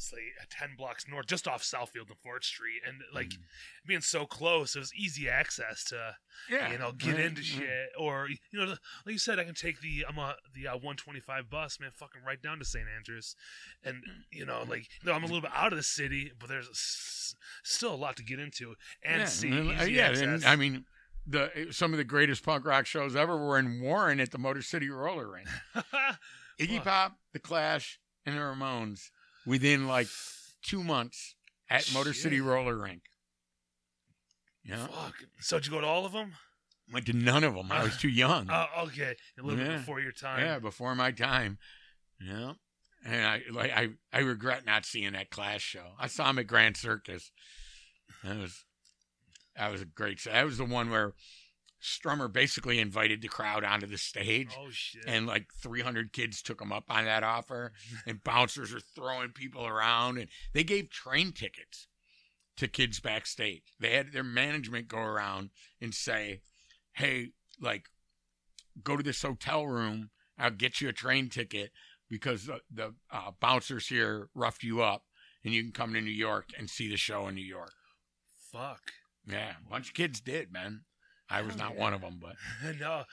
say 0.00 0.18
ten 0.50 0.70
blocks 0.76 1.06
north, 1.08 1.26
just 1.26 1.46
off 1.48 1.62
Southfield 1.62 2.08
and 2.08 2.18
Fourth 2.22 2.44
Street, 2.44 2.80
and 2.86 3.02
like 3.12 3.28
Mhm. 3.30 3.38
being 3.86 4.00
so 4.00 4.26
close, 4.26 4.74
it 4.76 4.78
was 4.80 4.94
easy 4.94 5.28
access 5.28 5.84
to 5.84 6.16
yeah 6.50 6.70
you 6.72 6.78
know 6.78 6.92
get 6.92 7.18
into 7.18 7.42
yeah. 7.42 7.58
shit, 7.58 7.88
or 7.98 8.28
you 8.28 8.36
know, 8.52 8.66
like 8.66 9.12
you 9.12 9.18
said, 9.18 9.38
I 9.38 9.44
can 9.44 9.54
take 9.54 9.80
the 9.80 10.04
I'm 10.08 10.18
a 10.18 10.36
the 10.52 10.68
uh, 10.68 10.72
125 10.76 11.48
bus, 11.50 11.78
man, 11.80 11.90
fucking 11.94 12.22
right 12.26 12.40
down 12.42 12.58
to 12.58 12.64
St. 12.64 12.86
Andrews, 12.96 13.36
and 13.82 14.02
you 14.30 14.44
know, 14.46 14.64
like 14.68 14.88
you 15.02 15.06
know, 15.06 15.12
I'm 15.12 15.22
a 15.24 15.26
little 15.26 15.40
bit 15.42 15.52
out 15.54 15.72
of 15.72 15.76
the 15.78 15.82
city, 15.82 16.32
but 16.38 16.48
there's 16.48 16.68
s- 16.68 17.34
still 17.62 17.94
a 17.94 17.96
lot 17.96 18.16
to 18.16 18.22
get 18.24 18.38
into 18.38 18.74
and 19.02 19.20
yeah, 19.20 19.26
see. 19.26 19.48
and, 19.50 19.80
uh, 19.80 19.84
yeah, 19.84 20.08
access. 20.08 20.22
and 20.22 20.44
I 20.44 20.56
mean, 20.56 20.84
the 21.26 21.68
some 21.70 21.92
of 21.92 21.98
the 21.98 22.04
greatest 22.04 22.42
punk 22.44 22.64
rock 22.66 22.86
shows 22.86 23.16
ever 23.16 23.36
were 23.36 23.58
in 23.58 23.80
Warren 23.80 24.20
at 24.20 24.30
the 24.30 24.38
Motor 24.38 24.62
City 24.62 24.88
Roller 24.90 25.30
Rink. 25.30 25.48
Iggy. 26.60 26.82
Pop, 26.84 27.18
The 27.32 27.40
Clash, 27.40 27.98
and 28.26 28.36
the 28.36 28.40
Ramones 28.40 29.10
within 29.46 29.86
like 29.86 30.08
two 30.62 30.82
months 30.82 31.34
at 31.70 31.90
Motor 31.92 32.12
City 32.14 32.40
Roller 32.40 32.76
Rink. 32.76 33.02
Yeah, 34.64 34.86
Fuck. 34.86 35.14
So 35.40 35.58
did 35.58 35.66
you 35.66 35.72
go 35.72 35.80
to 35.80 35.86
all 35.86 36.06
of 36.06 36.12
them? 36.12 36.32
went 36.92 37.06
to 37.06 37.12
none 37.14 37.44
of 37.44 37.54
them. 37.54 37.72
I 37.72 37.82
was 37.82 37.96
too 37.96 38.08
young. 38.10 38.46
Oh, 38.50 38.66
okay. 38.84 39.14
A 39.38 39.42
little 39.42 39.58
Yeah. 39.58 39.68
bit 39.72 39.78
before 39.78 40.00
your 40.00 40.12
time. 40.12 40.40
yeah, 40.40 40.58
before 40.58 40.94
my 40.94 41.10
time. 41.12 41.58
Yeah, 42.20 42.52
and 43.04 43.26
I 43.26 43.42
like 43.50 43.72
I 43.72 43.88
I 44.12 44.20
regret 44.20 44.64
not 44.66 44.84
seeing 44.86 45.12
that 45.12 45.30
Clash 45.30 45.62
show. 45.62 45.92
I 45.98 46.06
saw 46.06 46.28
him 46.30 46.38
at 46.38 46.46
Grand 46.46 46.76
Circus. 46.76 47.30
That 48.22 48.36
was 48.38 48.64
that 49.56 49.70
was 49.72 49.80
a 49.82 49.86
great 49.86 50.18
show. 50.20 50.30
That 50.32 50.44
was 50.46 50.58
the 50.58 50.64
one 50.64 50.90
where 50.90 51.12
Strummer 51.84 52.32
basically 52.32 52.78
invited 52.80 53.20
the 53.20 53.28
crowd 53.28 53.62
onto 53.62 53.86
the 53.86 53.98
stage. 53.98 54.56
Oh 54.58 54.68
shit. 54.70 55.04
and 55.06 55.26
like 55.26 55.52
300 55.62 56.12
kids 56.14 56.40
took 56.40 56.60
him 56.60 56.72
up 56.72 56.84
on 56.88 57.04
that 57.04 57.22
offer 57.22 57.72
and 58.06 58.24
bouncers 58.24 58.72
are 58.72 58.80
throwing 58.80 59.28
people 59.30 59.66
around 59.66 60.16
and 60.18 60.28
they 60.54 60.64
gave 60.64 60.88
train 60.88 61.32
tickets 61.32 61.86
to 62.56 62.68
kids 62.68 63.00
backstage 63.00 63.62
they 63.80 63.90
had 63.94 64.12
their 64.12 64.22
management 64.22 64.86
go 64.88 64.98
around 64.98 65.50
and 65.80 65.92
say 65.92 66.40
hey 66.92 67.30
like 67.60 67.86
go 68.84 68.96
to 68.96 69.02
this 69.02 69.22
hotel 69.22 69.66
room 69.66 70.10
i'll 70.38 70.50
get 70.50 70.80
you 70.80 70.88
a 70.88 70.92
train 70.92 71.28
ticket 71.28 71.72
because 72.08 72.46
the, 72.46 72.60
the 72.72 72.94
uh, 73.10 73.32
bouncers 73.40 73.88
here 73.88 74.28
roughed 74.36 74.62
you 74.62 74.80
up 74.80 75.02
and 75.44 75.52
you 75.52 75.62
can 75.64 75.72
come 75.72 75.92
to 75.92 76.00
new 76.00 76.10
york 76.12 76.46
and 76.56 76.70
see 76.70 76.88
the 76.88 76.96
show 76.96 77.26
in 77.26 77.34
new 77.34 77.44
york 77.44 77.72
Fuck. 78.52 78.92
yeah 79.26 79.54
a 79.66 79.68
bunch 79.68 79.88
of 79.88 79.94
kids 79.94 80.20
did 80.20 80.52
man 80.52 80.82
i 81.34 81.42
was 81.42 81.56
not 81.56 81.76
one 81.76 81.92
of 81.94 82.00
them 82.00 82.18
but 82.20 82.34
no, 82.80 83.04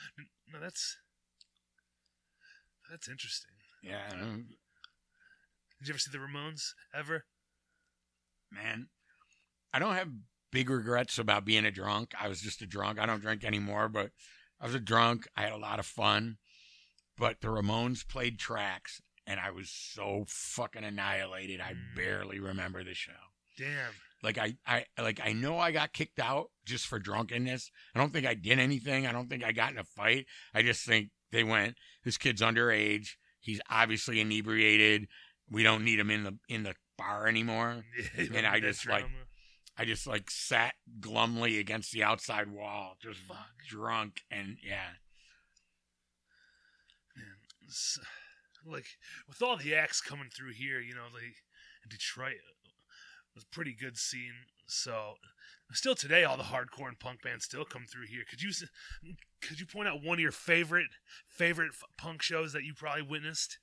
no, 0.51 0.59
that's 0.59 0.97
that's 2.89 3.07
interesting. 3.09 3.51
yeah 3.83 4.09
Did 4.11 5.87
you 5.87 5.91
ever 5.93 5.97
see 5.99 6.11
the 6.11 6.17
Ramones 6.17 6.73
ever? 6.93 7.25
man, 8.51 8.87
I 9.73 9.79
don't 9.79 9.95
have 9.95 10.09
big 10.51 10.69
regrets 10.69 11.17
about 11.17 11.45
being 11.45 11.63
a 11.65 11.71
drunk. 11.71 12.11
I 12.19 12.27
was 12.27 12.41
just 12.41 12.61
a 12.61 12.65
drunk. 12.67 12.99
I 12.99 13.05
don't 13.05 13.21
drink 13.21 13.45
anymore, 13.45 13.87
but 13.87 14.11
I 14.59 14.65
was 14.65 14.75
a 14.75 14.79
drunk. 14.79 15.25
I 15.37 15.43
had 15.43 15.53
a 15.53 15.57
lot 15.57 15.79
of 15.79 15.85
fun. 15.85 16.37
But 17.17 17.39
the 17.39 17.47
Ramones 17.47 18.05
played 18.05 18.37
tracks, 18.39 19.01
and 19.25 19.39
I 19.39 19.51
was 19.51 19.69
so 19.69 20.25
fucking 20.27 20.83
annihilated. 20.83 21.61
I 21.61 21.73
Mm. 21.75 21.95
barely 21.95 22.39
remember 22.41 22.83
the 22.83 22.93
show. 22.93 23.11
Damn. 23.57 23.93
Like 24.23 24.37
I, 24.37 24.55
I, 24.65 24.85
like 25.01 25.19
I 25.23 25.33
know 25.33 25.57
I 25.57 25.71
got 25.71 25.93
kicked 25.93 26.19
out 26.19 26.47
just 26.65 26.87
for 26.87 26.99
drunkenness. 26.99 27.71
I 27.95 27.99
don't 27.99 28.13
think 28.13 28.27
I 28.27 28.35
did 28.35 28.59
anything. 28.59 29.07
I 29.07 29.11
don't 29.11 29.29
think 29.29 29.43
I 29.43 29.51
got 29.51 29.71
in 29.71 29.79
a 29.79 29.83
fight. 29.83 30.25
I 30.53 30.61
just 30.61 30.85
think 30.85 31.09
they 31.31 31.43
went. 31.43 31.75
This 32.03 32.17
kid's 32.17 32.41
underage. 32.41 33.09
He's 33.39 33.61
obviously 33.69 34.19
inebriated. 34.19 35.07
We 35.49 35.63
don't 35.63 35.83
need 35.83 35.99
him 35.99 36.11
in 36.11 36.23
the 36.23 36.37
in 36.47 36.63
the 36.63 36.75
bar 36.97 37.27
anymore. 37.27 37.83
And 38.17 38.45
I 38.45 38.59
just, 38.59 38.87
like. 38.87 39.05
I 39.77 39.85
just 39.85 40.05
like 40.05 40.29
sat 40.29 40.73
glumly 40.99 41.59
against 41.59 41.91
the 41.91 42.03
outside 42.03 42.51
wall, 42.51 42.97
just 43.01 43.19
Fuck. 43.21 43.37
drunk, 43.67 44.19
and 44.29 44.57
yeah, 44.61 44.99
Man, 47.15 48.05
like 48.65 48.85
with 49.27 49.41
all 49.41 49.57
the 49.57 49.73
acts 49.73 50.01
coming 50.01 50.29
through 50.29 50.51
here, 50.51 50.79
you 50.79 50.93
know, 50.93 51.07
like 51.11 51.35
Detroit 51.89 52.35
was 53.35 53.43
a 53.43 53.55
pretty 53.55 53.73
good 53.79 53.97
scene. 53.97 54.33
So 54.67 55.15
still 55.73 55.95
today, 55.95 56.23
all 56.23 56.37
the 56.37 56.43
hardcore 56.43 56.87
and 56.87 56.99
punk 56.99 57.21
bands 57.23 57.45
still 57.45 57.65
come 57.65 57.85
through 57.85 58.07
here. 58.07 58.23
Could 58.29 58.41
you 58.41 58.51
could 59.41 59.59
you 59.59 59.65
point 59.65 59.87
out 59.87 60.03
one 60.03 60.17
of 60.17 60.21
your 60.21 60.31
favorite 60.31 60.87
favorite 61.27 61.71
f- 61.71 61.83
punk 61.97 62.21
shows 62.21 62.53
that 62.53 62.63
you 62.63 62.73
probably 62.73 63.03
witnessed 63.03 63.57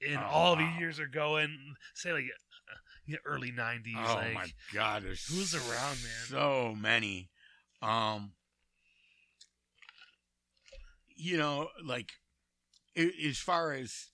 in 0.00 0.16
Oh, 0.16 0.26
all 0.30 0.52
wow. 0.56 0.60
the 0.60 0.80
years 0.80 1.00
are 1.00 1.06
going? 1.08 1.74
say 1.94 2.12
like 2.12 2.24
uh, 2.24 2.76
yeah, 3.06 3.18
early 3.24 3.52
'90s. 3.52 3.94
oh 3.96 4.14
like, 4.16 4.34
my 4.34 4.46
god, 4.74 5.04
there's 5.04 5.26
who's 5.26 5.54
around, 5.54 5.98
man? 6.02 6.26
So 6.28 6.74
many, 6.78 7.30
um, 7.82 8.32
you 11.16 11.36
know, 11.38 11.68
like 11.84 12.12
as 12.96 13.38
far 13.38 13.72
as 13.72 14.08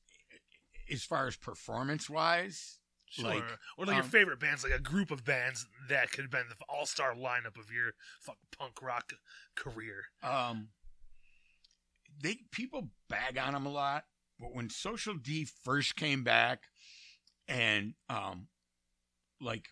as 0.91 1.05
far 1.05 1.27
as 1.27 1.37
performance 1.37 2.11
wise, 2.11 2.79
Sure. 3.13 3.27
like, 3.27 3.45
or 3.77 3.85
like 3.85 3.97
your 3.97 4.05
um, 4.05 4.11
favorite 4.11 4.41
bands, 4.41 4.65
like 4.65 4.73
a 4.73 4.81
group 4.83 5.11
of 5.11 5.23
bands 5.25 5.67
that 5.89 6.11
could 6.11 6.23
have 6.23 6.31
been 6.31 6.45
the 6.49 6.57
all 6.69 6.87
star 6.87 7.15
lineup 7.15 7.59
of 7.59 7.71
your 7.71 7.93
fucking 8.21 8.41
punk 8.59 8.81
rock 8.83 9.13
career. 9.55 10.05
um 10.23 10.69
they 12.23 12.39
people 12.51 12.89
bag 13.09 13.39
on 13.39 13.53
them 13.53 13.67
a 13.67 13.71
lot 13.71 14.05
but 14.39 14.55
when 14.55 14.71
social 14.71 15.15
d 15.15 15.47
first 15.65 15.97
came 15.97 16.23
back 16.25 16.65
and 17.49 17.95
um 18.09 18.49
like 19.41 19.69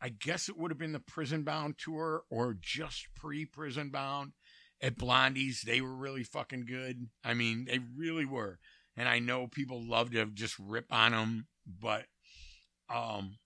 i 0.00 0.08
guess 0.08 0.48
it 0.48 0.56
would 0.56 0.70
have 0.70 0.78
been 0.78 0.92
the 0.92 1.00
prison 1.00 1.42
bound 1.42 1.76
tour 1.78 2.22
or 2.30 2.56
just 2.60 3.08
pre 3.14 3.44
prison 3.44 3.90
bound 3.90 4.32
at 4.80 4.96
blondie's 4.96 5.62
they 5.62 5.80
were 5.80 5.94
really 5.94 6.24
fucking 6.24 6.64
good 6.64 7.08
i 7.24 7.34
mean 7.34 7.66
they 7.66 7.78
really 7.96 8.24
were 8.24 8.58
and 8.96 9.08
i 9.08 9.18
know 9.18 9.46
people 9.46 9.82
love 9.82 10.10
to 10.10 10.24
just 10.26 10.58
rip 10.58 10.86
on 10.90 11.12
them 11.12 11.46
but 11.66 12.06
um 12.92 13.36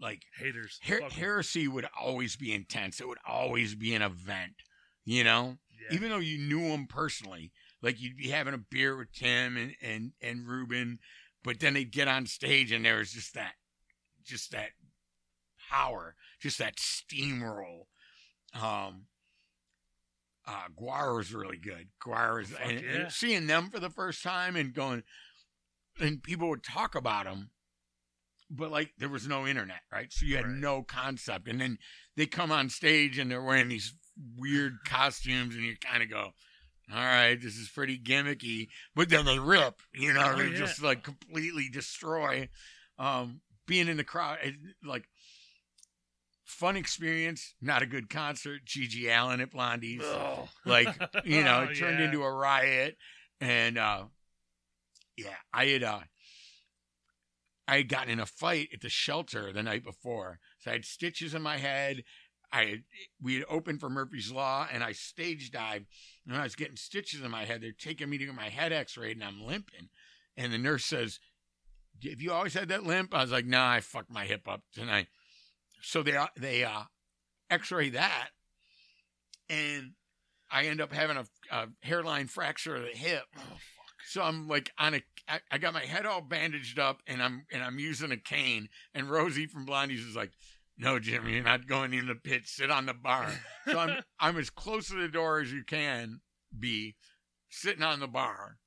like 0.00 0.22
Haters. 0.38 0.78
Her- 0.84 1.08
heresy 1.10 1.68
would 1.68 1.88
always 1.98 2.36
be 2.36 2.52
intense. 2.52 3.00
It 3.00 3.08
would 3.08 3.18
always 3.26 3.74
be 3.74 3.94
an 3.94 4.02
event, 4.02 4.52
you 5.04 5.24
know. 5.24 5.58
Yeah. 5.70 5.94
Even 5.94 6.10
though 6.10 6.18
you 6.18 6.38
knew 6.38 6.60
him 6.60 6.86
personally, 6.86 7.52
like 7.82 8.00
you'd 8.00 8.16
be 8.16 8.28
having 8.28 8.54
a 8.54 8.58
beer 8.58 8.96
with 8.96 9.12
Tim 9.12 9.56
and 9.56 9.74
and 9.82 10.12
and 10.20 10.46
Ruben, 10.46 10.98
but 11.42 11.60
then 11.60 11.74
they'd 11.74 11.92
get 11.92 12.08
on 12.08 12.26
stage 12.26 12.72
and 12.72 12.84
there 12.84 12.98
was 12.98 13.12
just 13.12 13.34
that, 13.34 13.54
just 14.24 14.52
that 14.52 14.70
power, 15.70 16.14
just 16.40 16.58
that 16.58 16.76
steamroll. 16.76 17.86
Um. 18.54 19.06
Uh, 20.48 20.68
Gwar 20.80 21.16
was 21.16 21.34
really 21.34 21.56
good. 21.56 21.88
Gwar 22.00 22.38
was, 22.38 22.50
Fuck 22.50 22.60
and, 22.62 22.78
and 22.78 22.98
yeah. 22.98 23.08
seeing 23.08 23.48
them 23.48 23.68
for 23.68 23.80
the 23.80 23.90
first 23.90 24.22
time 24.22 24.54
and 24.54 24.72
going, 24.72 25.02
and 25.98 26.22
people 26.22 26.48
would 26.48 26.62
talk 26.62 26.94
about 26.94 27.24
them 27.24 27.50
but 28.50 28.70
like 28.70 28.92
there 28.98 29.08
was 29.08 29.26
no 29.26 29.46
internet, 29.46 29.80
right? 29.92 30.12
So 30.12 30.26
you 30.26 30.36
had 30.36 30.46
Right. 30.46 30.54
no 30.54 30.82
concept. 30.82 31.48
And 31.48 31.60
then 31.60 31.78
they 32.16 32.26
come 32.26 32.50
on 32.52 32.68
stage 32.68 33.18
and 33.18 33.30
they're 33.30 33.42
wearing 33.42 33.68
these 33.68 33.94
weird 34.36 34.78
costumes, 34.86 35.54
and 35.54 35.64
you 35.64 35.76
kind 35.80 36.02
of 36.02 36.10
go, 36.10 36.32
"All 36.92 36.98
right, 37.04 37.40
this 37.40 37.56
is 37.56 37.68
pretty 37.68 37.98
gimmicky." 37.98 38.68
But 38.94 39.08
then 39.08 39.24
they 39.24 39.38
rip, 39.38 39.80
you 39.94 40.12
know, 40.12 40.32
Oh, 40.34 40.36
they 40.36 40.50
yeah. 40.50 40.56
just 40.56 40.82
like 40.82 41.02
completely 41.02 41.68
destroy. 41.68 42.48
Um, 42.98 43.40
being 43.66 43.88
in 43.88 43.96
the 43.96 44.04
crowd, 44.04 44.38
it, 44.42 44.54
like 44.84 45.08
fun 46.44 46.76
experience, 46.76 47.54
not 47.60 47.82
a 47.82 47.86
good 47.86 48.08
concert. 48.08 48.64
GG 48.64 49.06
Allin 49.08 49.40
at 49.40 49.50
Blondie's 49.50 50.04
like 50.64 50.88
you 51.24 51.42
know 51.44 51.62
it 51.62 51.70
Oh, 51.70 51.74
turned 51.74 51.98
yeah. 51.98 52.04
into 52.06 52.22
a 52.22 52.30
riot 52.32 52.96
and 53.40 53.76
uh 53.76 54.04
yeah 55.18 55.34
i 55.52 55.66
had 55.66 55.82
uh 55.82 56.00
i 57.68 57.78
had 57.78 57.88
gotten 57.88 58.10
in 58.10 58.20
a 58.20 58.26
fight 58.26 58.68
at 58.72 58.80
the 58.80 58.88
shelter 58.88 59.52
the 59.52 59.62
night 59.62 59.84
before. 59.84 60.38
So 60.58 60.70
i 60.70 60.74
had 60.74 60.84
stitches 60.84 61.34
in 61.34 61.42
my 61.42 61.58
head. 61.58 62.04
I 62.52 62.64
had 62.64 62.82
we 63.20 63.34
had 63.34 63.44
opened 63.48 63.80
for 63.80 63.90
murphy's 63.90 64.30
law 64.32 64.66
and 64.72 64.82
i 64.84 64.92
stage 64.92 65.50
dived. 65.50 65.86
And 66.26 66.36
i 66.36 66.42
was 66.42 66.56
getting 66.56 66.76
stitches 66.76 67.22
in 67.22 67.30
my 67.30 67.44
head 67.44 67.62
they're 67.62 67.72
taking 67.72 68.08
me 68.08 68.18
to 68.18 68.26
get 68.26 68.34
my 68.34 68.48
head 68.48 68.72
x-rayed 68.72 69.16
and 69.16 69.24
i'm 69.24 69.42
limping. 69.42 69.88
And 70.36 70.52
the 70.52 70.58
nurse 70.58 70.84
says 70.84 71.18
have 72.04 72.20
you 72.20 72.32
always 72.32 72.54
had 72.54 72.68
that 72.68 72.84
limp? 72.84 73.14
I 73.14 73.22
was 73.22 73.32
like 73.32 73.46
nah 73.46 73.70
i 73.70 73.80
fucked 73.80 74.10
my 74.10 74.24
hip 74.24 74.48
up 74.48 74.62
tonight. 74.72 75.08
So 75.82 76.02
they 76.02 76.16
uh, 76.16 76.28
they 76.36 76.64
uh 76.64 76.82
x-ray 77.50 77.90
that. 77.90 78.28
And 79.48 79.92
I 80.50 80.64
end 80.64 80.80
up 80.80 80.92
having 80.92 81.16
a, 81.16 81.26
a 81.50 81.68
hairline 81.82 82.26
fracture 82.26 82.76
of 82.76 82.82
the 82.82 82.96
hip. 82.96 83.24
So 84.06 84.22
I'm 84.22 84.46
like 84.46 84.70
on 84.78 84.94
a, 84.94 85.02
I, 85.28 85.40
I 85.50 85.58
got 85.58 85.74
my 85.74 85.84
head 85.84 86.06
all 86.06 86.20
bandaged 86.20 86.78
up, 86.78 87.02
and 87.06 87.22
I'm 87.22 87.44
and 87.52 87.62
I'm 87.62 87.78
using 87.78 88.12
a 88.12 88.16
cane. 88.16 88.68
And 88.94 89.10
Rosie 89.10 89.46
from 89.46 89.66
Blondie's 89.66 90.04
is 90.04 90.16
like, 90.16 90.30
"No, 90.78 90.98
Jimmy, 90.98 91.34
you're 91.34 91.42
not 91.42 91.66
going 91.66 91.92
in 91.92 92.06
the 92.06 92.14
pit. 92.14 92.42
Sit 92.46 92.70
on 92.70 92.86
the 92.86 92.94
bar." 92.94 93.30
So 93.66 93.78
I'm 93.78 94.02
I'm 94.20 94.38
as 94.38 94.50
close 94.50 94.88
to 94.88 95.00
the 95.00 95.08
door 95.08 95.40
as 95.40 95.52
you 95.52 95.64
can 95.64 96.20
be, 96.56 96.94
sitting 97.50 97.82
on 97.82 98.00
the 98.00 98.06
bar, 98.06 98.58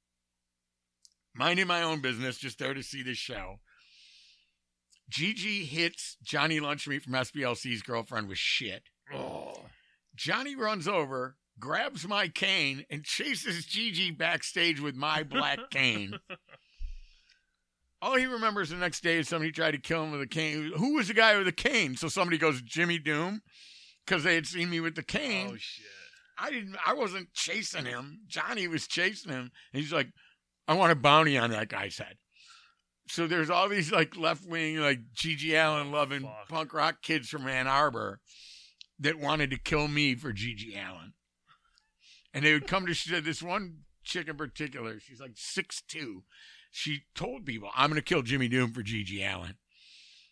minding 1.34 1.68
my 1.68 1.84
own 1.84 2.02
business, 2.02 2.38
just 2.38 2.60
there 2.60 2.74
to 2.74 2.84
see 2.84 3.02
the 3.02 3.16
show. 3.16 3.60
GG 5.10 5.66
hits 5.68 6.18
Johnny 6.22 6.60
Lunchmeat 6.60 7.02
from 7.02 7.14
SBLC's 7.14 7.82
girlfriend 7.82 8.28
with 8.28 8.38
shit. 8.38 8.84
Oh. 9.14 9.66
Johnny 10.16 10.56
runs 10.56 10.88
over, 10.88 11.38
grabs 11.60 12.07
my 12.07 12.27
cane, 12.27 12.86
and 12.90 13.03
chases 13.03 13.65
GG 13.65 14.18
backstage 14.18 14.80
with 14.80 14.95
my 14.95 15.23
black 15.23 15.60
cane. 15.69 16.19
All 18.02 18.15
he 18.15 18.26
remembers 18.26 18.69
the 18.69 18.77
next 18.77 19.03
day 19.03 19.18
is 19.18 19.27
somebody 19.27 19.52
tried 19.52 19.72
to 19.72 19.77
kill 19.77 20.03
him 20.03 20.11
with 20.11 20.22
a 20.22 20.27
cane. 20.27 20.72
Who 20.76 20.95
was 20.95 21.10
the 21.10 21.14
guy 21.14 21.36
with 21.36 21.45
the 21.45 21.52
cane? 21.52 21.98
So 21.98 22.07
somebody 22.07 22.38
goes, 22.38 22.61
Jimmy 22.61 22.98
Doom, 22.98 23.41
because 24.06 24.23
they 24.23 24.36
had 24.36 24.48
seen 24.48 24.69
me 24.69 24.80
with 24.80 24.95
the 24.95 25.03
cane. 25.03 25.49
Oh 25.52 25.57
shit. 25.57 25.86
I 26.41 26.49
didn't. 26.49 26.77
I 26.86 26.94
wasn't 26.94 27.34
chasing 27.34 27.86
him. 27.86 28.22
Johnny 28.27 28.68
was 28.68 28.88
chasing 28.88 29.31
him. 29.31 29.52
And 29.73 29.81
he's 29.81 29.91
like, 29.91 30.07
I 30.68 30.73
want 30.73 30.94
a 30.94 30.95
bounty 30.95 31.38
on 31.38 31.52
that 31.52 31.68
guy's 31.68 31.98
head. 31.98 32.15
So 33.10 33.27
there's 33.27 33.49
all 33.49 33.68
these 33.68 33.91
like 33.91 34.15
left 34.15 34.45
wing, 34.48 34.77
like 34.77 34.99
Gigi 35.14 35.57
oh, 35.57 35.76
Allin 35.76 35.91
loving 35.91 36.22
fuck. 36.22 36.48
punk 36.48 36.73
rock 36.73 37.02
kids 37.02 37.27
from 37.27 37.48
Ann 37.48 37.68
Arbor 37.68 38.19
that 38.99 39.19
wanted 39.19 39.49
to 39.52 39.60
kill 39.60 39.88
me 39.88 40.15
for 40.15 40.31
GG 40.31 40.73
Allin. 40.76 41.14
And 42.34 42.46
they 42.46 42.54
would 42.54 42.68
come 42.68 42.86
to 42.86 42.94
sh- 42.94 43.12
this 43.24 43.42
one 43.42 43.80
chick 44.04 44.28
in 44.28 44.38
particular. 44.38 45.00
She's 45.00 45.20
like 45.20 45.34
six 45.36 45.82
two. 45.82 46.24
She 46.72 47.04
told 47.16 47.46
people, 47.46 47.70
"I'm 47.76 47.90
going 47.90 48.00
to 48.02 48.06
kill 48.06 48.22
Jimmy 48.22 48.48
Doom 48.48 48.72
for 48.74 48.84
GG 48.84 49.20
Allin." 49.22 49.56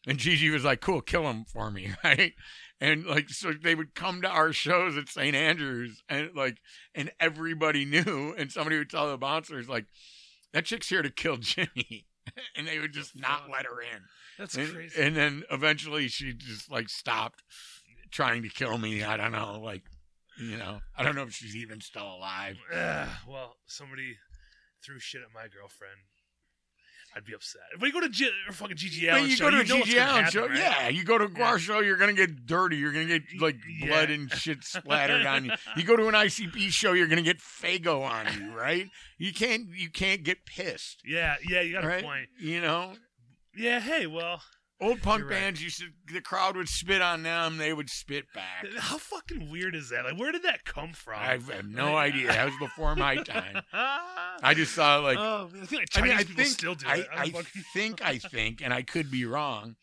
And 0.05 0.19
GG 0.19 0.51
was 0.53 0.63
like, 0.63 0.79
"Cool, 0.81 1.01
kill 1.01 1.23
him 1.29 1.43
for 1.45 1.71
me, 1.71 1.91
right?" 2.03 2.33
And 2.79 3.05
like, 3.05 3.29
so 3.29 3.51
they 3.51 3.73
would 3.73 3.95
come 3.95 4.21
to 4.21 4.29
our 4.29 4.53
shows 4.53 4.95
at 4.97 5.09
St. 5.09 5.35
Andrews, 5.35 6.03
and 6.07 6.29
like, 6.35 6.57
and 6.93 7.11
everybody 7.19 7.83
knew, 7.85 8.33
and 8.37 8.51
somebody 8.51 8.77
would 8.77 8.89
tell 8.91 9.09
the 9.09 9.17
bouncers, 9.17 9.67
like, 9.67 9.85
"That 10.53 10.65
chick's 10.65 10.89
here 10.89 11.01
to 11.01 11.09
kill 11.09 11.37
Jimmy," 11.37 12.05
and 12.55 12.67
they 12.67 12.77
would 12.79 12.93
just 12.93 13.15
not 13.19 13.49
let 13.51 13.65
her 13.65 13.81
in. 13.81 14.03
That's 14.37 14.55
And, 14.55 14.71
crazy. 14.71 15.01
and 15.01 15.15
then 15.15 15.43
eventually 15.49 16.07
she 16.07 16.33
just 16.33 16.69
like 16.71 16.89
stopped 16.89 17.41
trying 18.11 18.43
to 18.43 18.49
kill 18.49 18.77
me. 18.77 19.03
I 19.03 19.17
don't 19.17 19.31
know, 19.31 19.59
like, 19.59 19.83
you 20.39 20.57
know, 20.57 20.79
I 20.97 21.03
don't 21.03 21.15
know 21.15 21.23
if 21.23 21.33
she's 21.33 21.55
even 21.55 21.81
still 21.81 22.07
alive. 22.15 22.57
Ugh, 22.73 23.09
well, 23.27 23.55
somebody 23.67 24.17
threw 24.85 24.99
shit 24.99 25.21
at 25.21 25.33
my 25.33 25.47
girlfriend. 25.47 25.95
I'd 27.15 27.23
be 27.23 27.33
upset. 27.33 27.61
If 27.73 27.81
we 27.81 27.91
go 27.91 28.01
to 28.01 28.09
G- 28.09 28.29
or 28.47 28.53
fucking 28.53 28.75
GG 28.77 29.09
But 29.09 29.23
you 29.23 29.35
show, 29.37 29.45
go 29.49 29.51
to 29.51 29.61
a 29.61 29.63
you 29.63 29.67
know 29.69 29.75
what's 29.77 29.89
GG 29.89 29.95
gonna 29.95 30.11
Allin 30.11 30.23
happen, 30.25 30.31
show, 30.31 30.47
right? 30.49 30.57
yeah. 30.57 30.89
You 30.89 31.03
go 31.03 31.17
to 31.17 31.23
a 31.23 31.29
Gwar 31.29 31.37
Yeah. 31.53 31.57
show, 31.57 31.79
you're 31.79 31.95
gonna 31.97 32.13
get 32.13 32.45
dirty. 32.45 32.77
You're 32.77 32.91
gonna 32.91 33.05
get 33.07 33.23
like 33.39 33.55
Yeah. 33.79 33.87
blood 33.87 34.09
and 34.11 34.31
shit 34.33 34.63
splattered 34.63 35.25
on 35.25 35.45
you. 35.45 35.51
You 35.77 35.83
go 35.83 35.95
to 35.95 36.07
an 36.09 36.13
ICP 36.13 36.69
show, 36.69 36.93
you're 36.93 37.07
gonna 37.07 37.21
get 37.23 37.39
Faygo 37.39 38.01
on 38.03 38.27
you, 38.39 38.53
right? 38.55 38.87
You 39.17 39.33
can't, 39.33 39.67
you 39.73 39.89
can't 39.89 40.21
get 40.23 40.45
pissed, 40.45 41.01
Yeah, 41.05 41.37
yeah, 41.49 41.61
you 41.61 41.73
got 41.73 41.85
a 41.85 42.03
point. 42.03 42.27
You 42.39 42.61
know, 42.61 42.93
Yeah, 43.55 43.79
hey, 43.79 44.05
well, 44.05 44.43
old 44.79 45.01
punk 45.01 45.21
You're 45.21 45.29
right. 45.29 45.39
bands 45.39 45.63
used 45.63 45.79
to. 45.79 45.87
The 46.13 46.21
crowd 46.21 46.55
would 46.55 46.69
spit 46.69 47.01
on 47.01 47.23
them, 47.23 47.57
they 47.57 47.73
would 47.73 47.89
spit 47.89 48.25
back. 48.33 48.65
how 48.77 48.97
fucking 48.97 49.49
weird 49.49 49.75
is 49.75 49.89
that? 49.89 50.05
Like, 50.05 50.19
where 50.19 50.31
did 50.31 50.43
that 50.43 50.65
come 50.65 50.93
from? 50.93 51.15
I 51.19 51.31
have 51.31 51.65
no 51.65 51.95
idea. 51.95 52.27
That 52.27 52.45
was 52.45 52.53
before 52.59 52.95
my 52.95 53.15
time. 53.23 53.61
I 53.73 54.53
just 54.55 54.73
saw 54.73 54.97
like 54.99 55.17
oh, 55.17 55.49
I 55.53 55.75
like 55.75 55.87
I 55.95 56.01
mean, 56.01 56.11
I 56.11 56.23
think 56.23 56.49
still 56.49 56.75
do 56.75 56.85
I. 56.87 57.05
I 57.15 57.29
fucking- 57.29 57.63
think 57.73 58.01
I 58.05 58.17
think, 58.19 58.61
and 58.63 58.73
I 58.73 58.81
could 58.83 59.09
be 59.11 59.25
wrong. 59.25 59.75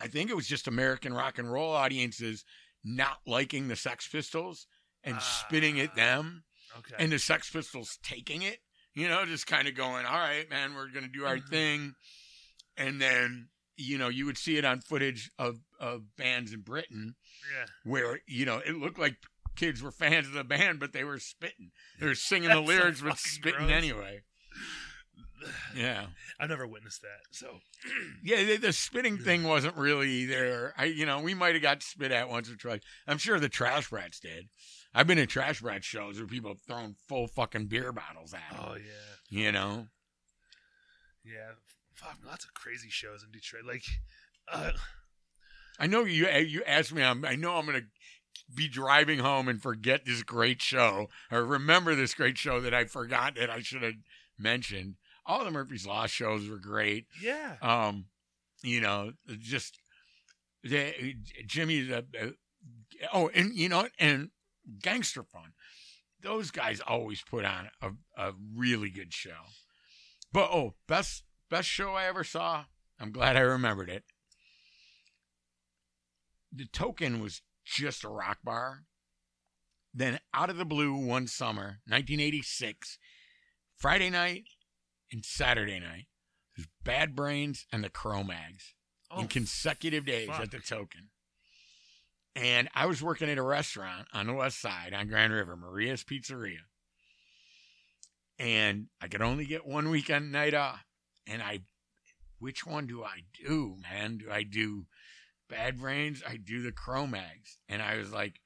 I 0.00 0.08
think 0.08 0.30
it 0.30 0.36
was 0.36 0.46
just 0.46 0.68
American 0.68 1.14
rock 1.14 1.38
and 1.38 1.50
roll 1.50 1.72
audiences 1.72 2.44
not 2.84 3.18
liking 3.26 3.68
the 3.68 3.76
Sex 3.76 4.06
Pistols 4.06 4.66
and 5.02 5.20
spitting 5.22 5.80
at 5.80 5.90
Ah. 5.92 5.96
them, 5.96 6.44
okay. 6.78 6.94
and 6.98 7.10
the 7.10 7.18
Sex 7.18 7.50
Pistols 7.50 7.98
taking 8.02 8.42
it. 8.42 8.58
You 8.94 9.08
know, 9.08 9.24
just 9.26 9.46
kind 9.46 9.66
of 9.68 9.74
going, 9.74 10.06
"All 10.06 10.18
right, 10.18 10.48
man, 10.48 10.74
we're 10.74 10.88
gonna 10.90 11.08
do 11.08 11.24
our 11.26 11.36
Mhm. 11.38 11.48
thing," 11.48 11.94
and 12.76 13.00
then 13.00 13.48
you 13.76 13.98
know 13.98 14.08
you 14.08 14.26
would 14.26 14.38
see 14.38 14.56
it 14.56 14.64
on 14.64 14.80
footage 14.80 15.30
of 15.38 15.58
of 15.78 16.16
bands 16.16 16.52
in 16.52 16.60
Britain 16.60 17.14
yeah, 17.54 17.66
where 17.90 18.20
you 18.26 18.44
know 18.46 18.60
it 18.64 18.76
looked 18.76 18.98
like 18.98 19.16
kids 19.54 19.82
were 19.82 19.90
fans 19.90 20.26
of 20.26 20.32
the 20.34 20.44
band, 20.44 20.78
but 20.80 20.92
they 20.92 21.04
were 21.04 21.18
spitting. 21.18 21.70
They 22.00 22.06
were 22.06 22.14
singing 22.14 22.48
the 22.50 22.56
That's 22.56 22.66
so 22.68 22.74
lyrics 22.74 23.00
but 23.02 23.18
spitting 23.18 23.66
gross. 23.66 23.70
anyway. 23.72 24.20
Yeah. 25.76 26.06
I've 26.40 26.48
never 26.48 26.66
witnessed 26.66 27.02
that. 27.02 27.20
So 27.30 27.58
Yeah, 28.24 28.42
the, 28.42 28.56
the 28.56 28.72
spitting 28.72 29.18
thing 29.18 29.44
wasn't 29.44 29.76
really 29.76 30.24
there. 30.24 30.72
I, 30.76 30.86
you 30.86 31.06
know, 31.06 31.20
we 31.20 31.34
might 31.34 31.54
have 31.54 31.62
got 31.62 31.82
spit 31.82 32.10
at 32.10 32.28
once 32.28 32.50
or 32.50 32.56
twice. 32.56 32.80
I'm 33.06 33.18
sure 33.18 33.38
the 33.38 33.48
Trash 33.48 33.90
Brats 33.90 34.18
did. 34.18 34.48
I've 34.94 35.06
been 35.06 35.18
at 35.18 35.28
Trash 35.28 35.60
Brat 35.60 35.84
shows 35.84 36.18
where 36.18 36.26
people 36.26 36.50
have 36.50 36.62
thrown 36.62 36.96
full 37.06 37.28
fucking 37.28 37.66
beer 37.66 37.92
bottles 37.92 38.34
at 38.34 38.40
them. 38.56 38.64
oh 38.66 38.74
yeah, 38.74 38.80
You 39.28 39.52
know, 39.52 39.86
yeah. 41.24 41.52
Fuck, 41.96 42.18
lots 42.26 42.44
of 42.44 42.54
crazy 42.54 42.88
shows 42.90 43.24
in 43.24 43.30
Detroit. 43.32 43.64
Like, 43.66 43.84
uh, 44.52 44.72
I 45.78 45.86
know 45.86 46.04
you. 46.04 46.28
You 46.28 46.62
asked 46.64 46.92
me. 46.94 47.02
I'm, 47.02 47.24
I 47.24 47.36
know 47.36 47.56
I'm 47.56 47.66
gonna 47.66 47.82
be 48.54 48.68
driving 48.68 49.18
home 49.18 49.48
and 49.48 49.60
forget 49.62 50.04
this 50.04 50.22
great 50.22 50.60
show 50.62 51.08
or 51.30 51.44
remember 51.44 51.94
this 51.94 52.14
great 52.14 52.38
show 52.38 52.60
that 52.60 52.74
I 52.74 52.84
forgot 52.84 53.34
that 53.36 53.50
I 53.50 53.60
should 53.60 53.82
have 53.82 53.94
mentioned. 54.38 54.96
All 55.24 55.44
the 55.44 55.50
Murphy's 55.50 55.86
Law 55.86 56.06
shows 56.06 56.48
were 56.48 56.58
great. 56.58 57.06
yeah, 57.20 57.56
um 57.62 58.06
you 58.62 58.80
know 58.80 59.12
just 59.38 59.78
the 60.62 61.14
jimmy's 61.46 61.90
a, 61.90 62.04
a 62.18 62.30
oh 63.12 63.28
and 63.34 63.54
you 63.54 63.68
know 63.68 63.86
and 63.98 64.30
gangster 64.82 65.22
fun 65.22 65.52
those 66.22 66.50
guys 66.50 66.80
always 66.80 67.22
put 67.22 67.44
on 67.44 67.68
a, 67.82 67.90
a 68.16 68.32
really 68.54 68.88
good 68.90 69.12
show 69.12 69.36
but 70.32 70.48
oh 70.50 70.74
best 70.88 71.22
best 71.50 71.68
show 71.68 71.94
i 71.94 72.04
ever 72.04 72.24
saw 72.24 72.64
i'm 73.00 73.12
glad 73.12 73.36
i 73.36 73.40
remembered 73.40 73.88
it 73.88 74.04
the 76.52 76.66
token 76.66 77.20
was 77.20 77.42
just 77.64 78.04
a 78.04 78.08
rock 78.08 78.38
bar 78.44 78.84
then 79.92 80.18
out 80.34 80.50
of 80.50 80.56
the 80.56 80.64
blue 80.64 80.94
one 80.94 81.26
summer 81.26 81.80
1986 81.86 82.98
friday 83.76 84.10
night 84.10 84.44
and 85.12 85.24
saturday 85.24 85.80
night 85.80 86.06
there's 86.56 86.68
Bad 86.82 87.14
Brains 87.14 87.66
and 87.70 87.84
the 87.84 87.90
Cro-Mags 87.90 88.74
oh, 89.10 89.20
in 89.20 89.28
consecutive 89.28 90.06
days 90.06 90.28
fuck. 90.28 90.40
at 90.40 90.50
the 90.50 90.58
Token. 90.58 91.10
And 92.34 92.68
I 92.74 92.86
was 92.86 93.02
working 93.02 93.28
at 93.28 93.38
a 93.38 93.42
restaurant 93.42 94.08
on 94.12 94.26
the 94.26 94.34
west 94.34 94.60
side 94.60 94.92
on 94.94 95.08
Grand 95.08 95.32
River, 95.32 95.56
Maria's 95.56 96.04
Pizzeria. 96.04 96.60
And 98.38 98.86
I 99.00 99.08
could 99.08 99.22
only 99.22 99.46
get 99.46 99.66
one 99.66 99.88
weekend 99.88 100.32
night 100.32 100.54
off. 100.54 100.84
And 101.26 101.42
I, 101.42 101.60
which 102.38 102.66
one 102.66 102.86
do 102.86 103.02
I 103.02 103.20
do, 103.44 103.76
man? 103.82 104.18
Do 104.18 104.30
I 104.30 104.42
do 104.42 104.86
Bad 105.48 105.80
Brains? 105.80 106.22
I 106.28 106.36
do 106.36 106.62
the 106.62 106.72
Cro-Mags. 106.72 107.58
And 107.68 107.82
I 107.82 107.96
was 107.96 108.12
like, 108.12 108.40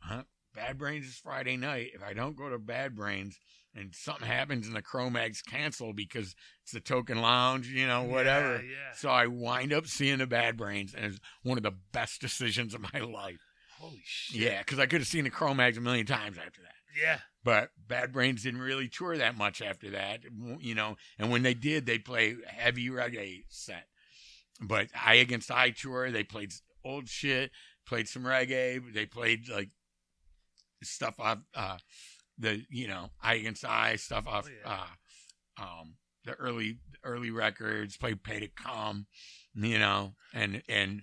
huh? 0.00 0.24
Bad 0.54 0.78
Brains 0.78 1.06
is 1.06 1.16
Friday 1.16 1.56
night. 1.56 1.92
If 1.94 2.02
I 2.02 2.12
don't 2.12 2.36
go 2.36 2.48
to 2.48 2.58
Bad 2.58 2.94
Brains 2.94 3.38
and 3.74 3.94
something 3.94 4.26
happens 4.26 4.66
and 4.66 4.76
the 4.76 4.82
Cro-Mags 4.82 5.42
cancel 5.42 5.92
because 5.92 6.34
it's 6.62 6.72
the 6.72 6.80
Token 6.80 7.22
Lounge, 7.22 7.68
you 7.68 7.86
know, 7.86 8.02
whatever. 8.02 8.56
Yeah, 8.56 8.70
yeah. 8.70 8.92
So 8.94 9.08
I 9.08 9.26
wind 9.26 9.72
up 9.72 9.86
seeing 9.86 10.18
the 10.18 10.26
Bad 10.26 10.56
Brains, 10.56 10.94
and 10.94 11.06
it's 11.06 11.20
one 11.42 11.56
of 11.56 11.64
the 11.64 11.74
best 11.92 12.20
decisions 12.20 12.74
of 12.74 12.82
my 12.92 13.00
life. 13.00 13.40
Holy 13.78 14.02
shit. 14.04 14.40
Yeah, 14.40 14.58
because 14.58 14.78
I 14.78 14.86
could 14.86 15.00
have 15.00 15.08
seen 15.08 15.24
the 15.24 15.30
Cro-Mags 15.30 15.78
a 15.78 15.80
million 15.80 16.06
times 16.06 16.36
after 16.38 16.60
that. 16.62 16.74
Yeah. 17.00 17.18
But 17.44 17.70
Bad 17.88 18.12
Brains 18.12 18.42
didn't 18.44 18.60
really 18.60 18.88
tour 18.88 19.16
that 19.16 19.36
much 19.36 19.60
after 19.60 19.90
that, 19.90 20.20
you 20.60 20.74
know. 20.74 20.96
And 21.18 21.30
when 21.30 21.42
they 21.42 21.54
did, 21.54 21.86
they 21.86 21.98
play 21.98 22.36
heavy 22.46 22.88
reggae 22.88 23.44
set. 23.48 23.86
But 24.60 24.88
I 24.94 25.14
Against 25.14 25.50
I 25.50 25.70
tour, 25.70 26.10
they 26.10 26.22
played 26.22 26.52
old 26.84 27.08
shit, 27.08 27.50
played 27.86 28.08
some 28.08 28.22
reggae. 28.22 28.92
They 28.92 29.06
played 29.06 29.48
like 29.48 29.70
stuff 30.82 31.14
off 31.18 31.38
uh, 31.54 31.78
the 32.38 32.64
you 32.70 32.86
know 32.88 33.10
I 33.22 33.34
Against 33.34 33.64
I 33.64 33.96
stuff 33.96 34.26
off 34.26 34.48
Oh, 34.48 34.52
yeah. 34.64 34.72
uh, 35.58 35.62
um, 35.62 35.94
the 36.24 36.34
early 36.34 36.78
early 37.02 37.30
records. 37.30 37.96
Played 37.96 38.22
Pay 38.22 38.40
to 38.40 38.48
Cum, 38.48 39.06
you 39.54 39.78
know, 39.78 40.14
and 40.32 40.62
and 40.68 41.02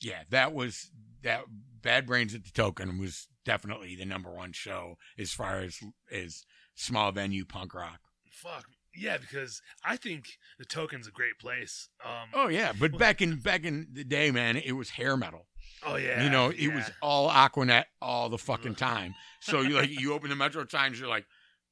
yeah, 0.00 0.22
that 0.30 0.52
was 0.52 0.90
that. 1.22 1.44
Bad 1.82 2.06
Brains 2.06 2.34
at 2.34 2.44
the 2.44 2.50
Token 2.50 2.96
was 2.98 3.28
definitely 3.44 3.94
the 3.96 4.04
number 4.04 4.30
one 4.32 4.52
show 4.52 4.96
as 5.18 5.32
far 5.32 5.58
as 5.60 5.78
as 6.12 6.44
small 6.74 7.12
venue 7.12 7.44
punk 7.44 7.74
rock. 7.74 8.00
Fuck. 8.30 8.64
Yeah, 8.96 9.16
because 9.18 9.60
I 9.84 9.96
think 9.96 10.38
the 10.58 10.64
token's 10.64 11.08
a 11.08 11.10
great 11.10 11.38
place. 11.40 11.88
Um 12.04 12.28
Oh 12.32 12.48
yeah, 12.48 12.72
but 12.78 12.96
back 12.98 13.20
in 13.20 13.36
back 13.40 13.64
in 13.64 13.88
the 13.92 14.04
day, 14.04 14.30
man, 14.30 14.56
it 14.56 14.72
was 14.72 14.90
hair 14.90 15.16
metal. 15.16 15.46
oh 15.84 15.96
yeah. 15.96 16.22
you 16.22 16.30
know, 16.30 16.50
it 16.50 16.58
yeah. 16.58 16.74
was 16.76 16.90
all 17.02 17.28
Aquanet 17.30 17.84
all 18.00 18.28
the 18.28 18.38
fucking 18.38 18.74
time. 18.76 19.14
So 19.40 19.60
you 19.60 19.74
like 19.74 19.90
you 19.90 20.14
open 20.14 20.30
the 20.30 20.36
Metro 20.36 20.64
Times, 20.64 20.98
you're 20.98 21.06
like, 21.08 21.26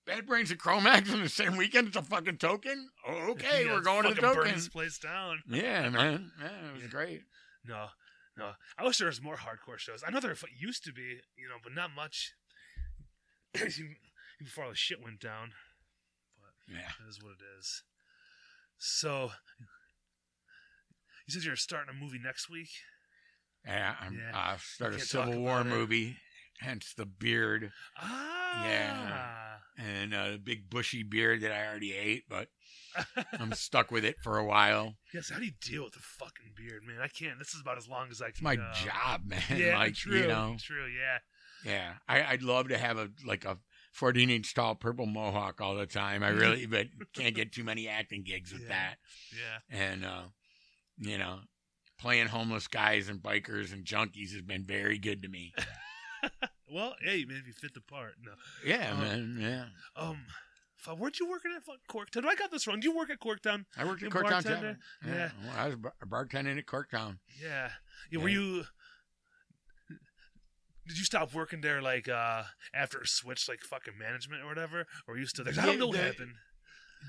Bad 0.07 0.27
Brains 0.27 0.51
and 0.51 0.61
Cro-Mags 0.61 1.11
on 1.15 1.23
the 1.23 1.29
same 1.31 1.57
weekend. 1.57 1.87
It's 1.89 1.97
a 1.97 2.03
fucking 2.03 2.37
token. 2.37 2.91
Oh, 3.09 3.31
okay, 3.31 3.65
Yeah, 3.65 3.73
we're 3.73 3.81
going 3.81 4.03
to 4.03 4.15
the 4.15 4.21
fucking 4.21 4.43
burn 4.43 4.53
this 4.53 4.69
place 4.69 4.99
down. 4.99 5.39
Yeah, 5.49 5.89
man. 5.89 6.33
Yeah, 6.39 6.69
it 6.69 6.75
was 6.75 6.83
Yeah. 6.83 6.89
great. 6.91 7.23
No, 7.67 7.87
no. 8.37 8.53
I 8.79 8.85
wish 8.85 8.99
there 8.99 9.07
was 9.09 9.21
more 9.23 9.37
hardcore 9.37 9.79
shows. 9.79 10.03
I 10.07 10.11
know 10.11 10.21
there 10.21 10.35
used 10.59 10.85
to 10.85 10.93
be, 10.93 11.21
you 11.37 11.49
know, 11.49 11.57
but 11.63 11.75
not 11.75 11.91
much. 11.95 12.33
Before 14.39 14.65
all 14.65 14.71
the 14.71 14.77
shit 14.77 15.03
went 15.03 15.21
down, 15.21 15.53
Yeah. 16.67 16.91
that 16.99 17.09
is 17.09 17.23
what 17.23 17.33
it 17.33 17.45
is. 17.59 17.83
So, 18.79 19.31
you 21.27 21.35
said 21.35 21.45
you're 21.45 21.57
starting 21.57 21.95
a 21.95 21.99
movie 22.01 22.19
next 22.19 22.49
week. 22.51 22.71
Yeah, 23.65 23.97
I'm 24.01 24.19
Yeah. 24.19 24.37
uh, 24.37 24.57
start 24.59 24.95
a 24.95 25.01
Civil 25.01 25.39
War 25.41 25.61
about 25.61 25.67
it. 25.67 25.71
movie, 25.71 26.19
hence 26.59 26.95
the 26.95 27.07
beard 27.07 27.73
Ah, 27.97 28.65
yeah, 28.65 29.59
and 29.77 30.13
a 30.15 30.39
big 30.39 30.69
bushy 30.69 31.03
beard 31.05 31.43
that 31.43 31.53
I 31.53 31.67
already 31.67 31.93
ate, 31.93 32.25
but 32.29 32.49
I'm 33.39 33.53
stuck 33.53 33.91
with 33.91 34.05
it 34.05 34.17
for 34.23 34.39
a 34.39 34.45
while. 34.45 34.95
yes. 35.15 35.31
How 35.31 35.39
do 35.39 35.45
you 35.45 35.53
deal 35.61 35.85
with 35.85 35.95
the 35.95 36.01
fucking 36.01 36.53
beard, 36.57 36.83
man? 36.87 36.99
I 37.03 37.09
can't. 37.09 37.39
This 37.39 37.55
is 37.55 37.61
about 37.61 37.79
as 37.79 37.89
long 37.89 38.09
as 38.11 38.21
I 38.21 38.27
can. 38.27 38.31
It's 38.33 38.43
my 38.43 38.57
go. 38.57 38.71
job, 38.85 39.23
man. 39.27 39.43
Yeah, 39.55 39.79
like 39.79 39.95
true. 39.95 40.19
you 40.19 40.27
know, 40.29 40.57
true. 40.61 40.87
Yeah. 40.87 41.19
yeah. 41.73 41.93
I, 42.09 42.23
I'd 42.33 42.43
love 42.43 42.69
to 42.69 42.79
have 42.79 42.99
a 42.99 43.09
like 43.27 43.45
a 43.45 43.59
14 43.93 44.31
inch 44.31 44.55
tall 44.55 44.75
purple 44.75 45.07
mohawk 45.07 45.61
all 45.61 45.75
the 45.75 45.87
time. 45.87 46.23
I 46.23 46.29
really, 46.29 46.67
but 46.67 46.87
can't 47.15 47.35
get 47.35 47.53
too 47.53 47.65
many 47.65 47.89
acting 47.89 48.23
gigs 48.25 48.53
with 48.53 48.63
Yeah. 48.63 48.69
that. 48.69 48.95
Yeah. 49.33 49.79
And 49.85 50.05
uh, 50.05 50.23
you 50.99 51.19
know, 51.19 51.41
playing 51.99 52.29
homeless 52.29 52.67
guys 52.69 53.09
and 53.09 53.21
bikers 53.23 53.73
and 53.73 53.85
junkies 53.85 54.33
has 54.33 54.43
been 54.43 54.65
very 54.65 54.99
good 54.99 55.23
to 55.23 55.29
me. 55.29 55.53
Well, 56.73 56.95
hey, 57.03 57.27
man, 57.27 57.37
if 57.39 57.47
you 57.47 57.53
fit 57.53 57.75
the 57.75 57.83
part. 57.83 58.13
No. 58.25 58.33
Yeah, 58.65 58.93
Um, 58.93 59.01
man. 59.01 59.37
Yeah. 59.39 59.65
Um, 60.03 60.25
fuck, 60.83 60.99
weren't 60.99 61.19
you 61.21 61.29
working 61.29 61.53
at 61.57 61.63
Corktown? 61.91 62.27
I 62.27 62.35
got 62.35 62.51
this 62.51 62.67
wrong. 62.67 62.81
Do 62.81 62.89
you 62.89 62.97
work 62.97 63.11
at 63.11 63.21
Corktown? 63.21 63.65
I 63.77 63.85
worked 63.85 64.03
at 64.03 64.11
Corktown? 64.11 64.43
Tavern. 64.43 64.79
Yeah. 65.07 65.31
Well, 65.43 65.53
I 65.57 65.67
was 65.69 65.77
bar- 65.77 65.95
bartending 66.07 66.59
at 66.59 66.67
Corktown. 66.67 67.19
Yeah. 67.43 67.71
yeah. 68.11 68.21
Were 68.21 68.29
you? 68.29 68.65
Did 70.89 70.99
you 70.99 71.05
stop 71.05 71.33
working 71.33 71.61
there 71.61 71.81
like 71.81 72.09
uh 72.09 72.43
after 72.75 72.99
a 72.99 73.07
switch, 73.07 73.49
like 73.49 73.61
fucking 73.61 73.97
management 73.99 74.43
or 74.43 74.47
whatever, 74.49 74.81
or 75.07 75.15
were 75.15 75.19
you 75.19 75.27
still 75.27 75.45
there? 75.45 75.55
I 75.61 75.67
don't 75.67 75.79
know 75.79 75.87
what 75.89 75.97
the- 75.97 76.03
happened. 76.03 76.33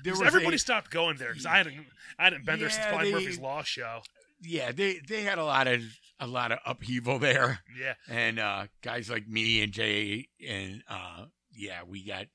There 0.02 0.12
'Cause 0.12 0.20
was 0.22 0.26
everybody 0.28 0.56
a- 0.56 0.58
stopped 0.58 0.90
going 0.90 1.16
there 1.18 1.30
because 1.30 1.46
I 1.46 1.56
hadn't 1.56 1.86
I 2.18 2.24
hadn't 2.24 2.44
been 2.44 2.58
there 2.60 2.70
since 2.70 2.84
Yeah, 2.84 3.02
they- 3.02 3.12
Murphy's 3.12 3.38
Law 3.38 3.62
show. 3.62 4.02
yeah, 4.40 4.72
they 4.72 5.00
they 5.08 5.22
had 5.22 5.38
a 5.38 5.44
lot 5.44 5.66
of 5.68 5.82
a 6.20 6.26
lot 6.26 6.52
of 6.52 6.58
upheaval 6.64 7.18
there. 7.18 7.60
Yeah. 7.76 7.94
and 8.08 8.38
uh, 8.38 8.66
guys 8.82 9.10
like 9.10 9.26
me 9.28 9.62
and 9.62 9.72
Jay 9.72 10.28
and 10.46 10.82
uh, 10.88 11.26
yeah, 11.52 11.82
we 11.84 12.04
got 12.04 12.26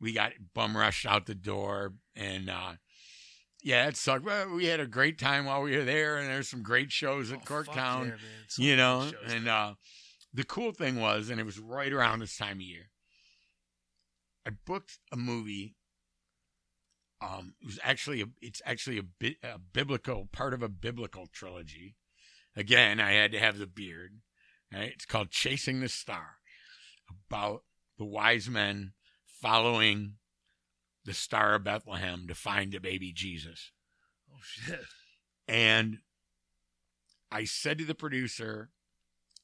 we 0.00 0.12
got 0.12 0.32
bum 0.54 0.76
rushed 0.76 1.06
out 1.06 1.26
the 1.26 1.34
door, 1.34 1.94
and 2.16 2.48
uh, 2.48 2.72
yeah, 3.62 3.86
it 3.88 3.96
sucked. 3.96 4.24
But 4.24 4.50
we 4.50 4.66
had 4.66 4.80
a 4.80 4.86
great 4.86 5.18
time 5.18 5.44
while 5.44 5.62
we 5.62 5.76
were 5.76 5.84
there, 5.84 6.16
and 6.16 6.28
there's 6.28 6.48
some 6.48 6.62
great 6.62 6.90
shows 6.90 7.30
at 7.30 7.40
Oh, 7.40 7.44
Corktown, 7.44 8.18
yeah, 8.58 8.64
you 8.64 8.76
know. 8.76 9.10
And 9.26 9.48
uh, 9.48 9.74
the 10.32 10.44
cool 10.44 10.72
thing 10.72 11.00
was, 11.00 11.28
and 11.28 11.40
it 11.40 11.46
was 11.46 11.58
right 11.58 11.92
around 11.92 12.20
this 12.20 12.36
time 12.36 12.56
of 12.56 12.62
year, 12.62 12.90
I 14.46 14.50
booked 14.64 14.98
a 15.12 15.16
movie. 15.16 15.76
Um, 17.22 17.52
it 17.60 17.66
was 17.66 17.78
actually 17.82 18.22
a, 18.22 18.26
it's 18.40 18.62
actually 18.64 18.98
a 18.98 19.02
bit 19.02 19.36
a 19.42 19.58
biblical 19.58 20.28
part 20.32 20.54
of 20.54 20.62
a 20.62 20.68
biblical 20.68 21.26
trilogy. 21.26 21.96
Again, 22.56 22.98
I 22.98 23.12
had 23.12 23.32
to 23.32 23.38
have 23.38 23.58
the 23.58 23.66
beard. 23.66 24.20
Right? 24.72 24.92
It's 24.94 25.04
called 25.04 25.30
Chasing 25.30 25.80
the 25.80 25.88
Star, 25.88 26.36
about 27.28 27.64
the 27.98 28.04
wise 28.04 28.48
men 28.48 28.92
following 29.40 30.14
the 31.04 31.14
Star 31.14 31.54
of 31.54 31.64
Bethlehem 31.64 32.26
to 32.28 32.34
find 32.34 32.72
the 32.72 32.78
baby 32.78 33.12
Jesus. 33.12 33.72
oh 34.32 34.38
shit. 34.42 34.80
And 35.48 35.98
I 37.32 37.44
said 37.44 37.78
to 37.78 37.84
the 37.84 37.94
producer, 37.94 38.70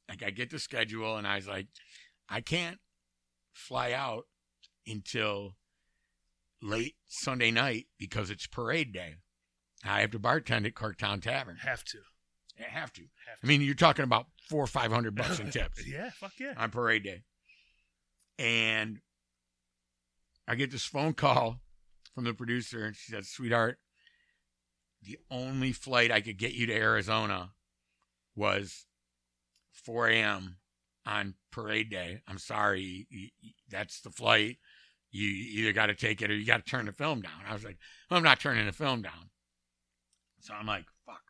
like, 0.09 0.23
I 0.23 0.31
get 0.31 0.51
the 0.51 0.59
schedule, 0.59 1.17
and 1.17 1.27
I 1.27 1.37
was 1.37 1.49
like, 1.49 1.67
I 2.29 2.41
can't 2.41 2.79
fly 3.53 3.93
out 3.93 4.25
until 4.87 5.57
late 6.63 6.95
Sunday 7.07 7.51
night 7.51 7.87
because 7.99 8.31
it's 8.31 8.47
parade 8.47 8.93
day. 8.93 9.15
I 9.85 10.01
have 10.01 10.11
to 10.13 10.19
bartend 10.19 10.67
at 10.67 10.75
Corktown 10.75 11.23
Tavern. 11.23 11.57
Have 11.57 11.85
to. 11.85 11.99
I 12.59 12.69
have 12.69 12.93
to. 12.95 13.03
Have 13.29 13.41
to. 13.41 13.47
I 13.47 13.47
mean, 13.47 13.61
you're 13.61 13.75
talking 13.75 14.05
about 14.05 14.27
four 14.49 14.63
or 14.63 14.69
five 14.69 14.93
hundred 14.93 15.15
bucks 15.15 15.39
in 15.39 15.51
tips 15.51 15.87
yeah. 15.87 16.11
Fuck 16.11 16.33
yeah. 16.39 16.55
on 16.57 16.71
parade 16.71 17.05
day. 17.05 17.23
And 18.39 19.01
I 20.49 20.55
get 20.55 20.71
this 20.71 20.85
phone 20.85 21.15
call 21.15 21.61
from 22.15 22.25
the 22.25 22.35
producer, 22.35 22.85
and 22.85 22.95
she 22.95 23.13
says, 23.13 23.29
Sweetheart, 23.29 23.79
the 25.03 25.19
only 25.31 25.73
flight 25.73 26.11
I 26.11 26.21
could 26.21 26.39
get 26.39 26.55
you 26.55 26.67
to 26.67 26.75
Arizona 26.75 27.53
was 28.35 28.87
4 29.73 30.09
a.m. 30.09 30.57
on 31.05 31.35
parade 31.51 31.91
day. 31.91 32.23
I'm 32.27 32.39
sorry, 32.39 33.07
that's 33.71 34.01
the 34.01 34.11
flight. 34.11 34.59
You 35.11 35.29
either 35.29 35.73
got 35.73 35.87
to 35.87 35.95
take 35.95 36.21
it 36.21 36.31
or 36.31 36.35
you 36.35 36.45
got 36.45 36.65
to 36.65 36.71
turn 36.71 36.87
the 36.87 36.93
film 36.93 37.23
down. 37.23 37.33
I 37.49 37.53
was 37.53 37.65
like, 37.65 37.79
I'm 38.11 38.23
not 38.23 38.41
turning 38.41 38.67
the 38.67 38.73
film 38.73 39.03
down. 39.03 39.31
So 40.41 40.55
I'm 40.55 40.67
like, 40.67 40.85
fuck. 41.07 41.23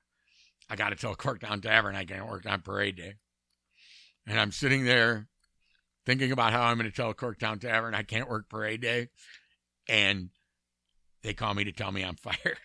I 0.68 0.76
got 0.76 0.90
to 0.90 0.96
tell 0.96 1.14
Corktown 1.14 1.62
Tavern 1.62 1.94
I 1.94 2.04
can't 2.04 2.28
work 2.28 2.46
on 2.46 2.62
parade 2.62 2.96
day. 2.96 3.14
And 4.26 4.40
I'm 4.40 4.50
sitting 4.50 4.84
there 4.84 5.28
thinking 6.06 6.32
about 6.32 6.52
how 6.52 6.62
I'm 6.62 6.78
going 6.78 6.90
to 6.90 6.96
tell 6.96 7.12
Corktown 7.12 7.60
Tavern 7.60 7.94
I 7.94 8.02
can't 8.02 8.30
work 8.30 8.48
parade 8.48 8.80
day. 8.80 9.08
And 9.88 10.30
they 11.22 11.34
call 11.34 11.52
me 11.52 11.64
to 11.64 11.72
tell 11.72 11.92
me 11.92 12.02
I'm 12.02 12.16
fired. 12.16 12.58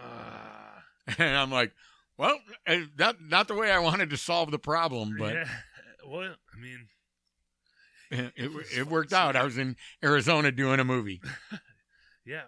Ah. 0.00 0.84
And 1.18 1.36
I'm 1.36 1.50
like, 1.50 1.72
well, 2.16 2.38
eh, 2.66 2.84
not, 2.98 3.16
not 3.20 3.48
the 3.48 3.54
way 3.54 3.70
I 3.70 3.80
wanted 3.80 4.10
to 4.10 4.16
solve 4.16 4.50
the 4.50 4.58
problem, 4.58 5.16
but 5.18 5.34
yeah. 5.34 5.48
Well, 6.06 6.34
I 6.54 6.60
mean, 6.60 6.86
it, 8.36 8.52
was 8.52 8.66
it 8.76 8.86
worked 8.86 9.12
out. 9.12 9.36
I 9.36 9.44
was 9.44 9.58
in 9.58 9.76
Arizona 10.02 10.52
doing 10.52 10.80
a 10.80 10.84
movie. 10.84 11.20
yeah. 12.26 12.42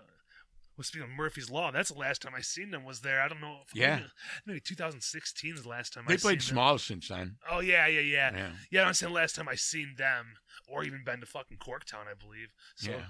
Well, 0.76 0.84
speaking 0.84 1.08
of 1.08 1.16
Murphy's 1.16 1.48
Law, 1.50 1.70
that's 1.72 1.90
the 1.90 1.98
last 1.98 2.20
time 2.22 2.34
I 2.36 2.42
seen 2.42 2.70
them. 2.70 2.84
Was 2.84 3.00
there? 3.00 3.20
I 3.22 3.28
don't 3.28 3.40
know. 3.40 3.60
If 3.66 3.74
Yeah. 3.74 3.96
maybe, 3.96 4.08
maybe 4.46 4.60
2016 4.60 5.54
is 5.54 5.62
the 5.62 5.68
last 5.68 5.92
time 5.94 6.04
I 6.06 6.12
They 6.12 6.16
played 6.18 6.42
seen 6.42 6.48
them. 6.48 6.54
small 6.56 6.78
since 6.78 7.08
then. 7.08 7.38
Oh 7.50 7.60
yeah, 7.60 7.86
yeah, 7.86 8.00
yeah. 8.00 8.30
Yeah. 8.36 8.50
Yeah, 8.70 8.84
I'm 8.86 8.94
saying 8.94 9.12
the 9.12 9.18
last 9.18 9.34
time 9.36 9.48
I 9.48 9.54
seen 9.54 9.94
them, 9.96 10.34
or 10.68 10.84
even 10.84 11.02
been 11.04 11.20
to 11.20 11.26
fucking 11.26 11.58
Corktown, 11.58 12.06
I 12.10 12.14
believe. 12.14 12.48
So 12.74 12.90
Yeah. 12.90 13.06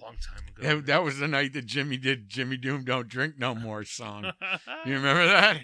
long 0.00 0.16
time 0.18 0.44
ago. 0.46 0.62
That, 0.76 0.86
that 0.86 1.02
was 1.02 1.18
the 1.18 1.26
night 1.26 1.54
that 1.54 1.66
Jimmy 1.66 1.96
did 1.96 2.28
Jimmy 2.28 2.56
Doom 2.56 2.84
Don't 2.84 3.08
Drink 3.08 3.36
No 3.36 3.52
More 3.54 3.82
song. 3.84 4.32
You 4.86 4.94
remember 4.94 5.26
that? 5.26 5.60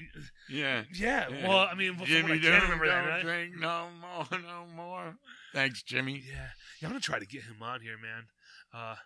Yeah. 0.48 0.82
yeah, 0.92 1.28
Yeah. 1.28 1.48
well, 1.48 1.58
I 1.60 1.74
mean, 1.74 1.96
Jimmy 2.04 2.32
I 2.32 2.38
Doom 2.38 2.62
remember 2.62 2.86
Don't 2.86 3.04
that. 3.04 3.10
Right? 3.10 3.22
Drink 3.22 3.56
No 3.60 3.90
More, 4.00 4.26
No 4.40 4.66
More. 4.74 5.14
Thanks, 5.52 5.84
Jimmy. 5.84 6.18
Yeah, 6.26 6.50
yeah, 6.80 6.88
I'm 6.88 6.90
gonna 6.90 7.00
try 7.00 7.20
to 7.20 7.26
get 7.26 7.44
him 7.44 7.62
on 7.62 7.80
here, 7.80 7.96
man. 7.96 8.24
Uh, 8.72 8.96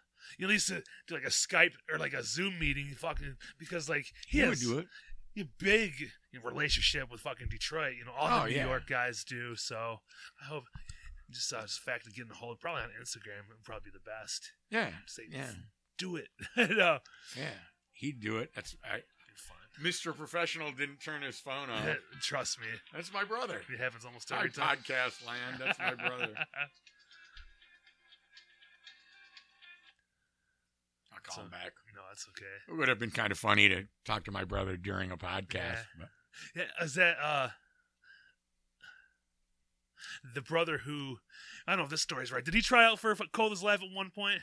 at 0.41 0.49
least 0.49 0.71
uh, 0.71 0.81
do 1.07 1.15
like 1.15 1.25
a 1.25 1.29
Skype 1.29 1.73
or 1.93 1.99
like 1.99 2.13
a 2.15 2.23
Zoom 2.25 2.59
meeting, 2.59 2.89
fucking 2.97 3.37
because 3.59 3.89
like 3.89 4.07
he 4.27 4.39
He 4.39 4.45
would 4.45 4.51
has 4.51 4.61
do 4.61 4.79
it. 4.79 4.87
a 5.39 5.45
big 5.59 5.93
you 6.33 6.41
know, 6.41 6.45
relationship 6.51 7.11
with 7.11 7.21
fucking 7.21 7.49
Detroit. 7.49 7.95
You 7.99 8.05
know, 8.05 8.13
all 8.19 8.41
Oh, 8.41 8.45
the 8.45 8.51
New 8.51 8.57
yeah. 8.57 8.67
York 8.67 8.87
guys 8.89 9.25
do. 9.25 9.55
So 9.57 9.99
I 10.43 10.47
hope 10.47 10.65
Just 11.31 11.53
uh, 11.53 11.63
just 11.63 11.85
the 11.85 11.91
fact 11.91 12.07
of 12.07 12.15
getting 12.15 12.31
a 12.33 12.35
hold, 12.35 12.59
probably 12.61 12.83
on 12.83 12.89
Instagram 13.01 13.49
would 13.49 13.63
probably 13.65 13.91
be 13.91 13.99
the 13.99 14.01
best. 14.05 14.51
Yeah, 14.71 14.91
Say, 15.07 15.25
yeah, 15.31 15.51
do 15.99 16.17
it. 16.17 16.29
no, 16.57 16.99
yeah. 17.37 17.59
He'd 17.93 18.21
do 18.21 18.39
it. 18.39 18.51
That's 18.55 18.77
I. 18.85 19.01
Mr. 19.83 20.13
Professional 20.17 20.73
didn't 20.73 20.99
turn 21.01 21.23
his 21.23 21.39
phone 21.39 21.71
on. 21.71 21.97
Trust 22.21 22.59
me, 22.59 22.67
That's 22.93 23.13
my 23.13 23.23
brother. 23.23 23.61
it 23.73 23.79
happens 23.79 24.05
almost 24.05 24.29
Hi, 24.31 24.39
every 24.39 24.51
time. 24.51 24.79
podcast 24.79 25.25
land. 25.25 25.57
That's 25.61 25.79
my 25.79 25.95
brother. 25.95 26.31
I'll 31.19 31.35
call 31.35 31.37
So- 31.37 31.43
him 31.43 31.51
back. 31.51 31.73
no, 31.95 32.01
that's 32.09 32.27
okay. 32.31 32.45
It 32.69 32.77
would 32.77 32.89
have 32.89 32.99
been 32.99 33.11
kind 33.11 33.33
of 33.33 33.39
funny 33.39 33.69
to 33.69 33.85
talk 34.05 34.25
to 34.25 34.31
my 34.31 34.45
brother 34.45 34.77
during 34.77 35.11
a 35.11 35.17
podcast. 35.17 35.85
Yeah. 35.99 36.07
Yeah, 36.55 36.85
is 36.85 36.95
that 36.95 37.17
uh 37.21 37.49
the 40.35 40.43
brother 40.43 40.79
who 40.79 41.19
I 41.67 41.73
don't 41.73 41.79
know 41.81 41.85
if 41.85 41.91
this 41.91 42.03
story's 42.03 42.31
right. 42.33 42.45
Did 42.45 42.55
he 42.55 42.63
try 42.63 42.85
out 42.85 42.99
for 43.01 43.15
Cold 43.33 43.53
as 43.53 43.63
Life 43.63 43.81
at 43.83 43.95
one 43.95 44.11
point? 44.11 44.41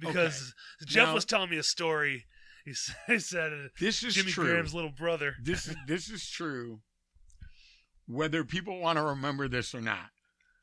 Because 0.00 0.54
Jeff 0.86 1.08
Now- 1.08 1.14
was 1.14 1.24
telling 1.24 1.50
me 1.50 1.56
a 1.58 1.62
story. 1.62 2.26
He 3.06 3.18
said 3.18 3.52
uh, 3.52 3.68
this 3.78 4.02
is 4.02 4.14
Jimmy 4.14 4.30
true. 4.30 4.44
Graham's 4.46 4.72
little 4.72 4.90
brother. 4.90 5.34
this 5.42 5.68
is 5.68 5.76
this 5.86 6.08
is 6.08 6.30
true. 6.30 6.80
Whether 8.06 8.42
people 8.42 8.80
want 8.80 8.96
to 8.96 9.02
remember 9.02 9.48
this 9.48 9.74
or 9.74 9.82
not, 9.82 10.08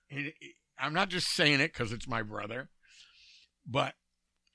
It- 0.10 0.34
it- 0.41 0.56
I'm 0.80 0.94
not 0.95 1.10
just 1.10 1.28
saying 1.28 1.60
it 1.60 1.72
because 1.74 1.91
it's 1.91 2.08
my 2.08 2.24
brother, 2.24 2.72
but 3.68 3.94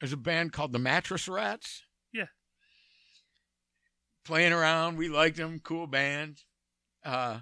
there's 0.00 0.12
a 0.12 0.16
band 0.16 0.52
called 0.52 0.72
the 0.72 0.78
Mattress 0.78 1.28
Rats. 1.28 1.82
Yeah. 2.12 2.26
Playing 4.24 4.52
around, 4.52 4.96
we 4.96 5.08
liked 5.08 5.36
them, 5.36 5.60
cool 5.62 5.86
band, 5.86 6.38
uh, 7.04 7.40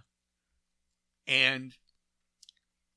and 1.26 1.72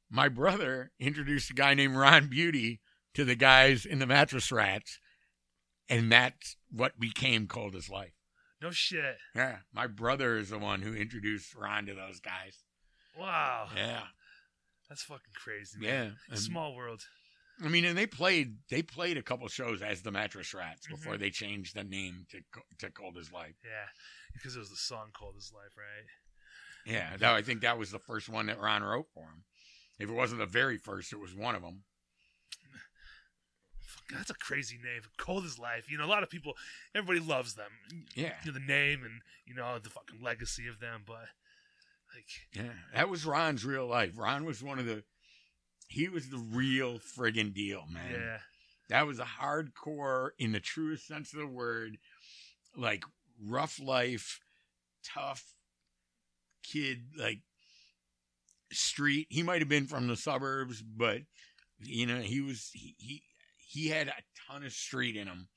my 0.10 0.28
brother 0.30 0.92
introduced 1.00 1.50
a 1.52 1.54
guy 1.54 1.74
named 1.74 1.96
Ron 1.96 2.28
Beauty 2.28 2.82
to 3.14 3.24
the 3.24 3.36
guys 3.36 3.86
in 3.86 4.00
the 4.00 4.06
Mattress 4.06 4.52
Rats, 4.52 5.00
and 5.90 6.12
that's 6.12 6.58
what 6.70 7.00
became 7.00 7.48
Cold 7.48 7.76
as 7.76 7.90
Life. 7.90 8.12
No 8.62 8.72
shit. 8.72 9.18
Yeah, 9.36 9.58
my 9.74 9.88
brother 9.88 10.38
is 10.38 10.50
the 10.50 10.58
one 10.60 10.82
who 10.82 10.94
introduced 10.94 11.56
Ron 11.56 11.86
to 11.86 11.94
those 11.94 12.20
guys. 12.20 12.64
Wow. 13.18 13.68
Yeah, 13.76 14.02
That's 14.90 15.04
fucking 15.04 15.34
crazy. 15.36 15.80
Man. 15.80 16.16
yeah. 16.30 16.36
Small 16.36 16.76
world. 16.76 17.04
I 17.64 17.70
mean, 17.70 17.86
and 17.86 17.98
they 17.98 18.06
played 18.08 18.58
they 18.70 18.82
played 18.84 19.18
a 19.18 19.22
couple 19.24 19.48
shows 19.48 19.82
as 19.82 20.02
the 20.04 20.12
Mattress 20.12 20.54
Rats 20.54 20.86
Mm-hmm. 20.86 20.96
before 20.96 21.18
they 21.18 21.30
changed 21.32 21.76
the 21.76 21.84
name 21.84 22.26
to 22.32 22.40
to 22.80 22.92
Cold 22.92 23.18
as 23.20 23.32
Life. 23.32 23.56
Yeah. 23.64 23.88
Because 24.34 24.56
it 24.56 24.60
was 24.60 24.70
the 24.70 24.76
song 24.76 25.08
Cold 25.18 25.36
as 25.38 25.52
Life, 25.54 25.76
right? 25.78 26.06
Yeah, 26.94 27.18
that, 27.18 27.34
I 27.34 27.42
think 27.42 27.62
that 27.62 27.78
was 27.78 27.92
the 27.92 28.00
first 28.00 28.30
one 28.30 28.46
that 28.46 28.60
Ron 28.62 28.82
wrote 28.84 29.08
for 29.14 29.24
him. 29.24 29.44
If 30.00 30.10
it 30.10 30.14
wasn't 30.14 30.40
the 30.40 30.46
very 30.46 30.78
first, 30.78 31.12
it 31.12 31.20
was 31.20 31.34
one 31.36 31.56
of 31.56 31.62
them. 31.62 31.84
That's 34.14 34.30
a 34.30 34.36
crazy 34.36 34.78
name. 34.78 35.02
Cold 35.18 35.44
as 35.44 35.60
Life. 35.60 35.90
You 35.92 35.98
know, 35.98 36.06
a 36.06 36.08
lot 36.08 36.24
of 36.24 36.30
people, 36.30 36.54
everybody 36.96 37.20
loves 37.26 37.56
them. 37.56 37.72
Yeah, 38.16 38.34
You 38.46 38.52
know, 38.54 38.60
the 38.60 38.66
name 38.66 39.04
and, 39.04 39.20
you 39.46 39.54
know, 39.54 39.80
the 39.80 39.90
fucking 39.90 40.22
legacy 40.22 40.68
of 40.68 40.80
them, 40.80 41.02
but, 41.06 41.26
like, 42.16 42.26
yeah. 42.54 42.72
That 42.94 43.10
was 43.10 43.26
Ron's 43.26 43.66
real 43.66 43.86
life. 43.86 44.14
Ron 44.16 44.46
was 44.46 44.64
one 44.64 44.80
of 44.80 44.86
the. 44.86 45.04
He 45.88 46.10
was 46.10 46.30
the 46.30 46.38
real 46.38 47.00
friggin' 47.00 47.54
deal, 47.54 47.86
man. 47.90 48.12
yeah. 48.12 48.38
That 48.90 49.08
was 49.08 49.20
a 49.20 49.26
hardcore, 49.26 50.30
in 50.38 50.54
the 50.54 50.60
truest 50.60 51.08
sense 51.08 51.34
of 51.34 51.40
the 51.40 51.48
word, 51.48 51.98
like 52.76 53.04
rough 53.46 53.80
life, 53.82 54.40
tough 55.04 55.44
kid, 56.64 57.00
like 57.18 57.42
street. 58.72 59.28
He 59.30 59.44
might 59.44 59.60
have 59.60 59.70
been 59.70 59.88
from 59.88 60.08
the 60.08 60.16
suburbs, 60.16 60.82
but 60.82 61.22
you 61.80 62.06
know, 62.06 62.20
he 62.20 62.42
was 62.42 62.70
he 62.74 62.96
he, 62.98 63.24
he 63.58 63.88
had 63.90 64.08
a 64.08 64.14
ton 64.50 64.64
of 64.64 64.72
street 64.72 65.16
in 65.16 65.28
him, 65.28 65.50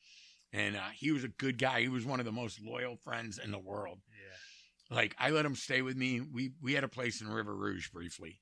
and 0.52 0.76
uh, 0.76 0.90
he 0.94 1.12
was 1.12 1.24
a 1.24 1.28
good 1.28 1.58
guy. 1.58 1.80
He 1.80 1.88
was 1.88 2.04
one 2.04 2.20
of 2.20 2.26
the 2.26 2.32
most 2.32 2.60
loyal 2.60 2.96
friends 2.96 3.38
in 3.38 3.52
the 3.52 3.58
world. 3.58 3.98
Yeah. 4.10 4.96
Like 4.96 5.14
I 5.18 5.30
let 5.30 5.46
him 5.46 5.54
stay 5.54 5.82
with 5.82 5.96
me. 5.96 6.20
We 6.20 6.52
we 6.60 6.74
had 6.74 6.84
a 6.84 6.88
place 6.88 7.20
in 7.20 7.28
River 7.28 7.54
Rouge 7.54 7.90
briefly, 7.90 8.40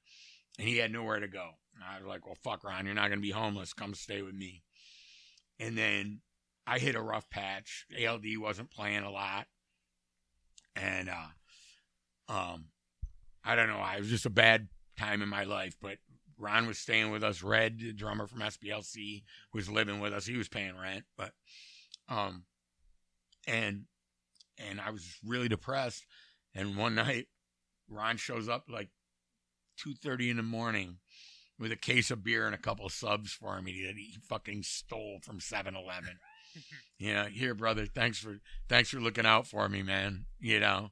and 0.59 0.67
he 0.67 0.79
had 0.79 0.93
nowhere 0.93 1.21
to 1.21 1.29
go. 1.29 1.51
And 1.79 1.85
I 1.89 1.99
was 1.99 2.07
like, 2.07 2.27
"Well, 2.27 2.37
fuck, 2.43 2.65
Ron, 2.65 2.87
you're 2.87 2.95
not 2.95 3.09
gonna 3.09 3.21
be 3.21 3.31
homeless. 3.31 3.73
Come 3.73 3.95
stay 3.95 4.23
with 4.23 4.35
me." 4.35 4.65
And 5.61 5.79
then 5.79 6.23
I 6.67 6.79
hit 6.79 6.97
a 6.97 7.01
rough 7.01 7.31
patch. 7.31 7.87
ALD 8.05 8.37
wasn't 8.37 8.71
playing 8.71 9.05
a 9.05 9.11
lot, 9.11 9.47
and 10.75 11.09
uh, 11.09 12.33
um, 12.33 12.67
I 13.45 13.55
don't 13.55 13.69
know. 13.69 13.79
I 13.79 13.99
was 13.99 14.09
just 14.09 14.27
a 14.27 14.31
bad 14.31 14.69
time 14.99 15.23
in 15.23 15.29
my 15.29 15.45
life. 15.45 15.77
But 15.81 15.99
Ron 16.37 16.67
was 16.67 16.79
staying 16.79 17.13
with 17.13 17.23
us. 17.23 17.43
Red, 17.43 17.79
the 17.79 17.93
drummer 17.93 18.27
from 18.27 18.41
SPLC, 18.41 19.23
was 19.55 19.69
living 19.71 20.01
with 20.01 20.13
us. 20.13 20.27
He 20.27 20.37
was 20.37 20.49
paying 20.49 20.77
rent, 20.77 21.05
but 21.17 21.33
um, 22.09 22.45
and 23.47 23.85
and 24.59 24.81
I 24.81 24.91
was 24.91 25.19
really 25.25 25.49
depressed. 25.49 26.05
And 26.57 26.77
one 26.77 26.95
night, 26.97 27.29
Ron 27.89 28.17
shows 28.17 28.49
up 28.49 28.65
like 28.69 28.89
two 29.77 29.95
thirty 29.95 30.29
in 30.29 30.37
the 30.37 30.43
morning 30.43 30.99
with 31.59 31.73
a 31.73 31.77
case 31.77 32.11
of 32.11 32.25
beer 32.25 32.47
and 32.47 32.55
a 32.55 32.59
couple 32.59 32.87
of 32.87 32.93
subs 32.93 33.33
for 33.33 33.61
me 33.61 33.85
that 33.87 33.97
he 33.97 34.17
fucking 34.29 34.63
stole 34.63 35.19
from 35.23 35.41
7-Eleven. 35.41 36.19
yeah, 36.99 37.29
here, 37.29 37.55
brother. 37.55 37.87
Thanks 37.87 38.19
for 38.19 38.39
thanks 38.69 38.91
for 38.91 39.01
looking 39.01 39.27
out 39.27 39.47
for 39.47 39.69
me, 39.69 39.83
man. 39.83 40.25
You 40.41 40.61
know. 40.61 40.91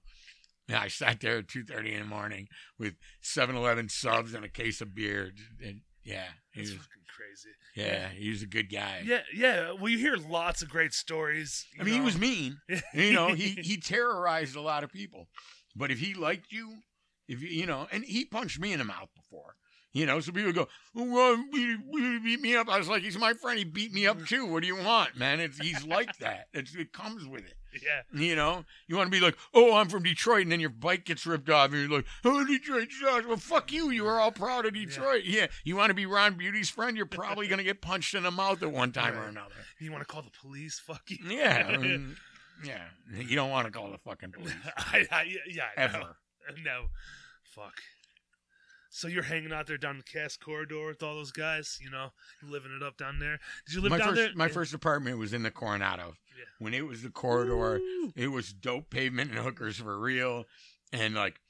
Yeah, 0.68 0.80
I 0.80 0.88
sat 0.88 1.20
there 1.20 1.38
at 1.38 1.48
two 1.48 1.62
thirty 1.62 1.92
in 1.92 2.00
the 2.00 2.06
morning 2.06 2.48
with 2.76 2.94
7-Eleven 3.22 3.88
subs 3.88 4.34
and 4.34 4.44
a 4.44 4.48
case 4.48 4.80
of 4.80 4.94
beer. 4.96 5.30
And 5.64 5.82
yeah, 6.02 6.24
he 6.52 6.62
That's 6.62 6.72
was, 6.72 6.78
fucking 6.78 7.04
crazy. 7.16 7.48
yeah, 7.88 8.08
he 8.08 8.30
was 8.30 8.42
a 8.42 8.46
good 8.46 8.70
guy. 8.70 9.02
Yeah, 9.04 9.20
yeah. 9.32 9.72
Well, 9.72 9.88
you 9.88 9.98
hear 9.98 10.16
lots 10.16 10.62
of 10.62 10.68
great 10.68 10.92
stories. 10.92 11.64
I 11.80 11.84
mean, 11.84 11.94
he 11.94 12.00
was 12.00 12.18
mean. 12.18 12.58
mean, 12.68 12.82
you 12.94 13.12
know, 13.12 13.32
he 13.32 13.50
he 13.62 13.76
terrorized 13.76 14.56
a 14.56 14.60
lot 14.60 14.82
of 14.82 14.90
people. 14.90 15.28
But 15.76 15.90
if 15.92 16.00
he 16.00 16.14
liked 16.14 16.50
you, 16.50 16.78
if 17.28 17.40
you 17.42 17.48
you 17.48 17.66
know, 17.66 17.86
and 17.92 18.04
he 18.04 18.24
punched 18.24 18.58
me 18.58 18.72
in 18.72 18.78
the 18.80 18.84
mouth 18.84 19.08
before. 19.14 19.54
You 19.96 20.04
know, 20.04 20.20
so 20.20 20.30
people 20.30 20.52
go, 20.52 20.68
well, 20.92 21.42
he, 21.52 21.74
he 21.90 22.18
beat 22.18 22.42
me 22.42 22.54
up. 22.54 22.68
I 22.68 22.76
was 22.76 22.86
like, 22.86 23.02
he's 23.02 23.16
my 23.16 23.32
friend. 23.32 23.56
He 23.56 23.64
beat 23.64 23.94
me 23.94 24.06
up 24.06 24.26
too. 24.26 24.44
What 24.44 24.60
do 24.60 24.66
you 24.66 24.76
want, 24.76 25.16
man? 25.16 25.40
It's, 25.40 25.58
he's 25.58 25.86
like 25.86 26.14
that. 26.18 26.48
It's, 26.52 26.74
it 26.74 26.92
comes 26.92 27.26
with 27.26 27.46
it. 27.46 27.54
yeah. 27.82 28.02
You 28.12 28.36
know, 28.36 28.66
you 28.88 28.96
want 28.96 29.06
to 29.06 29.10
be 29.10 29.24
like, 29.24 29.38
oh, 29.54 29.74
I'm 29.74 29.88
from 29.88 30.02
Detroit, 30.02 30.42
and 30.42 30.52
then 30.52 30.60
your 30.60 30.68
bike 30.68 31.06
gets 31.06 31.24
ripped 31.24 31.48
off, 31.48 31.72
and 31.72 31.80
you're 31.80 31.98
like, 31.98 32.04
oh, 32.26 32.44
Detroit 32.44 32.88
sucks. 32.92 33.26
Well, 33.26 33.38
fuck 33.38 33.72
you. 33.72 33.88
You 33.88 34.04
were 34.04 34.20
all 34.20 34.32
proud 34.32 34.66
of 34.66 34.74
Detroit. 34.74 35.22
Yeah. 35.24 35.46
You 35.64 35.76
want 35.76 35.88
to 35.88 35.94
be 35.94 36.04
Ron 36.04 36.34
Beauty's 36.34 36.68
friend? 36.68 36.94
You're 36.94 37.06
probably 37.06 37.46
going 37.46 37.56
to 37.56 37.64
get 37.64 37.80
punched 37.80 38.14
in 38.14 38.22
the 38.22 38.30
mouth 38.30 38.62
at 38.62 38.70
one 38.70 38.92
time 38.92 39.16
or 39.16 39.24
another. 39.24 39.54
You 39.80 39.92
want 39.92 40.06
to 40.06 40.12
call 40.12 40.20
the 40.20 40.30
police? 40.42 40.78
Fuck 40.78 41.04
you. 41.08 41.18
Yeah. 41.26 41.70
I 41.70 41.76
mean, 41.78 42.16
yeah. 42.62 42.82
You 43.14 43.34
don't 43.34 43.48
want 43.48 43.64
to 43.66 43.72
call 43.72 43.90
the 43.90 43.98
fucking 43.98 44.32
police. 44.32 44.52
I, 44.76 45.06
I, 45.10 45.36
yeah. 45.48 45.68
Ever. 45.74 46.16
No. 46.62 46.88
Fuck. 47.44 47.80
So 48.90 49.08
you're 49.08 49.22
hanging 49.22 49.52
out 49.52 49.66
there 49.66 49.78
down 49.78 49.98
the 49.98 50.02
Cass 50.02 50.36
Corridor 50.36 50.86
with 50.86 51.02
all 51.02 51.14
those 51.14 51.32
guys, 51.32 51.78
you 51.82 51.90
know, 51.90 52.10
living 52.42 52.72
it 52.74 52.82
up 52.82 52.96
down 52.96 53.18
there. 53.18 53.38
Did 53.66 53.74
you 53.74 53.80
live 53.80 53.90
my 53.90 53.98
down 53.98 54.08
first, 54.08 54.20
there? 54.20 54.30
My 54.34 54.48
first 54.48 54.74
apartment 54.74 55.18
was 55.18 55.32
in 55.32 55.42
the 55.42 55.50
Coronado. 55.50 56.14
Yeah. 56.36 56.44
When 56.58 56.74
it 56.74 56.86
was 56.86 57.02
the 57.02 57.10
corridor, 57.10 57.80
Woo! 57.80 58.12
it 58.14 58.28
was 58.28 58.52
dope 58.52 58.90
pavement 58.90 59.30
and 59.30 59.40
hookers 59.40 59.78
for 59.78 59.98
real. 59.98 60.44
And 60.92 61.14
like, 61.14 61.40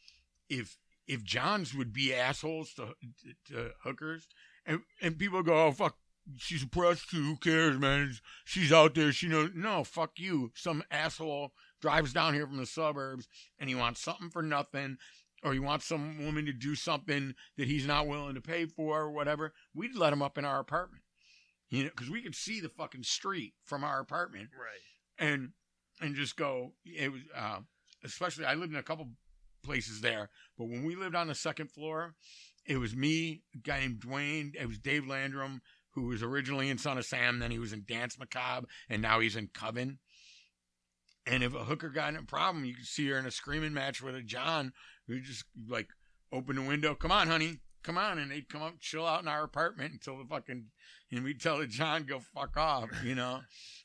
if 0.48 0.78
if 1.08 1.24
Johns 1.24 1.74
would 1.74 1.92
be 1.92 2.14
assholes 2.14 2.72
to, 2.74 2.94
to, 3.22 3.52
to 3.52 3.70
hookers, 3.82 4.28
and 4.64 4.80
and 5.02 5.18
people 5.18 5.42
go, 5.42 5.66
oh 5.66 5.72
fuck, 5.72 5.96
she's 6.36 6.62
a 6.62 6.68
prostitute. 6.68 7.24
Who 7.24 7.36
cares, 7.36 7.78
man? 7.78 8.14
She's 8.44 8.72
out 8.72 8.94
there. 8.94 9.12
She 9.12 9.28
knows. 9.28 9.50
No, 9.54 9.84
fuck 9.84 10.12
you. 10.16 10.52
Some 10.54 10.82
asshole 10.90 11.52
drives 11.80 12.12
down 12.12 12.34
here 12.34 12.46
from 12.46 12.56
the 12.56 12.66
suburbs 12.66 13.28
and 13.58 13.68
he 13.68 13.74
wants 13.74 14.00
something 14.00 14.30
for 14.30 14.42
nothing. 14.42 14.98
Or 15.44 15.52
he 15.52 15.58
wants 15.58 15.86
some 15.86 16.24
woman 16.24 16.46
to 16.46 16.52
do 16.52 16.74
something 16.74 17.34
that 17.56 17.68
he's 17.68 17.86
not 17.86 18.06
willing 18.06 18.34
to 18.34 18.40
pay 18.40 18.66
for, 18.66 19.02
or 19.02 19.10
whatever. 19.12 19.52
We'd 19.74 19.94
let 19.94 20.12
him 20.12 20.22
up 20.22 20.38
in 20.38 20.44
our 20.44 20.58
apartment, 20.58 21.02
you 21.68 21.84
know, 21.84 21.90
because 21.90 22.10
we 22.10 22.22
could 22.22 22.34
see 22.34 22.60
the 22.60 22.70
fucking 22.70 23.02
street 23.04 23.54
from 23.64 23.84
our 23.84 24.00
apartment 24.00 24.48
Right. 24.58 25.26
and 25.28 25.50
and 26.00 26.14
just 26.14 26.36
go. 26.36 26.72
It 26.84 27.12
was 27.12 27.22
uh, 27.34 27.60
especially 28.04 28.46
I 28.46 28.54
lived 28.54 28.72
in 28.72 28.78
a 28.78 28.82
couple 28.82 29.10
places 29.62 30.00
there, 30.00 30.30
but 30.58 30.68
when 30.68 30.84
we 30.84 30.94
lived 30.96 31.14
on 31.14 31.26
the 31.28 31.34
second 31.34 31.70
floor, 31.70 32.14
it 32.64 32.78
was 32.78 32.96
me, 32.96 33.42
a 33.54 33.58
guy 33.58 33.80
named 33.80 34.00
Dwayne. 34.00 34.54
It 34.58 34.66
was 34.66 34.78
Dave 34.78 35.06
Landrum, 35.06 35.60
who 35.90 36.06
was 36.06 36.22
originally 36.22 36.70
in 36.70 36.78
Son 36.78 36.98
of 36.98 37.04
Sam, 37.04 37.38
then 37.40 37.50
he 37.50 37.58
was 37.58 37.72
in 37.72 37.84
Dance 37.86 38.18
Macabre, 38.18 38.66
and 38.88 39.02
now 39.02 39.20
he's 39.20 39.36
in 39.36 39.48
Coven. 39.48 39.98
And 41.26 41.42
if 41.42 41.54
a 41.54 41.64
hooker 41.64 41.88
got 41.90 42.10
in 42.10 42.16
a 42.20 42.22
problem, 42.22 42.64
you 42.64 42.74
could 42.74 42.86
see 42.86 43.08
her 43.08 43.18
in 43.18 43.26
a 43.26 43.30
screaming 43.32 43.72
match 43.72 44.00
with 44.00 44.14
a 44.14 44.22
John 44.22 44.72
who 45.06 45.20
just 45.20 45.44
like 45.68 45.88
open 46.32 46.56
the 46.56 46.62
window, 46.62 46.94
come 46.94 47.12
on, 47.12 47.28
honey, 47.28 47.58
come 47.82 47.96
on, 47.98 48.18
and 48.18 48.30
they'd 48.30 48.48
come 48.48 48.62
up, 48.62 48.80
chill 48.80 49.06
out 49.06 49.22
in 49.22 49.28
our 49.28 49.44
apartment 49.44 49.92
until 49.92 50.18
the 50.18 50.24
fucking, 50.24 50.66
and 51.12 51.24
we'd 51.24 51.40
tell 51.40 51.58
the 51.58 51.66
John 51.66 52.04
go 52.04 52.18
fuck 52.18 52.56
off, 52.56 52.90
you 53.04 53.14
know. 53.14 53.40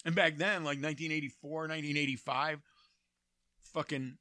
And 0.05 0.15
back 0.15 0.37
then, 0.37 0.63
like 0.63 0.81
1984, 0.81 1.51
1985, 1.51 2.59
fucking, 3.73 4.17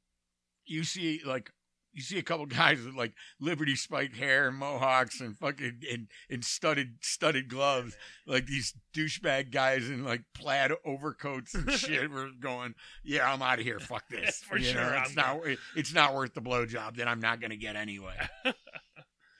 you 0.66 0.84
see 0.84 1.22
like 1.24 1.50
you 1.92 2.02
see 2.02 2.18
a 2.18 2.22
couple 2.22 2.46
guys 2.46 2.82
with 2.84 2.94
like 2.94 3.12
Liberty 3.40 3.76
spike 3.76 4.14
hair 4.14 4.48
and 4.48 4.56
mohawks 4.56 5.20
and 5.20 5.36
fucking 5.36 5.82
and, 5.90 6.08
and 6.30 6.44
studded 6.44 6.98
studded 7.00 7.48
gloves, 7.48 7.96
like 8.26 8.46
these 8.46 8.74
douchebag 8.94 9.50
guys 9.50 9.88
in 9.88 10.04
like 10.04 10.22
plaid 10.34 10.72
overcoats 10.84 11.54
and 11.54 11.70
shit. 11.72 12.10
We're 12.10 12.30
going, 12.38 12.74
yeah, 13.04 13.30
I'm 13.32 13.42
out 13.42 13.58
of 13.58 13.64
here. 13.64 13.80
Fuck 13.80 14.04
this. 14.10 14.38
For 14.38 14.58
You 14.58 14.64
sure, 14.64 14.80
know, 14.80 15.02
it's 15.04 15.16
not. 15.16 15.40
It's 15.76 15.94
not 15.94 16.14
worth 16.14 16.34
the 16.34 16.42
blowjob 16.42 16.96
that 16.96 17.08
I'm 17.08 17.20
not 17.20 17.40
gonna 17.40 17.56
get 17.56 17.76
anyway. 17.76 18.14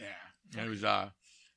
yeah, 0.01 0.65
it 0.65 0.69
was. 0.69 0.85
Uh, 0.85 1.11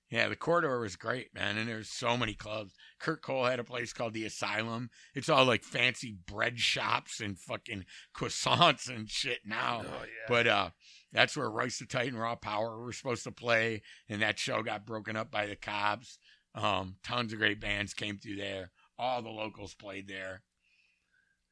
yeah, 0.09 0.27
the 0.29 0.35
corridor 0.35 0.79
was 0.79 0.95
great, 0.95 1.33
man, 1.33 1.57
and 1.57 1.67
there's 1.67 1.89
so 1.89 2.15
many 2.15 2.35
clubs. 2.35 2.73
Kurt 3.03 3.21
Cole 3.21 3.43
had 3.45 3.59
a 3.59 3.65
place 3.65 3.91
called 3.91 4.13
the 4.13 4.23
Asylum. 4.23 4.89
It's 5.13 5.27
all 5.27 5.43
like 5.43 5.63
fancy 5.65 6.15
bread 6.25 6.57
shops 6.57 7.19
and 7.19 7.37
fucking 7.37 7.83
croissants 8.15 8.87
and 8.87 9.09
shit 9.09 9.39
now. 9.45 9.81
Oh 9.85 10.01
yeah. 10.03 10.07
But 10.29 10.47
uh, 10.47 10.69
that's 11.11 11.35
where 11.35 11.49
Royce 11.51 11.79
the 11.79 11.85
Titan 11.85 12.17
Raw 12.17 12.35
Power 12.35 12.81
were 12.81 12.93
supposed 12.93 13.25
to 13.25 13.31
play, 13.31 13.81
and 14.07 14.21
that 14.21 14.39
show 14.39 14.63
got 14.63 14.85
broken 14.85 15.17
up 15.17 15.29
by 15.29 15.47
the 15.47 15.57
cops. 15.57 16.17
Um, 16.55 16.95
tons 17.03 17.33
of 17.33 17.39
great 17.39 17.59
bands 17.59 17.93
came 17.93 18.19
through 18.19 18.37
there. 18.37 18.71
All 18.97 19.21
the 19.21 19.29
locals 19.29 19.73
played 19.73 20.07
there. 20.07 20.41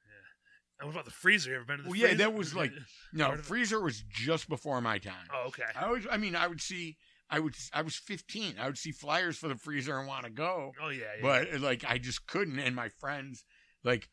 Yeah. 0.05 0.79
And 0.79 0.87
what 0.87 0.93
about 0.95 1.05
the 1.05 1.11
freezer? 1.11 1.49
You 1.49 1.55
ever 1.57 1.65
been 1.65 1.77
to 1.77 1.83
the 1.83 1.89
Well, 1.89 1.99
yeah, 1.99 2.13
that 2.13 2.33
was 2.33 2.55
like- 2.55 2.71
No, 3.13 3.25
Part 3.25 3.39
of 3.39 3.45
it. 3.45 3.47
Freezer 3.47 3.81
was 3.81 4.01
just 4.09 4.47
before 4.47 4.79
my 4.79 4.99
time. 4.99 5.27
Oh, 5.35 5.47
okay. 5.47 5.63
I 5.75 5.85
always, 5.85 6.07
I 6.09 6.15
mean, 6.15 6.33
I 6.35 6.47
would 6.47 6.61
see, 6.61 6.95
I 7.31 7.39
would, 7.39 7.55
I 7.73 7.81
was 7.81 7.95
15. 7.95 8.55
I 8.59 8.67
would 8.67 8.77
see 8.77 8.91
flyers 8.91 9.37
for 9.37 9.47
the 9.47 9.55
Freezer 9.55 9.97
and 9.97 10.07
want 10.07 10.25
to 10.25 10.29
go, 10.29 10.73
Oh 10.83 10.89
yeah. 10.89 11.03
yeah. 11.15 11.21
but 11.21 11.61
like 11.61 11.83
I 11.87 11.97
just 11.97 12.27
couldn't. 12.27 12.59
And 12.59 12.75
my 12.75 12.89
friends, 12.89 13.43
like, 13.83 14.09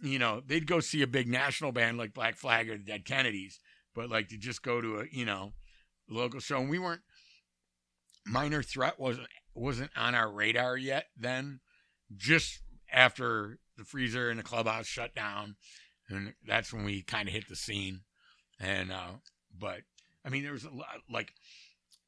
you 0.00 0.18
know, 0.18 0.40
they'd 0.44 0.66
go 0.66 0.80
see 0.80 1.02
a 1.02 1.06
big 1.06 1.28
national 1.28 1.70
band 1.70 1.98
like 1.98 2.14
Black 2.14 2.36
Flag 2.36 2.68
or 2.70 2.76
the 2.78 2.82
Dead 2.84 3.04
Kennedys, 3.04 3.60
but 3.94 4.10
like 4.10 4.28
to 4.28 4.38
just 4.38 4.62
go 4.62 4.80
to 4.80 5.00
a, 5.00 5.04
you 5.12 5.24
know, 5.26 5.52
local 6.08 6.40
show. 6.40 6.58
And 6.58 6.70
we 6.70 6.78
weren't. 6.78 7.02
Minor 8.26 8.62
Threat 8.62 8.98
wasn't 8.98 9.28
wasn't 9.54 9.90
on 9.96 10.14
our 10.14 10.32
radar 10.32 10.76
yet 10.76 11.06
then. 11.16 11.60
Just 12.16 12.60
after 12.92 13.58
the 13.76 13.84
freezer 13.84 14.30
and 14.30 14.38
the 14.38 14.44
clubhouse 14.44 14.86
shut 14.86 15.14
down, 15.14 15.56
and 16.08 16.34
that's 16.46 16.72
when 16.72 16.84
we 16.84 17.02
kind 17.02 17.28
of 17.28 17.34
hit 17.34 17.48
the 17.48 17.56
scene. 17.56 18.00
And 18.60 18.92
uh, 18.92 19.18
but 19.58 19.80
I 20.24 20.28
mean, 20.28 20.42
there 20.42 20.52
was 20.52 20.64
a 20.64 20.70
lot 20.70 21.00
like 21.10 21.32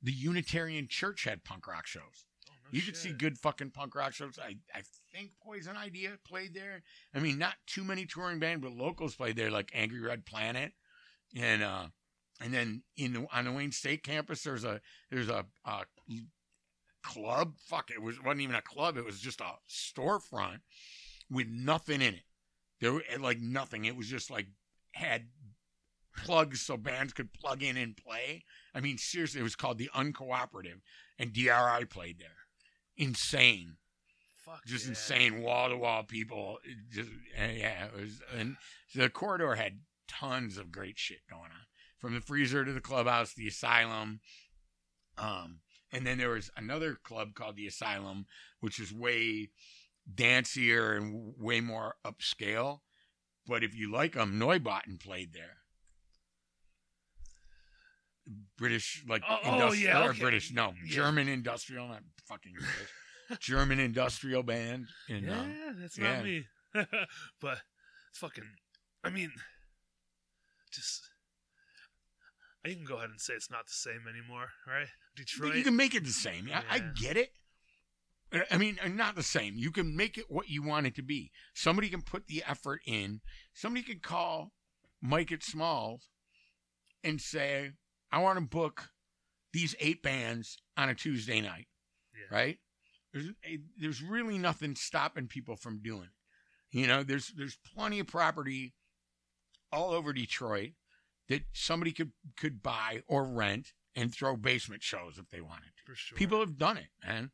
the 0.05 0.13
Unitarian 0.13 0.87
Church 0.87 1.25
had 1.25 1.45
punk 1.45 1.67
rock 1.67 1.87
shows. 1.87 2.27
Oh, 2.51 2.55
no 2.63 2.69
You 2.71 2.83
could 2.83 2.97
see 2.97 3.11
good 3.11 3.39
fucking 3.39 3.71
punk 3.71 3.95
rock 3.95 4.13
shows. 4.13 4.39
I, 4.39 4.57
I 4.75 4.83
think 5.13 5.31
Poison 5.43 5.77
Idea 5.77 6.11
played 6.29 6.55
there. 6.55 6.83
I 7.15 7.21
mean, 7.21 7.39
not 7.39 7.55
too 7.67 7.83
many 7.85 8.05
touring 8.05 8.39
bands, 8.39 8.63
but 8.63 8.73
locals 8.73 9.17
played 9.17 9.37
there, 9.37 9.51
like 9.51 9.71
Angry 9.75 10.01
Red 10.01 10.27
Planet, 10.27 10.73
and 11.35 11.63
uh, 11.63 11.87
and 12.41 12.53
then 12.53 12.83
in 12.99 13.15
the, 13.15 13.27
on 13.33 13.47
the 13.47 13.53
Wayne 13.53 13.73
State 13.73 14.03
campus, 14.03 14.43
there's 14.43 14.65
a 14.65 14.83
there's 15.11 15.31
a, 15.31 15.47
a 15.65 15.85
club. 17.03 17.55
Fuck, 17.67 17.91
it 17.91 18.03
was 18.03 18.23
wasn't 18.23 18.43
even 18.43 18.57
a 18.57 18.63
club. 18.63 18.99
It 18.99 19.07
was 19.07 19.21
just 19.21 19.41
a 19.41 19.53
storefront 19.69 20.61
with 21.31 21.49
nothing 21.49 22.03
in 22.03 22.15
it. 22.15 22.25
There 22.83 22.93
were 22.93 23.03
like 23.19 23.41
nothing. 23.41 23.87
It 23.87 23.97
was 23.97 24.09
just 24.09 24.31
like 24.31 24.49
had 24.93 25.29
plugs 26.17 26.61
so 26.61 26.77
bands 26.77 27.13
could 27.13 27.33
plug 27.33 27.63
in 27.63 27.77
and 27.77 27.97
play. 27.97 28.45
I 28.75 28.81
mean, 28.81 28.99
seriously, 28.99 29.41
it 29.41 29.45
was 29.45 29.57
called 29.57 29.79
the 29.79 29.91
Uncooperative, 29.95 30.81
and 31.19 31.33
DRI 31.33 31.85
played 31.89 32.19
there. 32.19 32.29
Insane, 32.97 33.77
Fuck 34.45 34.65
just 34.67 34.85
yeah. 34.85 34.91
insane, 34.91 35.43
wall 35.43 35.71
to 35.71 35.77
wall 35.77 36.03
people. 36.05 36.59
It 36.65 36.77
Just 36.91 37.11
uh, 37.11 37.53
yeah, 37.53 37.87
it 37.87 37.95
was. 37.95 38.21
And 38.37 38.57
the 38.95 39.09
corridor 39.09 39.55
had 39.55 39.81
tons 40.07 40.59
of 40.59 40.71
great 40.71 40.99
shit 40.99 41.21
going 41.29 41.43
on, 41.43 41.67
from 41.99 42.15
the 42.15 42.21
freezer 42.21 42.65
to 42.65 42.73
the 42.73 42.81
clubhouse, 42.81 43.35
the 43.35 43.49
asylum. 43.49 44.21
Um, 45.17 45.61
and 45.93 46.07
then 46.07 46.19
there 46.19 46.31
was 46.31 46.51
another 46.57 46.97
club 47.03 47.35
called 47.35 47.57
the 47.57 47.69
Asylum, 47.69 48.27
which 48.61 48.81
is 48.81 48.93
way 48.93 49.51
dancier 50.13 50.97
and 50.97 51.35
way 51.39 51.61
more 51.61 51.95
upscale. 52.05 52.81
But 53.47 53.63
if 53.63 53.75
you 53.77 53.93
like 53.93 54.15
them, 54.15 54.39
Neubauten 54.39 54.99
played 55.01 55.33
there. 55.33 55.64
British, 58.57 59.05
like 59.09 59.23
Oh, 59.29 59.39
oh, 59.45 59.53
industrial, 59.55 59.95
yeah, 59.95 60.07
or 60.07 60.11
okay. 60.11 60.21
British, 60.21 60.53
no, 60.53 60.73
Yeah. 60.85 60.95
German 60.95 61.29
industrial, 61.29 61.89
not 61.89 62.03
fucking 62.27 62.53
British. 62.55 63.41
German 63.41 63.79
industrial 63.81 64.43
band. 64.43 64.87
And, 65.09 65.23
Yeah, 65.25 65.41
uh, 65.41 65.73
that's 65.79 65.99
yeah. 65.99 66.15
not 66.17 66.25
me. 66.25 66.45
but 67.41 67.59
it's 68.11 68.19
fucking. 68.19 68.45
I 69.03 69.11
mean, 69.11 69.33
just. 70.73 71.03
You 72.65 72.75
can 72.77 72.85
go 72.85 72.97
ahead 72.97 73.11
and 73.11 73.21
say 73.21 73.35
it's 73.35 73.51
not 73.51 73.67
the 73.67 73.73
same 73.75 74.05
anymore, 74.09 74.47
right? 74.67 74.87
Detroit. 75.17 75.55
You 75.57 75.65
can 75.65 75.77
make 75.77 75.95
it 75.95 76.05
the 76.05 76.11
same. 76.11 76.49
I, 76.53 76.77
I 76.77 76.79
get 76.79 77.17
it. 77.19 77.29
I- 78.33 78.47
I 78.51 78.57
mean, 78.57 78.79
uh, 78.83 78.89
not 78.89 79.15
the 79.17 79.23
same. 79.23 79.55
You 79.57 79.71
can 79.71 79.95
make 79.95 80.17
it 80.19 80.25
what 80.29 80.49
you 80.49 80.63
want 80.63 80.87
it 80.87 80.95
to 80.97 81.03
be. 81.03 81.31
Somebody 81.55 81.89
can 81.89 82.03
put 82.03 82.27
the 82.27 82.43
effort 82.49 82.81
in. 82.87 83.21
Somebody 83.53 83.85
can 83.85 84.01
call 84.01 84.53
Mike 85.01 85.31
at 85.31 85.45
Smalls 85.45 86.09
and 87.05 87.21
say, 87.21 87.73
I 88.15 88.19
want 88.19 88.39
to 88.39 88.45
book 88.45 88.91
these 89.53 89.75
eight 89.81 90.03
bands 90.03 90.57
on 90.77 90.89
a 90.89 90.95
Tuesday 90.95 91.41
night, 91.41 91.67
Yeah. 92.15 92.37
right? 92.37 92.59
There's, 93.13 93.31
eh, 93.45 93.57
there's 93.77 94.03
really 94.03 94.39
nothing 94.39 94.77
stopping 94.77 95.27
people 95.27 95.57
from 95.57 95.81
doing 95.83 96.05
it. 96.05 96.79
You 96.79 96.87
know, 96.87 97.03
there's 97.03 97.29
there's 97.37 97.57
plenty 97.75 97.99
of 98.01 98.07
property 98.07 98.75
all 99.73 99.91
over 99.93 100.13
Detroit 100.13 100.73
that 101.29 101.43
somebody 101.53 101.93
could 101.93 102.13
could 102.37 102.63
buy 102.63 103.03
or 103.07 103.25
rent 103.25 103.73
and 103.97 104.13
throw 104.13 104.37
basement 104.37 104.83
shows 104.83 105.19
if 105.19 105.29
they 105.31 105.41
wanted 105.41 105.71
to. 105.87 105.95
sure. 105.95 106.17
People 106.19 106.41
have 106.41 106.57
done 106.59 106.77
it, 106.77 106.89
man. 107.05 107.31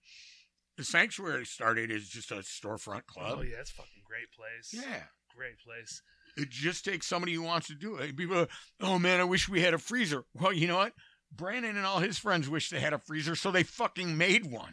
The 0.77 0.85
Sanctuary 0.85 1.44
started 1.47 1.90
as 1.90 2.09
just 2.09 2.31
a 2.31 2.36
storefront 2.36 3.07
club. 3.07 3.39
Oh 3.39 3.43
yeah, 3.43 3.57
it's 3.61 3.70
a 3.70 3.74
fucking 3.74 4.02
great 4.05 4.31
place. 4.32 4.73
yeah. 4.73 5.05
great 5.35 5.59
place. 5.59 6.02
It 6.36 6.51
just 6.51 6.85
takes 6.85 7.07
somebody 7.07 7.35
who 7.35 7.43
wants 7.43 7.66
to 7.69 7.74
do 7.74 7.97
it. 7.97 8.16
People, 8.16 8.39
are, 8.40 8.48
oh 8.81 8.98
man, 8.98 9.20
I 9.20 9.24
wish 9.24 9.48
we 9.48 9.61
had 9.62 9.74
a 9.74 9.78
freezer. 9.78 10.24
Well, 10.35 10.52
you 10.52 10.66
know 10.66 10.77
what? 10.77 10.93
Brannon 11.32 11.77
and 11.77 11.86
all 11.86 12.01
his 12.01 12.19
friends 12.19 12.48
wish 12.48 12.70
they 12.70 12.81
had 12.81 12.93
a 12.93 12.98
freezer, 12.98 13.36
so 13.36 13.51
they 13.51 13.62
fucking 13.62 14.16
made 14.16 14.51
one. 14.51 14.73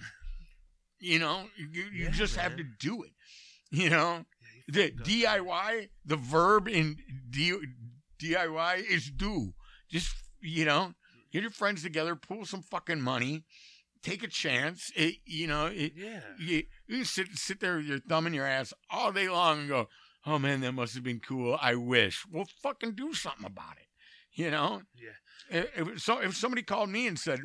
You 1.00 1.20
know, 1.20 1.44
you, 1.58 1.68
you 1.94 2.06
Yeah, 2.06 2.10
just 2.12 2.36
have 2.38 2.58
to 2.58 2.64
do 2.80 3.04
it. 3.04 3.12
You 3.70 3.90
know, 3.90 4.26
Yeah, 4.68 4.74
the 4.74 4.82
you 4.82 4.88
fucking 4.98 4.98
got 4.98 5.06
that. 5.06 5.44
DIY, 5.46 5.90
the 6.06 6.16
verb 6.16 6.68
in 6.68 6.96
D, 7.30 7.56
DIY 8.22 8.84
is 8.90 9.12
do. 9.12 9.54
Just 9.92 10.14
you 10.42 10.66
know, 10.66 10.94
get 11.32 11.42
your 11.42 11.52
friends 11.52 11.84
together, 11.84 12.16
pool 12.16 12.46
some 12.46 12.62
fucking 12.62 13.02
money, 13.02 13.44
take 14.02 14.24
a 14.24 14.28
chance. 14.28 14.92
It, 14.96 15.16
you 15.26 15.48
know, 15.48 15.68
it, 15.68 15.94
Yeah. 15.96 16.22
you, 16.40 16.64
you 16.88 17.04
sit 17.04 17.28
sit 17.38 17.60
there 17.60 17.78
with 17.78 17.86
your 17.86 18.00
thumb 18.00 18.26
in 18.28 18.34
your 18.34 18.48
ass 18.48 18.74
all 18.90 19.12
day 19.12 19.28
long 19.30 19.60
and 19.60 19.70
go, 19.70 19.88
"Oh 20.28 20.38
man, 20.38 20.62
that 20.62 20.74
must 20.74 20.94
have 20.94 21.04
been 21.04 21.20
cool. 21.20 21.58
I 21.60 21.74
wish." 21.76 22.24
Well, 22.30 22.48
fucking 22.62 22.94
do 22.96 23.14
something 23.14 23.46
about 23.46 23.78
it. 23.78 23.88
You 24.34 24.52
know, 24.52 24.84
Yeah. 24.94 25.12
if, 25.50 25.78
if 25.94 26.02
so 26.02 26.20
if 26.20 26.36
somebody 26.36 26.62
called 26.62 26.90
me 26.92 27.08
and 27.08 27.18
said, 27.18 27.40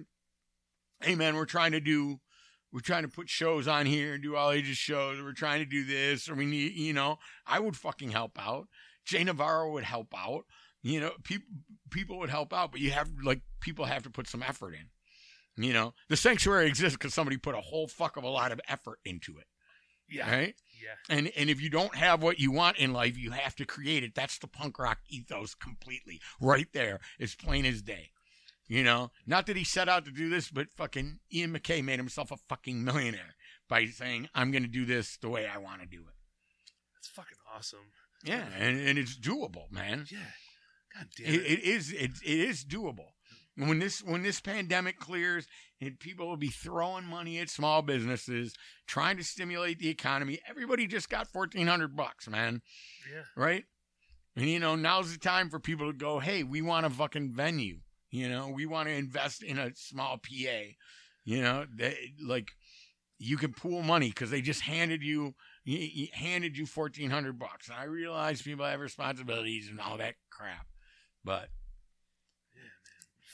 "Hey 1.01 1.15
man, 1.15 1.37
we're 1.37 1.47
trying 1.47 1.73
to 1.73 1.81
do." 1.81 2.21
We're 2.75 2.81
trying 2.81 3.03
to 3.03 3.09
put 3.11 3.29
shows 3.29 3.69
on 3.69 3.85
here 3.85 4.15
and 4.15 4.23
do 4.23 4.35
all 4.35 4.51
ages 4.51 4.79
shows. 4.79 5.21
We're 5.23 5.35
trying 5.35 5.59
to 5.59 5.67
do 5.67 5.85
this, 5.85 6.27
or 6.27 6.35
we 6.35 6.47
need, 6.47 6.73
you 6.73 6.95
know, 6.95 7.19
I 7.47 7.59
would 7.59 7.77
fucking 7.77 8.13
help 8.13 8.39
out. 8.41 8.67
Jay 9.05 9.23
Navarro 9.23 9.71
would 9.73 9.85
help 9.85 10.15
out. 10.17 10.47
You 10.83 10.99
know, 11.01 11.13
people 11.23 11.49
people 11.91 12.19
would 12.21 12.31
help 12.31 12.55
out, 12.55 12.73
but 12.73 12.81
you 12.81 12.91
have 12.93 13.11
like 13.23 13.43
people 13.61 13.85
have 13.85 14.05
to 14.05 14.11
put 14.11 14.27
some 14.27 14.43
effort 14.43 14.73
in. 14.75 14.89
You 15.63 15.75
know, 15.75 15.93
the 16.09 16.17
sanctuary 16.17 16.67
exists 16.67 16.97
because 16.97 17.13
somebody 17.13 17.37
put 17.37 17.55
a 17.55 17.61
whole 17.61 17.89
fuck 17.89 18.17
of 18.17 18.25
a 18.25 18.29
lot 18.31 18.53
of 18.53 18.61
effort 18.69 19.01
into 19.05 19.37
it, 19.37 19.47
Yeah. 20.09 20.31
right? 20.35 20.55
Yeah. 20.83 21.17
And 21.17 21.31
and 21.37 21.49
if 21.49 21.61
you 21.61 21.71
don't 21.71 21.95
have 21.95 22.23
what 22.23 22.39
you 22.41 22.51
want 22.51 22.79
in 22.79 22.93
life, 22.93 23.17
you 23.17 23.31
have 23.31 23.55
to 23.57 23.65
create 23.65 24.03
it. 24.03 24.15
That's 24.15 24.39
the 24.39 24.49
punk 24.49 24.79
rock 24.79 24.99
ethos 25.09 25.55
completely, 25.55 26.21
right 26.41 26.67
there, 26.73 27.01
as 27.21 27.35
plain 27.35 27.65
as 27.65 27.83
day. 27.83 28.11
You 28.69 28.83
know, 28.83 29.11
not 29.27 29.47
that 29.47 29.57
he 29.57 29.65
set 29.65 29.89
out 29.89 30.05
to 30.07 30.11
do 30.11 30.29
this, 30.31 30.51
but 30.51 30.73
fucking 30.73 31.19
Ian 31.33 31.53
MacKaye 31.53 31.85
made 31.85 31.99
himself 31.99 32.31
a 32.31 32.37
fucking 32.49 32.83
millionaire 32.85 33.35
by 33.69 33.87
saying, 33.87 34.29
"I'm 34.35 34.51
going 34.51 34.63
to 34.63 34.69
do 34.69 34.85
this 34.85 35.17
the 35.19 35.29
way 35.29 35.47
I 35.47 35.59
want 35.59 35.83
to 35.83 35.87
do 35.87 36.01
it." 36.01 36.15
That's 36.95 37.09
fucking 37.09 37.39
awesome. 37.55 37.93
Yeah, 38.25 38.47
and, 38.59 38.81
and 38.81 38.99
it's 38.99 39.19
doable, 39.19 39.71
man. 39.71 40.07
Yeah. 40.11 40.19
God 40.95 41.07
damn 41.17 41.27
It, 41.35 41.41
it. 41.41 41.45
it 41.45 41.63
is 41.65 41.93
it, 41.93 42.11
it 42.25 42.41
is 42.41 42.65
doable. 42.65 43.11
When 43.57 43.79
this 43.79 44.03
when 44.03 44.23
this 44.23 44.41
pandemic 44.41 44.99
clears 44.99 45.47
and 45.81 45.99
people 46.01 46.27
will 46.27 46.39
be 46.39 46.49
throwing 46.49 47.05
money 47.05 47.39
at 47.39 47.51
small 47.51 47.83
businesses, 47.83 48.55
trying 48.87 49.19
to 49.19 49.25
stimulate 49.25 49.79
the 49.79 49.91
economy, 49.91 50.41
everybody 50.49 50.87
just 50.87 51.11
got 51.11 51.29
fourteen 51.29 51.67
hundred 51.67 51.95
bucks, 51.95 52.29
man. 52.29 52.63
yeah. 53.13 53.25
Right? 53.37 53.65
And 54.37 54.49
you 54.49 54.59
know, 54.59 54.75
now's 54.75 55.13
the 55.13 55.19
time 55.19 55.51
for 55.51 55.59
people 55.59 55.93
to 55.93 55.97
go, 55.97 56.19
hey, 56.19 56.43
we 56.45 56.63
want 56.63 56.87
a 56.87 56.91
fucking 56.91 57.35
venue. 57.35 57.81
You 58.11 58.31
know, 58.31 58.49
we 58.49 58.65
want 58.65 58.89
to 58.89 58.95
invest 58.95 59.43
in 59.43 59.59
a 59.59 59.75
small 59.75 60.17
PA. 60.17 60.63
You 61.25 61.43
know, 61.43 61.67
they, 61.75 62.15
like 62.27 62.49
you 63.19 63.37
can 63.37 63.53
pool 63.53 63.83
money 63.83 64.09
because 64.09 64.31
they 64.31 64.41
just 64.41 64.63
handed 64.63 65.03
you 65.03 65.35
handed 66.15 66.57
you 66.57 66.65
fourteen 66.65 67.11
hundred 67.11 67.39
bucks. 67.39 67.69
And 67.69 67.77
I 67.79 67.85
realize 67.85 68.41
people 68.41 68.65
have 68.65 68.81
responsibilities 68.81 69.69
and 69.69 69.79
all 69.79 69.99
that 69.99 70.15
crap, 70.31 70.67
but. 71.23 71.49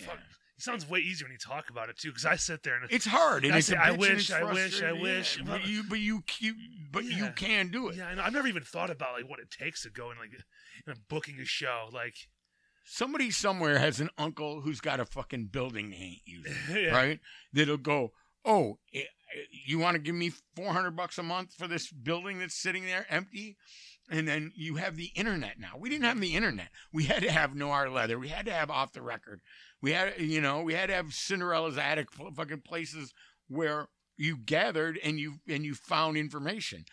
Yeah. 0.00 0.12
It 0.56 0.62
sounds 0.62 0.88
way 0.90 0.98
easier 0.98 1.26
when 1.26 1.32
you 1.32 1.38
talk 1.38 1.70
about 1.70 1.88
it 1.88 1.96
too, 1.98 2.08
because 2.08 2.24
I 2.26 2.34
sit 2.34 2.64
there 2.64 2.74
and 2.74 2.90
It's 2.90 3.06
hard, 3.06 3.44
and 3.44 3.54
I 3.54 3.58
it's 3.58 3.68
say, 3.68 3.76
I 3.76 3.90
bitch 3.90 3.92
and 3.92 3.98
wish, 3.98 4.30
I 4.32 4.42
wish, 4.42 4.82
I 4.82 4.92
wish. 4.92 5.38
yeah, 5.38 5.44
But 5.46 5.66
you, 5.68 5.84
but 5.88 6.00
you, 6.00 6.22
you 6.40 6.54
but 6.90 7.04
you 7.04 7.30
can 7.36 7.68
do 7.68 7.88
it. 7.88 7.96
yeah, 7.96 8.12
I. 8.16 8.26
I've 8.26 8.32
never 8.32 8.48
even 8.48 8.64
thought 8.64 8.90
about 8.90 9.12
like 9.14 9.30
what 9.30 9.38
it 9.38 9.52
takes 9.52 9.82
to 9.84 9.90
go 9.90 10.10
and 10.10 10.18
like 10.18 10.32
booking 11.08 11.38
a 11.40 11.44
show. 11.44 11.88
Like, 11.92 12.14
Somebody 12.84 13.30
somewhere 13.30 13.78
has 13.78 14.00
an 14.00 14.08
uncle 14.18 14.62
who's 14.62 14.80
got 14.80 14.98
a 14.98 15.04
fucking 15.04 15.46
building 15.52 15.90
they 15.90 15.96
ain't 15.96 16.22
using, 16.24 16.54
yeah. 16.84 16.90
right? 16.90 17.20
That'll 17.52 17.76
go, 17.76 18.12
oh, 18.44 18.78
eh, 18.94 19.00
eh, 19.00 19.40
you 19.66 19.78
want 19.78 19.94
to 19.94 20.00
give 20.00 20.14
me 20.14 20.32
four 20.56 20.72
hundred 20.72 20.92
bucks 20.96 21.18
a 21.18 21.22
month 21.22 21.54
for 21.54 21.68
this 21.68 21.92
building 21.92 22.38
that's 22.40 22.54
sitting 22.60 22.84
there 22.84 23.06
empty? 23.10 23.56
And 24.10 24.26
then 24.26 24.52
you 24.56 24.76
have 24.76 24.96
the 24.96 25.10
internet 25.14 25.60
now. 25.60 25.72
We 25.78 25.90
didn't 25.90 26.06
have 26.06 26.18
the 26.18 26.34
internet. 26.34 26.70
We 26.94 27.04
had 27.04 27.22
to 27.22 27.30
have 27.30 27.54
Noir 27.54 27.90
Leather. 27.90 28.18
We 28.18 28.28
had 28.28 28.46
to 28.46 28.52
have 28.52 28.70
Off 28.70 28.94
the 28.94 29.02
Record. 29.02 29.42
We 29.80 29.92
had, 29.92 30.20
you 30.20 30.40
know, 30.40 30.62
we 30.62 30.74
had 30.74 30.88
to 30.88 30.94
have 30.94 31.14
Cinderella's 31.14 31.78
Attic, 31.78 32.08
fucking 32.12 32.62
places 32.62 33.14
where 33.48 33.88
you 34.16 34.36
gathered 34.36 34.98
and 35.02 35.18
you 35.18 35.34
and 35.48 35.64
you 35.64 35.74
found 35.74 36.16
information. 36.16 36.84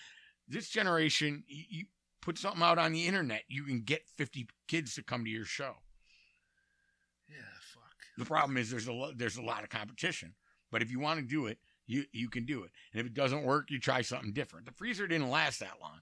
This 0.47 0.69
generation, 0.69 1.43
you, 1.47 1.63
you 1.69 1.85
put 2.21 2.37
something 2.37 2.61
out 2.61 2.77
on 2.77 2.91
the 2.91 3.07
internet, 3.07 3.43
you 3.47 3.63
can 3.63 3.81
get 3.81 4.07
fifty 4.07 4.47
kids 4.67 4.93
to 4.95 5.03
come 5.03 5.23
to 5.23 5.29
your 5.29 5.45
show. 5.45 5.73
yeah, 7.27 7.37
fuck. 7.73 7.95
The 8.17 8.25
problem 8.25 8.57
is 8.57 8.69
there's 8.69 8.87
a 8.87 8.93
lo- 8.93 9.13
there's 9.15 9.37
a 9.37 9.41
lot 9.41 9.63
of 9.63 9.69
competition. 9.69 10.35
But 10.71 10.81
if 10.81 10.91
you 10.91 10.99
want 10.99 11.19
to 11.19 11.25
do 11.25 11.47
it, 11.47 11.57
you 11.87 12.03
you 12.11 12.29
can 12.29 12.45
do 12.45 12.63
it. 12.63 12.71
And 12.93 13.01
if 13.01 13.07
it 13.07 13.13
doesn't 13.13 13.43
work, 13.43 13.71
you 13.71 13.79
try 13.79 14.01
something 14.01 14.33
different. 14.33 14.65
The 14.65 14.73
freezer 14.73 15.07
didn't 15.07 15.29
last 15.29 15.59
that 15.59 15.77
long, 15.81 16.01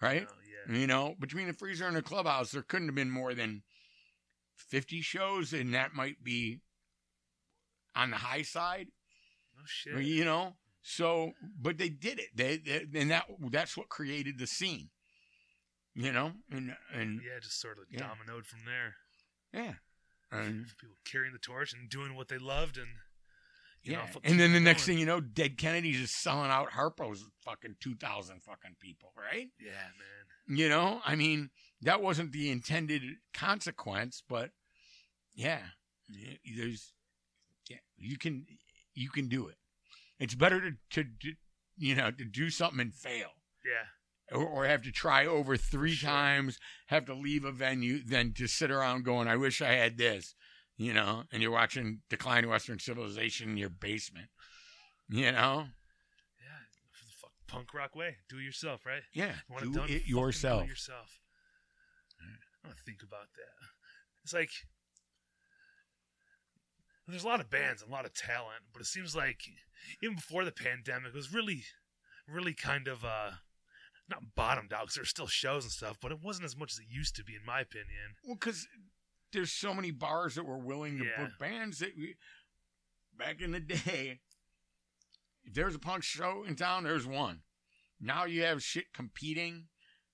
right? 0.00 0.26
Oh, 0.28 0.34
yeah. 0.68 0.78
You 0.78 0.86
know, 0.86 1.16
between 1.18 1.46
the 1.48 1.52
freezer 1.52 1.86
and 1.86 1.96
the 1.96 2.02
clubhouse, 2.02 2.52
there 2.52 2.62
couldn't 2.62 2.88
have 2.88 2.94
been 2.94 3.10
more 3.10 3.34
than 3.34 3.62
fifty 4.60 5.00
shows, 5.00 5.52
and 5.52 5.74
that 5.74 5.94
might 5.94 6.22
be 6.22 6.60
on 7.94 8.10
the 8.10 8.16
high 8.16 8.42
side. 8.42 8.88
No 9.56 9.62
shit. 9.66 10.02
You 10.04 10.24
know, 10.24 10.54
so 10.82 11.32
but 11.60 11.78
they 11.78 11.88
did 11.88 12.18
it. 12.18 12.28
They, 12.34 12.58
they 12.58 12.86
and 13.00 13.10
that 13.10 13.26
that's 13.50 13.76
what 13.76 13.88
created 13.88 14.38
the 14.38 14.46
scene. 14.46 14.90
You 15.94 16.12
know, 16.12 16.32
and 16.52 16.76
and 16.94 17.20
yeah, 17.24 17.40
just 17.42 17.60
sort 17.60 17.78
of 17.78 17.84
Yeah. 17.90 18.00
dominoed 18.00 18.46
from 18.46 18.60
there. 18.64 18.94
yeah, 19.52 19.74
and 20.30 20.66
People 20.80 20.96
carrying 21.04 21.32
the 21.32 21.38
torch 21.40 21.72
and 21.72 21.90
doing 21.90 22.14
what 22.14 22.28
they 22.28 22.38
loved, 22.38 22.78
and 22.78 22.88
you 23.82 23.92
yeah. 23.92 23.98
know, 23.98 24.04
and 24.24 24.38
then 24.38 24.52
the 24.52 24.60
next 24.60 24.84
thing 24.84 24.98
you 24.98 25.06
know, 25.06 25.20
Dead 25.20 25.56
Kennedys 25.56 26.00
is 26.00 26.10
selling 26.10 26.50
out 26.50 26.70
Harpo's 26.72 27.24
fucking 27.44 27.76
two 27.80 27.94
thousand 27.94 28.42
fucking 28.42 28.76
people, 28.80 29.12
right? 29.16 29.48
yeah, 29.58 29.70
man. 29.70 30.56
You 30.58 30.68
know, 30.68 31.00
I 31.04 31.14
mean, 31.14 31.50
that 31.82 32.02
wasn't 32.02 32.32
the 32.32 32.50
intended 32.50 33.02
consequence, 33.32 34.22
but 34.28 34.50
yeah, 35.32 35.60
there's, 36.56 36.92
yeah, 37.68 37.78
you 37.96 38.18
can, 38.18 38.46
you 38.92 39.10
can 39.10 39.28
do 39.28 39.46
it. 39.46 39.54
It's 40.18 40.34
better 40.34 40.60
to, 40.60 40.72
to, 40.90 41.04
do 41.04 41.32
you 41.78 41.94
know, 41.94 42.10
to 42.10 42.24
do 42.24 42.50
something 42.50 42.80
and 42.80 42.92
fail 42.92 43.28
Yeah, 43.64 44.36
or, 44.36 44.44
or 44.44 44.66
have 44.66 44.82
to 44.82 44.90
try 44.92 45.24
over 45.24 45.56
three 45.56 45.92
Sure. 45.94 46.10
times, 46.10 46.58
have 46.88 47.06
to 47.06 47.14
leave 47.14 47.44
a 47.44 47.52
venue, 47.52 48.02
than 48.04 48.32
to 48.34 48.46
sit 48.48 48.70
around 48.72 49.04
going, 49.04 49.28
I 49.28 49.36
wish 49.36 49.62
I 49.62 49.74
had 49.74 49.96
this, 49.98 50.34
you 50.80 50.94
know, 50.94 51.24
and 51.30 51.42
you're 51.42 51.50
watching 51.50 52.00
Decline 52.08 52.44
of 52.44 52.50
Western 52.50 52.78
Civilization 52.78 53.50
in 53.50 53.58
your 53.58 53.68
basement, 53.68 54.28
you 55.10 55.30
know? 55.30 55.66
yeah. 56.40 56.60
The 56.90 57.12
fuck 57.20 57.32
punk 57.46 57.74
rock 57.74 57.94
way, 57.94 58.16
do 58.30 58.38
it 58.38 58.44
yourself, 58.44 58.86
right? 58.86 59.02
Yeah, 59.12 59.34
do 59.60 59.68
it 59.68 59.74
done? 59.74 59.90
it 59.90 60.06
yourself. 60.06 60.62
Do 60.62 60.68
yourself. 60.70 61.18
I 62.64 62.68
don't 62.68 62.78
think 62.86 63.02
about 63.02 63.28
that. 63.36 63.66
It's 64.24 64.32
like 64.32 64.48
there's 67.06 67.24
a 67.24 67.28
lot 67.28 67.40
of 67.40 67.50
bands 67.50 67.82
and 67.82 67.90
a 67.90 67.94
lot 67.94 68.06
of 68.06 68.14
talent, 68.14 68.62
but 68.72 68.80
it 68.80 68.86
seems 68.86 69.14
like 69.14 69.40
even 70.02 70.16
before 70.16 70.46
the 70.46 70.52
pandemic, 70.52 71.08
it 71.08 71.14
was 71.14 71.32
really, 71.32 71.64
really 72.26 72.54
kind 72.54 72.88
of 72.88 73.04
uh, 73.04 73.32
not 74.08 74.34
bottomed 74.34 74.72
out 74.72 74.82
because 74.82 74.94
there's 74.94 75.10
still 75.10 75.26
shows 75.26 75.64
and 75.64 75.72
stuff, 75.72 75.98
but 76.00 76.10
it 76.10 76.22
wasn't 76.22 76.46
as 76.46 76.56
much 76.56 76.72
as 76.72 76.78
it 76.78 76.86
used 76.88 77.16
to 77.16 77.24
be, 77.24 77.34
in 77.34 77.44
my 77.44 77.60
opinion. 77.60 78.16
Well, 78.24 78.36
because 78.40 78.66
there's 79.32 79.52
so 79.52 79.72
many 79.74 79.90
bars 79.90 80.34
that 80.34 80.44
were 80.44 80.58
willing 80.58 80.98
to 80.98 81.04
Yeah. 81.04 81.16
book 81.24 81.38
bands 81.38 81.78
that 81.78 81.96
we, 81.96 82.16
back 83.16 83.40
in 83.40 83.52
the 83.52 83.60
day, 83.60 84.20
if 85.44 85.54
there's 85.54 85.74
a 85.74 85.78
punk 85.78 86.02
show 86.02 86.44
in 86.44 86.56
town, 86.56 86.84
there's 86.84 87.06
one. 87.06 87.42
Now 88.00 88.24
you 88.24 88.42
have 88.44 88.62
shit 88.62 88.92
competing, 88.92 89.68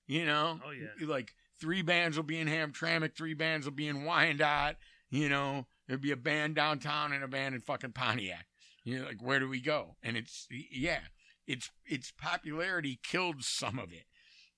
you 0.06 0.24
know? 0.24 0.60
Oh, 0.64 0.70
yeah. 0.70 0.88
Like 1.06 1.34
three 1.60 1.82
bands 1.82 2.16
will 2.16 2.24
be 2.24 2.38
in 2.38 2.48
Hamtramck, 2.48 3.14
three 3.16 3.34
bands 3.34 3.66
will 3.66 3.72
be 3.74 3.88
in 3.88 4.05
Wyandotte, 4.05 4.76
you 5.10 5.28
know? 5.28 5.66
There'd 5.86 6.01
be 6.01 6.10
a 6.12 6.16
band 6.16 6.56
downtown 6.56 7.12
and 7.12 7.22
a 7.22 7.28
band 7.28 7.55
in 7.55 7.60
fucking 7.60 7.93
Pontiac. 7.93 8.47
You 8.82 9.01
know, 9.01 9.05
like 9.06 9.20
where 9.22 9.38
do 9.40 9.48
we 9.48 9.60
go? 9.60 9.97
And 10.02 10.16
it's 10.16 10.47
yeah, 10.51 11.01
it's 11.47 11.70
its 11.84 12.12
popularity 12.12 12.98
killed 13.02 13.43
some 13.43 13.78
of 13.80 13.93
it. 13.93 14.05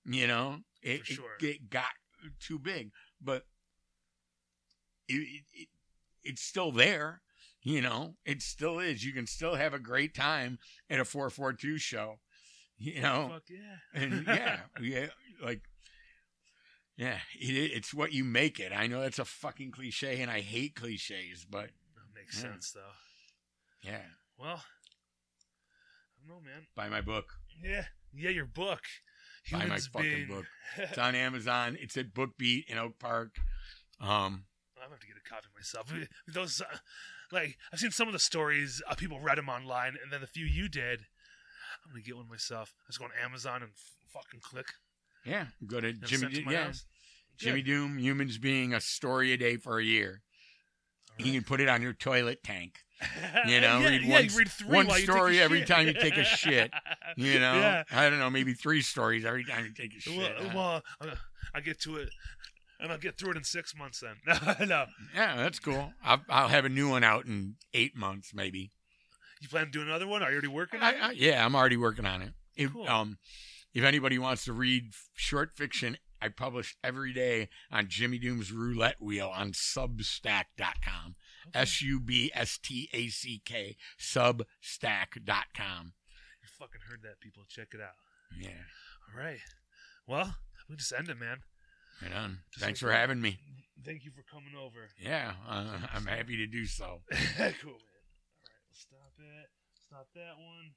You 0.05 0.27
know, 0.27 0.59
it, 0.81 0.99
For 1.05 1.13
sure. 1.13 1.35
it, 1.39 1.45
it 1.45 1.69
got 1.69 1.91
too 2.39 2.57
big, 2.59 2.91
but 3.21 3.45
it, 5.09 5.13
it, 5.13 5.43
it 5.53 5.67
it's 6.23 6.41
still 6.41 6.71
there. 6.71 7.21
You 7.61 7.81
know, 7.81 8.15
it 8.25 8.41
still 8.41 8.79
is. 8.79 9.03
You 9.03 9.11
can 9.11 9.27
still 9.27 9.55
have 9.55 9.73
a 9.73 9.79
great 9.79 10.15
time 10.15 10.59
at 10.89 10.99
a 10.99 11.05
four 11.05 11.29
four 11.29 11.51
two 11.53 11.77
show. 11.77 12.19
You 12.77 13.01
know, 13.01 13.29
Fuck 13.33 13.43
yeah. 13.49 14.01
and 14.01 14.25
yeah, 14.25 14.59
yeah, 14.81 15.07
like, 15.43 15.63
yeah, 16.95 17.17
it, 17.37 17.71
it's 17.73 17.93
what 17.93 18.13
you 18.13 18.23
make 18.23 18.57
it. 18.59 18.71
I 18.73 18.87
know 18.87 19.01
that's 19.01 19.19
a 19.19 19.25
fucking 19.25 19.71
cliche, 19.71 20.21
and 20.21 20.31
I 20.31 20.39
hate 20.39 20.75
cliches, 20.75 21.45
but 21.49 21.71
That 21.95 22.15
makes 22.15 22.37
Yeah. 22.41 22.51
sense, 22.53 22.71
though. 22.71 22.93
yeah, 23.83 24.03
Well, 24.37 24.63
I 24.63 26.27
don't 26.27 26.37
know, 26.37 26.41
man. 26.41 26.67
buy 26.75 26.87
my 26.87 27.01
book. 27.01 27.25
Yeah, 27.61 27.83
yeah, 28.13 28.29
your 28.29 28.45
book. 28.45 28.81
Buy 29.51 29.65
my 29.65 29.79
fucking 29.79 30.09
being... 30.09 30.27
book. 30.27 30.45
It's 30.77 30.97
on 30.97 31.15
Amazon. 31.15 31.77
It's 31.81 31.97
at 31.97 32.13
Book 32.13 32.37
Beat 32.37 32.65
in 32.69 32.77
Oak 32.77 32.97
Park. 32.99 33.35
Um, 33.99 34.45
I'm 34.81 34.89
gonna 34.89 34.95
have 34.95 34.99
to 35.01 35.07
get 35.07 35.17
a 35.17 35.29
copy 35.29 35.47
myself. 35.55 35.91
Those, 36.27 36.61
uh, 36.61 36.65
like, 37.31 37.57
I've 37.71 37.79
seen 37.79 37.91
some 37.91 38.07
of 38.07 38.13
the 38.13 38.19
stories. 38.19 38.81
Uh, 38.89 38.95
people 38.95 39.19
read 39.19 39.37
them 39.37 39.49
online, 39.49 39.95
and 40.01 40.11
then 40.11 40.21
the 40.21 40.27
few 40.27 40.45
you 40.45 40.69
did, 40.69 41.01
I'm 41.85 41.91
gonna 41.91 42.01
get 42.03 42.15
one 42.15 42.27
myself. 42.29 42.73
I 42.85 42.89
just 42.89 42.99
go 42.99 43.05
on 43.05 43.11
Amazon 43.23 43.61
and 43.63 43.71
f- 43.71 43.95
fucking 44.13 44.39
click. 44.41 44.67
yeah, 45.25 45.45
go 45.67 45.79
to 45.79 45.93
Jimmy. 45.93 46.33
to 46.33 46.51
yeah, 46.51 46.65
house. 46.65 46.85
Jimmy 47.37 47.61
Good. 47.61 47.71
Doom. 47.71 47.97
Humans 47.99 48.37
being 48.37 48.73
a 48.73 48.81
story 48.81 49.31
a 49.31 49.37
day 49.37 49.55
for 49.57 49.79
a 49.79 49.83
year. 49.83 50.21
All 51.19 51.25
You 51.25 51.33
can 51.33 51.43
put 51.43 51.59
it 51.61 51.69
on 51.69 51.81
your 51.81 51.93
toilet 51.93 52.43
tank. 52.43 52.79
you 53.47 53.61
know, 53.61 53.79
yeah, 53.79 53.87
read 53.89 54.01
yeah, 54.03 54.13
one 54.13 54.23
you 54.25 54.37
read 54.37 54.49
three 54.49 54.67
one 54.75 54.87
while 54.87 54.99
you 54.99 55.05
take 55.05 55.09
a 55.15 55.17
story 55.17 55.39
every 55.39 55.59
shit. 55.59 55.67
time 55.69 55.87
you 55.87 55.93
take 55.93 56.17
a 56.17 56.25
shit, 56.25 56.69
You 57.17 57.39
know, 57.39 57.55
Yeah. 57.55 57.83
I 57.91 58.09
don't 58.09 58.19
know, 58.19 58.29
maybe 58.29 58.53
three 58.53 58.81
stories 58.81 59.23
every 59.23 59.45
time 59.45 59.63
you 59.63 59.71
take 59.71 59.95
a 59.95 60.01
shit. 60.01 60.17
Well, 60.17 60.51
well 60.53 60.81
uh, 60.99 61.15
I 61.55 61.61
get 61.61 61.79
to 61.81 61.95
it, 61.95 62.09
and 62.79 62.91
I'll 62.91 62.97
get 62.97 63.17
through 63.17 63.31
it 63.31 63.37
in 63.37 63.43
six 63.43 63.75
months. 63.75 63.99
Then 64.01 64.15
no, 64.67 64.85
yeah, 65.15 65.35
that's 65.35 65.59
cool. 65.59 65.93
I'll, 66.03 66.21
I'll 66.29 66.47
have 66.47 66.65
a 66.65 66.69
new 66.69 66.89
one 66.89 67.03
out 67.03 67.25
in 67.25 67.55
eight 67.73 67.95
months, 67.95 68.33
maybe. 68.33 68.71
you 69.41 69.47
plan 69.49 69.65
to 69.65 69.71
do 69.71 69.81
another 69.81 70.07
one? 70.07 70.21
Are 70.23 70.29
you 70.29 70.33
already 70.35 70.47
working? 70.47 70.79
on 70.81 70.85
I, 70.85 70.91
it? 70.91 71.01
I, 71.01 71.11
yeah, 71.11 71.45
I'm 71.45 71.55
already 71.55 71.77
working 71.77 72.05
on 72.05 72.21
it. 72.21 72.33
If, 72.55 72.73
Cool. 72.73 72.87
um, 72.87 73.17
if 73.73 73.83
anybody 73.83 74.17
wants 74.19 74.45
to 74.45 74.53
read 74.53 74.91
short 75.15 75.51
fiction, 75.55 75.97
I 76.21 76.27
publish 76.29 76.75
every 76.83 77.13
day 77.13 77.47
on 77.71 77.87
Jimmy 77.87 78.17
Doom's 78.19 78.51
Roulette 78.51 79.01
Wheel 79.01 79.31
on 79.33 79.51
Substack.com. 79.53 81.15
Okay. 81.47 81.59
S 81.59 81.81
U 81.81 81.99
B 82.01 82.29
S 82.33 82.57
T 82.61 82.89
A 82.93 83.07
C 83.07 83.41
K, 83.45 83.77
Substack.com. 83.97 85.93
You 86.41 86.47
fucking 86.57 86.81
heard 86.89 87.01
that, 87.03 87.19
people. 87.21 87.43
Check 87.47 87.69
it 87.73 87.79
out. 87.81 87.93
Yeah, 88.37 88.49
All 89.15 89.23
right. 89.23 89.39
Well, 90.07 90.35
we 90.69 90.75
just 90.75 90.93
end 90.93 91.09
it, 91.09 91.17
man. 91.19 91.37
Right 92.01 92.13
on. 92.13 92.39
Just 92.51 92.63
Thanks 92.63 92.81
like 92.81 92.91
for 92.91 92.95
having 92.95 93.21
me. 93.21 93.39
Thank 93.85 94.03
you 94.03 94.11
for 94.11 94.23
coming 94.27 94.53
over. 94.59 94.91
Yeah, 94.99 95.33
uh, 95.47 95.79
I'm 95.93 96.05
happy 96.05 96.37
to 96.37 96.47
do 96.47 96.65
so. 96.65 97.01
cool, 97.11 97.79
man. 97.79 98.03
All 98.35 98.51
right, 98.51 98.63
let's 98.67 98.83
stop 98.83 99.13
it. 99.17 99.47
Stop 99.87 100.07
that 100.15 100.35
one. 100.35 100.75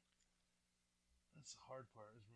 That's 1.34 1.54
the 1.58 1.66
hard 1.66 1.86
part. 1.94 2.22